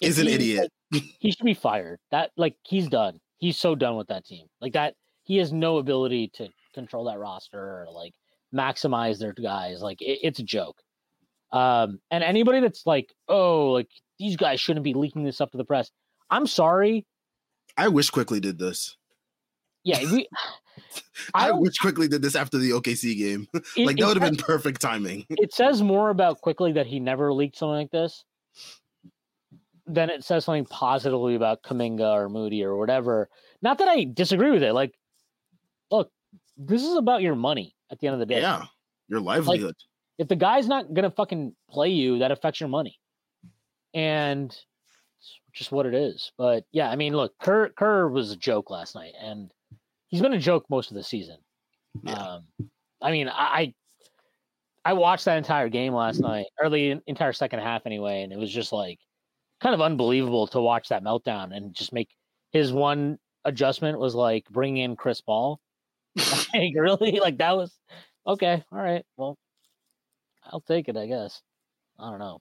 Is 0.00 0.18
an 0.18 0.28
he- 0.28 0.34
idiot. 0.34 0.72
He 0.90 1.30
should 1.30 1.44
be 1.44 1.54
fired. 1.54 2.00
That 2.10 2.32
like 2.36 2.56
he's 2.64 2.86
done. 2.88 3.18
He's 3.38 3.56
so 3.56 3.74
done 3.74 3.96
with 3.96 4.08
that 4.08 4.24
team. 4.26 4.46
Like 4.60 4.74
that, 4.74 4.94
he 5.24 5.38
has 5.38 5.50
no 5.52 5.78
ability 5.78 6.30
to 6.34 6.48
control 6.74 7.04
that 7.06 7.18
roster 7.18 7.58
or 7.58 7.86
like 7.92 8.12
maximize 8.54 9.18
their 9.18 9.32
guys. 9.32 9.80
Like 9.80 10.00
it, 10.02 10.20
it's 10.22 10.38
a 10.38 10.44
joke. 10.44 10.82
Um, 11.52 12.00
and 12.10 12.24
anybody 12.24 12.60
that's 12.60 12.86
like, 12.86 13.12
oh, 13.28 13.70
like 13.72 13.88
these 14.18 14.36
guys 14.36 14.60
shouldn't 14.60 14.84
be 14.84 14.94
leaking 14.94 15.24
this 15.24 15.40
up 15.40 15.50
to 15.52 15.58
the 15.58 15.64
press. 15.64 15.90
I'm 16.30 16.46
sorry. 16.46 17.06
I 17.76 17.88
wish 17.88 18.10
Quickley 18.10 18.40
did 18.40 18.58
this. 18.58 18.96
Yeah, 19.84 20.00
we. 20.10 20.28
I 21.34 21.48
I, 21.48 21.52
wish 21.52 21.76
Quickley 21.78 22.08
did 22.08 22.22
this 22.22 22.34
after 22.34 22.56
the 22.56 22.70
OKC 22.70 23.16
game. 23.16 23.46
it- 23.54 23.86
like 23.86 23.96
that 23.98 24.06
would 24.06 24.20
have 24.20 24.30
been 24.30 24.42
perfect 24.42 24.80
timing. 24.80 25.26
It 25.30 25.52
says 25.52 25.82
more 25.82 26.10
about 26.10 26.40
Quickley 26.40 26.72
that 26.72 26.86
he 26.86 27.00
never 27.00 27.32
leaked 27.32 27.56
something 27.58 27.76
like 27.76 27.90
this 27.90 28.24
than 29.86 30.10
it 30.10 30.24
says 30.24 30.44
something 30.44 30.64
positively 30.66 31.34
about 31.34 31.62
Kuminga 31.62 32.14
or 32.14 32.28
Moody 32.28 32.62
or 32.64 32.76
whatever. 32.76 33.28
Not 33.60 33.78
that 33.78 33.88
I 33.88 34.04
disagree 34.04 34.50
with 34.50 34.62
it. 34.62 34.72
Like, 34.72 34.94
look, 35.90 36.10
this 36.56 36.82
is 36.82 36.94
about 36.94 37.22
your 37.22 37.34
money 37.34 37.74
at 37.92 38.00
the 38.00 38.08
end 38.08 38.14
of 38.14 38.20
the 38.20 38.26
day. 38.26 38.40
yeah, 38.40 38.64
your 39.08 39.20
livelihood. 39.20 39.76
If 40.18 40.28
the 40.28 40.36
guy's 40.36 40.66
not 40.66 40.92
gonna 40.92 41.10
fucking 41.10 41.54
play 41.70 41.90
you, 41.90 42.18
that 42.18 42.32
affects 42.32 42.58
your 42.58 42.68
money. 42.68 42.98
And 43.94 44.50
it's 44.50 45.40
just 45.52 45.70
what 45.70 45.86
it 45.86 45.94
is. 45.94 46.32
But 46.36 46.64
yeah, 46.72 46.90
I 46.90 46.96
mean, 46.96 47.14
look, 47.14 47.38
Kerr 47.38 47.68
Kerr 47.68 48.08
was 48.08 48.32
a 48.32 48.36
joke 48.36 48.70
last 48.70 48.94
night, 48.94 49.12
and 49.20 49.52
he's 50.08 50.22
been 50.22 50.32
a 50.32 50.38
joke 50.38 50.64
most 50.68 50.90
of 50.90 50.96
the 50.96 51.04
season. 51.04 51.36
Yeah. 52.02 52.14
Um, 52.14 52.44
I 53.00 53.12
mean, 53.12 53.28
I 53.28 53.74
I 54.84 54.94
watched 54.94 55.26
that 55.26 55.38
entire 55.38 55.68
game 55.68 55.94
last 55.94 56.20
night, 56.20 56.46
early 56.60 57.00
entire 57.06 57.32
second 57.32 57.60
half 57.60 57.86
anyway, 57.86 58.22
and 58.22 58.32
it 58.32 58.38
was 58.38 58.52
just 58.52 58.72
like 58.72 58.98
kind 59.60 59.74
of 59.74 59.80
unbelievable 59.80 60.46
to 60.48 60.60
watch 60.60 60.88
that 60.88 61.04
meltdown 61.04 61.54
and 61.54 61.74
just 61.74 61.92
make 61.92 62.08
his 62.50 62.72
one 62.72 63.18
adjustment 63.44 63.98
was 63.98 64.14
like 64.14 64.44
bring 64.50 64.76
in 64.76 64.96
Chris 64.96 65.20
Paul. 65.20 65.60
like 66.54 66.74
really, 66.74 67.20
like 67.20 67.38
that 67.38 67.56
was 67.56 67.72
okay. 68.26 68.62
All 68.72 68.78
right, 68.78 69.04
well, 69.16 69.38
I'll 70.44 70.60
take 70.60 70.88
it, 70.88 70.96
I 70.96 71.06
guess. 71.06 71.40
I 71.98 72.10
don't 72.10 72.18
know. 72.18 72.38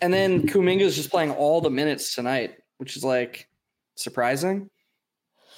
And 0.00 0.12
then 0.12 0.46
Kuminga's 0.46 0.96
just 0.96 1.10
playing 1.10 1.32
all 1.32 1.60
the 1.60 1.70
minutes 1.70 2.14
tonight, 2.14 2.54
which 2.78 2.96
is 2.96 3.04
like 3.04 3.48
surprising. 3.96 4.70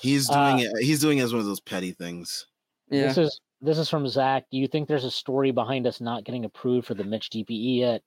he's 0.00 0.28
uh, 0.30 0.50
doing 0.50 0.66
it. 0.66 0.82
He's 0.82 1.00
doing 1.00 1.18
it 1.18 1.22
as 1.22 1.32
one 1.32 1.40
of 1.40 1.46
those 1.46 1.60
petty 1.60 1.92
things. 1.92 2.46
Yeah. 2.90 3.08
This 3.08 3.18
is 3.18 3.40
this 3.60 3.78
is 3.78 3.88
from 3.88 4.08
Zach. 4.08 4.44
Do 4.50 4.58
you 4.58 4.66
think 4.66 4.88
there's 4.88 5.04
a 5.04 5.10
story 5.10 5.50
behind 5.50 5.86
us 5.86 6.00
not 6.00 6.24
getting 6.24 6.44
approved 6.44 6.86
for 6.86 6.94
the 6.94 7.04
Mitch 7.04 7.30
DPE 7.30 7.78
yet? 7.78 8.02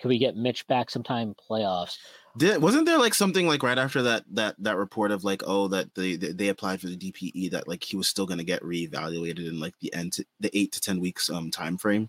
Could 0.00 0.08
we 0.08 0.18
get 0.18 0.36
Mitch 0.36 0.66
back 0.66 0.90
sometime 0.90 1.28
in 1.28 1.34
playoffs? 1.34 1.96
Did, 2.36 2.60
wasn't 2.60 2.86
there 2.86 2.98
like 2.98 3.14
something 3.14 3.46
like 3.46 3.62
right 3.62 3.78
after 3.78 4.02
that 4.02 4.24
that 4.32 4.56
that 4.58 4.76
report 4.76 5.10
of 5.10 5.24
like 5.24 5.42
oh 5.46 5.68
that 5.68 5.94
they 5.94 6.16
they 6.16 6.48
applied 6.48 6.80
for 6.80 6.88
the 6.88 6.96
DPE 6.96 7.50
that 7.52 7.66
like 7.66 7.82
he 7.82 7.96
was 7.96 8.08
still 8.08 8.26
going 8.26 8.38
to 8.38 8.44
get 8.44 8.62
reevaluated 8.62 9.48
in 9.48 9.58
like 9.58 9.74
the 9.80 9.92
end 9.94 10.12
to, 10.14 10.24
the 10.40 10.50
eight 10.56 10.72
to 10.72 10.80
ten 10.80 11.00
weeks 11.00 11.30
um 11.30 11.50
time 11.50 11.78
frame. 11.78 12.08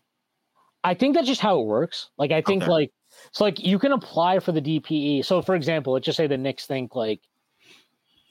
I 0.84 0.94
think 0.94 1.16
that's 1.16 1.28
just 1.28 1.42
how 1.42 1.60
it 1.60 1.66
works. 1.66 2.10
Like 2.18 2.32
I 2.32 2.42
think 2.42 2.64
Okay. 2.64 2.72
like 2.72 2.92
so 3.32 3.44
like 3.46 3.64
you 3.64 3.80
can 3.80 3.94
apply 3.94 4.40
for 4.40 4.52
the 4.52 4.62
DPE. 4.62 5.24
So 5.26 5.42
for 5.42 5.56
example, 5.56 5.94
let's 5.94 6.06
just 6.06 6.18
say 6.18 6.28
the 6.28 6.38
Knicks 6.38 6.66
think 6.66 6.96
like 6.96 7.22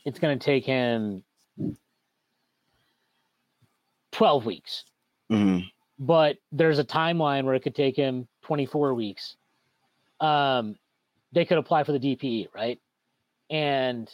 it's 0.05 0.19
gonna 0.19 0.39
take 0.39 0.65
him 0.65 1.23
twelve 4.13 4.45
weeks. 4.47 4.85
Mhm. 5.31 5.69
but 5.99 6.37
there's 6.53 6.79
a 6.79 6.85
timeline 6.85 7.45
where 7.45 7.55
it 7.55 7.61
could 7.61 7.75
take 7.75 7.97
him 7.97 8.29
24 8.43 8.93
weeks. 8.95 9.37
Um, 10.21 10.77
they 11.37 11.45
could 11.45 11.59
apply 11.59 11.85
for 11.85 11.93
the 11.93 12.01
DPE, 12.01 12.49
right? 12.55 12.81
And 13.51 14.11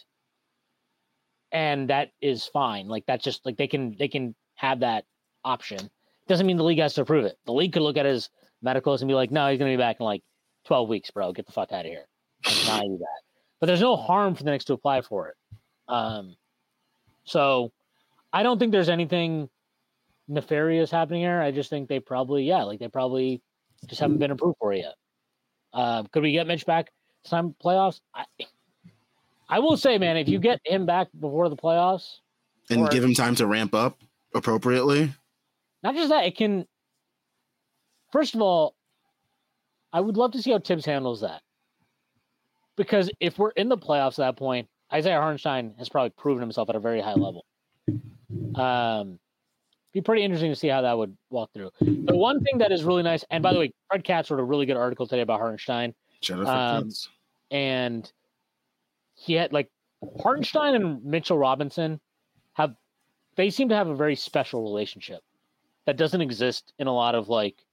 and 1.52 1.88
that 1.88 2.10
is 2.20 2.46
fine. 2.46 2.88
Like 2.88 3.06
that's 3.06 3.22
just 3.22 3.46
like 3.46 3.56
they 3.56 3.68
can 3.68 3.94
they 3.96 4.08
can 4.08 4.34
have 4.56 4.80
that 4.80 5.04
option. 5.44 5.88
Doesn't 6.26 6.46
mean 6.46 6.56
the 6.56 6.64
league 6.64 6.80
has 6.80 6.94
to 6.94 7.02
approve 7.02 7.24
it. 7.24 7.38
The 7.46 7.52
league 7.52 7.72
could 7.72 7.82
look 7.82 7.96
at 7.96 8.06
his 8.06 8.28
medicals 8.60 9.02
and 9.02 9.08
be 9.08 9.14
like, 9.14 9.30
no, 9.30 9.48
he's 9.48 9.58
gonna 9.60 9.70
be 9.70 9.76
back 9.76 10.00
in 10.00 10.04
like 10.04 10.22
12 10.64 10.88
weeks, 10.88 11.12
bro. 11.12 11.32
Get 11.32 11.46
the 11.46 11.52
fuck 11.52 11.70
out 11.70 11.86
of 11.86 11.92
here. 11.92 12.06
Deny 12.42 12.82
you 12.82 12.98
that. 12.98 13.20
But 13.60 13.66
there's 13.66 13.80
no 13.80 13.94
harm 13.94 14.34
for 14.34 14.42
the 14.42 14.50
Knicks 14.50 14.64
to 14.64 14.72
apply 14.72 15.02
for 15.02 15.28
it. 15.28 15.36
Um, 15.86 16.34
so 17.22 17.70
I 18.32 18.42
don't 18.42 18.58
think 18.58 18.72
there's 18.72 18.88
anything 18.88 19.48
nefarious 20.26 20.90
happening 20.90 21.20
here. 21.20 21.40
I 21.40 21.52
just 21.52 21.70
think 21.70 21.88
they 21.88 22.00
probably, 22.00 22.42
yeah, 22.42 22.64
like 22.64 22.80
they 22.80 22.88
probably 22.88 23.40
just 23.86 24.00
haven't 24.00 24.18
been 24.18 24.32
approved 24.32 24.56
for 24.58 24.72
it 24.72 24.78
yet. 24.78 24.94
Uh, 25.72 26.02
could 26.10 26.24
we 26.24 26.32
get 26.32 26.48
Mitch 26.48 26.66
back 26.66 26.90
some 27.24 27.54
playoffs? 27.62 28.00
I, 28.14 28.24
I 29.48 29.58
will 29.58 29.76
say, 29.76 29.98
man, 29.98 30.16
if 30.16 30.28
you 30.28 30.38
get 30.38 30.60
him 30.64 30.86
back 30.86 31.08
before 31.18 31.48
the 31.48 31.56
playoffs, 31.56 32.18
and 32.70 32.82
Or- 32.82 32.88
give 32.88 33.04
him 33.04 33.14
time 33.14 33.34
to 33.36 33.46
ramp 33.46 33.74
up 33.74 33.98
appropriately. 34.34 35.12
not 35.82 35.94
just 35.94 36.08
that, 36.10 36.24
it 36.24 36.36
can. 36.36 36.66
First 38.12 38.34
of 38.34 38.42
all, 38.42 38.74
I 39.92 40.00
would 40.00 40.16
love 40.16 40.32
to 40.32 40.42
see 40.42 40.52
how 40.52 40.58
Thibs 40.58 40.84
handles 40.86 41.20
that. 41.22 41.42
Because 42.76 43.10
if 43.20 43.38
we're 43.38 43.50
in 43.50 43.68
the 43.68 43.76
playoffs 43.76 44.12
at 44.18 44.24
that 44.34 44.36
point, 44.36 44.68
Isaiah 44.92 45.20
Hartenstein 45.20 45.74
has 45.78 45.88
probably 45.88 46.10
proven 46.10 46.40
himself 46.40 46.68
at 46.70 46.76
a 46.76 46.80
very 46.80 47.00
high 47.00 47.14
level. 47.14 47.44
Um, 48.54 49.18
be 49.92 50.00
pretty 50.00 50.22
interesting 50.22 50.50
to 50.50 50.56
see 50.56 50.68
how 50.68 50.80
that 50.82 50.96
would 50.96 51.14
walk 51.30 51.50
through. 51.52 51.70
The 51.80 52.16
one 52.16 52.42
thing 52.42 52.58
that 52.58 52.72
is 52.72 52.84
really 52.84 53.02
nice, 53.02 53.24
and 53.30 53.42
by 53.42 53.52
the 53.52 53.58
way, 53.58 53.72
Fred 53.88 54.04
Katz 54.04 54.30
wrote 54.30 54.40
a 54.40 54.44
really 54.44 54.64
good 54.66 54.76
article 54.76 55.06
today 55.06 55.20
about 55.22 55.40
Hartenstein, 55.40 55.94
Shout 56.22 56.40
out 56.40 56.46
for 56.46 56.52
Um, 56.52 56.84
kids. 56.84 57.08
and 57.50 58.10
he 59.14 59.34
had 59.34 59.52
like 59.52 59.70
Hartenstein 60.20 60.74
and 60.74 61.04
Mitchell 61.04 61.38
Robinson 61.38 62.00
have 62.54 62.74
they 63.36 63.50
seem 63.50 63.68
to 63.70 63.74
have 63.74 63.88
a 63.88 63.94
very 63.94 64.16
special 64.16 64.62
relationship 64.62 65.22
that 65.86 65.96
doesn't 65.96 66.20
exist 66.20 66.72
in 66.78 66.86
a 66.86 66.94
lot 66.94 67.14
of 67.14 67.28
like 67.28 67.64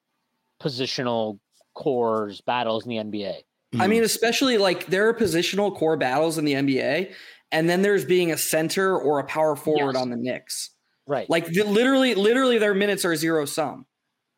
positional 0.61 1.39
cores 1.73 2.41
battles 2.41 2.85
in 2.85 2.89
the 2.89 2.97
NBA. 2.97 3.35
I 3.79 3.87
mean, 3.87 4.03
especially 4.03 4.57
like 4.57 4.87
there 4.87 5.07
are 5.07 5.13
positional 5.13 5.75
core 5.75 5.95
battles 5.95 6.37
in 6.39 6.45
the 6.45 6.53
NBA, 6.53 7.13
and 7.51 7.69
then 7.69 7.83
there's 7.83 8.03
being 8.03 8.31
a 8.31 8.37
center 8.37 8.97
or 8.97 9.19
a 9.19 9.23
power 9.25 9.55
forward 9.55 9.93
Yes. 9.93 10.01
on 10.01 10.09
the 10.09 10.15
Knicks. 10.17 10.71
Right. 11.05 11.29
Like 11.29 11.45
the, 11.47 11.63
literally, 11.63 12.15
literally, 12.15 12.57
their 12.57 12.73
minutes 12.73 13.05
are 13.05 13.15
zero 13.15 13.45
sum, 13.45 13.85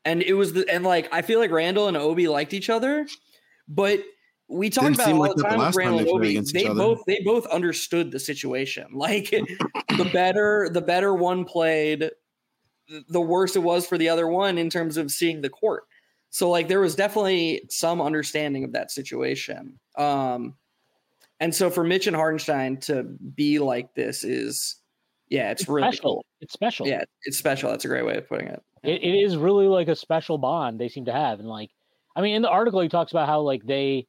and 0.04 0.22
it 0.22 0.34
was 0.34 0.52
the 0.54 0.68
and 0.70 0.84
like 0.84 1.08
I 1.14 1.22
feel 1.22 1.40
like 1.40 1.52
Randle 1.52 1.88
and 1.88 1.96
Obi 1.96 2.28
liked 2.28 2.54
each 2.54 2.70
other, 2.70 3.08
but 3.76 4.04
we 4.48 4.70
talked 4.70 4.98
Didn't 4.98 5.00
about 5.00 5.10
it 5.10 5.14
all 5.14 5.20
like 5.20 5.36
the 5.36 5.44
that 5.44 5.50
time 5.50 5.58
with 5.60 5.66
last 5.66 5.76
time 5.76 5.92
they 5.92 5.98
and 6.00 6.08
played 6.08 6.16
Obi. 6.16 6.30
against 6.32 6.56
each 6.56 6.64
They 6.64 6.68
other. 6.70 6.80
both 6.80 7.02
they 7.08 7.22
both 7.24 7.46
understood 7.48 8.12
the 8.12 8.20
situation. 8.20 8.88
Like 8.94 9.30
the 9.30 10.10
better 10.12 10.70
the 10.72 10.82
better 10.82 11.14
one 11.14 11.46
played, 11.46 12.12
the 13.10 13.22
worse 13.22 13.56
it 13.56 13.64
was 13.64 13.88
for 13.88 13.98
the 13.98 14.10
other 14.10 14.28
one 14.28 14.58
in 14.58 14.70
terms 14.70 14.98
of 14.98 15.10
seeing 15.12 15.42
the 15.42 15.50
court. 15.50 15.84
So 16.30 16.50
like 16.50 16.68
there 16.68 16.80
was 16.82 16.96
definitely 16.96 17.62
some 17.70 18.02
understanding 18.02 18.64
of 18.64 18.74
that 18.74 18.92
situation. 18.92 19.80
Um 19.98 20.56
and 21.40 21.56
so 21.56 21.70
for 21.70 21.84
Mitch 21.84 22.08
and 22.08 22.16
Hartenstein 22.16 22.78
to 22.82 23.04
be 23.04 23.58
like 23.60 23.94
this 23.96 24.24
is 24.24 24.76
yeah, 25.30 25.50
it's, 25.50 25.70
really 25.70 25.84
special. 25.84 26.02
cool. 26.16 26.26
It's 26.42 26.52
special. 26.52 26.86
Yeah, 26.88 27.04
it's 27.24 27.38
special. 27.38 27.70
That's 27.70 27.86
a 27.86 27.88
great 27.88 28.06
way 28.06 28.18
of 28.18 28.28
putting 28.28 28.48
it. 28.50 28.62
It, 28.84 29.02
it 29.02 29.16
is 29.16 29.38
really 29.38 29.66
like 29.66 29.88
a 29.88 29.96
special 29.96 30.38
bond 30.38 30.78
they 30.78 30.90
seem 30.90 31.06
to 31.06 31.14
have. 31.14 31.40
And 31.40 31.48
like, 31.48 31.70
I 32.16 32.22
mean, 32.22 32.36
in 32.36 32.42
the 32.42 32.50
article, 32.50 32.82
he 32.82 32.90
talks 32.90 33.12
about 33.12 33.28
how 33.28 33.42
like 33.42 33.66
they, 33.66 34.08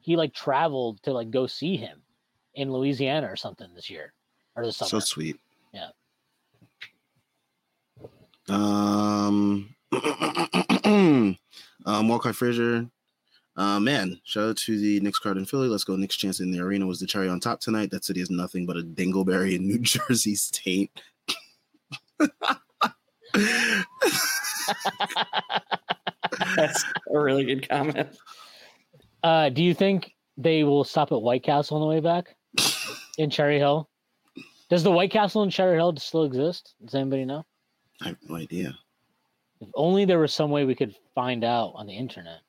he 0.00 0.16
like 0.16 0.34
traveled 0.34 1.02
to 1.04 1.12
like 1.12 1.30
go 1.30 1.46
see 1.46 1.76
him 1.76 2.02
in 2.54 2.72
Louisiana 2.72 3.30
or 3.30 3.36
something 3.36 3.68
this 3.74 3.90
year 3.90 4.12
or 4.56 4.64
this 4.64 4.76
summer. 4.76 4.88
So 4.88 4.98
sweet. 5.00 5.40
Yeah. 5.72 5.88
Um, 8.48 9.74
um, 10.84 11.38
Walcott 11.86 12.36
Frazier. 12.36 12.86
Uh, 13.56 13.78
man, 13.78 14.20
shout 14.24 14.48
out 14.50 14.56
to 14.56 14.78
the 14.78 14.98
Knicks 15.00 15.18
crowd 15.18 15.36
in 15.36 15.44
Philly. 15.44 15.68
Let's 15.68 15.84
go. 15.84 15.94
Knicks 15.94 16.16
chance 16.16 16.40
in 16.40 16.50
the 16.50 16.58
arena 16.58 16.86
was 16.86 16.98
the 16.98 17.06
cherry 17.06 17.28
on 17.28 17.38
top 17.38 17.60
tonight. 17.60 17.90
That 17.90 18.04
city 18.04 18.20
is 18.20 18.30
nothing 18.30 18.66
but 18.66 18.76
a 18.76 18.82
dingleberry 18.82 19.54
in 19.54 19.66
New 19.66 19.78
Jersey's 19.82 20.50
taint. 20.52 20.90
That's 26.56 26.84
a 27.14 27.18
really 27.18 27.44
good 27.44 27.68
comment. 27.68 28.08
Uh, 29.22 29.48
do 29.48 29.62
you 29.62 29.74
think 29.74 30.12
they 30.36 30.64
will 30.64 30.84
stop 30.84 31.12
at 31.12 31.20
White 31.20 31.42
Castle 31.42 31.76
on 31.76 31.80
the 31.80 31.86
way 31.86 32.00
back 32.00 32.36
in 33.18 33.30
Cherry 33.30 33.58
Hill? 33.58 33.88
Does 34.68 34.82
the 34.82 34.90
White 34.90 35.10
Castle 35.10 35.42
in 35.42 35.50
Cherry 35.50 35.76
Hill 35.76 35.96
still 35.96 36.24
exist? 36.24 36.74
Does 36.84 36.94
anybody 36.94 37.24
know? 37.24 37.44
I 38.00 38.08
have 38.08 38.16
no 38.28 38.36
idea. 38.36 38.76
If 39.60 39.68
only 39.74 40.04
there 40.04 40.18
was 40.18 40.34
some 40.34 40.50
way 40.50 40.64
we 40.64 40.74
could 40.74 40.94
find 41.14 41.44
out 41.44 41.72
on 41.74 41.86
the 41.86 41.94
internet. 41.94 42.40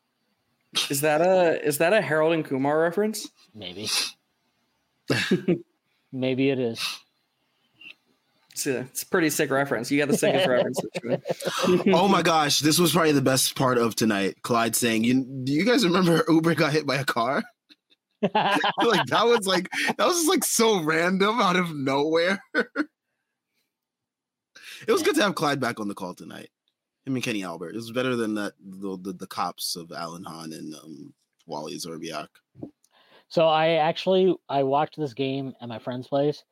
Is 0.89 1.01
that 1.01 1.21
a 1.21 1.63
is 1.65 1.77
that 1.77 1.93
a 1.93 2.01
Harold 2.01 2.33
and 2.33 2.43
Kumar 2.43 2.81
reference? 2.81 3.29
Maybe. 3.53 3.88
Maybe 6.11 6.49
it 6.49 6.59
is. 6.59 6.81
It's 8.55 8.67
a, 8.67 8.77
it's 8.79 9.03
a 9.03 9.07
pretty 9.07 9.29
sick 9.29 9.51
reference. 9.51 9.91
You 9.91 9.99
got 9.99 10.07
the 10.07 10.17
sickest 10.17 10.47
reference. 10.47 10.79
Oh 11.93 12.07
my 12.07 12.21
gosh, 12.21 12.59
this 12.59 12.79
was 12.79 12.93
probably 12.93 13.11
the 13.11 13.21
best 13.21 13.53
part 13.53 13.77
of 13.77 13.95
tonight. 13.95 14.41
Clyde 14.43 14.77
saying, 14.77 15.03
"You 15.03 15.25
do 15.43 15.51
you 15.51 15.65
guys 15.65 15.83
remember 15.83 16.23
Uber 16.29 16.55
got 16.55 16.71
hit 16.71 16.87
by 16.87 16.95
a 16.95 17.03
car?" 17.03 17.43
like 18.21 18.31
that 19.07 19.25
was 19.25 19.45
like 19.45 19.67
that 19.97 20.07
was 20.07 20.15
just 20.15 20.29
like 20.29 20.45
so 20.45 20.81
random 20.81 21.41
out 21.41 21.57
of 21.57 21.75
nowhere. 21.75 22.39
it 22.53 22.67
was 24.87 25.03
good 25.03 25.15
to 25.15 25.21
have 25.21 25.35
Clyde 25.35 25.59
back 25.59 25.81
on 25.81 25.89
the 25.89 25.93
call 25.93 26.13
tonight. 26.15 26.47
Him 27.05 27.15
and 27.15 27.23
Kenny 27.23 27.43
Albert. 27.43 27.71
It 27.71 27.75
was 27.75 27.91
better 27.91 28.15
than 28.15 28.35
that 28.35 28.53
the 28.65 28.97
the, 29.01 29.11
the 29.11 29.27
cops 29.27 29.75
of 29.75 29.91
Alan 29.91 30.23
Hahn 30.23 30.53
and 30.53 30.73
um, 30.75 31.13
Wally 31.45 31.75
Szczerbiak. 31.75 32.29
So 33.27 33.47
I 33.47 33.71
actually 33.71 34.33
I 34.47 34.63
watched 34.63 34.97
this 34.97 35.13
game 35.13 35.53
at 35.59 35.67
my 35.67 35.79
friend's 35.79 36.07
place, 36.07 36.45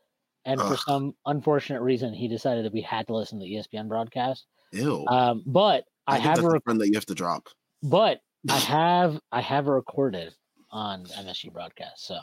and 0.45 0.59
for 0.59 0.77
some 0.77 1.13
unfortunate 1.25 1.81
reason, 1.81 2.13
he 2.13 2.27
decided 2.27 2.65
that 2.65 2.73
we 2.73 2.81
had 2.81 3.07
to 3.07 3.15
listen 3.15 3.39
to 3.39 3.45
the 3.45 3.53
ESPN 3.53 3.87
broadcast. 3.87 4.45
Ew. 4.71 5.05
Um, 5.07 5.43
but 5.45 5.85
I, 6.07 6.15
think 6.15 6.25
have 6.25 6.43
a 6.43 6.47
a 6.47 6.51
rec- 6.51 6.63
friend 6.63 6.81
that 6.81 6.87
you 6.87 6.95
have 6.95 7.05
to 7.05 7.15
drop. 7.15 7.47
but 7.81 8.19
I 8.49 8.57
have 8.57 9.19
I 9.31 9.41
have 9.41 9.67
it 9.67 9.71
recorded 9.71 10.33
on 10.71 11.05
MSG 11.05 11.53
broadcast. 11.53 12.05
So 12.05 12.19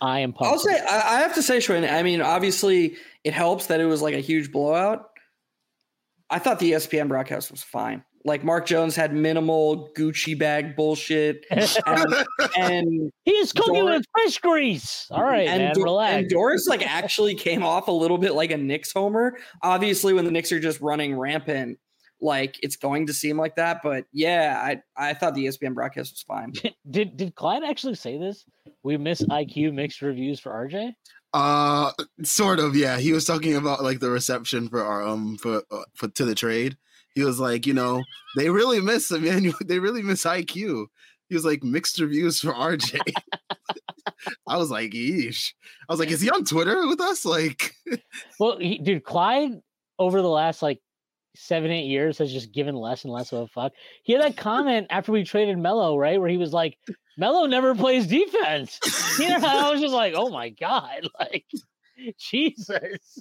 I 0.00 0.20
am. 0.20 0.34
I'll 0.40 0.58
say 0.58 0.78
I, 0.78 1.16
I 1.16 1.20
have 1.20 1.34
to 1.34 1.42
say, 1.42 1.58
Shwin. 1.58 1.90
I 1.90 2.02
mean, 2.02 2.20
obviously, 2.20 2.96
it 3.24 3.32
helps 3.32 3.66
that 3.66 3.80
it 3.80 3.86
was 3.86 4.02
like 4.02 4.14
a 4.14 4.20
huge 4.20 4.50
blowout. 4.50 5.06
I 6.30 6.38
thought 6.38 6.58
the 6.58 6.72
ESPN 6.72 7.08
broadcast 7.08 7.50
was 7.50 7.62
fine. 7.62 8.04
Like 8.24 8.44
Mark 8.44 8.66
Jones 8.66 8.94
had 8.94 9.14
minimal 9.14 9.88
Gucci 9.96 10.38
bag 10.38 10.76
bullshit, 10.76 11.46
and, 11.50 12.14
and 12.56 13.12
He's 13.24 13.52
cooking 13.52 13.86
Dor- 13.86 13.92
with 13.92 14.04
fish 14.18 14.38
grease. 14.38 15.06
All 15.10 15.22
right, 15.24 15.48
and, 15.48 15.62
man, 15.62 15.74
Do- 15.74 15.82
relax. 15.84 16.14
and 16.16 16.28
Doris 16.28 16.66
like 16.68 16.86
actually 16.86 17.34
came 17.34 17.62
off 17.62 17.88
a 17.88 17.92
little 17.92 18.18
bit 18.18 18.34
like 18.34 18.50
a 18.50 18.58
Knicks 18.58 18.92
homer. 18.92 19.38
Obviously, 19.62 20.12
when 20.12 20.26
the 20.26 20.30
Knicks 20.30 20.52
are 20.52 20.60
just 20.60 20.82
running 20.82 21.16
rampant, 21.18 21.78
like 22.20 22.58
it's 22.62 22.76
going 22.76 23.06
to 23.06 23.14
seem 23.14 23.38
like 23.38 23.56
that. 23.56 23.80
But 23.82 24.04
yeah, 24.12 24.60
I 24.62 24.82
I 24.96 25.14
thought 25.14 25.34
the 25.34 25.46
ESPN 25.46 25.74
broadcast 25.74 26.12
was 26.12 26.22
fine. 26.22 26.52
did 26.90 27.16
did 27.16 27.34
Clyde 27.34 27.62
actually 27.64 27.94
say 27.94 28.18
this? 28.18 28.44
We 28.82 28.98
miss 28.98 29.22
IQ 29.22 29.72
mixed 29.72 30.02
reviews 30.02 30.40
for 30.40 30.50
RJ. 30.52 30.92
Uh, 31.32 31.92
sort 32.24 32.58
of. 32.58 32.76
Yeah, 32.76 32.98
he 32.98 33.12
was 33.12 33.24
talking 33.24 33.54
about 33.54 33.82
like 33.82 34.00
the 34.00 34.10
reception 34.10 34.68
for 34.68 34.82
our 34.84 35.02
um 35.02 35.38
for 35.38 35.62
uh, 35.70 35.84
for 35.94 36.08
to 36.08 36.24
the 36.24 36.34
trade. 36.34 36.76
He 37.20 37.26
was 37.26 37.38
like, 37.38 37.66
you 37.66 37.74
know, 37.74 38.02
they 38.34 38.48
really 38.48 38.80
miss 38.80 39.10
man. 39.10 39.52
They 39.66 39.78
really 39.78 40.00
miss 40.00 40.24
IQ. 40.24 40.86
He 41.28 41.34
was 41.34 41.44
like 41.44 41.62
mixed 41.62 42.00
reviews 42.00 42.40
for 42.40 42.54
RJ. 42.54 42.98
I 44.48 44.56
was 44.56 44.70
like, 44.70 44.92
yeesh. 44.92 45.52
I 45.86 45.92
was 45.92 46.00
like, 46.00 46.10
is 46.10 46.22
he 46.22 46.30
on 46.30 46.46
Twitter 46.46 46.86
with 46.86 46.98
us? 46.98 47.26
Like, 47.26 47.74
Well, 48.40 48.56
he, 48.58 48.78
dude, 48.78 49.04
Clyde 49.04 49.60
over 49.98 50.22
the 50.22 50.30
last 50.30 50.62
like 50.62 50.80
seven, 51.36 51.70
eight 51.70 51.88
years 51.88 52.16
has 52.16 52.32
just 52.32 52.54
given 52.54 52.74
less 52.74 53.04
and 53.04 53.12
less 53.12 53.32
of 53.32 53.40
a 53.40 53.46
fuck. 53.48 53.72
He 54.02 54.14
had 54.14 54.22
that 54.22 54.38
comment 54.38 54.86
after 54.88 55.12
we 55.12 55.22
traded 55.22 55.58
Melo, 55.58 55.98
right? 55.98 56.18
Where 56.18 56.30
he 56.30 56.38
was 56.38 56.54
like, 56.54 56.78
Melo 57.18 57.44
never 57.44 57.74
plays 57.74 58.06
defense. 58.06 58.80
You 59.18 59.28
know, 59.28 59.46
I 59.46 59.70
was 59.70 59.82
just 59.82 59.92
like, 59.92 60.14
oh 60.16 60.30
my 60.30 60.48
God, 60.48 61.06
like 61.20 61.44
Jesus. 62.18 63.20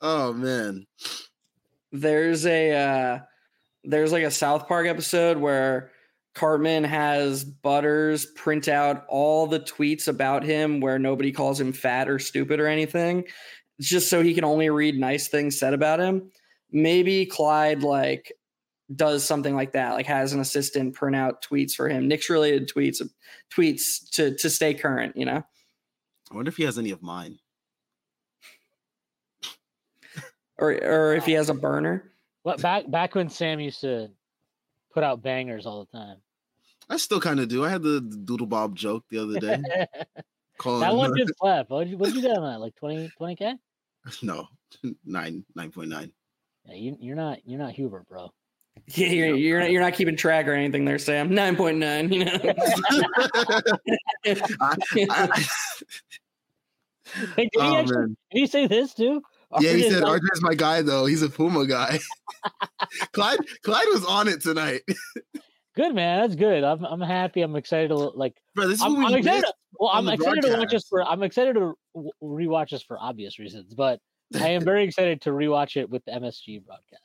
oh 0.00 0.32
man. 0.32 0.88
There's 1.92 2.46
a 2.46 2.72
uh 2.72 3.18
there's 3.84 4.12
like 4.12 4.24
a 4.24 4.30
South 4.30 4.68
Park 4.68 4.86
episode 4.86 5.38
where 5.38 5.90
Cartman 6.34 6.84
has 6.84 7.44
Butters 7.44 8.26
print 8.26 8.68
out 8.68 9.04
all 9.08 9.46
the 9.46 9.60
tweets 9.60 10.06
about 10.06 10.44
him 10.44 10.80
where 10.80 10.98
nobody 10.98 11.32
calls 11.32 11.60
him 11.60 11.72
fat 11.72 12.08
or 12.08 12.18
stupid 12.18 12.60
or 12.60 12.66
anything. 12.66 13.24
It's 13.78 13.88
just 13.88 14.10
so 14.10 14.22
he 14.22 14.34
can 14.34 14.44
only 14.44 14.70
read 14.70 14.98
nice 14.98 15.28
things 15.28 15.58
said 15.58 15.74
about 15.74 16.00
him. 16.00 16.30
Maybe 16.70 17.26
Clyde 17.26 17.82
like 17.82 18.32
does 18.94 19.24
something 19.24 19.54
like 19.54 19.72
that, 19.72 19.94
like 19.94 20.06
has 20.06 20.32
an 20.32 20.40
assistant 20.40 20.94
print 20.94 21.16
out 21.16 21.42
tweets 21.42 21.72
for 21.72 21.88
him, 21.88 22.08
Knicks 22.08 22.30
related 22.30 22.68
tweets 22.68 23.00
tweets 23.52 24.08
to 24.12 24.36
to 24.36 24.50
stay 24.50 24.74
current, 24.74 25.16
you 25.16 25.24
know? 25.24 25.42
I 26.30 26.34
wonder 26.34 26.48
if 26.48 26.56
he 26.56 26.64
has 26.64 26.78
any 26.78 26.90
of 26.90 27.02
mine. 27.02 27.38
Or 30.60 30.72
or 30.72 31.14
if 31.14 31.24
he 31.24 31.32
has 31.32 31.48
a 31.48 31.54
burner. 31.54 32.04
What 32.42 32.60
back 32.60 32.90
back 32.90 33.14
when 33.14 33.28
Sam 33.30 33.60
used 33.60 33.80
to 33.80 34.10
put 34.92 35.02
out 35.02 35.22
bangers 35.22 35.66
all 35.66 35.84
the 35.84 35.90
time. 35.98 36.18
I 36.88 36.96
still 36.96 37.20
kind 37.20 37.40
of 37.40 37.48
do. 37.48 37.64
I 37.64 37.68
had 37.68 37.82
the, 37.82 38.00
the 38.00 38.16
Doodle 38.16 38.46
Bob 38.46 38.74
joke 38.76 39.04
the 39.10 39.18
other 39.22 39.38
day. 39.38 39.58
calling 40.58 40.80
that 40.80 40.94
one 40.94 41.10
him- 41.10 41.26
just 41.26 41.32
left. 41.42 41.70
What 41.70 41.84
did 41.84 41.90
you, 41.90 41.96
what 41.98 42.06
did 42.06 42.16
you 42.16 42.22
get 42.22 42.36
on 42.36 42.42
that? 42.44 42.60
Like 42.60 42.74
20 42.76 43.10
20k? 43.20 43.58
No, 44.22 44.48
nine 45.04 45.44
nine 45.54 45.70
point 45.70 45.90
nine. 45.90 46.10
Yeah, 46.64 46.74
you, 46.74 46.96
you're 47.00 47.16
not 47.16 47.38
you're 47.46 47.58
not 47.58 47.72
Hubert, 47.72 48.06
bro. 48.08 48.30
Yeah, 48.86 49.08
you're, 49.08 49.36
you're 49.36 49.60
not 49.60 49.70
you're 49.70 49.82
not 49.82 49.92
keeping 49.94 50.16
track 50.16 50.48
or 50.48 50.52
anything 50.52 50.84
there, 50.84 50.98
Sam. 50.98 51.34
Nine 51.34 51.54
point 51.56 51.78
nine. 51.78 52.12
You 52.12 52.24
know. 52.24 52.38
I- 54.60 54.76
I- 55.10 55.44
Hey, 57.36 57.44
did, 57.44 57.50
he 57.54 57.58
oh 57.60 57.76
actually, 57.76 57.96
man. 57.96 58.16
did 58.30 58.38
he 58.38 58.46
say 58.46 58.66
this 58.68 58.94
too? 58.94 59.20
Yeah, 59.58 59.72
he 59.72 59.90
said 59.90 60.02
like- 60.02 60.20
RJ's 60.22 60.42
my 60.42 60.54
guy 60.54 60.82
though. 60.82 61.06
He's 61.06 61.22
a 61.22 61.28
Puma 61.28 61.66
guy. 61.66 61.98
Clyde 63.12 63.38
Clyde 63.62 63.86
was 63.92 64.04
on 64.04 64.28
it 64.28 64.40
tonight. 64.42 64.82
Good 65.76 65.94
man, 65.94 66.20
that's 66.20 66.34
good. 66.34 66.64
I'm 66.64 66.84
I'm 66.84 67.00
happy. 67.00 67.42
I'm 67.42 67.54
excited 67.56 67.88
to 67.88 67.94
lo- 67.96 68.12
like. 68.14 68.36
Bro, 68.54 68.68
this 68.68 68.78
is 68.78 68.82
I'm, 68.82 68.96
what 68.96 69.06
I'm 69.06 69.12
we 69.12 69.18
excited. 69.20 69.42
To, 69.42 69.54
well, 69.78 69.90
on 69.90 69.98
I'm 69.98 70.04
the 70.06 70.12
excited 70.14 70.42
to 70.42 70.56
watch 70.58 70.70
this 70.72 70.84
for. 70.88 71.02
I'm 71.04 71.22
excited 71.22 71.54
to 71.54 71.74
rewatch 72.22 72.70
this 72.70 72.82
for 72.82 72.98
obvious 72.98 73.38
reasons, 73.38 73.72
but 73.74 74.00
I 74.38 74.48
am 74.48 74.64
very 74.64 74.84
excited 74.84 75.22
to 75.22 75.30
rewatch 75.30 75.76
it 75.76 75.88
with 75.88 76.04
the 76.04 76.10
MSG 76.12 76.64
broadcast. 76.66 77.02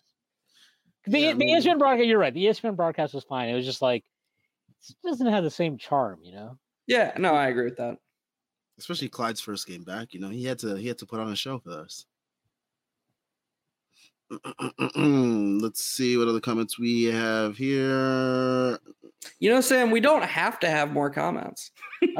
The, 1.05 1.19
Yeah, 1.19 1.29
I 1.29 1.31
the 1.33 1.37
mean- 1.37 1.57
ESPN 1.61 1.77
broadcast, 1.77 2.07
you're 2.07 2.17
right. 2.19 2.33
The 2.33 2.45
ESPN 2.45 2.75
broadcast 2.75 3.13
was 3.13 3.23
fine. 3.23 3.49
It 3.49 3.53
was 3.55 3.65
just 3.65 3.83
like 3.83 4.03
it 4.89 4.95
doesn't 5.07 5.27
have 5.27 5.43
the 5.43 5.51
same 5.51 5.77
charm, 5.77 6.19
you 6.23 6.33
know. 6.33 6.57
yeah, 6.87 7.13
no, 7.17 7.33
I 7.35 7.49
agree 7.49 7.65
with 7.65 7.77
that. 7.77 7.97
Especially 8.79 9.09
Clyde's 9.09 9.39
first 9.41 9.67
game 9.67 9.83
back. 9.83 10.11
You 10.13 10.19
know, 10.19 10.29
he 10.29 10.43
had 10.43 10.57
to 10.59 10.75
he 10.75 10.87
had 10.87 10.97
to 10.97 11.05
put 11.05 11.19
on 11.19 11.31
a 11.31 11.35
show 11.35 11.59
for 11.59 11.69
us. 11.71 12.05
Let's 14.95 15.83
see 15.83 16.17
what 16.17 16.27
other 16.27 16.39
comments 16.39 16.79
we 16.79 17.05
have 17.05 17.57
here. 17.57 18.79
You 19.39 19.49
know, 19.49 19.61
Sam, 19.61 19.91
we 19.91 19.99
don't 19.99 20.23
have 20.23 20.59
to 20.61 20.69
have 20.69 20.91
more 20.91 21.09
comments. 21.09 21.71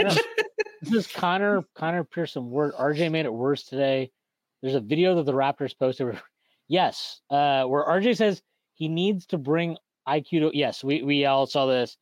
This 0.82 0.94
is 0.94 1.07
Connor 1.07 1.64
Connor 1.73 2.03
Pearson. 2.03 2.52
Word 2.52 2.73
RJ 2.76 3.10
made 3.11 3.26
it 3.26 3.34
worse 3.34 3.64
today. 3.64 4.11
There's 4.61 4.76
a 4.76 4.80
video 4.80 5.15
that 5.15 5.26
the 5.26 5.34
Raptors 5.34 5.76
posted. 5.77 6.07
where- 6.07 6.22
Yes, 6.68 7.22
uh, 7.32 7.64
where 7.65 7.84
RJ 7.86 8.18
says 8.18 8.41
he 8.76 8.88
needs 8.88 9.26
to 9.27 9.40
bring 9.40 9.77
IQ 10.07 10.30
to. 10.30 10.52
Yes, 10.53 10.84
we 10.84 11.02
we 11.02 11.26
all 11.26 11.48
saw 11.48 11.65
this, 11.65 11.98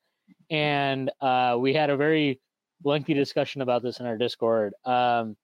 and 0.50 1.10
uh, 1.22 1.56
we 1.60 1.74
had 1.74 1.90
a 1.92 1.96
very 1.98 2.42
lengthy 2.84 3.14
discussion 3.14 3.62
about 3.62 3.84
this 3.84 4.02
in 4.02 4.06
our 4.06 4.18
Discord. 4.18 4.74
Um, 4.84 5.38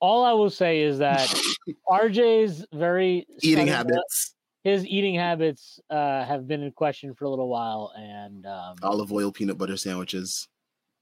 all 0.00 0.24
I 0.24 0.32
will 0.32 0.50
say 0.50 0.80
is 0.82 0.98
that 0.98 1.28
RJ's 1.88 2.64
very 2.72 3.26
Eating 3.42 3.66
sudden- 3.68 3.74
habits, 3.92 4.34
His 4.64 4.86
eating 4.86 5.14
habits 5.14 5.80
uh, 5.90 6.24
have 6.24 6.46
been 6.48 6.62
in 6.62 6.72
question 6.72 7.14
for 7.14 7.24
a 7.24 7.30
little 7.30 7.48
while, 7.48 7.92
and 7.96 8.44
um, 8.46 8.76
olive 8.82 9.12
oil 9.12 9.32
peanut 9.32 9.58
butter 9.58 9.76
sandwiches. 9.76 10.48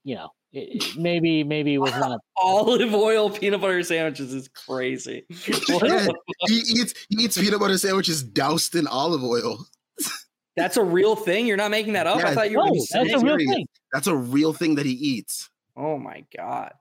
you 0.03 0.15
know, 0.15 0.29
it, 0.53 0.83
it- 0.83 0.97
maybe 0.97 1.43
maybe 1.43 1.73
it 1.73 1.79
was 1.79 1.91
not 1.91 2.19
Olive 2.41 2.93
oil 2.93 3.29
peanut 3.29 3.59
butter 3.61 3.83
sandwiches 3.83 4.33
is 4.33 4.47
crazy. 4.47 5.25
Yeah, 5.83 6.07
he 6.47 6.55
eats 6.55 6.93
he 7.09 7.23
eats 7.23 7.37
peanut 7.37 7.59
butter 7.59 7.77
sandwiches 7.77 8.23
doused 8.23 8.75
in 8.75 8.87
olive 8.87 9.23
oil. 9.23 9.65
That's 10.55 10.77
a 10.77 10.83
real 10.83 11.15
thing. 11.15 11.45
You're 11.45 11.57
not 11.57 11.69
making 11.71 11.93
that 11.93 12.07
up. 12.07 12.17
I 12.23 12.33
thought 12.33 12.49
you 12.49 12.57
were. 12.57 12.65
No, 12.65 12.73
just 12.73 12.91
that's 12.93 13.07
a 13.09 13.19
saying- 13.19 13.25
real 13.25 13.37
thing. 13.37 13.67
That's 13.93 14.07
a 14.07 14.15
real 14.15 14.53
thing 14.53 14.75
that 14.75 14.85
he 14.85 14.93
eats. 14.93 15.49
Oh 15.75 15.97
my 15.99 16.23
god. 16.35 16.73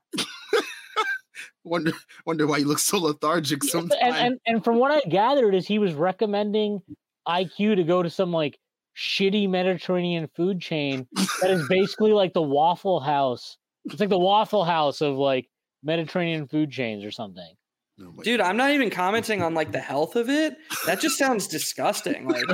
Wonder 1.67 1.93
wonder 2.27 2.47
why 2.47 2.59
he 2.59 2.65
looks 2.65 2.85
so 2.85 2.99
lethargic 2.99 3.65
sometimes. 3.65 4.01
And, 4.01 4.17
and 4.17 4.41
and 4.47 4.65
from 4.65 4.77
what 4.77 4.93
I 4.93 5.09
gathered 5.09 5.55
is 5.55 5.67
he 5.67 5.79
was 5.79 5.95
recommending 5.95 6.81
IQ 7.27 7.77
to 7.77 7.85
go 7.85 8.03
to 8.03 8.09
some 8.11 8.33
like 8.33 8.59
shitty 8.97 9.49
Mediterranean 9.49 10.29
food 10.35 10.61
chain 10.61 11.07
that 11.43 11.51
is 11.51 11.69
basically 11.69 12.13
like 12.13 12.33
the 12.33 12.43
Waffle 12.43 13.01
House. 13.01 13.59
It's 13.85 14.01
like 14.01 14.09
the 14.09 14.19
Waffle 14.19 14.65
House 14.65 15.01
of 15.01 15.17
like 15.17 15.49
Mediterranean 15.83 16.47
food 16.49 16.71
chains 16.71 17.05
or 17.05 17.11
something. 17.11 17.53
Oh 18.01 18.13
my 18.13 18.23
Dude, 18.23 18.41
I'm 18.41 18.57
not 18.57 18.71
even 18.71 18.91
commenting 18.91 19.43
on 19.43 19.55
like 19.55 19.73
the 19.73 19.81
health 19.93 20.17
of 20.17 20.31
it. 20.31 20.57
That 20.87 21.01
just 21.01 21.19
sounds 21.19 21.47
disgusting. 21.49 22.29
Like 22.29 22.45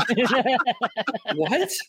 what? 1.34 1.70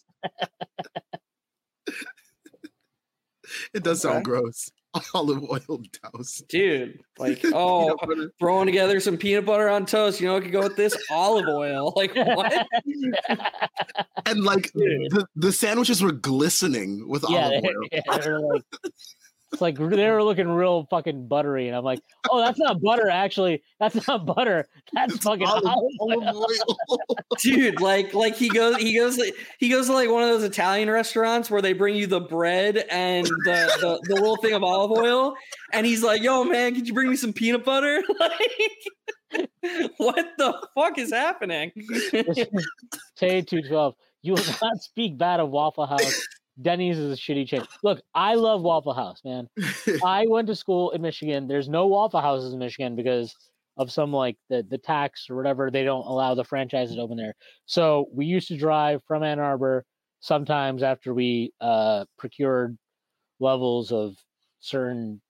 It 3.73 3.83
does 3.83 4.01
sound 4.01 4.25
gross. 4.25 4.71
Olive 5.13 5.43
oil 5.49 5.81
toast. 5.91 6.47
Dude, 6.47 6.99
like 7.17 7.41
oh 7.53 7.97
throwing 8.39 8.65
together 8.65 8.99
some 8.99 9.17
peanut 9.17 9.45
butter 9.45 9.69
on 9.69 9.85
toast. 9.85 10.19
You 10.19 10.27
know 10.27 10.33
what 10.33 10.43
could 10.43 10.51
go 10.51 10.61
with 10.61 10.75
this? 10.75 10.95
Olive 11.09 11.47
oil. 11.47 11.93
Like 12.03 12.15
what? 12.15 12.67
and 14.25 14.43
like 14.43 14.71
Dude. 14.73 15.11
the, 15.11 15.25
the 15.35 15.51
sandwiches 15.51 16.01
were 16.01 16.11
glistening 16.11 17.07
with 17.07 17.23
yeah, 17.29 17.45
olive 17.45 17.63
oil. 17.63 17.87
yeah, 17.91 18.37
like 18.37 18.63
it's 19.53 19.61
like 19.61 19.77
they 19.77 20.09
were 20.09 20.23
looking 20.23 20.49
real 20.49 20.87
fucking 20.89 21.27
buttery, 21.27 21.67
and 21.67 21.77
I'm 21.77 21.83
like, 21.83 21.99
oh, 22.31 22.39
that's 22.39 22.57
not 22.57 22.81
butter. 22.81 23.07
Actually, 23.07 23.61
that's 23.79 24.07
not 24.07 24.25
butter. 24.25 24.65
That's 24.93 25.17
fucking 25.17 25.45
Olive, 25.45 25.63
olive 25.99 26.23
olive 26.23 26.35
oil. 26.35 26.97
Dude, 27.39 27.79
like 27.79 28.15
like 28.15 28.35
he 28.35 28.49
goes 28.49 28.77
he 28.77 28.97
goes 28.97 29.19
he 29.59 29.69
goes 29.69 29.87
to 29.87 29.93
like 29.93 30.09
one 30.09 30.23
of 30.23 30.29
those 30.29 30.43
Italian 30.43 30.89
restaurants 30.89 31.51
where 31.51 31.61
they 31.61 31.73
bring 31.73 31.95
you 31.95 32.07
the 32.07 32.21
bread 32.21 32.77
and 32.89 33.27
the 33.27 33.77
the, 33.79 33.99
the 34.09 34.15
little 34.15 34.37
thing 34.37 34.53
of 34.53 34.63
olive 34.63 34.91
oil, 34.91 35.35
and 35.71 35.85
he's 35.85 36.01
like, 36.01 36.23
"Yo, 36.23 36.43
man, 36.43 36.73
could 36.73 36.87
you 36.87 36.93
bring 36.95 37.09
me 37.09 37.15
some 37.15 37.31
peanut 37.31 37.63
butter?" 37.63 38.01
Like, 39.33 39.49
what 39.97 40.27
the 40.37 40.67
fuck 40.75 40.99
is 40.99 41.11
happening? 41.11 41.71
Tay 43.15 43.41
two 43.47 43.63
twelve. 43.63 43.95
You 44.21 44.33
will 44.33 44.43
not 44.61 44.77
speak 44.77 45.17
bad 45.17 45.39
of 45.39 45.49
Waffle 45.49 45.87
House. 45.87 46.27
Denny's 46.61 46.99
is 46.99 47.11
a 47.11 47.21
shitty 47.21 47.47
chain. 47.47 47.63
Look, 47.83 48.01
I 48.13 48.35
love 48.35 48.61
Waffle 48.61 48.93
House, 48.93 49.21
man. 49.25 49.47
I 50.05 50.25
went 50.27 50.47
to 50.47 50.55
school 50.55 50.91
in 50.91 51.01
Michigan. 51.01 51.47
There's 51.47 51.69
no 51.69 51.87
Waffle 51.87 52.21
Houses 52.21 52.53
in 52.53 52.59
Michigan 52.59 52.95
because 52.95 53.35
of 53.77 53.91
some 53.91 54.13
like 54.13 54.37
the 54.49 54.65
the 54.69 54.77
tax 54.77 55.27
or 55.29 55.35
whatever. 55.35 55.71
They 55.71 55.83
don't 55.83 56.05
allow 56.05 56.35
the 56.35 56.43
franchises 56.43 56.97
open 56.99 57.17
there. 57.17 57.33
So 57.65 58.07
we 58.13 58.25
used 58.25 58.47
to 58.49 58.57
drive 58.57 59.01
from 59.07 59.23
Ann 59.23 59.39
Arbor 59.39 59.85
sometimes 60.19 60.83
after 60.83 61.13
we 61.13 61.51
uh, 61.59 62.05
procured 62.17 62.77
levels 63.39 63.91
of 63.91 64.15
certain 64.59 65.21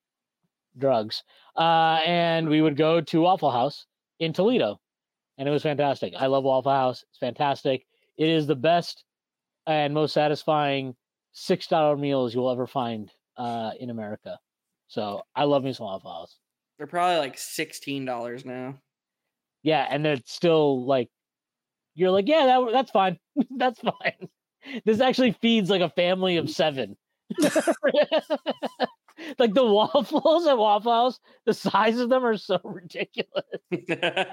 drugs, 0.76 1.22
uh, 1.56 2.00
and 2.04 2.48
we 2.48 2.60
would 2.60 2.76
go 2.76 3.00
to 3.00 3.20
Waffle 3.22 3.50
House 3.50 3.86
in 4.20 4.32
Toledo, 4.32 4.78
and 5.38 5.48
it 5.48 5.52
was 5.52 5.62
fantastic. 5.62 6.12
I 6.18 6.26
love 6.26 6.44
Waffle 6.44 6.72
House. 6.72 7.02
It's 7.10 7.18
fantastic. 7.18 7.86
It 8.18 8.28
is 8.28 8.46
the 8.46 8.54
best 8.54 9.04
and 9.66 9.94
most 9.94 10.12
satisfying 10.12 10.94
six 11.34 11.66
dollar 11.66 11.96
meals 11.96 12.34
you'll 12.34 12.50
ever 12.50 12.66
find 12.66 13.10
uh, 13.36 13.72
in 13.78 13.90
America. 13.90 14.38
So 14.88 15.22
I 15.36 15.44
love 15.44 15.62
me 15.62 15.74
some 15.74 15.86
Waffle 15.86 16.10
House. 16.10 16.38
They're 16.78 16.86
probably 16.86 17.18
like 17.18 17.36
sixteen 17.36 18.06
dollars 18.06 18.46
now. 18.46 18.80
Yeah, 19.62 19.86
and 19.90 20.04
they're 20.04 20.20
still 20.24 20.86
like 20.86 21.10
you're 21.94 22.10
like, 22.10 22.28
yeah, 22.28 22.46
that, 22.46 22.72
that's 22.72 22.90
fine. 22.90 23.18
that's 23.56 23.80
fine. 23.80 24.28
This 24.84 25.00
actually 25.00 25.32
feeds 25.40 25.70
like 25.70 25.82
a 25.82 25.90
family 25.90 26.36
of 26.36 26.50
seven. 26.50 26.96
like 29.38 29.54
the 29.54 29.64
waffles 29.64 30.46
at 30.46 30.58
Waffle 30.58 30.92
House, 30.92 31.20
the 31.46 31.54
size 31.54 31.98
of 31.98 32.08
them 32.08 32.24
are 32.24 32.36
so 32.36 32.58
ridiculous. 32.64 33.44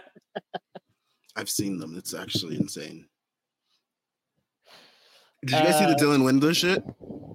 I've 1.36 1.50
seen 1.50 1.80
them. 1.80 1.98
It's 1.98 2.14
actually 2.14 2.58
insane. 2.58 3.08
Did 5.46 5.52
you 5.58 5.64
guys 5.66 5.78
see 5.80 5.86
the 5.86 5.92
Uh, 5.92 5.98
Dylan 5.98 6.22
Windler 6.24 6.56
shit? 6.56 6.84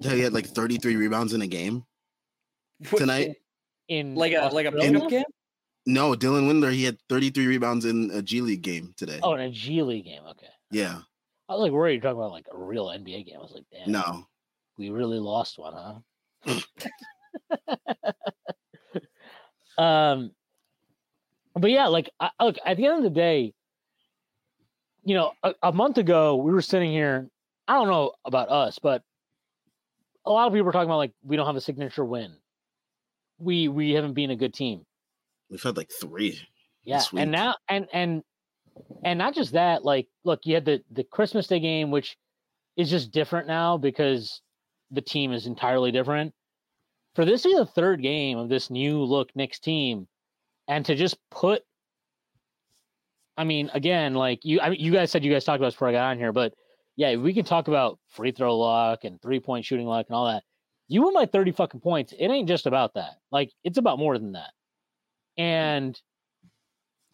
That 0.01 0.13
he 0.15 0.21
had 0.21 0.33
like 0.33 0.45
33 0.47 0.95
rebounds 0.95 1.33
in 1.33 1.41
a 1.41 1.47
game 1.47 1.83
tonight. 2.95 3.35
In 3.89 4.15
like 4.15 4.33
a 4.33 4.49
like 4.53 4.65
a 4.65 4.69
Australia? 4.69 4.91
pickup 4.93 5.09
game. 5.09 5.23
No, 5.85 6.13
Dylan 6.13 6.47
Windler, 6.49 6.71
he 6.73 6.83
had 6.83 6.97
33 7.09 7.47
rebounds 7.47 7.85
in 7.85 8.11
a 8.11 8.21
G 8.21 8.41
League 8.41 8.61
game 8.61 8.93
today. 8.97 9.19
Oh, 9.23 9.33
in 9.33 9.41
a 9.41 9.49
G 9.49 9.81
League 9.81 10.05
game. 10.05 10.23
Okay. 10.31 10.47
Yeah. 10.71 10.99
I 11.49 11.53
was 11.53 11.61
like 11.61 11.71
worried 11.71 11.93
you're 11.93 12.01
talking 12.01 12.17
about 12.19 12.31
like 12.31 12.47
a 12.53 12.57
real 12.57 12.87
NBA 12.87 13.25
game. 13.25 13.37
I 13.37 13.41
was 13.41 13.53
like, 13.53 13.63
damn, 13.71 13.91
No. 13.91 14.27
we 14.77 14.89
really 14.89 15.19
lost 15.19 15.57
one, 15.57 15.73
huh? 16.45 16.61
um, 19.81 20.31
but 21.55 21.71
yeah, 21.71 21.87
like, 21.87 22.09
I, 22.19 22.31
look, 22.41 22.57
at 22.65 22.75
the 22.77 22.85
end 22.85 22.97
of 22.97 23.03
the 23.03 23.09
day, 23.09 23.53
you 25.05 25.15
know, 25.15 25.31
a, 25.43 25.53
a 25.63 25.71
month 25.71 25.97
ago 25.97 26.35
we 26.35 26.51
were 26.51 26.61
sitting 26.61 26.91
here. 26.91 27.29
I 27.67 27.73
don't 27.73 27.87
know 27.87 28.13
about 28.25 28.49
us, 28.49 28.79
but 28.79 29.03
a 30.25 30.31
lot 30.31 30.47
of 30.47 30.53
people 30.53 30.65
were 30.65 30.71
talking 30.71 30.89
about 30.89 30.97
like 30.97 31.13
we 31.23 31.35
don't 31.35 31.47
have 31.47 31.55
a 31.55 31.61
signature 31.61 32.05
win. 32.05 32.35
We 33.39 33.67
we 33.67 33.91
haven't 33.91 34.13
been 34.13 34.31
a 34.31 34.35
good 34.35 34.53
team. 34.53 34.85
We've 35.49 35.61
had 35.61 35.77
like 35.77 35.91
three. 35.91 36.39
Yeah, 36.83 37.01
and 37.15 37.31
now 37.31 37.55
and 37.69 37.87
and 37.93 38.23
and 39.03 39.17
not 39.19 39.35
just 39.35 39.53
that. 39.53 39.83
Like, 39.83 40.07
look, 40.23 40.41
you 40.45 40.55
had 40.55 40.65
the 40.65 40.81
the 40.91 41.03
Christmas 41.03 41.47
Day 41.47 41.59
game, 41.59 41.91
which 41.91 42.17
is 42.77 42.89
just 42.89 43.11
different 43.11 43.47
now 43.47 43.77
because 43.77 44.41
the 44.91 45.01
team 45.01 45.33
is 45.33 45.47
entirely 45.47 45.91
different. 45.91 46.33
For 47.15 47.25
this 47.25 47.41
to 47.41 47.49
be 47.49 47.55
the 47.55 47.65
third 47.65 48.01
game 48.01 48.37
of 48.37 48.49
this 48.49 48.69
new 48.69 49.03
look 49.03 49.35
Knicks 49.35 49.59
team, 49.59 50.07
and 50.67 50.85
to 50.85 50.95
just 50.95 51.17
put, 51.31 51.63
I 53.35 53.43
mean, 53.43 53.71
again, 53.73 54.13
like 54.13 54.45
you, 54.45 54.61
I 54.61 54.69
mean, 54.69 54.79
you 54.79 54.91
guys 54.91 55.11
said 55.11 55.25
you 55.25 55.33
guys 55.33 55.43
talked 55.43 55.59
about 55.59 55.67
this 55.67 55.73
before 55.73 55.89
I 55.89 55.93
got 55.93 56.11
on 56.11 56.17
here, 56.17 56.31
but 56.31 56.53
yeah, 56.97 57.15
we 57.15 57.33
can 57.33 57.45
talk 57.45 57.67
about 57.69 57.99
free 58.09 58.31
throw 58.31 58.57
luck 58.57 59.05
and 59.05 59.21
three 59.21 59.39
point 59.39 59.63
shooting 59.63 59.85
luck 59.85 60.07
and 60.09 60.15
all 60.15 60.25
that. 60.25 60.43
You 60.89 61.03
win 61.03 61.13
by 61.13 61.27
thirty 61.27 61.51
fucking 61.51 61.79
points. 61.79 62.13
It 62.17 62.27
ain't 62.27 62.47
just 62.47 62.65
about 62.65 62.95
that. 62.95 63.19
Like, 63.31 63.51
it's 63.63 63.77
about 63.77 63.99
more 63.99 64.17
than 64.17 64.33
that. 64.33 64.51
And 65.37 65.99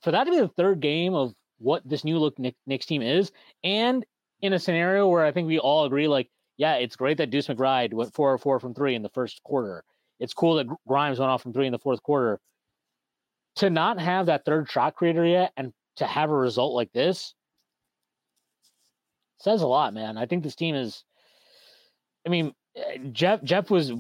for 0.02 0.12
that 0.12 0.24
to 0.24 0.32
be 0.32 0.40
the 0.40 0.48
third 0.48 0.80
game 0.80 1.14
of 1.14 1.34
what 1.60 1.88
this 1.88 2.04
new 2.04 2.18
look 2.18 2.38
Knicks 2.66 2.86
team 2.86 3.02
is, 3.02 3.32
and 3.64 4.06
in 4.42 4.54
a 4.54 4.60
scenario 4.60 5.08
where 5.08 5.26
I 5.26 5.32
think 5.32 5.48
we 5.48 5.60
all 5.60 5.86
agree, 5.86 6.08
like, 6.08 6.30
yeah, 6.58 6.76
it's 6.76 6.96
great 6.96 7.18
that 7.18 7.30
Deuce 7.30 7.48
McBride 7.48 7.94
went 7.94 8.14
four 8.14 8.32
or 8.32 8.38
four 8.38 8.60
from 8.60 8.74
three 8.74 8.96
in 8.96 9.02
the 9.02 9.10
first 9.10 9.44
quarter. 9.44 9.84
It's 10.20 10.34
cool 10.34 10.56
that 10.56 10.68
Grimes 10.88 11.20
went 11.20 11.32
off 11.32 11.42
from 11.42 11.52
three 11.52 11.66
in 11.66 11.72
the 11.72 11.80
fourth 11.80 12.02
quarter. 12.04 12.40
To 13.58 13.70
not 13.70 14.00
have 14.00 14.28
that 14.28 14.46
third 14.46 14.70
shot 14.70 14.96
creator 14.96 15.26
yet 15.26 15.52
and 15.58 15.74
to 15.98 16.06
have 16.06 16.30
a 16.30 16.36
result 16.36 16.74
like 16.74 16.92
this 16.94 17.34
says 19.44 19.62
a 19.62 19.68
lot, 19.68 19.94
man. 19.94 20.18
I 20.18 20.26
think 20.26 20.44
this 20.44 20.56
team 20.56 20.76
is. 20.76 21.04
I 22.26 22.30
mean, 22.30 22.54
eh, 22.76 22.98
Geoff 23.12 23.44
Geoff 23.44 23.70
was 23.70 23.92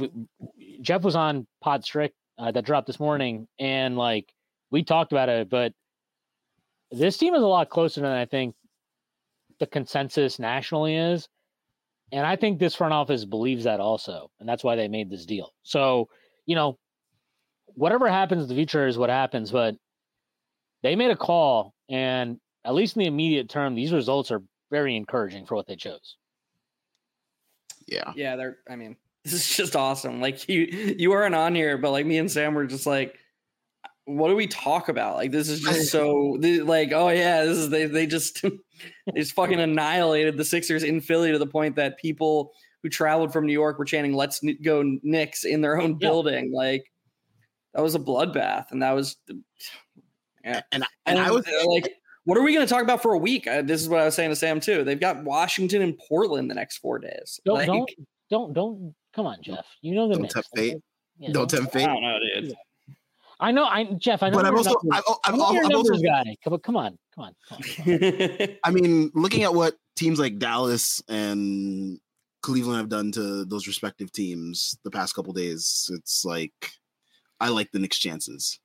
Geoff 0.81 1.03
was 1.03 1.15
on 1.15 1.47
Pod 1.61 1.83
Strict 1.83 2.15
uh, 2.37 2.51
that 2.51 2.65
dropped 2.65 2.87
this 2.87 2.99
morning, 2.99 3.47
and 3.59 3.97
like 3.97 4.33
we 4.71 4.83
talked 4.83 5.11
about 5.11 5.29
it, 5.29 5.49
but 5.49 5.73
this 6.91 7.17
team 7.17 7.33
is 7.33 7.41
a 7.41 7.47
lot 7.47 7.69
closer 7.69 8.01
than 8.01 8.11
I 8.11 8.25
think 8.25 8.55
the 9.59 9.67
consensus 9.67 10.39
nationally 10.39 10.95
is. 10.95 11.27
And 12.11 12.25
I 12.25 12.35
think 12.35 12.59
this 12.59 12.75
front 12.75 12.93
office 12.93 13.25
believes 13.25 13.63
that 13.63 13.79
also. 13.79 14.29
And 14.39 14.47
that's 14.47 14.63
why 14.63 14.75
they 14.75 14.87
made 14.87 15.09
this 15.09 15.25
deal. 15.25 15.51
So, 15.63 16.09
you 16.45 16.55
know, 16.55 16.77
whatever 17.75 18.07
happens, 18.07 18.47
the 18.47 18.55
future 18.55 18.87
is 18.87 18.97
what 18.97 19.09
happens. 19.09 19.51
But 19.51 19.75
they 20.83 20.95
made 20.95 21.11
a 21.11 21.15
call. 21.15 21.73
And 21.89 22.37
at 22.63 22.75
least 22.75 22.95
in 22.95 23.01
the 23.01 23.07
immediate 23.07 23.49
term, 23.49 23.73
these 23.73 23.93
results 23.93 24.31
are 24.31 24.43
very 24.73 24.95
encouraging 24.95 25.45
for 25.45 25.55
what 25.55 25.67
they 25.67 25.75
chose. 25.75 26.17
Yeah. 27.87 28.11
Yeah. 28.15 28.35
They're, 28.35 28.57
I 28.67 28.75
mean, 28.75 28.97
this 29.23 29.33
is 29.33 29.55
just 29.55 29.75
awesome. 29.75 30.19
Like 30.19 30.49
you, 30.49 30.61
you 30.97 31.11
weren't 31.11 31.35
on 31.35 31.53
here, 31.53 31.77
but 31.77 31.91
like 31.91 32.07
me 32.07 32.17
and 32.17 32.31
Sam 32.31 32.55
were 32.55 32.65
just 32.65 32.87
like, 32.87 33.19
what 34.05 34.29
do 34.29 34.35
we 34.35 34.47
talk 34.47 34.89
about? 34.89 35.15
Like 35.15 35.31
this 35.31 35.47
is 35.47 35.61
just 35.61 35.91
so 35.91 36.37
like 36.41 36.91
oh 36.91 37.09
yeah, 37.09 37.45
this 37.45 37.57
is 37.57 37.69
they 37.69 37.85
they 37.85 38.05
just 38.05 38.41
they 38.41 39.13
just 39.15 39.33
fucking 39.33 39.59
annihilated 39.59 40.37
the 40.37 40.43
Sixers 40.45 40.83
in 40.83 41.01
Philly 41.01 41.31
to 41.31 41.39
the 41.39 41.47
point 41.47 41.75
that 41.77 41.97
people 41.97 42.51
who 42.81 42.89
traveled 42.89 43.31
from 43.31 43.45
New 43.45 43.53
York 43.53 43.79
were 43.79 43.85
chanting 43.85 44.13
"Let's 44.13 44.41
go 44.61 44.83
Knicks" 45.03 45.45
in 45.45 45.61
their 45.61 45.79
own 45.79 45.93
building. 45.95 46.51
Yeah. 46.51 46.57
Like 46.57 46.91
that 47.73 47.81
was 47.81 47.95
a 47.95 47.99
bloodbath, 47.99 48.71
and 48.71 48.81
that 48.83 48.91
was 48.91 49.15
yeah. 50.43 50.61
And, 50.71 50.83
and, 51.05 51.17
and 51.17 51.19
I 51.19 51.31
was 51.31 51.47
uh, 51.47 51.69
like, 51.69 51.93
what 52.25 52.37
are 52.37 52.41
we 52.41 52.53
going 52.53 52.65
to 52.65 52.71
talk 52.71 52.83
about 52.83 53.01
for 53.01 53.13
a 53.13 53.17
week? 53.17 53.47
Uh, 53.47 53.61
this 53.61 53.81
is 53.81 53.89
what 53.89 53.99
I 53.99 54.05
was 54.05 54.15
saying 54.15 54.29
to 54.29 54.35
Sam 54.35 54.59
too. 54.59 54.83
They've 54.83 54.99
got 54.99 55.23
Washington 55.23 55.81
and 55.81 55.97
Portland 55.97 56.49
the 56.49 56.55
next 56.55 56.77
four 56.77 56.99
days. 56.99 57.39
Don't 57.45 57.57
like, 57.57 57.67
don't 57.67 57.89
don't 58.29 58.53
don't 58.53 58.95
come 59.13 59.25
on, 59.25 59.37
Geoff. 59.41 59.65
You 59.81 59.95
know 59.95 60.07
the 60.07 60.15
don't 60.15 60.29
tempt 60.29 60.49
fate. 60.55 60.77
Yeah, 61.19 61.31
don't, 61.31 61.49
don't 61.49 61.61
tempt 61.61 61.73
fate. 61.73 61.83
I 61.83 61.93
don't 61.93 62.01
know, 62.01 62.19
dude. 62.19 62.53
I 63.39 63.51
know, 63.51 63.65
I 63.65 63.85
Geoff. 63.97 64.23
I 64.23 64.29
know. 64.29 64.37
But 64.37 64.45
I'm 64.45 64.55
also, 64.55 64.73
I'm, 64.91 65.01
I'm, 65.25 65.41
I'm, 65.41 65.65
I'm 65.65 65.75
also 65.75 65.97
guy. 65.97 66.35
Come 66.43 66.53
on, 66.53 66.59
come 66.59 66.77
on, 66.77 66.97
come 67.13 67.25
on. 67.25 67.35
Come 67.49 67.93
on. 67.93 68.57
I 68.63 68.71
mean, 68.71 69.11
looking 69.13 69.43
at 69.43 69.53
what 69.53 69.75
teams 69.95 70.19
like 70.19 70.39
Dallas 70.39 71.01
and 71.09 71.99
Cleveland 72.41 72.77
have 72.77 72.89
done 72.89 73.11
to 73.13 73.43
those 73.45 73.67
respective 73.67 74.11
teams 74.11 74.77
the 74.83 74.91
past 74.91 75.13
couple 75.13 75.33
days, 75.33 75.89
it's 75.93 76.23
like 76.23 76.71
I 77.39 77.49
like 77.49 77.71
the 77.71 77.79
Knicks' 77.79 77.99
chances. 77.99 78.59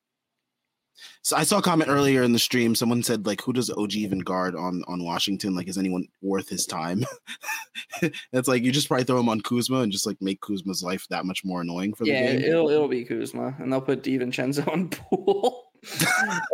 So 1.22 1.36
I 1.36 1.42
saw 1.42 1.58
a 1.58 1.62
comment 1.62 1.90
earlier 1.90 2.22
in 2.22 2.32
the 2.32 2.38
stream. 2.38 2.74
Someone 2.74 3.02
said, 3.02 3.26
like, 3.26 3.40
who 3.42 3.52
does 3.52 3.70
OG 3.70 3.94
even 3.94 4.20
guard 4.20 4.54
on 4.54 4.82
on 4.88 5.04
Washington? 5.04 5.54
Like, 5.54 5.68
is 5.68 5.78
anyone 5.78 6.06
worth 6.22 6.48
his 6.48 6.66
time? 6.66 7.04
it's 8.32 8.48
like 8.48 8.62
you 8.62 8.72
just 8.72 8.88
probably 8.88 9.04
throw 9.04 9.20
him 9.20 9.28
on 9.28 9.40
Kuzma 9.40 9.80
and 9.80 9.92
just 9.92 10.06
like 10.06 10.16
make 10.20 10.40
Kuzma's 10.40 10.82
life 10.82 11.06
that 11.10 11.26
much 11.26 11.44
more 11.44 11.60
annoying 11.60 11.94
for 11.94 12.04
yeah, 12.04 12.32
the 12.32 12.38
game. 12.38 12.50
it'll 12.50 12.70
it'll 12.70 12.88
be 12.88 13.04
Kuzma, 13.04 13.54
and 13.58 13.72
they'll 13.72 13.80
put 13.80 14.02
DiVincenzo 14.02 14.66
on 14.70 14.88
Poole. 14.90 15.64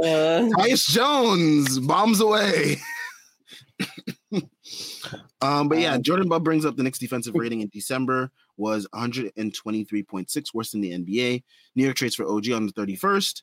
uh, 0.02 0.50
Tyus 0.58 0.88
Jones 0.90 1.78
bombs 1.78 2.20
away. 2.20 2.76
um, 5.40 5.68
but 5.68 5.78
yeah, 5.78 5.94
um, 5.94 6.02
Jordan 6.02 6.28
Bub 6.28 6.44
brings 6.44 6.64
up 6.64 6.76
the 6.76 6.82
Knicks 6.82 6.98
defensive 6.98 7.34
rating 7.34 7.60
in 7.60 7.68
December 7.72 8.30
was 8.56 8.86
123.6, 8.94 10.54
worse 10.54 10.70
than 10.70 10.80
the 10.80 10.92
NBA. 10.92 11.42
New 11.74 11.84
York 11.84 11.96
trades 11.96 12.14
for 12.14 12.24
OG 12.24 12.50
on 12.50 12.66
the 12.66 12.72
31st. 12.72 13.42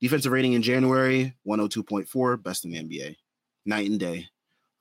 Defensive 0.00 0.32
rating 0.32 0.54
in 0.54 0.62
January, 0.62 1.34
102.4, 1.46 2.42
best 2.42 2.64
in 2.64 2.70
the 2.70 2.78
NBA. 2.78 3.16
Night 3.66 3.90
and 3.90 4.00
day. 4.00 4.26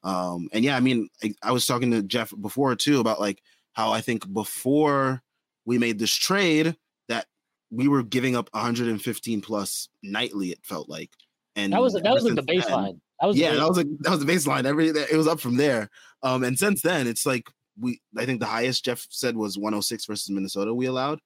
Um, 0.03 0.49
and 0.53 0.63
yeah, 0.63 0.77
I 0.77 0.79
mean, 0.79 1.09
I, 1.23 1.33
I, 1.43 1.51
was 1.51 1.65
talking 1.65 1.91
to 1.91 2.01
Geoff 2.01 2.33
before 2.39 2.73
too 2.75 3.01
about 3.01 3.19
like 3.19 3.41
how 3.73 3.91
I 3.91 3.99
think 3.99 4.31
before 4.31 5.21
we 5.65 5.77
made 5.77 5.99
this 5.99 6.13
trade 6.13 6.75
that 7.09 7.25
we 7.69 7.89
were 7.89 8.03
giving 8.03 8.35
up 8.35 8.49
115 8.53 9.41
plus 9.41 9.89
nightly, 10.01 10.51
it 10.51 10.59
felt 10.63 10.87
like. 10.87 11.11
And 11.57 11.73
that 11.73 11.81
was 11.81 11.93
that 11.93 12.13
was 12.13 12.23
like 12.23 12.35
the 12.35 12.43
baseline. 12.43 12.85
Then, 12.85 13.01
that 13.19 13.27
was 13.27 13.37
yeah, 13.37 13.55
that 13.55 13.67
was 13.67 13.77
like 13.77 13.87
that 13.99 14.11
was 14.11 14.25
the 14.25 14.31
baseline. 14.31 14.65
Every 14.65 14.87
it 14.87 15.17
was 15.17 15.27
up 15.27 15.41
from 15.41 15.57
there. 15.57 15.89
Um, 16.23 16.43
and 16.43 16.57
since 16.57 16.81
then, 16.81 17.05
it's 17.05 17.25
like 17.25 17.49
we 17.77 17.99
I 18.17 18.25
think 18.25 18.39
the 18.39 18.45
highest 18.45 18.85
Geoff 18.85 19.05
said 19.09 19.35
was 19.35 19.57
106 19.57 20.05
versus 20.05 20.29
Minnesota 20.29 20.73
we 20.73 20.85
allowed, 20.85 21.19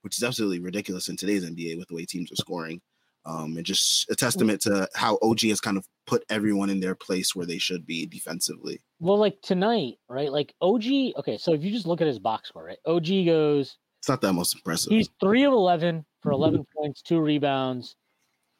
which 0.00 0.16
is 0.16 0.24
absolutely 0.24 0.60
ridiculous 0.60 1.08
in 1.08 1.16
today's 1.16 1.44
NBA 1.44 1.76
with 1.76 1.88
the 1.88 1.94
way 1.94 2.06
teams 2.06 2.32
are 2.32 2.36
scoring. 2.36 2.80
Um, 3.26 3.56
and 3.56 3.64
just 3.64 4.10
a 4.10 4.14
testament 4.14 4.60
to 4.62 4.86
how 4.94 5.18
OG 5.22 5.40
has 5.42 5.60
kind 5.60 5.78
of 5.78 5.88
put 6.06 6.24
everyone 6.28 6.68
in 6.68 6.80
their 6.80 6.94
place 6.94 7.34
where 7.34 7.46
they 7.46 7.56
should 7.56 7.86
be 7.86 8.04
defensively. 8.04 8.82
Well, 9.00 9.16
like 9.16 9.40
tonight, 9.40 9.98
right? 10.08 10.30
Like 10.30 10.54
OG. 10.60 10.84
Okay, 11.16 11.38
so 11.38 11.54
if 11.54 11.64
you 11.64 11.70
just 11.70 11.86
look 11.86 12.00
at 12.02 12.06
his 12.06 12.18
box 12.18 12.48
score, 12.48 12.64
right? 12.64 12.78
OG 12.84 13.06
goes. 13.26 13.78
It's 14.00 14.08
not 14.08 14.20
that 14.20 14.34
most 14.34 14.54
impressive. 14.54 14.90
He's 14.90 15.08
three 15.20 15.44
of 15.44 15.52
eleven 15.52 16.04
for 16.20 16.32
eleven 16.32 16.66
points, 16.76 17.00
two 17.00 17.20
rebounds, 17.20 17.96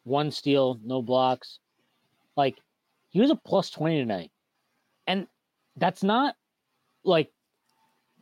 one 0.05 0.31
steal, 0.31 0.81
no 0.83 1.03
blocks. 1.03 1.59
Like 2.37 2.57
he 3.11 3.21
was 3.21 3.31
a 3.31 3.37
plus 3.37 3.69
twenty 3.69 3.99
tonight, 3.99 4.31
and 5.07 5.27
that's 5.77 6.03
not 6.03 6.37
like 7.05 7.31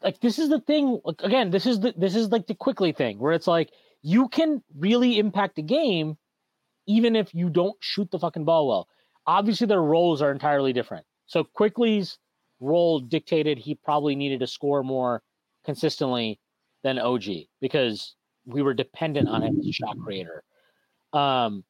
like 0.02 0.20
this 0.20 0.40
is 0.40 0.48
the 0.48 0.60
thing. 0.60 1.00
Again, 1.20 1.50
this 1.50 1.66
is 1.66 1.78
the 1.78 1.94
this 1.96 2.16
is 2.16 2.30
like 2.30 2.48
the 2.48 2.56
Quickley 2.56 2.90
thing 2.90 3.20
where 3.20 3.32
it's 3.32 3.46
like 3.46 3.70
you 4.02 4.28
can 4.28 4.62
really 4.76 5.20
impact 5.20 5.54
the 5.54 5.62
game 5.62 6.16
even 6.86 7.16
if 7.16 7.34
you 7.34 7.50
don't 7.50 7.76
shoot 7.80 8.10
the 8.10 8.18
fucking 8.18 8.44
ball 8.44 8.68
well. 8.68 8.88
Obviously, 9.26 9.66
their 9.66 9.82
roles 9.82 10.20
are 10.20 10.32
entirely 10.32 10.72
different. 10.72 11.06
So 11.26 11.44
Quickley's 11.44 12.18
role 12.60 13.00
dictated 13.00 13.58
he 13.58 13.74
probably 13.74 14.14
needed 14.14 14.40
to 14.40 14.46
score 14.46 14.82
more 14.82 15.22
consistently 15.64 16.40
than 16.82 16.98
OG 16.98 17.24
because 17.60 18.14
we 18.46 18.62
were 18.62 18.74
dependent 18.74 19.28
on 19.28 19.42
him 19.42 19.58
as 19.58 19.66
a 19.66 19.72
shot 19.72 19.96
creator. 19.98 20.42
Um, 21.12 21.64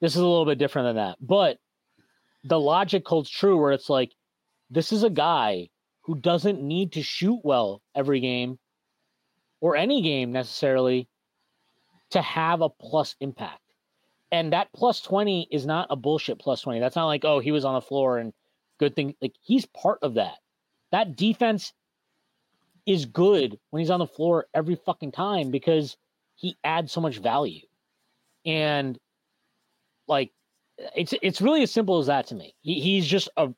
this 0.00 0.14
is 0.14 0.20
a 0.20 0.26
little 0.26 0.46
bit 0.46 0.58
different 0.58 0.88
than 0.88 0.96
that, 0.96 1.16
but 1.20 1.58
the 2.44 2.58
logic 2.58 3.06
holds 3.06 3.30
true 3.30 3.60
where 3.60 3.72
it's 3.72 3.90
like 3.90 4.12
this 4.70 4.92
is 4.92 5.02
a 5.02 5.10
guy 5.10 5.68
who 6.02 6.14
doesn't 6.16 6.62
need 6.62 6.92
to 6.92 7.02
shoot 7.02 7.40
well 7.42 7.82
every 7.94 8.20
game 8.20 8.58
or 9.60 9.76
any 9.76 10.02
game 10.02 10.32
necessarily 10.32 11.08
to 12.10 12.22
have 12.22 12.60
a 12.60 12.68
plus 12.68 13.16
impact. 13.20 13.60
And 14.32 14.52
that 14.52 14.68
plus 14.74 15.00
20 15.00 15.48
is 15.50 15.66
not 15.66 15.86
a 15.90 15.96
bullshit 15.96 16.38
plus 16.38 16.62
20. 16.62 16.80
That's 16.80 16.96
not 16.96 17.06
like, 17.06 17.24
oh, 17.24 17.38
he 17.38 17.52
was 17.52 17.64
on 17.64 17.74
the 17.74 17.80
floor 17.80 18.18
and 18.18 18.32
good 18.78 18.96
thing. 18.96 19.14
Like 19.22 19.34
he's 19.40 19.66
part 19.66 20.00
of 20.02 20.14
that. 20.14 20.38
That 20.92 21.16
defense 21.16 21.72
is 22.86 23.04
good 23.04 23.58
when 23.70 23.80
he's 23.80 23.90
on 23.90 24.00
the 24.00 24.06
floor 24.06 24.46
every 24.54 24.76
fucking 24.76 25.12
time 25.12 25.50
because 25.50 25.96
he 26.34 26.56
adds 26.64 26.92
so 26.92 27.00
much 27.00 27.18
value. 27.18 27.62
And 28.44 28.98
like 30.06 30.32
it's 30.94 31.14
it's 31.22 31.40
really 31.40 31.62
as 31.62 31.70
simple 31.70 31.98
as 31.98 32.06
that 32.06 32.26
to 32.28 32.34
me. 32.34 32.54
He, 32.62 32.80
he's 32.80 33.06
just 33.06 33.28
a 33.36 33.48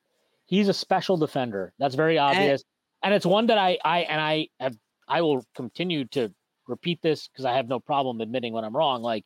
he's 0.46 0.68
a 0.68 0.74
special 0.74 1.16
defender. 1.16 1.72
That's 1.78 1.94
very 1.94 2.18
obvious. 2.18 2.64
And, 3.02 3.10
and 3.10 3.14
it's 3.14 3.26
one 3.26 3.46
that 3.46 3.58
I 3.58 3.78
I 3.84 4.00
and 4.00 4.20
I 4.20 4.48
have 4.60 4.76
I 5.06 5.22
will 5.22 5.44
continue 5.54 6.04
to 6.06 6.32
repeat 6.66 7.00
this 7.02 7.28
because 7.28 7.44
I 7.44 7.54
have 7.54 7.68
no 7.68 7.80
problem 7.80 8.20
admitting 8.20 8.52
when 8.52 8.64
I'm 8.64 8.76
wrong. 8.76 9.02
Like 9.02 9.24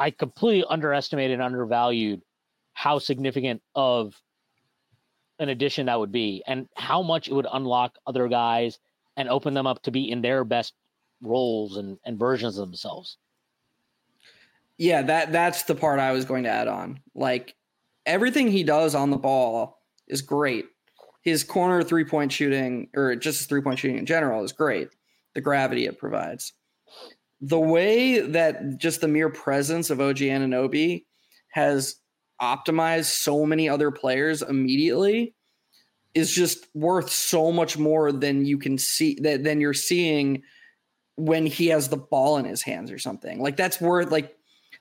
I 0.00 0.10
completely 0.10 0.64
underestimated 0.66 1.34
and 1.34 1.42
undervalued 1.42 2.22
how 2.72 2.98
significant 2.98 3.60
of 3.74 4.18
an 5.38 5.50
addition 5.50 5.86
that 5.86 6.00
would 6.00 6.10
be 6.10 6.42
and 6.46 6.68
how 6.74 7.02
much 7.02 7.28
it 7.28 7.34
would 7.34 7.46
unlock 7.52 7.96
other 8.06 8.26
guys 8.26 8.78
and 9.18 9.28
open 9.28 9.52
them 9.52 9.66
up 9.66 9.82
to 9.82 9.90
be 9.90 10.10
in 10.10 10.22
their 10.22 10.42
best 10.42 10.72
roles 11.20 11.76
and, 11.76 11.98
and 12.06 12.18
versions 12.18 12.56
of 12.56 12.66
themselves. 12.66 13.18
Yeah, 14.78 15.02
that 15.02 15.32
that's 15.32 15.64
the 15.64 15.74
part 15.74 16.00
I 16.00 16.12
was 16.12 16.24
going 16.24 16.44
to 16.44 16.50
add 16.50 16.66
on. 16.66 17.00
Like 17.14 17.54
everything 18.06 18.50
he 18.50 18.64
does 18.64 18.94
on 18.94 19.10
the 19.10 19.18
ball 19.18 19.82
is 20.08 20.22
great. 20.22 20.64
His 21.20 21.44
corner 21.44 21.82
three 21.82 22.04
point 22.04 22.32
shooting, 22.32 22.88
or 22.94 23.14
just 23.16 23.40
his 23.40 23.46
three 23.46 23.60
point 23.60 23.78
shooting 23.78 23.98
in 23.98 24.06
general, 24.06 24.42
is 24.44 24.52
great. 24.52 24.88
The 25.34 25.42
gravity 25.42 25.84
it 25.84 25.98
provides 25.98 26.54
the 27.40 27.58
way 27.58 28.20
that 28.20 28.78
just 28.78 29.00
the 29.00 29.08
mere 29.08 29.30
presence 29.30 29.90
of 29.90 30.00
OG 30.00 30.18
Anunoby 30.18 31.04
has 31.52 31.96
optimized 32.40 33.06
so 33.06 33.46
many 33.46 33.68
other 33.68 33.90
players 33.90 34.42
immediately 34.42 35.34
is 36.14 36.32
just 36.32 36.66
worth 36.74 37.10
so 37.10 37.52
much 37.52 37.78
more 37.78 38.12
than 38.12 38.44
you 38.44 38.58
can 38.58 38.76
see 38.76 39.16
that 39.22 39.44
than 39.44 39.60
you're 39.60 39.74
seeing 39.74 40.42
when 41.16 41.46
he 41.46 41.68
has 41.68 41.88
the 41.88 41.96
ball 41.96 42.38
in 42.38 42.44
his 42.44 42.62
hands 42.62 42.90
or 42.90 42.98
something. 42.98 43.40
Like 43.40 43.56
that's 43.56 43.80
worth 43.80 44.10
like 44.10 44.34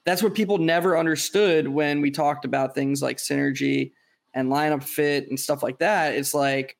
that's 0.05 0.23
what 0.23 0.33
people 0.33 0.57
never 0.57 0.97
understood 0.97 1.67
when 1.67 2.01
we 2.01 2.11
talked 2.11 2.45
about 2.45 2.73
things 2.73 3.01
like 3.01 3.17
synergy 3.17 3.91
and 4.33 4.49
lineup 4.49 4.83
fit 4.83 5.27
and 5.29 5.39
stuff 5.39 5.61
like 5.61 5.79
that. 5.79 6.15
It's 6.15 6.33
like 6.33 6.77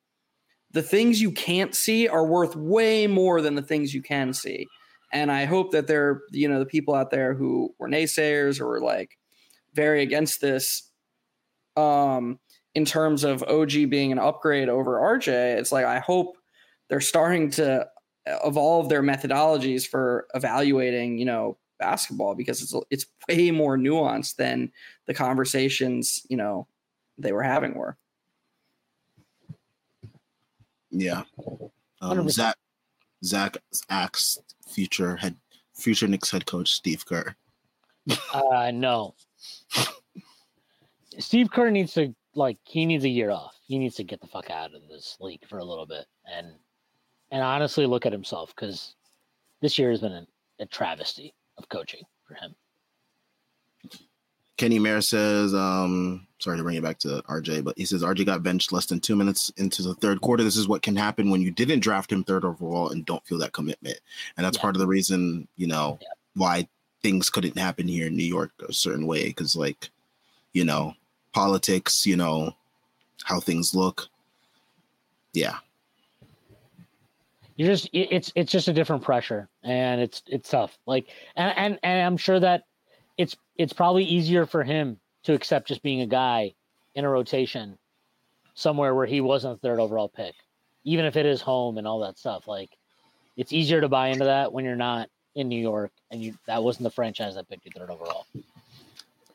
the 0.72 0.82
things 0.82 1.20
you 1.20 1.30
can't 1.30 1.74
see 1.74 2.08
are 2.08 2.26
worth 2.26 2.56
way 2.56 3.06
more 3.06 3.40
than 3.40 3.54
the 3.54 3.62
things 3.62 3.94
you 3.94 4.02
can 4.02 4.32
see. 4.32 4.66
And 5.12 5.30
I 5.30 5.44
hope 5.44 5.72
that 5.72 5.86
there, 5.86 6.22
you 6.30 6.48
know, 6.48 6.58
the 6.58 6.66
people 6.66 6.94
out 6.94 7.10
there 7.10 7.34
who 7.34 7.74
were 7.78 7.88
naysayers 7.88 8.60
or 8.60 8.66
were 8.66 8.80
like 8.80 9.18
very 9.74 10.02
against 10.02 10.40
this, 10.40 10.90
um, 11.76 12.38
in 12.74 12.84
terms 12.84 13.24
of 13.24 13.42
OG 13.44 13.90
being 13.90 14.12
an 14.12 14.18
upgrade 14.18 14.68
over 14.68 14.92
RJ, 14.92 15.58
it's 15.58 15.72
like 15.72 15.84
I 15.84 15.98
hope 15.98 16.36
they're 16.88 17.00
starting 17.00 17.50
to 17.52 17.86
evolve 18.44 18.88
their 18.88 19.02
methodologies 19.02 19.86
for 19.86 20.28
evaluating, 20.34 21.18
you 21.18 21.24
know, 21.24 21.56
basketball 21.78 22.34
because 22.34 22.62
it's 22.62 22.74
it's 22.90 23.06
way 23.28 23.50
more 23.50 23.76
nuanced 23.76 24.36
than 24.36 24.70
the 25.06 25.14
conversations, 25.14 26.24
you 26.28 26.36
know, 26.36 26.66
they 27.18 27.32
were 27.32 27.42
having 27.42 27.74
were. 27.74 27.96
Yeah. 30.90 31.22
Um, 32.00 32.18
100%. 32.18 32.30
Zach 32.30 32.56
Zach 33.24 33.56
asked 33.88 34.54
future 34.68 35.16
head 35.16 35.36
future 35.74 36.06
Knicks 36.06 36.30
head 36.30 36.46
coach 36.46 36.70
Steve 36.70 37.04
Kerr. 37.04 37.34
Uh, 38.32 38.70
no. 38.72 39.14
Steve 41.18 41.50
Kerr 41.50 41.70
needs 41.70 41.94
to 41.94 42.14
like 42.34 42.58
he 42.64 42.86
needs 42.86 43.04
a 43.04 43.08
year 43.08 43.30
off. 43.30 43.56
He 43.66 43.78
needs 43.78 43.96
to 43.96 44.04
get 44.04 44.20
the 44.20 44.26
fuck 44.26 44.50
out 44.50 44.74
of 44.74 44.88
this 44.88 45.16
league 45.20 45.46
for 45.46 45.58
a 45.58 45.64
little 45.64 45.86
bit 45.86 46.06
and 46.32 46.52
and 47.30 47.42
honestly 47.42 47.86
look 47.86 48.06
at 48.06 48.12
himself 48.12 48.54
because 48.54 48.94
this 49.60 49.78
year 49.78 49.90
has 49.90 50.00
been 50.00 50.12
a, 50.12 50.26
a 50.60 50.66
travesty 50.66 51.34
of 51.58 51.68
coaching 51.68 52.02
for 52.26 52.34
him. 52.34 52.54
Kenny 54.60 54.78
Mayer 54.78 55.00
says, 55.00 55.54
um, 55.54 56.26
sorry 56.38 56.58
to 56.58 56.62
bring 56.62 56.76
it 56.76 56.82
back 56.82 56.98
to 56.98 57.22
RJ, 57.30 57.64
but 57.64 57.78
he 57.78 57.86
says 57.86 58.02
RJ 58.02 58.26
got 58.26 58.42
benched 58.42 58.72
less 58.72 58.84
than 58.84 59.00
two 59.00 59.16
minutes 59.16 59.50
into 59.56 59.80
the 59.80 59.94
third 59.94 60.20
quarter. 60.20 60.44
This 60.44 60.58
is 60.58 60.68
what 60.68 60.82
can 60.82 60.94
happen 60.94 61.30
when 61.30 61.40
you 61.40 61.50
didn't 61.50 61.80
draft 61.80 62.12
him 62.12 62.22
third 62.22 62.44
overall 62.44 62.90
and 62.90 63.06
don't 63.06 63.24
feel 63.26 63.38
that 63.38 63.54
commitment. 63.54 63.98
And 64.36 64.44
that's 64.44 64.58
Yeah. 64.58 64.60
part 64.60 64.76
of 64.76 64.80
the 64.80 64.86
reason, 64.86 65.48
you 65.56 65.66
know, 65.66 65.98
Yeah. 66.02 66.08
why 66.34 66.68
things 67.02 67.30
couldn't 67.30 67.56
happen 67.56 67.88
here 67.88 68.08
in 68.08 68.16
New 68.18 68.22
York 68.22 68.52
a 68.68 68.74
certain 68.74 69.06
way. 69.06 69.28
Because, 69.28 69.56
like, 69.56 69.88
you 70.52 70.66
know, 70.66 70.92
politics, 71.32 72.04
you 72.04 72.18
know, 72.18 72.54
how 73.24 73.40
things 73.40 73.74
look. 73.74 74.08
Yeah. 75.32 75.56
you're 77.56 77.68
just 77.68 77.90
it's 77.92 78.32
it's 78.36 78.50
just 78.50 78.68
a 78.68 78.72
different 78.72 79.02
pressure 79.02 79.46
and 79.64 80.00
it's 80.00 80.22
it's 80.28 80.48
tough 80.48 80.78
like 80.86 81.08
and 81.36 81.52
and, 81.58 81.78
and 81.82 82.06
i'm 82.06 82.16
sure 82.16 82.40
that 82.40 82.64
it's 83.20 83.36
it's 83.56 83.72
probably 83.74 84.04
easier 84.04 84.46
for 84.46 84.62
him 84.64 84.98
to 85.24 85.34
accept 85.34 85.68
just 85.68 85.82
being 85.82 86.00
a 86.00 86.06
guy 86.06 86.54
in 86.94 87.04
a 87.04 87.08
rotation 87.08 87.76
somewhere 88.54 88.94
where 88.94 89.06
he 89.06 89.20
wasn't 89.20 89.52
the 89.60 89.68
third 89.68 89.78
overall 89.80 90.08
pick 90.08 90.34
even 90.84 91.04
if 91.04 91.14
it 91.16 91.26
is 91.26 91.40
home 91.40 91.76
and 91.78 91.86
all 91.86 92.00
that 92.00 92.16
stuff 92.18 92.48
like 92.48 92.70
it's 93.36 93.52
easier 93.52 93.80
to 93.80 93.88
buy 93.88 94.08
into 94.08 94.24
that 94.24 94.52
when 94.52 94.64
you're 94.64 94.76
not 94.90 95.08
in 95.34 95.48
new 95.48 95.60
york 95.60 95.92
and 96.10 96.22
you 96.22 96.34
that 96.46 96.62
wasn't 96.62 96.82
the 96.82 96.90
franchise 96.90 97.34
that 97.34 97.48
picked 97.48 97.64
you 97.66 97.70
third 97.76 97.90
overall 97.90 98.24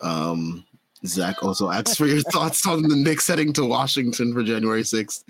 Um, 0.02 0.66
Zach 1.06 1.44
also 1.44 1.70
asks 1.70 1.95
for 1.95 2.07
your 2.07 2.22
thoughts 2.34 2.66
on 2.68 2.82
the 2.82 2.95
Knicks 2.95 3.28
heading 3.28 3.53
to 3.53 3.66
Washington 3.66 4.34
for 4.34 4.44
January 4.44 4.82
6th. 4.82 5.24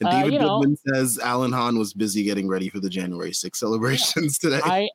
And 0.00 0.08
Uh, 0.08 0.12
David 0.12 0.32
you 0.34 0.38
know- 0.38 0.60
Goodman 0.60 0.76
says 0.86 1.18
Alan 1.18 1.52
Hahn 1.52 1.78
was 1.78 1.92
busy 1.94 2.22
getting 2.22 2.46
ready 2.48 2.68
for 2.68 2.80
the 2.80 2.90
January 2.90 3.30
6th 3.32 3.56
celebrations 3.56 4.38
today. 4.38 4.60
i 4.64 4.88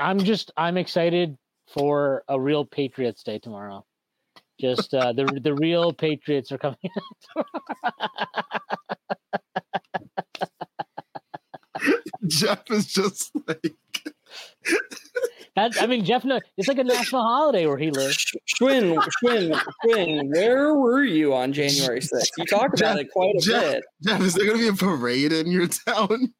i'm 0.00 0.18
just 0.18 0.50
i'm 0.56 0.76
excited 0.76 1.38
for 1.72 2.22
a 2.28 2.38
real 2.38 2.64
patriots 2.64 3.22
day 3.22 3.38
tomorrow 3.38 3.84
just 4.60 4.94
uh 4.94 5.12
the 5.12 5.24
the 5.42 5.54
real 5.54 5.92
patriots 5.92 6.52
are 6.52 6.58
coming 6.58 6.76
Geoff 12.26 12.62
is 12.70 12.86
just 12.86 13.30
like, 13.46 13.74
That's, 15.56 15.80
I 15.80 15.86
mean, 15.86 16.04
Geoff. 16.04 16.24
No, 16.24 16.40
it's 16.56 16.66
like 16.66 16.78
a 16.78 16.84
national 16.84 17.22
holiday 17.22 17.66
where 17.66 17.78
he 17.78 17.90
lives. 17.90 18.14
Sh- 18.14 18.34
Shwin, 18.60 18.96
Shwin, 19.22 19.60
Shwin, 19.84 20.28
where 20.34 20.74
were 20.74 21.04
you 21.04 21.32
on 21.34 21.52
January 21.52 22.00
6th? 22.00 22.30
You 22.38 22.44
talked 22.46 22.80
about 22.80 22.98
it 22.98 23.08
quite 23.12 23.36
a 23.36 23.40
Geoff- 23.40 23.62
bit 23.62 23.84
Geoff, 24.02 24.20
is 24.22 24.34
there 24.34 24.46
going 24.46 24.58
to 24.58 24.62
be 24.64 24.68
a 24.68 24.72
parade 24.72 25.32
in 25.32 25.46
your 25.52 25.68
town? 25.68 26.32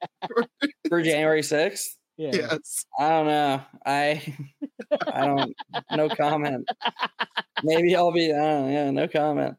for 0.89 1.01
January 1.03 1.43
6th. 1.43 1.97
Yeah. 2.16 2.31
yes. 2.32 2.86
I 2.99 3.09
don't 3.09 3.27
know. 3.27 3.62
I 3.85 4.23
I 5.12 5.27
don't 5.27 5.55
no 5.97 6.09
comment. 6.09 6.69
Maybe 7.65 7.97
I'll 7.97 8.12
be 8.12 8.32
I 8.32 8.70
yeah, 8.70 8.91
no 8.91 9.09
comment. 9.09 9.57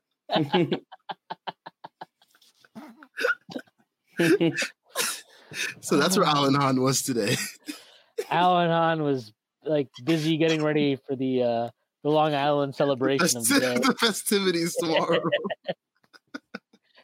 So 5.82 5.98
that's 5.98 6.18
where 6.18 6.26
Alan 6.26 6.56
Hahn 6.56 6.82
was 6.82 7.02
today. 7.02 7.36
Alan 8.30 8.70
Hahn 8.70 9.04
was 9.04 9.34
like 9.64 9.90
busy 10.04 10.38
getting 10.38 10.64
ready 10.64 10.96
for 10.96 11.16
the 11.16 11.44
uh 11.44 11.70
the 12.04 12.10
Long 12.10 12.36
Island 12.36 12.76
celebration 12.76 13.38
of 13.38 13.48
the 13.48 13.60
day. 13.60 13.78
the 13.78 13.96
festivities 14.00 14.76
tomorrow. 14.80 15.22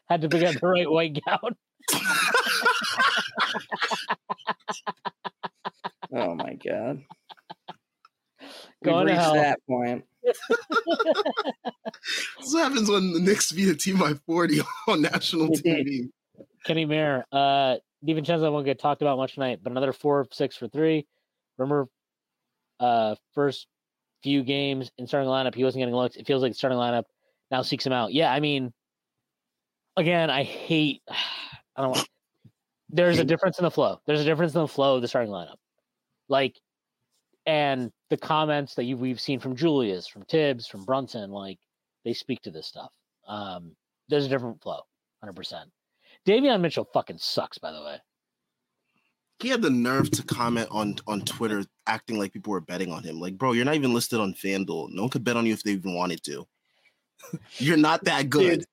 Had 0.08 0.22
to 0.22 0.28
pick 0.28 0.42
out 0.44 0.60
the 0.60 0.66
right 0.66 0.90
white 0.90 1.20
gown. 1.26 1.56
Oh 6.14 6.34
my 6.34 6.54
god. 6.54 7.02
Going 8.84 9.06
to 9.06 9.12
We've 9.12 9.18
reached 9.18 9.20
hell. 9.20 9.34
that 9.34 9.60
point. 9.68 10.04
This 12.40 12.54
happens 12.54 12.90
when 12.90 13.12
the 13.12 13.20
Knicks 13.20 13.52
beat 13.52 13.68
a 13.68 13.76
team 13.76 13.98
by 13.98 14.14
40 14.26 14.60
on 14.88 15.02
national 15.02 15.48
TV. 15.50 16.08
Kenny 16.64 16.84
Mayer. 16.84 17.24
Uh 17.32 17.76
DiVincenzo 18.04 18.50
won't 18.52 18.64
get 18.64 18.80
talked 18.80 19.00
about 19.02 19.16
much 19.16 19.34
tonight, 19.34 19.60
but 19.62 19.70
another 19.70 19.92
four 19.92 20.26
six 20.32 20.56
for 20.56 20.68
three. 20.68 21.06
Remember 21.58 21.88
uh 22.80 23.14
first 23.34 23.66
few 24.22 24.42
games 24.42 24.90
in 24.98 25.06
starting 25.06 25.28
lineup, 25.28 25.54
he 25.54 25.64
wasn't 25.64 25.80
getting 25.82 25.94
looks. 25.94 26.16
It 26.16 26.26
feels 26.26 26.42
like 26.42 26.54
starting 26.54 26.78
lineup 26.78 27.04
now 27.50 27.62
seeks 27.62 27.86
him 27.86 27.92
out. 27.92 28.12
Yeah, 28.12 28.32
I 28.32 28.40
mean 28.40 28.72
again, 29.96 30.30
I 30.30 30.42
hate 30.42 31.02
I 31.76 31.82
don't 31.82 31.92
want 31.92 32.08
there's 32.92 33.18
a 33.18 33.24
difference 33.24 33.58
in 33.58 33.64
the 33.64 33.70
flow. 33.70 34.00
There's 34.06 34.20
a 34.20 34.24
difference 34.24 34.54
in 34.54 34.60
the 34.60 34.68
flow 34.68 34.96
of 34.96 35.02
the 35.02 35.08
starting 35.08 35.32
lineup. 35.32 35.56
Like 36.28 36.60
and 37.46 37.90
the 38.10 38.16
comments 38.16 38.74
that 38.76 38.84
you 38.84 38.96
we've 38.96 39.20
seen 39.20 39.40
from 39.40 39.56
Julius, 39.56 40.06
from 40.06 40.22
Thibs, 40.22 40.66
from 40.66 40.84
Brunson, 40.84 41.30
like 41.30 41.58
they 42.04 42.12
speak 42.12 42.42
to 42.42 42.50
this 42.50 42.66
stuff. 42.66 42.90
Um, 43.26 43.74
there's 44.08 44.26
a 44.26 44.28
different 44.28 44.62
flow, 44.62 44.80
hundred 45.20 45.34
percent. 45.36 45.70
Davion 46.26 46.60
Mitchell 46.60 46.88
fucking 46.92 47.18
sucks, 47.18 47.58
by 47.58 47.72
the 47.72 47.82
way. 47.82 47.96
He 49.40 49.48
had 49.48 49.62
the 49.62 49.70
nerve 49.70 50.10
to 50.12 50.22
comment 50.22 50.68
on 50.70 50.96
on 51.06 51.22
Twitter, 51.22 51.64
acting 51.86 52.18
like 52.18 52.32
people 52.32 52.52
were 52.52 52.60
betting 52.60 52.92
on 52.92 53.02
him. 53.02 53.18
Like, 53.18 53.36
bro, 53.36 53.52
you're 53.52 53.64
not 53.64 53.74
even 53.74 53.92
listed 53.92 54.20
on 54.20 54.34
FanDuel. 54.34 54.90
No 54.90 55.02
one 55.02 55.10
could 55.10 55.24
bet 55.24 55.36
on 55.36 55.46
you 55.46 55.52
if 55.52 55.62
they 55.62 55.72
even 55.72 55.94
wanted 55.94 56.22
to. 56.24 56.46
you're 57.56 57.76
not 57.76 58.04
that 58.04 58.30
good, 58.30 58.64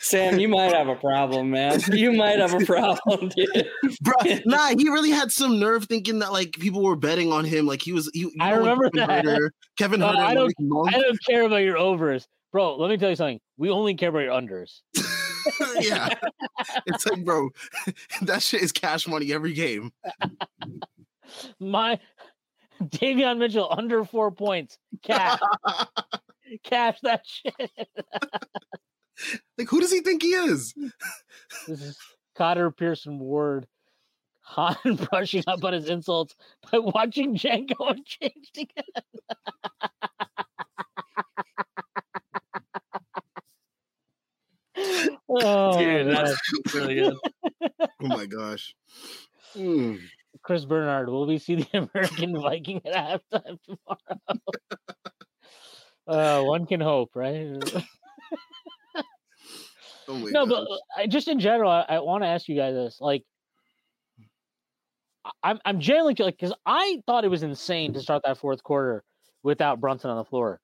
Sam, 0.00 0.38
you 0.38 0.48
might 0.48 0.72
have 0.72 0.88
a 0.88 0.96
problem, 0.96 1.50
man. 1.50 1.80
You 1.92 2.12
might 2.12 2.38
have 2.38 2.52
a 2.54 2.64
problem, 2.66 3.30
dude. 3.30 3.68
bro. 4.02 4.14
Nah, 4.44 4.68
he 4.76 4.88
really 4.88 5.10
had 5.10 5.30
some 5.32 5.58
nerve 5.58 5.84
thinking 5.86 6.18
that 6.18 6.32
like 6.32 6.52
people 6.52 6.82
were 6.82 6.96
betting 6.96 7.32
on 7.32 7.44
him. 7.44 7.66
Like 7.66 7.80
he 7.82 7.92
was. 7.92 8.10
He, 8.12 8.20
you 8.20 8.32
I 8.40 8.50
know, 8.50 8.62
when 8.62 8.78
remember 8.78 8.90
Kevin 8.90 9.06
that. 9.06 9.24
Huerter, 9.24 9.48
Kevin 9.78 10.00
No, 10.00 10.08
Huerter. 10.08 10.16
I 10.18 10.34
don't- 10.34 10.54
Monk- 10.60 10.94
I 10.94 10.98
don't 11.00 11.18
care 11.28 11.42
about 11.46 11.56
your 11.62 11.78
overs, 11.78 12.28
bro. 12.52 12.76
Let 12.76 12.90
me 12.90 12.96
tell 12.98 13.10
you 13.10 13.16
something. 13.16 13.40
We 13.56 13.70
only 13.70 13.94
care 13.94 14.10
about 14.10 14.20
your 14.20 14.32
unders. 14.32 14.80
yeah, 15.80 16.10
it's 16.86 17.06
like, 17.06 17.24
bro, 17.24 17.48
that 18.22 18.42
shit 18.42 18.62
is 18.62 18.72
cash 18.72 19.08
money 19.08 19.32
every 19.32 19.52
game. 19.54 19.90
My 21.58 21.98
Davion 22.82 23.38
Mitchell 23.38 23.68
under 23.76 24.04
four 24.04 24.30
points. 24.30 24.78
Cash, 25.02 25.40
cash 26.62 26.98
that 27.02 27.22
shit. 27.24 27.70
like, 29.58 29.68
who 29.68 29.80
does 29.80 29.92
he 29.92 30.00
think 30.00 30.22
he 30.22 30.30
is? 30.30 30.74
This 31.66 31.82
is 31.82 31.98
Cotter 32.34 32.70
Pearson 32.70 33.18
Ward. 33.18 33.66
Hahn 34.44 34.96
brushing 35.10 35.44
up 35.46 35.62
on 35.64 35.72
his 35.72 35.88
insults 35.88 36.34
by 36.70 36.78
watching 36.78 37.36
Django 37.36 37.90
and 37.90 38.04
James 38.04 38.50
together. 38.52 38.82
oh, 45.28 45.78
Dude, 45.78 46.08
that's 46.14 46.36
really 46.74 46.96
good. 46.96 47.14
Oh 47.62 48.08
my 48.08 48.26
gosh. 48.26 48.74
Hmm. 49.54 49.94
Chris 50.42 50.64
Bernard, 50.64 51.08
will 51.08 51.26
we 51.26 51.38
see 51.38 51.54
the 51.56 51.68
American 51.94 52.40
Viking 52.40 52.80
at 52.84 53.20
halftime 53.32 53.58
tomorrow? 53.62 54.18
uh, 56.08 56.42
one 56.42 56.66
can 56.66 56.80
hope, 56.80 57.10
right? 57.14 57.62
No, 60.30 60.46
gosh. 60.46 60.66
but 60.68 60.78
I, 60.96 61.04
uh, 61.04 61.06
just 61.06 61.28
in 61.28 61.40
general, 61.40 61.70
I, 61.70 61.84
I 61.88 61.98
want 62.00 62.22
to 62.22 62.28
ask 62.28 62.48
you 62.48 62.56
guys 62.56 62.74
this. 62.74 62.98
Like, 63.00 63.24
I'm 65.42 65.58
I'm 65.64 65.80
genuinely 65.80 66.14
like 66.22 66.36
because 66.36 66.54
I 66.66 67.00
thought 67.06 67.24
it 67.24 67.28
was 67.28 67.42
insane 67.42 67.92
to 67.94 68.00
start 68.00 68.22
that 68.24 68.38
fourth 68.38 68.62
quarter 68.62 69.04
without 69.42 69.80
Brunson 69.80 70.10
on 70.10 70.16
the 70.16 70.24
floor. 70.24 70.60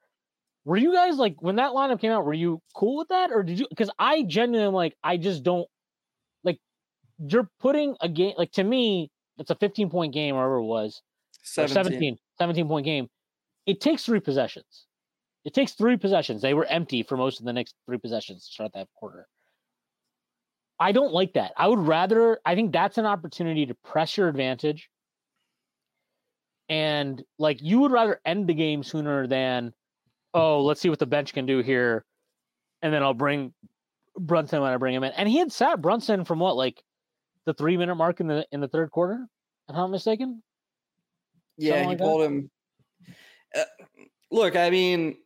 Were 0.64 0.76
you 0.76 0.92
guys 0.92 1.16
like 1.16 1.36
when 1.40 1.56
that 1.56 1.72
lineup 1.72 2.00
came 2.00 2.12
out? 2.12 2.24
Were 2.24 2.34
you 2.34 2.60
cool 2.74 2.98
with 2.98 3.08
that, 3.08 3.30
or 3.32 3.42
did 3.42 3.58
you? 3.58 3.66
Because 3.70 3.90
I 3.98 4.22
genuinely 4.22 4.74
like 4.74 4.96
I 5.02 5.16
just 5.16 5.42
don't 5.42 5.68
like 6.44 6.58
you're 7.18 7.48
putting 7.60 7.96
a 8.00 8.08
game 8.08 8.34
like 8.36 8.52
to 8.52 8.64
me 8.64 9.10
it's 9.38 9.50
a 9.50 9.54
15 9.54 9.90
point 9.90 10.12
game 10.12 10.34
or 10.34 10.38
whatever 10.38 10.56
it 10.56 10.64
was 10.64 11.02
or 11.56 11.68
17. 11.68 11.68
17 11.68 12.18
17 12.38 12.68
point 12.68 12.84
game. 12.84 13.08
It 13.66 13.80
takes 13.80 14.04
three 14.04 14.20
possessions. 14.20 14.86
It 15.44 15.54
takes 15.54 15.72
three 15.72 15.96
possessions. 15.96 16.42
They 16.42 16.54
were 16.54 16.66
empty 16.66 17.02
for 17.02 17.16
most 17.16 17.38
of 17.40 17.46
the 17.46 17.52
next 17.52 17.74
three 17.86 17.98
possessions 17.98 18.46
to 18.46 18.52
start 18.52 18.72
that 18.74 18.88
quarter. 18.94 19.26
I 20.80 20.92
don't 20.92 21.12
like 21.12 21.34
that. 21.34 21.52
I 21.56 21.66
would 21.68 21.80
rather, 21.80 22.38
I 22.44 22.54
think 22.54 22.72
that's 22.72 22.98
an 22.98 23.06
opportunity 23.06 23.66
to 23.66 23.74
press 23.74 24.16
your 24.16 24.28
advantage. 24.28 24.88
And 26.68 27.22
like 27.38 27.62
you 27.62 27.80
would 27.80 27.90
rather 27.92 28.20
end 28.24 28.46
the 28.46 28.54
game 28.54 28.82
sooner 28.82 29.26
than, 29.26 29.72
oh, 30.34 30.62
let's 30.62 30.80
see 30.80 30.90
what 30.90 30.98
the 30.98 31.06
bench 31.06 31.32
can 31.32 31.46
do 31.46 31.60
here. 31.60 32.04
And 32.82 32.92
then 32.92 33.02
I'll 33.02 33.14
bring 33.14 33.54
Brunson 34.16 34.60
when 34.60 34.70
I 34.72 34.76
bring 34.76 34.94
him 34.94 35.02
in. 35.02 35.12
And 35.12 35.28
he 35.28 35.38
had 35.38 35.50
sat 35.50 35.80
Brunson 35.80 36.24
from 36.24 36.38
what, 36.38 36.56
like 36.56 36.82
the 37.46 37.54
three 37.54 37.76
minute 37.76 37.94
mark 37.94 38.20
in 38.20 38.26
the 38.26 38.46
in 38.52 38.60
the 38.60 38.68
third 38.68 38.90
quarter, 38.90 39.26
if 39.68 39.74
I'm 39.74 39.76
not 39.76 39.90
mistaken. 39.90 40.42
Yeah, 41.56 41.72
Something 41.72 41.82
he 41.84 41.88
like 41.88 41.98
that? 41.98 42.04
pulled 42.04 42.22
him. 42.22 42.50
Uh, 43.56 43.64
look, 44.30 44.54
I 44.54 44.70
mean, 44.70 45.16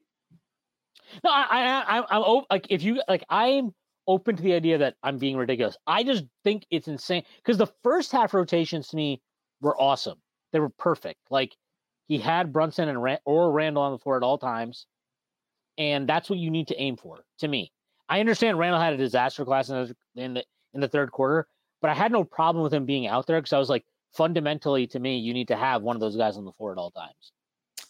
No, 1.24 1.31
I, 1.31 1.43
I, 1.51 1.99
I 1.99 2.05
I'm 2.09 2.23
op- 2.23 2.47
like 2.51 2.69
if 2.70 2.83
you 2.83 3.03
like, 3.09 3.24
I'm 3.29 3.74
open 4.07 4.37
to 4.37 4.43
the 4.43 4.55
idea 4.55 4.79
that 4.79 4.97
I'm 5.03 5.19
being 5.19 5.37
ridiculous. 5.37 5.77
I 5.87 6.03
just 6.03 6.24
think 6.45 6.66
it's 6.70 6.89
insane 6.89 7.24
because 7.37 7.59
the 7.59 7.73
first 7.83 8.12
half 8.12 8.35
rotations 8.35 8.89
to 8.89 8.97
me 8.97 9.20
were 9.61 9.81
awesome. 9.81 10.19
They 10.53 10.61
were 10.61 10.70
perfect. 10.70 11.20
Like 11.31 11.57
he 12.07 12.19
had 12.19 12.53
Brunson 12.53 12.89
and 12.89 13.03
Ran- 13.03 13.19
or 13.24 13.53
Randle 13.53 13.83
on 13.83 13.93
the 13.93 13.99
floor 13.99 14.16
at 14.16 14.23
all 14.23 14.39
times, 14.39 14.87
and 15.79 16.09
that's 16.09 16.29
what 16.29 16.39
you 16.39 16.51
need 16.51 16.69
to 16.69 16.81
aim 16.81 16.97
for. 16.97 17.24
To 17.39 17.49
me, 17.49 17.73
I 18.09 18.20
understand 18.20 18.59
Randle 18.59 18.81
had 18.81 18.93
a 18.93 18.99
disaster 18.99 19.45
class 19.45 19.69
in 19.69 19.77
the 19.77 20.23
in 20.23 20.35
the, 20.35 20.45
in 20.74 20.81
the 20.81 20.89
third 20.89 21.12
quarter, 21.12 21.47
but 21.81 21.91
I 21.91 21.95
had 21.95 22.12
no 22.12 22.24
problem 22.24 22.62
with 22.62 22.74
him 22.74 22.85
being 22.85 23.07
out 23.07 23.27
there 23.27 23.41
because 23.41 23.53
I 23.53 23.59
was 23.59 23.70
like, 23.70 23.85
fundamentally, 24.12 24.87
to 24.89 24.99
me, 24.99 25.19
you 25.19 25.33
need 25.33 25.49
to 25.49 25.57
have 25.57 25.83
one 25.83 25.97
of 25.97 26.01
those 26.01 26.16
guys 26.16 26.37
on 26.37 26.45
the 26.45 26.53
floor 26.53 26.73
at 26.73 26.79
all 26.79 26.91
times. 26.91 27.33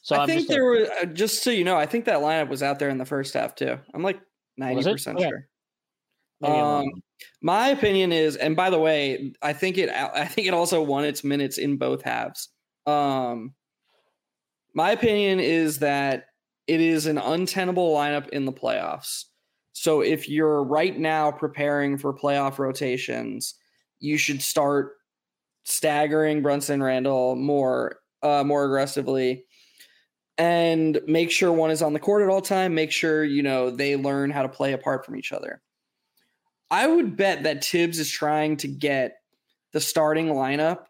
So 0.03 0.17
I 0.17 0.23
I'm 0.23 0.29
think 0.29 0.49
there 0.49 0.65
was 0.65 0.89
uh, 1.01 1.07
just 1.07 1.43
so 1.43 1.51
you 1.51 1.65
know, 1.65 1.77
I 1.77 1.87
think 1.87 2.05
that 2.07 2.19
lineup 2.19 2.49
was 2.49 2.63
out 2.63 2.79
there 2.79 2.89
in 2.89 2.99
the 2.99 3.05
first 3.05 3.35
half 3.35 3.55
too. 3.55 3.79
I'm 3.95 4.03
like 4.03 4.21
ninety 4.57 4.83
percent 4.83 5.19
Okay. 5.19 5.29
sure. 5.29 5.49
Um, 6.43 6.91
my 7.41 7.69
opinion 7.69 8.13
is, 8.13 8.37
and 8.37 8.57
by 8.57 8.71
the 8.71 8.79
way, 8.79 9.33
I 9.43 9.53
think 9.53 9.79
it. 9.79 9.91
I 9.91 10.27
think 10.27 10.47
it 10.47 10.55
also 10.55 10.83
won 10.83 11.05
its 11.05 11.25
minutes 11.25 11.59
in 11.59 11.77
both 11.77 12.03
halves. 12.03 12.49
Um, 12.87 13.55
my 14.75 14.93
opinion 14.93 15.41
is 15.41 15.79
that 15.79 16.27
it 16.67 16.81
is 16.81 17.07
an 17.07 17.19
untenable 17.19 17.95
lineup 17.95 18.29
in 18.31 18.45
the 18.45 18.53
playoffs. 18.53 19.25
So 19.73 20.01
if 20.01 20.29
you're 20.29 20.63
right 20.63 20.99
now 20.99 21.31
preparing 21.31 21.99
for 21.99 22.15
playoff 22.15 22.59
rotations, 22.59 23.55
you 24.01 24.17
should 24.17 24.43
start 24.43 24.93
staggering 25.65 26.43
Brunson 26.43 26.83
Randle 26.83 27.37
more, 27.37 28.01
uh, 28.23 28.45
more 28.45 28.65
aggressively, 28.65 29.45
and 30.39 31.01
make 31.07 31.31
sure 31.31 31.53
one 31.53 31.71
is 31.71 31.83
on 31.83 31.93
the 31.93 32.01
court 32.01 32.23
at 32.23 32.29
all 32.29 32.41
time. 32.41 32.75
Make 32.75 32.91
sure 32.91 33.25
you 33.25 33.43
know 33.43 33.71
they 33.71 33.97
learn 33.97 34.31
how 34.31 34.43
to 34.43 34.49
play 34.49 34.73
apart 34.73 35.05
from 35.05 35.17
each 35.17 35.33
other. 35.33 35.63
I 36.73 36.87
would 36.87 37.19
bet 37.19 37.43
that 37.43 37.63
Thibs 37.63 37.99
is 37.99 38.11
trying 38.11 38.57
to 38.57 38.67
get 38.67 39.19
the 39.75 39.81
starting 39.81 40.29
lineup 40.29 40.87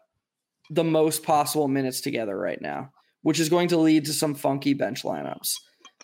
the 0.69 0.83
most 0.83 1.23
possible 1.23 1.67
minutes 1.67 1.99
together 1.99 2.39
right 2.39 2.61
now, 2.61 2.89
which 3.21 3.37
is 3.37 3.49
going 3.49 3.67
to 3.67 3.77
lead 3.77 4.05
to 4.05 4.13
some 4.13 4.33
funky 4.33 4.73
bench 4.73 5.03
lineups 5.03 5.55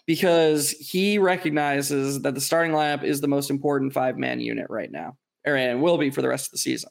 because 0.06 0.72
he 0.72 1.18
recognizes 1.18 2.22
that 2.23 2.35
the 2.35 2.41
starting 2.41 2.73
lineup 2.73 3.03
is 3.03 3.22
the 3.22 3.27
most 3.30 3.49
important 3.49 3.93
five 3.93 4.18
man 4.18 4.41
unit 4.41 4.68
right 4.69 4.91
now, 4.91 5.15
and 5.45 5.81
will 5.81 5.97
be 5.97 6.10
for 6.10 6.22
the 6.22 6.27
rest 6.27 6.47
of 6.47 6.51
the 6.51 6.57
season. 6.57 6.89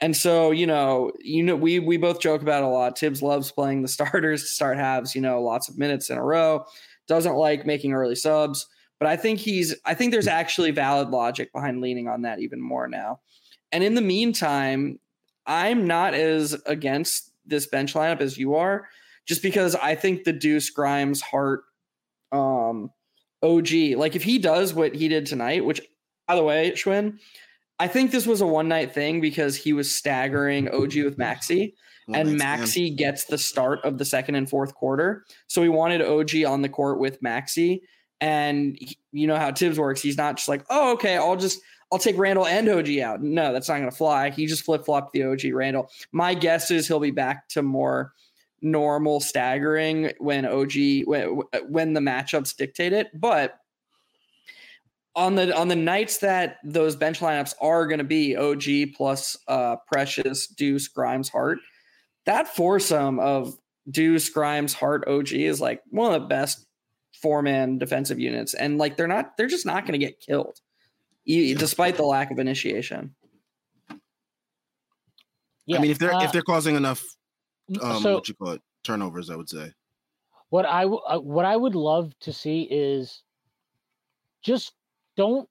And 0.00 0.16
so, 0.16 0.50
you 0.50 0.66
know, 0.66 1.12
you 1.20 1.44
know, 1.44 1.54
we 1.54 1.78
we 1.78 1.96
both 1.96 2.20
joke 2.20 2.42
about 2.42 2.64
a 2.64 2.68
lot. 2.68 2.98
Thibs 2.98 3.22
loves 3.22 3.52
playing 3.52 3.82
the 3.82 3.88
starters 3.88 4.42
to 4.42 4.48
start 4.48 4.78
halves, 4.78 5.14
you 5.14 5.20
know, 5.20 5.40
lots 5.40 5.68
of 5.68 5.78
minutes 5.78 6.10
in 6.10 6.18
a 6.18 6.24
row. 6.24 6.64
Doesn't 7.06 7.36
like 7.36 7.66
making 7.66 7.92
early 7.92 8.16
subs. 8.16 8.66
But 8.98 9.08
I 9.08 9.16
think 9.16 9.38
he's 9.38 9.74
I 9.84 9.94
think 9.94 10.12
there's 10.12 10.28
actually 10.28 10.70
valid 10.70 11.10
logic 11.10 11.52
behind 11.52 11.80
leaning 11.80 12.08
on 12.08 12.22
that 12.22 12.40
even 12.40 12.60
more 12.60 12.88
now. 12.88 13.20
And 13.72 13.82
in 13.82 13.94
the 13.94 14.00
meantime, 14.00 14.98
I'm 15.46 15.86
not 15.86 16.14
as 16.14 16.54
against 16.66 17.32
this 17.44 17.66
bench 17.66 17.94
lineup 17.94 18.20
as 18.20 18.38
you 18.38 18.54
are, 18.54 18.88
just 19.26 19.42
because 19.42 19.74
I 19.74 19.94
think 19.94 20.24
the 20.24 20.32
Deuce 20.32 20.70
Grimes 20.70 21.20
Hart 21.20 21.64
um 22.32 22.90
OG, 23.42 23.96
like 23.96 24.16
if 24.16 24.22
he 24.22 24.38
does 24.38 24.72
what 24.72 24.94
he 24.94 25.08
did 25.08 25.26
tonight, 25.26 25.64
which 25.64 25.80
by 26.26 26.36
the 26.36 26.42
way, 26.42 26.72
Shwin, 26.72 27.18
I 27.78 27.88
think 27.88 28.10
this 28.10 28.26
was 28.26 28.40
a 28.40 28.46
one 28.46 28.68
night 28.68 28.94
thing 28.94 29.20
because 29.20 29.56
he 29.56 29.72
was 29.72 29.94
staggering 29.94 30.68
OG 30.68 30.94
with 30.96 31.18
Maxi 31.18 31.74
One 32.06 32.20
and. 32.20 32.40
Maxi 32.40 32.94
gets 32.94 33.24
the 33.24 33.38
start 33.38 33.80
of 33.84 33.98
the 33.98 34.04
second 34.04 34.36
and 34.36 34.48
fourth 34.48 34.74
quarter. 34.74 35.24
So 35.48 35.60
we 35.60 35.68
wanted 35.68 36.00
OG 36.00 36.44
on 36.46 36.62
the 36.62 36.68
court 36.68 36.98
with 36.98 37.20
Maxi. 37.22 37.80
And 38.24 38.76
he- 38.80 38.96
you 39.12 39.26
know 39.26 39.36
how 39.36 39.52
Thibs 39.52 39.78
works. 39.78 40.00
He's 40.00 40.16
not 40.16 40.36
just 40.36 40.48
like, 40.48 40.64
oh, 40.70 40.92
okay, 40.94 41.16
I'll 41.16 41.36
just 41.36 41.60
I'll 41.92 41.98
take 41.98 42.18
Randle 42.18 42.46
and 42.46 42.68
OG 42.68 42.98
out. 42.98 43.22
No, 43.22 43.52
that's 43.52 43.68
not 43.68 43.78
gonna 43.78 43.90
fly. 43.90 44.30
He 44.30 44.46
just 44.46 44.64
flip 44.64 44.84
flopped 44.84 45.12
the 45.12 45.24
OG 45.24 45.52
Randle. 45.52 45.90
My 46.10 46.32
guess 46.32 46.70
is 46.70 46.88
he'll 46.88 47.00
be 47.00 47.10
back 47.10 47.48
to 47.50 47.62
more 47.62 48.12
normal 48.62 49.20
staggering 49.20 50.10
when 50.18 50.46
OG 50.46 51.04
when, 51.04 51.42
when 51.68 51.92
the 51.92 52.00
matchups 52.00 52.56
dictate 52.56 52.94
it. 52.94 53.08
But 53.14 53.58
on 55.14 55.34
the 55.34 55.54
on 55.54 55.68
the 55.68 55.76
nights 55.76 56.18
that 56.18 56.56
those 56.64 56.96
bench 56.96 57.20
lineups 57.20 57.54
are 57.60 57.86
going 57.86 57.98
to 57.98 58.04
be 58.04 58.36
OG 58.36 58.96
plus 58.96 59.36
uh, 59.48 59.76
Precious, 59.86 60.46
Deuce, 60.46 60.88
Grimes, 60.88 61.28
Hart, 61.28 61.58
that 62.24 62.48
foursome 62.48 63.20
of 63.20 63.54
Deuce, 63.90 64.28
Grimes, 64.30 64.72
Hart, 64.72 65.06
OG 65.06 65.32
is 65.32 65.60
like 65.60 65.82
one 65.90 66.14
of 66.14 66.22
the 66.22 66.26
best 66.26 66.66
four 67.20 67.42
man 67.42 67.78
defensive 67.78 68.18
units, 68.18 68.54
and 68.54 68.78
like 68.78 68.96
they're 68.96 69.08
not 69.08 69.36
they're 69.36 69.46
just 69.46 69.66
not 69.66 69.82
going 69.86 69.98
to 69.98 70.04
get 70.04 70.20
killed, 70.20 70.60
e- 71.24 71.54
despite 71.54 71.96
the 71.96 72.04
lack 72.04 72.30
of 72.30 72.38
initiation. 72.38 73.14
yeah. 75.66 75.78
I 75.78 75.80
mean, 75.80 75.90
if 75.90 75.98
they're 75.98 76.14
uh, 76.14 76.24
if 76.24 76.32
they're 76.32 76.42
causing 76.42 76.76
enough, 76.76 77.02
um, 77.80 78.02
so 78.02 78.14
what 78.14 78.28
you 78.28 78.34
call 78.34 78.52
it, 78.52 78.62
turnovers, 78.82 79.30
I 79.30 79.36
would 79.36 79.48
say. 79.48 79.72
what 80.50 80.66
I 80.66 80.82
w- 80.82 81.00
uh, 81.06 81.18
what 81.18 81.44
I 81.44 81.56
would 81.56 81.74
love 81.74 82.12
to 82.20 82.32
see 82.32 82.62
is 82.70 83.22
just 84.42 84.72
don't 85.16 85.48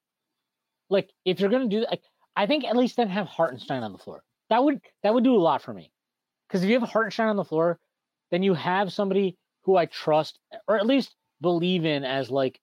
like 0.90 1.10
if 1.26 1.40
you're 1.40 1.50
gonna 1.50 1.68
do 1.68 1.82
that. 1.82 1.90
Like, 1.92 2.04
I 2.36 2.46
think 2.46 2.64
at 2.66 2.76
least 2.76 2.98
then 2.98 3.10
have 3.10 3.28
Hartenstein 3.28 3.84
on 3.84 3.92
the 3.92 3.98
floor. 3.98 4.24
That 4.50 4.64
would 4.64 4.82
that 5.02 5.14
would 5.14 5.24
do 5.24 5.36
a 5.36 5.40
lot 5.40 5.62
for 5.62 5.74
me. 5.74 5.92
Because 6.48 6.64
if 6.64 6.70
you 6.70 6.80
have 6.80 6.88
Hartenstein 6.88 7.28
on 7.28 7.36
the 7.36 7.44
floor, 7.44 7.80
then 8.30 8.44
you 8.44 8.54
have 8.54 8.94
somebody 8.94 9.38
who 9.62 9.78
I 9.78 9.86
trust 9.88 10.40
or 10.68 10.78
at 10.78 10.86
least 10.86 11.16
believe 11.42 11.86
in 11.86 12.04
as 12.04 12.30
like 12.30 12.60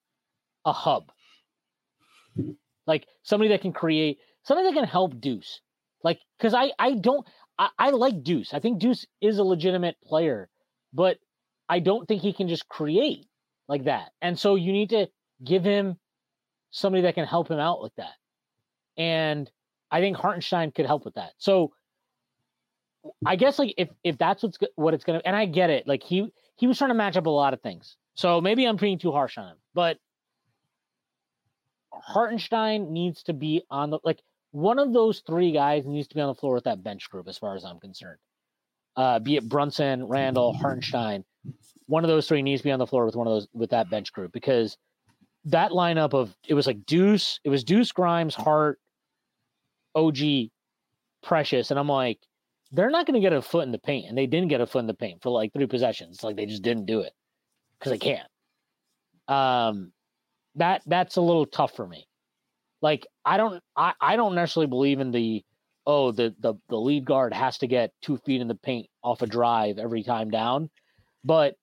a 0.64 0.72
hub, 0.72 1.10
like 2.86 3.06
somebody 3.22 3.50
that 3.50 3.62
can 3.62 3.72
create, 3.72 4.18
somebody 4.44 4.68
that 4.68 4.74
can 4.74 4.88
help 4.88 5.20
Deuce. 5.20 5.60
Like, 6.02 6.20
because 6.38 6.54
I 6.54 6.72
I 6.78 6.94
don't 6.94 7.26
I, 7.58 7.68
I 7.78 7.90
like 7.90 8.22
Deuce. 8.22 8.54
I 8.54 8.60
think 8.60 8.78
Deuce 8.78 9.06
is 9.20 9.38
a 9.38 9.44
legitimate 9.44 9.96
player, 10.04 10.48
but 10.92 11.18
I 11.68 11.78
don't 11.78 12.08
think 12.08 12.22
he 12.22 12.32
can 12.32 12.48
just 12.48 12.68
create 12.68 13.26
like 13.68 13.84
that. 13.84 14.10
And 14.20 14.38
so 14.38 14.56
you 14.56 14.72
need 14.72 14.90
to 14.90 15.06
give 15.44 15.62
him 15.62 15.96
somebody 16.70 17.02
that 17.02 17.14
can 17.14 17.26
help 17.26 17.50
him 17.50 17.60
out 17.60 17.82
with 17.82 17.94
that. 17.96 18.14
And 18.96 19.50
I 19.90 20.00
think 20.00 20.16
Hartenstein 20.16 20.72
could 20.72 20.86
help 20.86 21.04
with 21.04 21.14
that. 21.14 21.32
So 21.38 21.72
I 23.24 23.36
guess 23.36 23.58
like 23.58 23.74
if 23.76 23.88
if 24.04 24.18
that's 24.18 24.42
what's 24.42 24.58
what 24.76 24.94
it's 24.94 25.04
gonna 25.04 25.22
and 25.24 25.36
I 25.36 25.46
get 25.46 25.70
it. 25.70 25.86
Like 25.86 26.02
he 26.02 26.32
he 26.56 26.66
was 26.66 26.78
trying 26.78 26.90
to 26.90 26.94
match 26.94 27.16
up 27.16 27.26
a 27.26 27.30
lot 27.30 27.54
of 27.54 27.60
things. 27.60 27.96
So 28.20 28.38
maybe 28.38 28.66
I'm 28.66 28.76
being 28.76 28.98
too 28.98 29.12
harsh 29.12 29.38
on 29.38 29.46
him, 29.48 29.56
but 29.72 29.96
Hartenstein 31.90 32.92
needs 32.92 33.22
to 33.22 33.32
be 33.32 33.62
on 33.70 33.88
the 33.88 33.98
like 34.04 34.20
one 34.50 34.78
of 34.78 34.92
those 34.92 35.22
three 35.26 35.52
guys 35.52 35.86
needs 35.86 36.06
to 36.08 36.16
be 36.16 36.20
on 36.20 36.28
the 36.28 36.34
floor 36.34 36.52
with 36.52 36.64
that 36.64 36.82
bench 36.82 37.08
group, 37.08 37.28
as 37.28 37.38
far 37.38 37.56
as 37.56 37.64
I'm 37.64 37.80
concerned. 37.80 38.18
Uh, 38.94 39.20
be 39.20 39.36
it 39.36 39.48
Brunson, 39.48 40.04
Randle, 40.04 40.52
Hartenstein, 40.52 41.24
one 41.86 42.04
of 42.04 42.08
those 42.08 42.28
three 42.28 42.42
needs 42.42 42.60
to 42.60 42.64
be 42.64 42.72
on 42.72 42.78
the 42.78 42.86
floor 42.86 43.06
with 43.06 43.16
one 43.16 43.26
of 43.26 43.32
those 43.32 43.48
with 43.54 43.70
that 43.70 43.88
bench 43.88 44.12
group 44.12 44.32
because 44.32 44.76
that 45.46 45.70
lineup 45.70 46.12
of 46.12 46.36
it 46.46 46.52
was 46.52 46.66
like 46.66 46.84
Deuce, 46.84 47.40
it 47.42 47.48
was 47.48 47.64
Deuce 47.64 47.90
Grimes, 47.90 48.34
Hart, 48.34 48.78
OG, 49.94 50.18
Precious, 51.22 51.70
and 51.70 51.80
I'm 51.80 51.88
like, 51.88 52.18
they're 52.70 52.90
not 52.90 53.06
going 53.06 53.14
to 53.14 53.26
get 53.26 53.32
a 53.32 53.40
foot 53.40 53.64
in 53.64 53.72
the 53.72 53.78
paint, 53.78 54.10
and 54.10 54.18
they 54.18 54.26
didn't 54.26 54.48
get 54.48 54.60
a 54.60 54.66
foot 54.66 54.80
in 54.80 54.86
the 54.86 54.92
paint 54.92 55.22
for 55.22 55.30
like 55.30 55.54
three 55.54 55.66
possessions. 55.66 56.22
Like 56.22 56.36
they 56.36 56.44
just 56.44 56.60
didn't 56.60 56.84
do 56.84 57.00
it 57.00 57.14
because 57.80 57.92
I 57.92 57.98
can't. 57.98 58.28
Um, 59.28 59.92
that 60.56 60.82
that's 60.86 61.16
a 61.16 61.22
little 61.22 61.46
tough 61.46 61.74
for 61.74 61.86
me. 61.86 62.06
Like 62.82 63.06
I 63.24 63.36
don't, 63.36 63.62
I, 63.76 63.94
I 64.00 64.16
don't 64.16 64.34
necessarily 64.34 64.68
believe 64.68 65.00
in 65.00 65.10
the 65.10 65.44
oh 65.86 66.12
the 66.12 66.34
the 66.40 66.54
the 66.68 66.76
lead 66.76 67.04
guard 67.04 67.32
has 67.32 67.58
to 67.58 67.66
get 67.66 67.92
two 68.02 68.18
feet 68.18 68.40
in 68.40 68.48
the 68.48 68.54
paint 68.54 68.88
off 69.02 69.22
a 69.22 69.26
drive 69.26 69.78
every 69.78 70.02
time 70.02 70.30
down, 70.30 70.70
but 71.24 71.54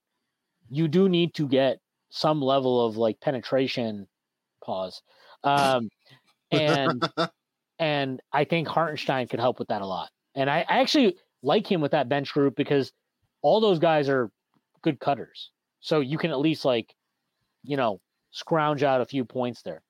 you 0.69 0.87
do 0.87 1.07
need 1.07 1.33
to 1.35 1.47
get 1.47 1.79
some 2.09 2.41
level 2.41 2.85
of 2.85 2.97
like 2.97 3.19
penetration 3.19 4.07
pause. 4.63 5.01
Um, 5.43 5.89
and 6.51 7.09
and 7.79 8.21
I 8.31 8.43
think 8.43 8.67
Hartenstein 8.67 9.27
could 9.27 9.39
help 9.39 9.59
with 9.59 9.67
that 9.69 9.81
a 9.81 9.85
lot. 9.85 10.09
And 10.35 10.49
I, 10.49 10.65
I 10.67 10.79
actually 10.81 11.15
like 11.41 11.69
him 11.69 11.81
with 11.81 11.91
that 11.91 12.09
bench 12.09 12.33
group 12.33 12.55
because 12.55 12.91
all 13.41 13.59
those 13.59 13.79
guys 13.79 14.09
are 14.09 14.29
good 14.81 14.99
cutters. 14.99 15.51
So 15.87 16.01
you 16.01 16.17
can 16.17 16.31
at 16.31 16.39
least 16.39 16.65
like, 16.65 16.93
you 17.63 17.77
know, 17.77 18.01
scrounge 18.31 18.83
out 18.83 18.99
a 18.99 19.05
few 19.05 19.23
points 19.23 19.61
there. 19.61 19.81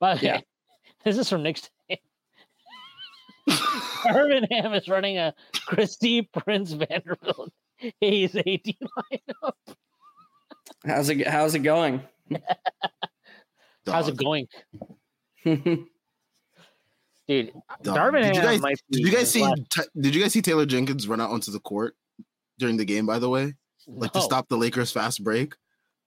But 0.00 0.20
Yeah. 0.20 0.40
this 1.04 1.18
is 1.18 1.28
from 1.30 1.44
Nick's. 1.44 1.70
Ham 3.48 4.74
is 4.74 4.88
running 4.88 5.18
a 5.18 5.34
Christie 5.66 6.22
Prince 6.22 6.72
Vanderbilt 6.72 7.52
Hayes 8.00 8.34
18 8.34 8.74
lineup. 8.98 9.52
How's 10.84 11.08
it 11.10 11.24
how's 11.28 11.54
it 11.54 11.60
going? 11.60 12.02
How's 13.86 14.08
it 14.08 14.16
going, 14.16 14.48
dude? 15.44 15.86
Dog. 17.28 17.94
Birmingham 17.94 18.32
Did 18.32 18.36
you 18.36 18.42
guys, 18.42 18.60
might 18.60 18.80
did 18.90 19.06
you 19.06 19.12
guys 19.12 19.30
see? 19.30 19.42
left- 19.42 19.70
Ta- 19.70 19.82
Did 20.00 20.12
you 20.12 20.20
guys 20.22 20.32
see 20.32 20.42
Taylor 20.42 20.66
Jenkins 20.66 21.06
run 21.06 21.20
out 21.20 21.30
onto 21.30 21.52
the 21.52 21.60
court 21.60 21.94
during 22.58 22.76
the 22.76 22.84
game? 22.84 23.06
By 23.06 23.18
the 23.18 23.28
way, 23.28 23.54
like 23.86 24.12
to 24.12 24.20
stop 24.20 24.48
the 24.48 24.56
Lakers' 24.56 24.92
fast 24.92 25.22
break 25.22 25.54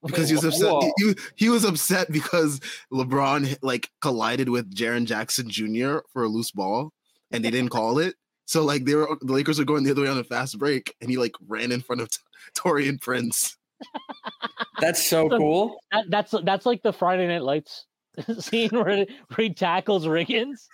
because 0.03 0.29
he 0.29 0.35
was 0.35 0.45
upset. 0.45 0.71
Whoa. 0.71 0.91
He, 0.97 1.15
he 1.35 1.49
was 1.49 1.65
upset 1.65 2.11
because 2.11 2.59
LeBron 2.91 3.57
like 3.61 3.89
collided 4.01 4.49
with 4.49 4.73
Jaren 4.73 5.05
Jackson 5.05 5.49
Jr. 5.49 5.99
for 6.11 6.23
a 6.23 6.27
loose 6.27 6.51
ball, 6.51 6.91
and 7.31 7.43
they 7.43 7.51
didn't 7.51 7.71
call 7.71 7.99
it. 7.99 8.15
So 8.45 8.63
like 8.63 8.85
they 8.85 8.95
were 8.95 9.17
the 9.21 9.33
Lakers 9.33 9.59
were 9.59 9.65
going 9.65 9.83
the 9.83 9.91
other 9.91 10.03
way 10.03 10.09
on 10.09 10.17
a 10.17 10.23
fast 10.23 10.57
break, 10.57 10.95
and 11.01 11.09
he 11.09 11.17
like 11.17 11.35
ran 11.47 11.71
in 11.71 11.81
front 11.81 12.01
of 12.01 12.09
Taurean 12.57 12.99
Prince. 13.01 13.57
That's 14.79 15.05
so 15.05 15.29
cool. 15.29 15.79
That, 15.91 16.05
that's 16.09 16.33
that's 16.43 16.65
like 16.65 16.81
the 16.83 16.93
Friday 16.93 17.27
Night 17.27 17.43
Lights 17.43 17.85
scene 18.39 18.69
where, 18.69 18.85
where 18.85 19.07
he 19.37 19.53
tackles 19.53 20.05
Riggins. 20.05 20.67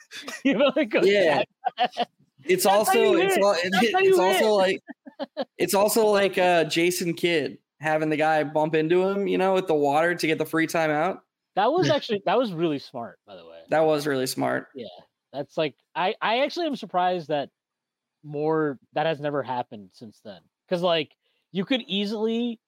You 0.43 0.57
know, 0.57 0.71
it 0.75 0.85
goes 0.85 1.07
Yeah. 1.07 1.43
Back. 2.45 2.51
It's 2.51 2.63
That's 2.63 2.75
also 2.75 3.15
it's, 3.15 3.37
all, 3.37 3.55
That's 3.71 3.93
how 3.93 3.99
it's 3.99 4.19
also 4.19 4.53
like 4.53 4.81
it's 5.57 5.73
also 5.73 6.05
like 6.07 6.37
uh 6.37 6.65
Jason 6.65 7.13
Kidd 7.13 7.57
having 7.79 8.09
the 8.09 8.17
guy 8.17 8.43
bump 8.43 8.75
into 8.75 9.03
him, 9.03 9.27
you 9.27 9.37
know, 9.37 9.53
with 9.53 9.67
the 9.67 9.75
water 9.75 10.15
to 10.15 10.27
get 10.27 10.37
the 10.37 10.45
free 10.45 10.67
time 10.67 10.91
out. 10.91 11.19
That 11.55 11.71
was 11.71 11.89
actually 11.91 12.21
that 12.25 12.37
was 12.37 12.53
really 12.53 12.79
smart, 12.79 13.19
by 13.25 13.35
the 13.35 13.45
way. 13.45 13.59
That 13.69 13.85
was 13.85 14.07
really 14.07 14.27
smart. 14.27 14.67
Yeah. 14.75 14.85
That's 15.33 15.57
like 15.57 15.75
I 15.95 16.15
I 16.21 16.39
actually 16.39 16.67
am 16.67 16.75
surprised 16.75 17.29
that 17.29 17.49
more 18.23 18.79
that 18.93 19.05
has 19.05 19.19
never 19.19 19.43
happened 19.43 19.89
since 19.93 20.19
then. 20.23 20.41
Because 20.67 20.81
like 20.81 21.11
you 21.51 21.65
could 21.65 21.81
easily 21.87 22.59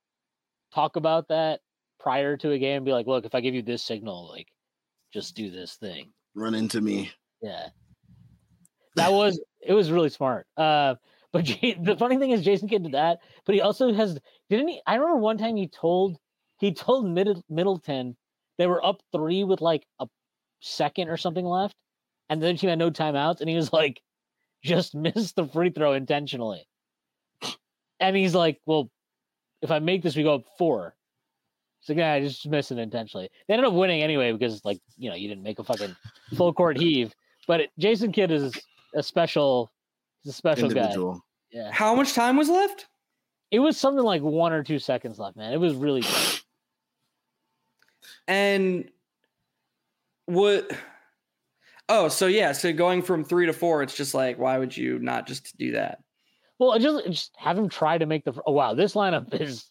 talk 0.74 0.96
about 0.96 1.30
that 1.30 1.62
prior 2.00 2.38
to 2.38 2.52
a 2.52 2.60
game 2.60 2.78
and 2.78 2.86
be 2.86 2.92
like, 2.92 3.08
look, 3.08 3.26
if 3.26 3.36
I 3.36 3.42
give 3.42 3.56
you 3.56 3.62
this 3.62 3.84
signal, 3.84 4.30
like 4.30 4.48
just 5.14 5.36
do 5.36 5.50
this 5.50 5.76
thing. 5.76 6.12
Run 6.36 6.54
into 6.54 6.82
me. 6.82 7.12
Yeah. 7.42 7.68
That 8.96 9.12
was 9.12 9.40
it 9.68 9.74
was 9.74 9.92
really 9.92 10.10
smart. 10.10 10.48
Uh 10.58 10.96
but 11.34 11.44
J- 11.44 11.78
the 11.82 11.98
funny 11.98 12.18
thing 12.18 12.32
is 12.32 12.44
Jason 12.44 12.70
Kidd 12.70 12.84
did 12.84 12.94
that, 12.94 13.20
but 13.46 13.54
he 13.54 13.62
also 13.62 13.94
has 13.94 14.20
didn't 14.50 14.70
he 14.70 14.82
I 14.88 14.96
remember 14.96 15.18
one 15.18 15.38
time 15.38 15.56
he 15.56 15.68
told 15.68 16.18
he 16.60 16.74
told 16.74 17.06
Mid- 17.08 17.44
Middleton 17.50 18.16
they 18.58 18.66
were 18.66 18.84
up 18.84 19.02
3 19.12 19.44
with 19.44 19.62
like 19.62 19.86
a 20.00 20.08
second 20.62 21.10
or 21.10 21.18
something 21.18 21.46
left 21.46 21.76
and 22.30 22.42
then 22.42 22.58
team 22.58 22.70
had 22.70 22.80
no 22.80 22.90
timeouts 22.90 23.42
and 23.42 23.50
he 23.50 23.56
was 23.56 23.72
like 23.72 24.02
just 24.64 24.96
missed 24.96 25.36
the 25.36 25.48
free 25.48 25.70
throw 25.70 25.94
intentionally. 25.94 26.68
And 28.00 28.16
he's 28.16 28.36
like, 28.36 28.60
"Well, 28.66 28.92
if 29.62 29.72
I 29.72 29.80
make 29.80 30.04
this 30.04 30.16
we 30.16 30.24
go 30.24 30.36
up 30.36 30.46
4." 30.58 30.96
So 31.82 31.94
yeah, 31.94 32.14
I 32.14 32.22
just 32.22 32.48
missed 32.48 32.72
it 32.72 32.78
intentionally. 32.78 33.30
They 33.48 33.54
ended 33.54 33.68
up 33.68 33.74
winning 33.74 34.02
anyway 34.02 34.32
because 34.32 34.64
like, 34.66 34.80
you 34.98 35.10
know, 35.10 35.16
you 35.16 35.28
didn't 35.28 35.44
make 35.44 35.60
a 35.60 35.64
fucking 35.64 35.96
full 36.36 36.54
court 36.54 36.78
heave. 36.78 37.14
But 37.48 37.62
it, 37.62 37.70
Jason 37.80 38.12
Kidd 38.12 38.32
is 38.32 38.54
a 38.96 39.04
special, 39.04 39.72
he's 40.24 40.34
a 40.34 40.36
special 40.36 40.70
guy. 40.70 40.94
Yeah, 41.52 41.72
How 41.72 41.96
much 41.96 42.14
time 42.14 42.38
was 42.38 42.50
left? 42.50 42.88
it 43.52 43.60
was 43.60 43.78
something 43.78 44.04
like 44.04 44.22
one 44.22 44.52
or 44.52 44.62
two 44.64 44.78
seconds 44.80 45.18
left, 45.20 45.38
man. 45.38 45.54
It 45.54 45.60
was 45.60 45.74
really 45.74 46.02
good. 46.02 46.40
And 48.28 48.90
what 50.26 50.70
Oh, 51.90 52.10
so 52.10 52.28
yeah, 52.28 52.52
so 52.52 52.74
going 52.74 53.02
from 53.02 53.24
3 53.24 53.46
to 53.46 53.54
4, 53.54 53.84
it's 53.84 53.96
just 53.96 54.14
like 54.14 54.38
why 54.38 54.58
would 54.58 54.76
you 54.76 55.00
not 55.00 55.26
just 55.28 55.58
do 55.58 55.72
that? 55.74 56.00
well. 56.60 56.78
Just 56.80 57.06
just 57.06 57.32
have 57.38 57.58
him 57.58 57.70
try 57.70 57.98
to 57.98 58.06
make 58.06 58.26
the. 58.26 58.34
Oh 58.46 58.52
wow, 58.52 58.74
this 58.74 58.94
lineup 58.94 59.34
is. 59.42 59.70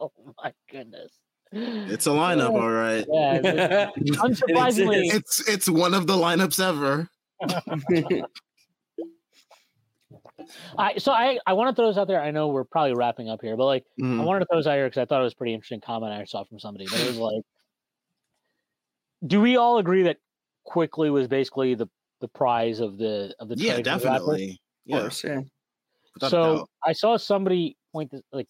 Oh 0.00 0.10
my 0.42 0.52
goodness. 0.70 1.12
It's 1.52 2.06
a 2.06 2.10
lineup, 2.10 2.50
all 2.50 2.70
right. 2.70 3.04
Yeah, 3.08 3.34
it- 3.44 3.90
It 3.96 4.14
unsurprisingly, 4.16 5.04
exists. 5.04 5.40
It's 5.40 5.48
it's 5.48 5.68
one 5.70 5.94
of 5.94 6.06
the 6.08 6.14
lineups 6.16 6.58
ever. 6.64 7.08
I 10.78 10.98
so 10.98 11.12
I 11.12 11.38
I 11.46 11.52
want 11.52 11.74
to 11.74 11.80
throw 11.80 11.88
this 11.88 11.96
out 11.96 12.08
there. 12.08 12.20
I 12.20 12.30
know 12.30 12.48
we're 12.48 12.64
probably 12.64 12.94
wrapping 12.94 13.28
up 13.28 13.40
here, 13.42 13.56
but 13.56 13.66
like 13.66 13.84
I 14.00 14.02
Mhm. 14.04 14.24
wanted 14.24 14.40
to 14.40 14.46
throw 14.46 14.58
this 14.58 14.66
out 14.66 14.74
here 14.74 14.86
because 14.86 15.00
I 15.00 15.04
thought 15.04 15.20
it 15.20 15.24
was 15.24 15.32
a 15.32 15.36
pretty 15.36 15.54
interesting 15.54 15.80
comment 15.80 16.12
I 16.12 16.24
saw 16.24 16.44
from 16.44 16.58
somebody. 16.58 16.86
But 16.90 17.00
it 17.00 17.06
was 17.06 17.16
like, 17.16 17.42
do 19.26 19.40
we 19.40 19.56
all 19.56 19.78
agree 19.78 20.02
that 20.04 20.18
Quickley 20.64 21.10
was 21.10 21.28
basically 21.28 21.74
the 21.74 21.88
the 22.20 22.28
prize 22.28 22.80
of 22.80 22.98
the 22.98 23.34
of 23.38 23.48
the 23.48 23.56
Yeah, 23.56 23.74
trade 23.74 23.86
for 23.86 23.98
the 23.98 24.06
Raptors? 24.06 24.12
definitely. 24.12 24.50
Of 24.52 24.58
Yeah, 24.86 25.00
course, 25.00 25.24
yeah. 25.24 25.40
so. 26.20 26.66
I 26.84 26.92
saw 26.92 27.16
somebody 27.16 27.76
point 27.92 28.10
this 28.10 28.22
like 28.32 28.48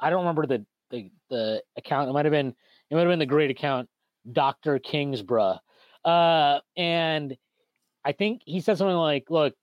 I 0.00 0.10
don't 0.10 0.20
remember 0.20 0.46
the 0.46 0.64
the, 0.90 1.10
the 1.30 1.62
account. 1.76 2.08
It 2.08 2.12
might 2.12 2.24
have 2.24 2.32
been 2.32 2.54
it 2.90 2.94
might 2.94 3.00
have 3.00 3.10
been 3.10 3.18
the 3.18 3.26
great 3.26 3.50
account, 3.50 3.88
Doctor 4.30 4.78
Kingsborough, 4.78 5.58
uh, 6.04 6.60
and 6.76 7.36
I 8.06 8.12
think 8.12 8.42
he 8.46 8.60
said 8.60 8.78
something 8.78 8.96
like, 8.96 9.30
"Look, 9.30 9.54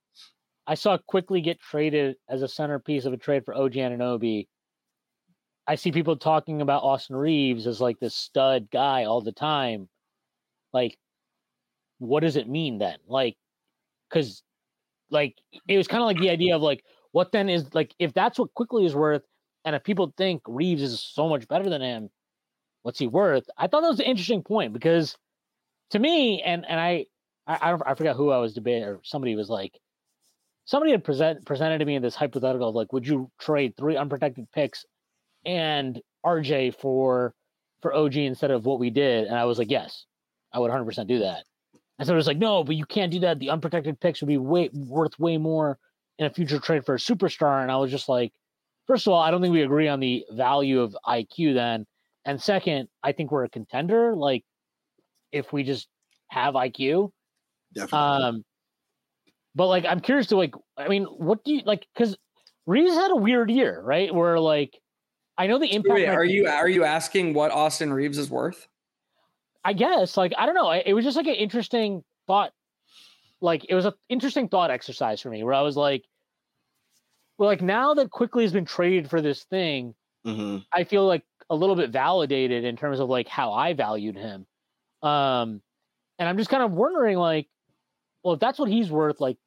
I 0.68 0.76
saw 0.76 0.98
Quickley 0.98 1.42
get 1.42 1.60
traded 1.60 2.18
as 2.30 2.42
a 2.42 2.48
centerpiece 2.48 3.06
of 3.06 3.14
a 3.14 3.18
trade 3.18 3.46
for 3.46 3.56
OG 3.56 3.74
Anunoby. 3.74 4.48
I 5.68 5.76
see 5.76 5.92
people 5.92 6.18
talking 6.18 6.62
about 6.62 6.84
Austin 6.84 7.16
Reaves 7.16 7.68
as 7.68 7.82
like 7.82 8.00
this 8.00 8.16
stud 8.16 8.70
guy 8.72 9.06
all 9.06 9.22
the 9.22 9.32
time. 9.32 9.90
Like, 10.74 10.98
what 12.00 12.22
does 12.22 12.36
it 12.36 12.50
mean 12.50 12.80
then? 12.80 12.98
Like, 13.08 13.38
because 14.10 14.44
like 15.10 15.38
it 15.68 15.78
was 15.78 15.88
kind 15.88 16.04
of 16.04 16.08
like 16.08 16.20
the 16.20 16.30
idea 16.30 16.56
of 16.56 16.62
like 16.62 16.84
what 17.12 17.32
then 17.32 17.50
is 17.50 17.74
like 17.74 17.96
if 18.00 18.14
that's 18.14 18.40
what 18.40 18.54
Quickley 18.56 18.86
is 18.86 18.96
worth 18.96 19.24
and 19.66 19.76
if 19.76 19.84
people 19.84 20.14
think 20.18 20.42
Reaves 20.48 20.82
is 20.82 21.02
so 21.02 21.30
much 21.30 21.48
better 21.48 21.70
than 21.70 21.82
him 21.82 22.10
what's 22.82 23.00
he 23.00 23.08
worth 23.08 23.46
i 23.58 23.68
thought 23.68 23.82
that 23.82 23.90
was 23.90 24.00
an 24.00 24.06
interesting 24.06 24.44
point 24.44 24.74
because 24.74 25.16
to 25.92 26.00
me 26.00 26.42
and 26.42 26.66
and 26.68 26.80
i 26.80 27.06
i 27.48 27.58
i, 27.62 27.70
don't, 27.70 27.84
I 27.86 27.96
forgot 27.96 28.16
who 28.16 28.32
i 28.32 28.38
was 28.38 28.54
debating 28.54 28.84
or 28.84 29.00
somebody 29.04 29.36
was 29.36 29.50
like 29.50 29.78
somebody 30.66 30.92
had 30.92 31.04
present, 31.04 31.46
presented 31.46 31.80
to 31.80 31.86
me 31.86 31.96
in 31.96 32.02
this 32.02 32.16
hypothetical 32.16 32.70
of 32.70 32.76
like 32.76 32.94
would 32.94 33.08
you 33.08 33.30
trade 33.40 33.76
three 33.78 33.98
unprotected 33.98 34.48
picks 34.54 34.86
and 35.46 36.02
rj 36.26 36.76
for 36.80 37.34
for 37.82 37.94
og 37.94 38.16
instead 38.16 38.52
of 38.52 38.66
what 38.66 38.80
we 38.80 38.90
did 38.90 39.28
and 39.28 39.38
i 39.38 39.46
was 39.46 39.58
like 39.58 39.70
yes 39.70 40.06
i 40.54 40.60
would 40.60 40.72
100% 40.72 41.08
do 41.08 41.20
that 41.20 41.44
and 42.00 42.08
so 42.08 42.14
it 42.14 42.18
was 42.18 42.28
like, 42.28 42.38
no, 42.38 42.64
but 42.64 42.76
you 42.76 42.86
can't 42.86 43.12
do 43.12 43.20
that. 43.20 43.40
The 43.40 43.50
unprotected 43.50 44.00
picks 44.00 44.22
would 44.22 44.28
be 44.28 44.38
way 44.38 44.70
worth 44.74 45.18
way 45.20 45.38
more 45.38 45.78
in 46.18 46.26
a 46.26 46.30
future 46.30 46.60
trade 46.60 46.86
for 46.86 46.96
a 46.96 47.00
superstar. 47.00 47.62
And 47.62 47.72
I 47.72 47.78
was 47.78 47.92
just 47.92 48.10
like, 48.10 48.32
first 48.88 49.06
of 49.08 49.14
all, 49.14 49.22
I 49.22 49.32
don't 49.32 49.42
think 49.42 49.54
we 49.54 49.62
agree 49.62 49.88
on 49.88 50.00
the 50.00 50.26
value 50.32 50.82
of 50.82 50.98
IQ 51.08 51.54
then. 51.54 51.86
And 52.26 52.42
second, 52.42 52.90
I 53.04 53.12
think 53.12 53.32
we're 53.32 53.44
a 53.44 53.50
contender. 53.50 54.16
Like, 54.16 54.44
if 55.32 55.54
we 55.54 55.64
just 55.64 55.88
have 56.30 56.56
IQ. 56.56 57.12
Definitely. 57.74 58.26
Um, 58.26 58.46
but 59.56 59.68
like, 59.68 59.86
I'm 59.86 60.00
curious 60.00 60.28
to 60.28 60.38
like, 60.38 60.54
I 60.78 60.88
mean, 60.88 61.04
what 61.06 61.44
do 61.44 61.54
you 61.54 61.62
like? 61.66 61.86
Because 61.94 62.16
Reaves 62.66 62.94
had 62.96 63.12
a 63.12 63.16
weird 63.16 63.50
year, 63.52 63.82
right? 63.82 64.14
Where 64.14 64.40
like, 64.40 64.80
I 65.38 65.48
know 65.48 65.60
the 65.60 65.74
impact. 65.74 65.94
Wait, 65.96 66.08
might 66.08 66.14
are 66.14 66.24
be- 66.24 66.32
you 66.34 66.48
are 66.48 66.70
you 66.70 66.84
asking 66.84 67.34
what 67.34 67.52
Austin 67.52 67.92
Reaves 67.94 68.18
is 68.18 68.30
worth? 68.30 68.68
I 69.66 69.74
guess 69.74 70.18
like 70.18 70.34
I 70.38 70.46
don't 70.46 70.56
know. 70.56 70.72
It 70.72 70.94
was 70.94 71.06
just 71.06 71.18
like 71.18 71.28
an 71.28 71.36
interesting 71.36 72.04
thought. 72.28 72.52
Like 73.42 73.66
it 73.68 73.76
was 73.76 73.86
an 73.86 73.94
interesting 74.10 74.48
thought 74.48 74.72
exercise 74.72 75.22
for 75.22 75.30
me 75.30 75.44
where 75.44 75.54
I 75.54 75.62
was 75.62 75.76
like, 75.76 76.04
well, 77.38 77.50
like 77.50 77.62
now 77.62 77.94
that 77.96 78.10
Quickley 78.12 78.44
has 78.44 78.54
been 78.54 78.66
traded 78.66 79.10
for 79.10 79.22
this 79.22 79.44
thing, 79.46 79.96
Mhm. 80.26 80.66
I 80.72 80.84
feel 80.86 81.06
like 81.06 81.24
a 81.50 81.56
little 81.56 81.76
bit 81.76 81.90
validated 81.90 82.64
in 82.64 82.78
terms 82.78 83.00
of 83.00 83.10
like 83.10 83.28
how 83.28 83.52
I 83.52 83.74
valued 83.74 84.16
him. 84.16 84.46
Um, 85.02 85.62
and 86.18 86.30
I'm 86.30 86.38
just 86.38 86.50
kind 86.50 86.64
of 86.64 86.72
wondering 86.72 87.18
like, 87.18 87.50
well, 88.24 88.34
if 88.34 88.40
that's 88.40 88.60
what 88.60 88.70
he's 88.70 88.90
worth, 88.90 89.20
like, 89.20 89.38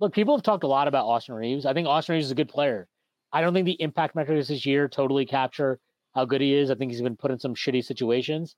look, 0.00 0.12
people 0.12 0.36
have 0.36 0.42
talked 0.42 0.64
a 0.64 0.68
lot 0.68 0.88
about 0.88 1.06
Austin 1.06 1.34
Reaves. 1.34 1.66
I 1.66 1.72
think 1.72 1.86
Austin 1.86 2.14
Reaves 2.14 2.26
is 2.26 2.32
a 2.32 2.36
good 2.36 2.48
player. 2.48 2.88
I 3.32 3.40
don't 3.40 3.54
think 3.54 3.66
the 3.66 3.80
impact 3.80 4.14
metrics 4.14 4.48
this 4.48 4.66
year 4.66 4.88
totally 4.88 5.26
capture 5.26 5.78
how 6.14 6.24
good 6.24 6.40
he 6.40 6.54
is. 6.54 6.70
I 6.70 6.74
think 6.74 6.90
he's 6.90 7.02
been 7.02 7.16
put 7.16 7.30
in 7.30 7.38
some 7.38 7.54
shitty 7.54 7.84
situations. 7.84 8.56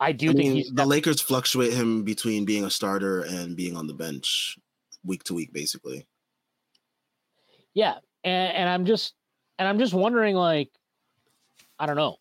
I 0.00 0.12
do 0.12 0.30
I 0.30 0.32
think 0.32 0.38
mean, 0.38 0.56
he's 0.56 0.72
the 0.72 0.84
Lakers 0.84 1.20
fluctuate 1.20 1.72
him 1.72 2.02
between 2.02 2.44
being 2.44 2.64
a 2.64 2.70
starter 2.70 3.22
and 3.22 3.56
being 3.56 3.76
on 3.76 3.86
the 3.86 3.94
bench 3.94 4.58
week 5.04 5.22
to 5.24 5.34
week, 5.34 5.52
basically. 5.52 6.06
Yeah, 7.74 7.94
and, 8.24 8.52
and 8.52 8.68
I'm 8.68 8.84
just 8.84 9.14
and 9.58 9.68
I'm 9.68 9.78
just 9.78 9.94
wondering, 9.94 10.34
like, 10.34 10.70
I 11.78 11.86
don't 11.86 11.96
know. 11.96 12.16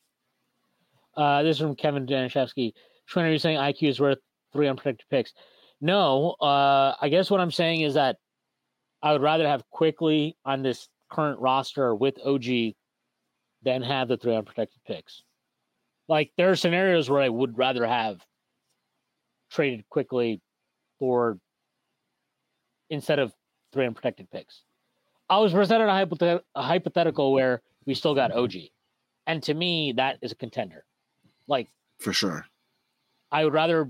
Uh, 1.17 1.43
this 1.43 1.57
is 1.57 1.61
from 1.61 1.75
Kevin 1.75 2.05
Danishevsky. 2.05 2.73
Schwinner, 3.09 3.29
you're 3.29 3.39
saying 3.39 3.57
IQ 3.57 3.89
is 3.89 3.99
worth 3.99 4.19
three 4.53 4.67
unprotected 4.67 5.07
picks. 5.09 5.33
No, 5.81 6.35
uh, 6.39 6.95
I 7.01 7.09
guess 7.09 7.29
what 7.31 7.39
I'm 7.41 7.51
saying 7.51 7.81
is 7.81 7.95
that 7.95 8.17
I 9.01 9.11
would 9.11 9.21
rather 9.21 9.47
have 9.47 9.63
Quickley 9.71 10.37
on 10.45 10.61
this 10.61 10.87
current 11.09 11.39
roster 11.39 11.95
with 11.95 12.19
OG 12.23 12.75
than 13.63 13.81
have 13.81 14.07
the 14.07 14.17
three 14.17 14.35
unprotected 14.35 14.79
picks. 14.85 15.23
Like 16.07 16.31
there 16.37 16.51
are 16.51 16.55
scenarios 16.55 17.09
where 17.09 17.21
I 17.21 17.29
would 17.29 17.57
rather 17.57 17.85
have 17.85 18.23
traded 19.49 19.83
Quickley 19.89 20.39
for 20.99 21.39
instead 22.89 23.19
of 23.19 23.33
three 23.73 23.85
unprotected 23.85 24.29
picks. 24.29 24.61
I 25.29 25.39
was 25.39 25.53
presented 25.53 25.85
a, 25.85 26.05
hypothet- 26.05 26.41
a 26.55 26.61
hypothetical 26.61 27.31
where 27.31 27.61
we 27.85 27.93
still 27.95 28.13
got 28.13 28.31
OG, 28.31 28.53
and 29.27 29.41
to 29.43 29.53
me 29.53 29.93
that 29.93 30.17
is 30.21 30.31
a 30.31 30.35
contender. 30.35 30.85
Like 31.47 31.69
for 31.99 32.13
sure. 32.13 32.45
I 33.31 33.45
would 33.45 33.53
rather 33.53 33.89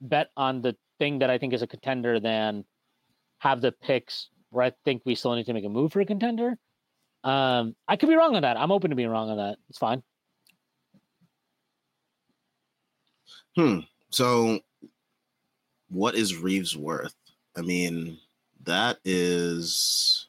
bet 0.00 0.30
on 0.36 0.60
the 0.60 0.76
thing 1.00 1.18
that 1.18 1.30
I 1.30 1.38
think 1.38 1.52
is 1.52 1.62
a 1.62 1.66
contender 1.66 2.20
than 2.20 2.64
have 3.38 3.60
the 3.60 3.72
picks 3.72 4.28
where 4.50 4.64
I 4.64 4.72
think 4.84 5.02
we 5.04 5.16
still 5.16 5.34
need 5.34 5.46
to 5.46 5.54
make 5.54 5.64
a 5.64 5.68
move 5.68 5.92
for 5.92 6.00
a 6.00 6.06
contender. 6.06 6.56
Um, 7.24 7.74
I 7.88 7.96
could 7.96 8.08
be 8.08 8.14
wrong 8.14 8.36
on 8.36 8.42
that. 8.42 8.56
I'm 8.56 8.70
open 8.70 8.90
to 8.90 8.96
being 8.96 9.08
wrong 9.08 9.30
on 9.30 9.38
that. 9.38 9.56
It's 9.68 9.78
fine. 9.78 10.02
Hmm. 13.56 13.80
So, 14.10 14.60
what 15.88 16.14
is 16.14 16.36
Reaves 16.36 16.76
worth? 16.76 17.14
I 17.56 17.62
mean, 17.62 18.18
that 18.64 18.98
is 19.04 20.28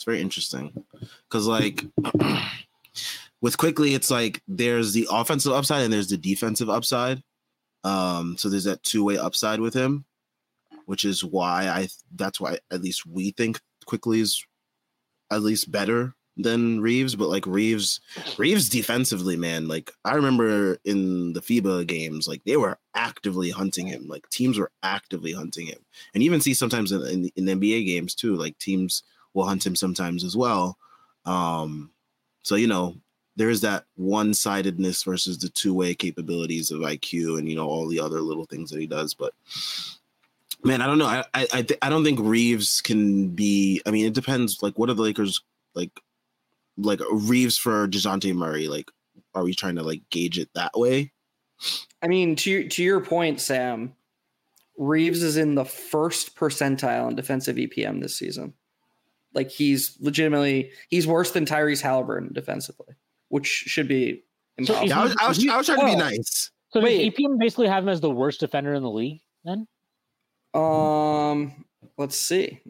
it's 0.00 0.04
very 0.06 0.22
interesting 0.22 0.72
because, 1.28 1.46
like, 1.46 1.84
with 3.42 3.58
Quickley, 3.58 3.92
it's 3.92 4.10
like 4.10 4.42
there's 4.48 4.94
the 4.94 5.06
offensive 5.10 5.52
upside 5.52 5.82
and 5.82 5.92
there's 5.92 6.08
the 6.08 6.16
defensive 6.16 6.70
upside. 6.70 7.22
Um, 7.84 8.36
so 8.36 8.48
there's 8.48 8.64
that 8.64 8.82
two 8.82 9.04
way 9.04 9.18
upside 9.18 9.60
with 9.60 9.74
him, 9.74 10.04
which 10.86 11.04
is 11.04 11.24
why 11.24 11.68
I 11.68 11.88
that's 12.14 12.40
why 12.40 12.58
at 12.70 12.82
least 12.82 13.06
we 13.06 13.30
think 13.32 13.60
Quickley 13.86 14.20
is 14.20 14.44
at 15.30 15.42
least 15.42 15.70
better 15.70 16.14
than 16.36 16.80
Reaves, 16.80 17.14
but 17.16 17.28
like 17.28 17.46
Reaves, 17.46 18.00
Reaves 18.38 18.68
defensively, 18.68 19.36
man. 19.36 19.68
Like 19.68 19.92
I 20.04 20.14
remember 20.14 20.78
in 20.84 21.32
the 21.32 21.40
FIBA 21.40 21.86
games, 21.86 22.28
like 22.28 22.42
they 22.44 22.56
were 22.56 22.78
actively 22.94 23.50
hunting 23.50 23.86
him. 23.86 24.08
Like 24.08 24.28
teams 24.30 24.58
were 24.58 24.70
actively 24.82 25.32
hunting 25.32 25.66
him, 25.66 25.80
and 26.14 26.22
even 26.22 26.40
see 26.40 26.54
sometimes 26.54 26.92
in, 26.92 27.02
in, 27.02 27.30
in 27.48 27.60
NBA 27.60 27.86
games 27.86 28.14
too. 28.14 28.36
Like 28.36 28.58
teams 28.58 29.02
will 29.34 29.46
hunt 29.46 29.66
him 29.66 29.76
sometimes 29.76 30.24
as 30.24 30.36
well. 30.36 30.78
Um, 31.24 31.90
so 32.42 32.54
you 32.54 32.66
know 32.66 32.96
there 33.40 33.50
is 33.50 33.62
that 33.62 33.84
one-sidedness 33.96 35.02
versus 35.02 35.38
the 35.38 35.48
two-way 35.48 35.94
capabilities 35.94 36.70
of 36.70 36.80
IQ 36.80 37.38
and 37.38 37.48
you 37.48 37.56
know 37.56 37.66
all 37.66 37.88
the 37.88 38.00
other 38.00 38.20
little 38.20 38.44
things 38.44 38.70
that 38.70 38.80
he 38.80 38.86
does, 38.86 39.14
but 39.14 39.32
man, 40.62 40.82
I 40.82 40.86
don't 40.86 40.98
know. 40.98 41.06
I 41.06 41.24
I 41.34 41.46
I, 41.52 41.62
th- 41.62 41.78
I 41.80 41.88
don't 41.88 42.04
think 42.04 42.20
Reaves 42.20 42.80
can 42.80 43.28
be. 43.28 43.80
I 43.86 43.90
mean, 43.90 44.06
it 44.06 44.14
depends. 44.14 44.62
Like, 44.62 44.78
what 44.78 44.90
are 44.90 44.94
the 44.94 45.02
Lakers 45.02 45.40
like? 45.74 45.90
like 46.76 47.00
Reaves 47.10 47.58
for 47.58 47.86
Dejounte 47.88 48.34
Murray? 48.34 48.68
Like, 48.68 48.90
are 49.34 49.44
we 49.44 49.54
trying 49.54 49.76
to 49.76 49.82
like 49.82 50.02
gauge 50.10 50.38
it 50.38 50.48
that 50.54 50.72
way? 50.74 51.12
I 52.02 52.08
mean, 52.08 52.36
to 52.36 52.68
to 52.68 52.82
your 52.82 53.00
point, 53.00 53.40
Sam, 53.40 53.94
Reaves 54.76 55.22
is 55.22 55.36
in 55.36 55.54
the 55.54 55.64
first 55.64 56.36
percentile 56.36 57.08
in 57.08 57.16
defensive 57.16 57.56
EPM 57.56 58.00
this 58.00 58.16
season. 58.16 58.54
Like 59.34 59.50
he's 59.50 59.96
legitimately 60.00 60.72
he's 60.88 61.06
worse 61.06 61.30
than 61.32 61.46
Tyrese 61.46 61.82
Halliburton 61.82 62.32
defensively, 62.32 62.94
which 63.30 63.46
should 63.46 63.88
be 63.88 64.22
impossible. 64.58 64.88
So 64.88 64.94
I, 64.94 65.02
was, 65.02 65.16
I, 65.20 65.28
was, 65.28 65.48
I 65.48 65.56
was 65.56 65.66
trying 65.66 65.80
to 65.80 65.86
be 65.86 65.96
nice. 65.96 66.50
So 66.72 66.80
Wait, 66.80 67.16
EPM 67.16 67.38
basically 67.38 67.66
have 67.66 67.82
him 67.82 67.88
as 67.88 68.00
the 68.00 68.10
worst 68.10 68.38
defender 68.38 68.74
in 68.74 68.82
the 68.82 68.90
league 68.90 69.22
then? 69.44 69.66
Um, 70.54 71.64
let's 71.96 72.16
see 72.16 72.60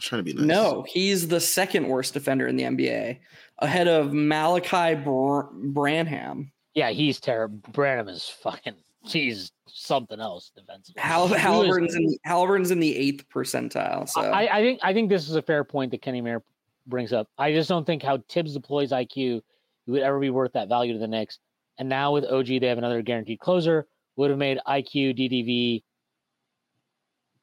trying 0.00 0.20
to 0.20 0.22
be 0.24 0.32
nice. 0.32 0.46
No, 0.46 0.84
he's 0.88 1.28
the 1.28 1.40
second 1.40 1.88
worst 1.88 2.14
defender 2.14 2.46
in 2.46 2.56
the 2.56 2.64
NBA, 2.64 3.18
ahead 3.58 3.88
of 3.88 4.12
Malachi 4.12 4.94
Br- 4.94 5.42
Branham. 5.52 6.52
Yeah, 6.74 6.90
he's 6.90 7.20
terrible. 7.20 7.58
Branham 7.72 8.08
is 8.08 8.28
fucking. 8.28 8.74
He's 9.04 9.52
something 9.66 10.20
else 10.20 10.50
defensively. 10.54 11.00
Hal- 11.00 11.28
Halliburton's 11.28 11.94
in 11.94 12.16
Halliburton's 12.24 12.70
in 12.70 12.80
the 12.80 12.94
eighth 12.94 13.28
percentile. 13.28 14.08
So 14.08 14.20
I, 14.20 14.58
I 14.58 14.60
think 14.60 14.80
I 14.82 14.92
think 14.92 15.08
this 15.08 15.28
is 15.28 15.36
a 15.36 15.42
fair 15.42 15.64
point 15.64 15.92
that 15.92 16.02
Kenny 16.02 16.20
Mayer 16.20 16.42
brings 16.88 17.12
up. 17.12 17.28
I 17.38 17.52
just 17.52 17.68
don't 17.68 17.86
think 17.86 18.02
how 18.02 18.18
Thibs 18.28 18.54
deploys 18.54 18.90
IQ 18.90 19.42
would 19.86 20.02
ever 20.02 20.18
be 20.18 20.30
worth 20.30 20.52
that 20.52 20.68
value 20.68 20.92
to 20.92 20.98
the 20.98 21.06
Knicks. 21.06 21.38
And 21.78 21.88
now 21.88 22.12
with 22.12 22.24
OG, 22.24 22.46
they 22.46 22.66
have 22.66 22.78
another 22.78 23.02
guaranteed 23.02 23.40
closer. 23.40 23.86
Would 24.16 24.30
have 24.30 24.38
made 24.38 24.58
IQ 24.66 25.16
DDV. 25.18 25.82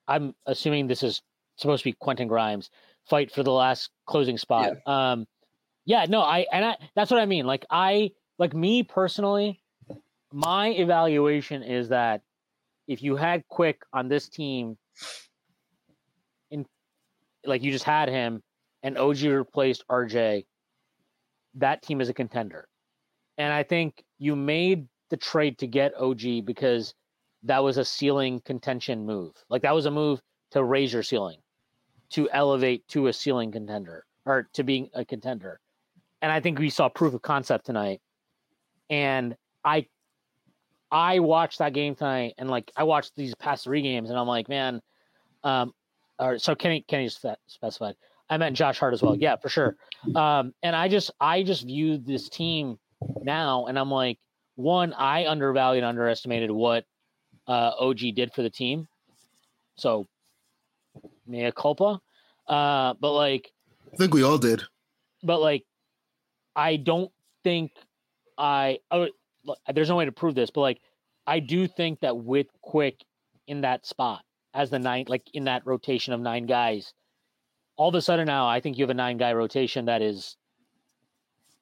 I'm 0.07 0.35
assuming 0.45 0.87
this 0.87 1.03
is 1.03 1.21
supposed 1.55 1.83
to 1.83 1.89
be 1.89 1.93
Quentin 1.93 2.27
Grimes 2.27 2.69
fight 3.05 3.31
for 3.31 3.43
the 3.43 3.51
last 3.51 3.91
closing 4.05 4.37
spot. 4.37 4.73
Yeah. 4.85 5.11
Um, 5.11 5.27
yeah, 5.85 6.05
no, 6.09 6.21
I 6.21 6.45
and 6.51 6.65
I 6.65 6.77
that's 6.95 7.11
what 7.11 7.21
I 7.21 7.25
mean. 7.25 7.45
Like 7.45 7.65
I 7.69 8.11
like 8.39 8.53
me 8.53 8.83
personally, 8.83 9.61
my 10.33 10.69
evaluation 10.69 11.63
is 11.63 11.89
that 11.89 12.21
if 12.87 13.01
you 13.03 13.15
had 13.15 13.47
Quick 13.47 13.81
on 13.93 14.09
this 14.09 14.27
team, 14.27 14.77
in 16.49 16.65
like 17.45 17.63
you 17.63 17.71
just 17.71 17.85
had 17.85 18.09
him, 18.09 18.41
and 18.85 18.99
OG 18.99 19.23
replaced 19.23 19.83
RJ, 19.89 20.45
that 21.55 21.81
team 21.81 22.01
is 22.01 22.07
a 22.07 22.13
contender. 22.13 22.67
And 23.39 23.51
I 23.51 23.63
think 23.63 24.05
you 24.19 24.35
made 24.35 24.87
the 25.09 25.17
trade 25.17 25.57
to 25.57 25.67
get 25.67 25.99
OG 25.99 26.45
because 26.45 26.93
that 27.41 27.63
was 27.63 27.77
a 27.77 27.83
ceiling 27.83 28.41
contention 28.45 29.03
move. 29.03 29.33
Like 29.49 29.63
that 29.63 29.73
was 29.73 29.87
a 29.87 29.91
move 29.91 30.21
to 30.51 30.63
raise 30.63 30.93
your 30.93 31.01
ceiling 31.01 31.39
to 32.11 32.29
elevate 32.29 32.87
to 32.89 33.07
a 33.07 33.13
ceiling 33.13 33.51
contender 33.51 34.05
or 34.23 34.47
to 34.53 34.63
being 34.63 34.87
a 34.93 35.03
contender. 35.03 35.59
And 36.21 36.31
I 36.31 36.39
think 36.39 36.59
we 36.59 36.69
saw 36.69 36.87
proof 36.87 37.15
of 37.15 37.23
concept 37.23 37.65
tonight. 37.65 38.01
And 38.91 39.35
I 39.63 39.87
I 40.91 41.19
watched 41.19 41.57
that 41.57 41.73
game 41.73 41.95
tonight 41.95 42.35
and 42.37 42.51
like 42.51 42.71
I 42.77 42.83
watched 42.83 43.15
these 43.15 43.33
past 43.33 43.63
three 43.63 43.81
games 43.81 44.11
and 44.11 44.19
I'm 44.19 44.27
like, 44.27 44.47
man, 44.47 44.79
um 45.43 45.73
or 46.19 46.37
so 46.37 46.53
Kenny 46.53 46.85
Kenny 46.87 47.05
just 47.05 47.25
specified. 47.47 47.95
I 48.29 48.37
meant 48.37 48.55
Josh 48.55 48.79
Hart 48.79 48.93
as 48.93 49.01
well. 49.01 49.15
Yeah, 49.15 49.35
for 49.35 49.49
sure. 49.49 49.75
Um, 50.15 50.53
and 50.63 50.75
I 50.75 50.87
just 50.87 51.11
I 51.19 51.43
just 51.43 51.65
view 51.65 51.97
this 51.97 52.29
team 52.29 52.77
now 53.21 53.65
and 53.65 53.77
I'm 53.77 53.91
like, 53.91 54.17
one, 54.55 54.93
I 54.93 55.27
undervalued, 55.27 55.83
underestimated 55.83 56.49
what 56.49 56.85
uh, 57.47 57.71
OG 57.79 57.99
did 58.15 58.33
for 58.33 58.41
the 58.41 58.49
team. 58.49 58.87
So 59.77 60.07
mea 61.27 61.51
culpa. 61.51 61.99
Uh, 62.47 62.93
but 62.99 63.13
like, 63.13 63.51
I 63.93 63.97
think 63.97 64.13
we 64.13 64.23
all 64.23 64.37
did. 64.37 64.63
But 65.23 65.41
like, 65.41 65.63
I 66.55 66.77
don't 66.77 67.11
think 67.43 67.71
I. 68.37 68.79
Oh, 68.91 69.07
there's 69.73 69.89
no 69.89 69.95
way 69.95 70.05
to 70.05 70.11
prove 70.11 70.35
this, 70.35 70.49
but 70.49 70.61
like, 70.61 70.81
I 71.27 71.39
do 71.39 71.67
think 71.67 71.99
that 71.99 72.17
with 72.17 72.47
Quick 72.61 73.03
in 73.47 73.61
that 73.61 73.85
spot 73.85 74.23
as 74.53 74.69
the 74.69 74.79
nine, 74.79 75.05
like 75.07 75.23
in 75.33 75.45
that 75.45 75.65
rotation 75.65 76.13
of 76.13 76.19
nine 76.19 76.45
guys, 76.45 76.93
all 77.77 77.89
of 77.89 77.95
a 77.95 78.01
sudden 78.01 78.25
now 78.25 78.47
I 78.47 78.59
think 78.59 78.77
you 78.77 78.83
have 78.83 78.89
a 78.89 78.95
nine 78.95 79.17
guy 79.17 79.33
rotation 79.33 79.85
that 79.85 80.01
is. 80.01 80.37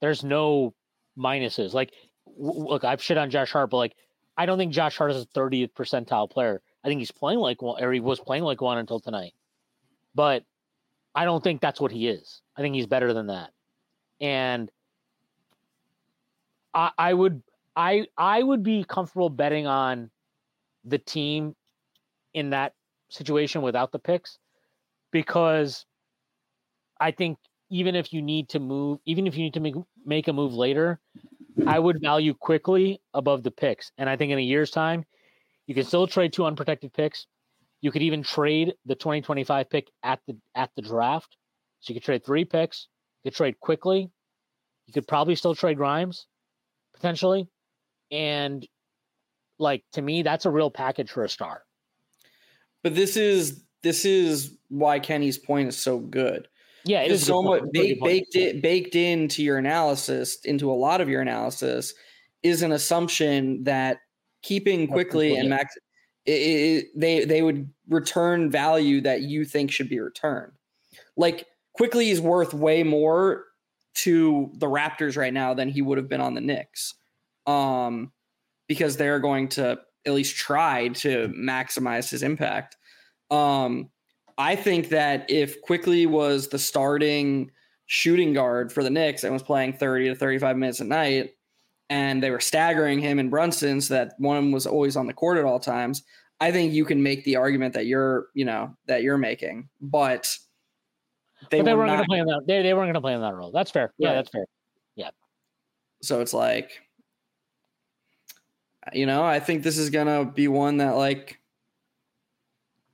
There's 0.02 0.24
no 0.24 0.74
minuses. 1.18 1.74
Like, 1.74 1.94
w- 2.38 2.68
look, 2.68 2.84
I've 2.84 3.02
shit 3.02 3.18
on 3.18 3.30
Josh 3.30 3.52
Hart, 3.52 3.70
but 3.70 3.78
like, 3.78 3.96
I 4.36 4.46
don't 4.46 4.58
think 4.58 4.74
Josh 4.74 4.98
Hart 4.98 5.12
is 5.12 5.24
a 5.24 5.26
30th 5.28 5.72
percentile 5.72 6.30
player. 6.30 6.62
I 6.84 6.88
think 6.90 7.00
he's 7.00 7.12
playing 7.12 7.40
like 7.40 7.62
one, 7.62 7.82
or 7.82 7.94
he 7.94 8.02
was 8.02 8.20
playing 8.20 8.44
like 8.44 8.60
one 8.60 8.78
until 8.78 9.00
tonight. 9.00 9.34
But 10.14 10.44
I 11.16 11.26
don't 11.26 11.44
think 11.44 11.62
that's 11.62 11.80
what 11.80 11.92
he 11.92 12.08
is. 12.08 12.42
I 12.58 12.62
think 12.62 12.76
he's 12.76 12.88
better 12.88 13.14
than 13.14 13.28
that. 13.28 13.52
And 14.20 14.70
I, 16.74 16.92
I 16.98 17.14
would 17.14 17.42
I 17.76 18.08
I 18.18 18.42
would 18.42 18.64
be 18.64 18.84
comfortable 18.84 19.30
betting 19.30 19.68
on 19.68 20.10
the 20.86 20.98
team 20.98 21.56
in 22.34 22.50
that 22.50 22.74
situation 23.10 23.62
without 23.62 23.92
the 23.92 24.00
picks 24.00 24.40
because 25.12 25.86
I 27.04 27.12
think 27.12 27.38
even 27.70 27.96
if 27.96 28.14
you 28.14 28.22
need 28.22 28.48
to 28.50 28.60
move, 28.62 29.00
even 29.06 29.28
if 29.28 29.36
you 29.36 29.44
need 29.44 29.56
to 29.56 29.60
make 29.60 29.76
make 30.06 30.30
a 30.30 30.34
move 30.34 30.54
later, 30.54 31.02
I 31.68 31.78
would 31.78 32.00
value 32.00 32.34
Quickley 32.34 33.02
above 33.14 33.44
the 33.44 33.52
picks. 33.52 33.92
And 33.98 34.10
I 34.10 34.16
think 34.16 34.32
in 34.32 34.38
a 34.38 34.42
year's 34.42 34.72
time, 34.72 35.04
you 35.68 35.76
can 35.76 35.84
still 35.84 36.08
trade 36.08 36.32
two 36.32 36.46
unprotected 36.46 36.94
picks. 36.94 37.28
You 37.82 37.92
could 37.92 38.04
even 38.04 38.24
trade 38.24 38.76
the 38.86 38.96
2025 38.96 39.70
pick 39.70 39.92
at 40.02 40.22
the 40.28 40.38
at 40.56 40.70
the 40.78 40.82
draft. 40.82 41.36
So 41.82 41.92
you 41.92 42.00
could 42.00 42.06
trade 42.06 42.26
three 42.26 42.46
picks. 42.46 42.88
You 43.22 43.32
could 43.32 43.36
trade 43.36 43.60
Quickley. 43.60 44.10
You 44.88 44.94
could 44.94 45.06
probably 45.06 45.36
still 45.36 45.56
trade 45.56 45.76
Grimes, 45.76 46.28
potentially. 46.94 47.50
And 48.12 48.66
like 49.60 49.84
to 49.92 50.02
me, 50.02 50.24
that's 50.24 50.46
a 50.46 50.50
real 50.50 50.72
package 50.72 51.12
for 51.12 51.26
a 51.26 51.30
star. 51.30 51.64
But 52.82 52.96
this 52.96 53.18
is 53.18 53.62
this 53.82 54.06
is 54.06 54.58
why 54.70 55.00
Kenny's 55.00 55.38
point 55.38 55.68
is 55.68 55.78
so 55.78 56.00
good. 56.00 56.48
Yeah, 56.86 57.02
it 57.02 57.12
is 57.12 57.26
so 57.26 57.42
much 57.42 57.62
point. 57.62 57.72
Really 57.74 57.96
good 57.96 58.04
baked, 58.04 58.34
baked, 58.34 58.36
in, 58.36 58.62
baked 58.62 58.96
into 58.96 59.44
your 59.44 59.58
analysis, 59.58 60.38
into 60.44 60.72
a 60.72 60.74
lot 60.74 61.02
of 61.02 61.10
your 61.10 61.22
analysis, 61.22 61.94
is 62.42 62.62
an 62.62 62.72
assumption 62.72 63.64
that 63.64 64.00
keeping 64.42 64.88
Quickley 64.88 65.36
and 65.36 65.50
max, 65.50 65.76
i 66.28 66.32
i 66.32 66.84
they 66.96 67.26
they 67.26 67.42
would 67.42 67.70
return 67.88 68.50
value 68.50 69.02
that 69.02 69.22
you 69.22 69.46
think 69.46 69.72
should 69.72 69.90
be 69.90 70.00
returned. 70.00 70.52
Like 71.16 71.48
Quickley 71.74 72.10
is 72.10 72.22
worth 72.22 72.54
way 72.54 72.84
more 72.84 73.46
to 73.96 74.52
the 74.56 74.68
Raptors 74.68 75.18
right 75.18 75.34
now 75.34 75.54
than 75.54 75.70
he 75.70 75.82
would 75.82 75.98
have 75.98 76.10
been 76.10 76.22
on 76.22 76.34
the 76.34 76.42
Knicks, 76.42 76.96
um, 77.46 78.12
because 78.68 78.98
they're 78.98 79.20
going 79.20 79.50
to 79.50 79.80
at 80.06 80.14
least 80.14 80.36
try 80.36 80.90
to 80.90 81.30
maximize 81.30 82.10
his 82.10 82.24
impact. 82.24 82.76
Um, 83.32 83.90
I 84.38 84.56
think 84.56 84.90
that 84.90 85.30
if 85.30 85.62
Quickley 85.62 86.06
was 86.06 86.48
the 86.48 86.60
starting 86.60 87.52
shooting 87.86 88.34
guard 88.34 88.72
for 88.72 88.84
the 88.84 88.90
Knicks 88.90 89.24
and 89.24 89.34
was 89.34 89.44
playing 89.44 89.74
30 89.74 90.10
to 90.10 90.16
35 90.16 90.58
minutes 90.58 90.80
a 90.80 90.86
night, 90.86 91.32
and 91.90 92.24
they 92.24 92.32
were 92.32 92.40
staggering 92.40 93.00
him 93.00 93.20
and 93.20 93.30
Brunson 93.30 93.82
so 93.82 93.94
that 93.94 94.14
one 94.18 94.52
was 94.52 94.66
always 94.66 94.96
on 94.96 95.06
the 95.06 95.14
court 95.14 95.38
at 95.38 95.46
all 95.46 95.60
times, 95.60 96.04
I 96.40 96.52
think 96.52 96.74
you 96.74 96.86
can 96.86 97.04
make 97.04 97.24
the 97.24 97.36
argument 97.36 97.74
that 97.76 97.86
you're, 97.86 98.28
you 98.34 98.46
know, 98.46 98.76
that 98.88 99.04
you're 99.04 99.18
making. 99.18 99.70
But 99.82 100.36
they, 101.52 101.60
but 101.60 101.66
they 101.66 101.74
were 101.74 101.80
weren't 101.80 101.90
going 101.92 102.00
to 102.00 102.06
play 102.08 102.20
in 102.20 102.26
that. 102.26 102.42
They, 102.48 102.62
they 102.64 102.74
weren't 102.74 102.86
going 102.88 102.94
to 102.96 103.02
play 103.02 103.14
in 103.14 103.22
that 103.22 103.36
role. 103.36 103.52
That's 103.52 103.70
fair. 103.70 103.94
Yeah, 103.98 104.10
Right. 104.10 104.16
that's 104.16 104.30
fair. 104.30 104.46
Yeah. 104.96 105.10
So 106.02 106.22
it's 106.22 106.34
like, 106.34 106.72
you 108.92 109.06
know, 109.06 109.24
I 109.24 109.40
think 109.40 109.64
this 109.64 109.78
is 109.78 109.90
gonna 109.90 110.26
be 110.26 110.48
one 110.50 110.78
that 110.78 110.96
like 110.98 111.40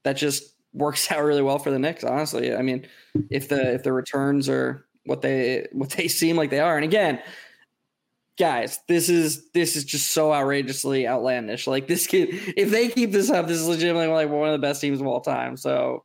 that 0.03 0.13
just 0.13 0.53
works 0.73 1.11
out 1.11 1.23
really 1.23 1.41
well 1.41 1.59
for 1.59 1.71
the 1.71 1.79
Knicks. 1.79 2.03
Honestly, 2.03 2.53
I 2.55 2.61
mean, 2.61 2.87
if 3.29 3.49
the 3.49 3.73
if 3.73 3.83
the 3.83 3.93
returns 3.93 4.49
are 4.49 4.85
what 5.05 5.21
they 5.21 5.67
what 5.71 5.91
they 5.91 6.07
seem 6.07 6.35
like 6.35 6.49
they 6.49 6.59
are, 6.59 6.75
and 6.75 6.85
again, 6.85 7.21
guys, 8.37 8.79
this 8.87 9.09
is 9.09 9.49
this 9.51 9.75
is 9.75 9.83
just 9.83 10.11
so 10.11 10.33
outrageously 10.33 11.07
outlandish. 11.07 11.67
Like 11.67 11.87
this 11.87 12.07
kid, 12.07 12.29
if 12.57 12.69
they 12.69 12.89
keep 12.89 13.11
this 13.11 13.29
up, 13.29 13.47
this 13.47 13.59
is 13.59 13.67
legitimately 13.67 14.13
like 14.13 14.29
one 14.29 14.49
of 14.49 14.53
the 14.53 14.65
best 14.65 14.81
teams 14.81 15.01
of 15.01 15.07
all 15.07 15.21
time. 15.21 15.57
So, 15.57 16.03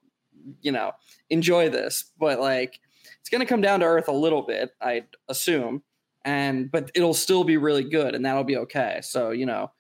you 0.60 0.72
know, 0.72 0.92
enjoy 1.30 1.70
this, 1.70 2.12
but 2.18 2.40
like 2.40 2.78
it's 3.20 3.30
gonna 3.30 3.46
come 3.46 3.60
down 3.60 3.80
to 3.80 3.86
earth 3.86 4.08
a 4.08 4.12
little 4.12 4.42
bit, 4.42 4.70
I 4.80 5.04
assume 5.28 5.82
and 6.24 6.70
but 6.70 6.90
it'll 6.94 7.14
still 7.14 7.44
be 7.44 7.56
really 7.56 7.84
good 7.84 8.14
and 8.14 8.24
that'll 8.24 8.44
be 8.44 8.56
okay 8.56 9.00
so 9.02 9.30
you 9.30 9.46
know 9.46 9.70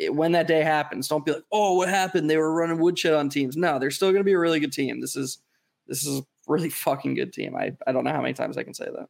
it, 0.00 0.14
when 0.14 0.32
that 0.32 0.46
day 0.48 0.62
happens 0.62 1.08
don't 1.08 1.24
be 1.24 1.32
like 1.32 1.44
oh 1.52 1.74
what 1.74 1.88
happened 1.88 2.28
they 2.28 2.36
were 2.36 2.54
running 2.54 2.78
woodshed 2.78 3.14
on 3.14 3.28
teams 3.28 3.56
no 3.56 3.78
they're 3.78 3.90
still 3.90 4.10
going 4.10 4.20
to 4.20 4.24
be 4.24 4.32
a 4.32 4.38
really 4.38 4.60
good 4.60 4.72
team 4.72 5.00
this 5.00 5.16
is 5.16 5.42
this 5.86 6.06
is 6.06 6.20
a 6.20 6.22
really 6.48 6.70
fucking 6.70 7.14
good 7.14 7.32
team 7.32 7.54
i 7.56 7.70
i 7.86 7.92
don't 7.92 8.04
know 8.04 8.12
how 8.12 8.22
many 8.22 8.34
times 8.34 8.56
i 8.56 8.62
can 8.62 8.74
say 8.74 8.86
that 8.86 9.06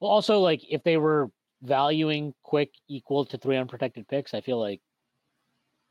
Well, 0.00 0.10
also 0.10 0.40
like 0.40 0.62
if 0.70 0.82
they 0.84 0.96
were 0.96 1.30
valuing 1.62 2.34
quick 2.42 2.70
equal 2.88 3.24
to 3.26 3.38
three 3.38 3.56
unprotected 3.56 4.06
picks, 4.08 4.34
I 4.34 4.40
feel 4.40 4.60
like 4.60 4.80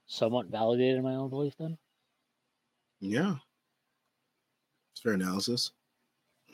somewhat 0.08 0.48
validated 0.48 1.04
my 1.04 1.16
own 1.16 1.30
belief. 1.30 1.54
Then 1.58 1.78
Yeah. 3.00 3.36
It's 4.94 5.02
fair 5.02 5.14
analysis. 5.14 5.72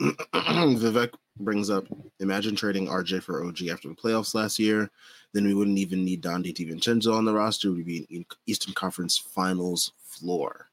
Vivek 0.00 1.12
brings 1.38 1.70
up 1.70 1.86
imagine 2.20 2.56
trading 2.56 2.86
RJ 2.88 3.22
for 3.22 3.44
OG 3.44 3.66
after 3.68 3.88
the 3.88 3.94
playoffs 3.94 4.34
last 4.34 4.58
year. 4.58 4.90
Then 5.32 5.44
we 5.44 5.54
wouldn't 5.54 5.78
even 5.78 6.04
need 6.04 6.22
Donte 6.22 6.54
DiVincenzo 6.54 7.14
on 7.14 7.24
the 7.24 7.32
roster. 7.32 7.72
We'd 7.72 7.86
be 7.86 8.06
in 8.10 8.26
Eastern 8.46 8.74
Conference 8.74 9.16
Finals 9.16 9.92
floor. 10.02 10.68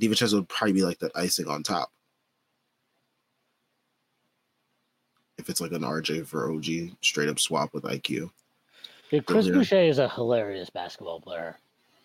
DiVincenzo 0.00 0.34
would 0.34 0.48
probably 0.48 0.72
be 0.74 0.84
like 0.84 0.98
that 1.00 1.12
icing 1.16 1.48
on 1.48 1.62
top. 1.62 1.90
If 5.38 5.48
it's 5.48 5.60
like 5.60 5.72
an 5.72 5.82
RJ 5.82 6.26
for 6.26 6.52
OG 6.52 6.96
straight 7.00 7.28
up 7.28 7.40
swap 7.40 7.72
with 7.72 7.84
IQ. 7.84 8.30
Dude, 9.10 9.26
Chris 9.26 9.46
Yeah. 9.46 9.54
Boucher 9.54 9.82
is 9.82 9.98
a 9.98 10.08
hilarious 10.08 10.70
basketball 10.70 11.20
player. 11.20 11.58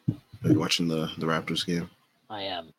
Are 0.09 0.49
you 0.49 0.57
watching 0.59 0.87
the, 0.87 1.11
the 1.17 1.25
Raptors 1.25 1.65
game? 1.65 1.89
I 2.29 2.43
am. 2.43 2.73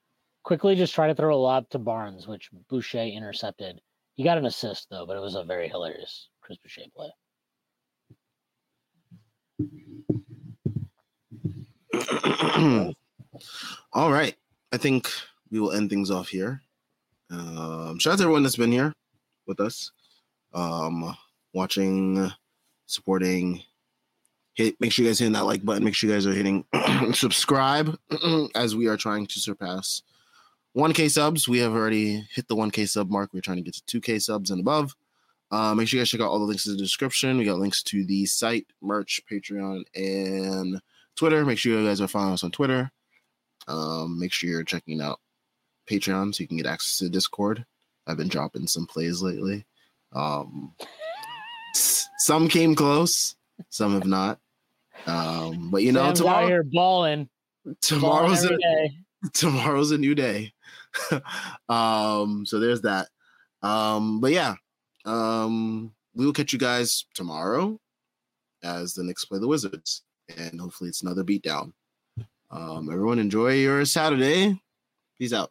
Quickley 0.47 0.77
just 0.77 0.95
try 0.95 1.09
to 1.09 1.15
throw 1.15 1.35
a 1.35 1.37
lob 1.37 1.69
to 1.71 1.79
Barnes, 1.81 2.29
which 2.29 2.51
Boucher 2.69 3.03
intercepted. 3.03 3.81
He 4.15 4.23
got 4.23 4.39
an 4.39 4.47
assist 4.47 4.87
though, 4.89 5.05
but 5.05 5.17
it 5.17 5.21
was 5.21 5.35
a 5.35 5.43
very 5.43 5.69
hilarious 5.69 6.29
Chris 6.41 6.57
Boucher 6.59 6.83
play. 6.95 7.11
All 13.93 14.13
right. 14.13 14.37
I 14.73 14.77
think 14.77 15.11
we 15.51 15.59
will 15.59 15.73
end 15.73 15.91
things 15.91 16.13
off 16.13 16.29
here. 16.29 16.63
Um, 17.29 17.99
shout 17.99 18.13
out 18.13 18.19
to 18.19 18.23
everyone 18.23 18.45
that's 18.45 18.55
been 18.55 18.71
here 18.71 18.93
with 19.49 19.59
us, 19.59 19.91
um, 20.55 21.17
watching, 21.55 22.31
supporting. 22.87 23.65
Hit. 24.55 24.81
Make 24.81 24.93
sure 24.93 25.05
you 25.05 25.11
guys 25.11 25.19
hitting 25.19 25.33
that 25.33 25.45
like 25.45 25.65
button. 25.65 25.83
Make 25.83 25.97
sure 25.97 26.09
you 26.09 26.15
guys 26.15 26.25
are 26.25 26.33
hitting 26.33 26.65
subscribe 27.15 27.99
as 28.55 28.77
we 28.77 28.87
are 28.87 28.97
trying 28.97 29.27
to 29.27 29.41
surpass 29.41 30.03
1K 30.77 31.11
subs. 31.11 31.49
We 31.49 31.59
have 31.59 31.73
already 31.73 32.27
hit 32.33 32.49
the 32.49 32.57
1K 32.57 32.89
sub 32.89 33.11
mark. 33.11 33.31
We're 33.33 33.41
trying 33.41 33.57
to 33.57 33.63
get 33.63 33.75
to 33.75 34.01
2K 34.01 34.21
subs 34.21 34.51
and 34.51 34.61
above. 34.61 34.95
Uh, 35.51 35.75
make 35.75 35.89
sure 35.89 35.99
you 35.99 36.03
guys 36.03 36.11
check 36.11 36.21
out 36.21 36.29
all 36.29 36.39
the 36.39 36.45
links 36.45 36.67
in 36.67 36.73
the 36.73 36.79
description. 36.79 37.39
We 37.39 37.45
got 37.45 37.59
links 37.59 37.83
to 37.85 38.05
the 38.05 38.27
site, 38.27 38.67
merch, 38.83 39.21
Patreon, 39.31 39.85
and 39.95 40.81
Twitter. 41.15 41.45
Make 41.45 41.59
sure 41.59 41.79
you 41.79 41.87
guys 41.87 42.01
are 42.01 42.09
following 42.09 42.35
us 42.35 42.45
on 42.45 42.51
Twitter. 42.51 42.91
Um, 43.69 44.19
make 44.19 44.33
sure 44.33 44.51
you're 44.51 44.65
checking 44.65 45.01
out 45.01 45.21
Patreon 45.89 46.35
so 46.35 46.43
you 46.43 46.49
can 46.49 46.57
get 46.57 46.67
access 46.67 46.99
to 46.99 47.09
Discord. 47.09 47.65
I've 48.07 48.17
been 48.17 48.29
dropping 48.29 48.67
some 48.67 48.87
plays 48.87 49.23
lately. 49.23 49.65
Um, 50.13 50.75
some 51.75 52.49
came 52.49 52.75
close, 52.75 53.37
some 53.71 53.95
have 53.95 54.07
not. 54.07 54.41
Um, 55.07 55.71
but 55.71 55.83
you 55.83 55.93
know, 55.93 56.05
Sam's 56.05 56.19
tomorrow, 56.19 56.63
balling. 56.65 57.29
tomorrow's 57.81 58.47
balling 58.47 58.61
a. 58.65 59.06
tomorrow's 59.33 59.91
a 59.91 59.99
new 59.99 60.15
day. 60.15 60.53
um, 61.69 62.45
so 62.47 62.59
there's 62.59 62.83
that. 62.83 63.09
Um, 63.63 64.21
but 64.21 64.33
yeah, 64.33 64.55
um, 65.05 65.93
we 66.15 66.25
will 66.25 66.33
catch 66.33 66.53
you 66.53 66.59
guys 66.59 67.07
tomorrow 67.15 67.79
as 68.63 68.95
the 68.95 69.03
Knicks 69.03 69.25
play 69.25 69.39
the 69.39 69.49
Wizards, 69.49 70.03
and 70.37 70.61
hopefully 70.61 70.89
it's 70.89 71.03
another 71.03 71.25
beatdown. 71.25 71.73
Um, 72.51 72.91
everyone 72.91 73.19
enjoy 73.19 73.55
your 73.55 73.85
Saturday. 73.85 74.61
Peace 75.19 75.33
out. 75.33 75.51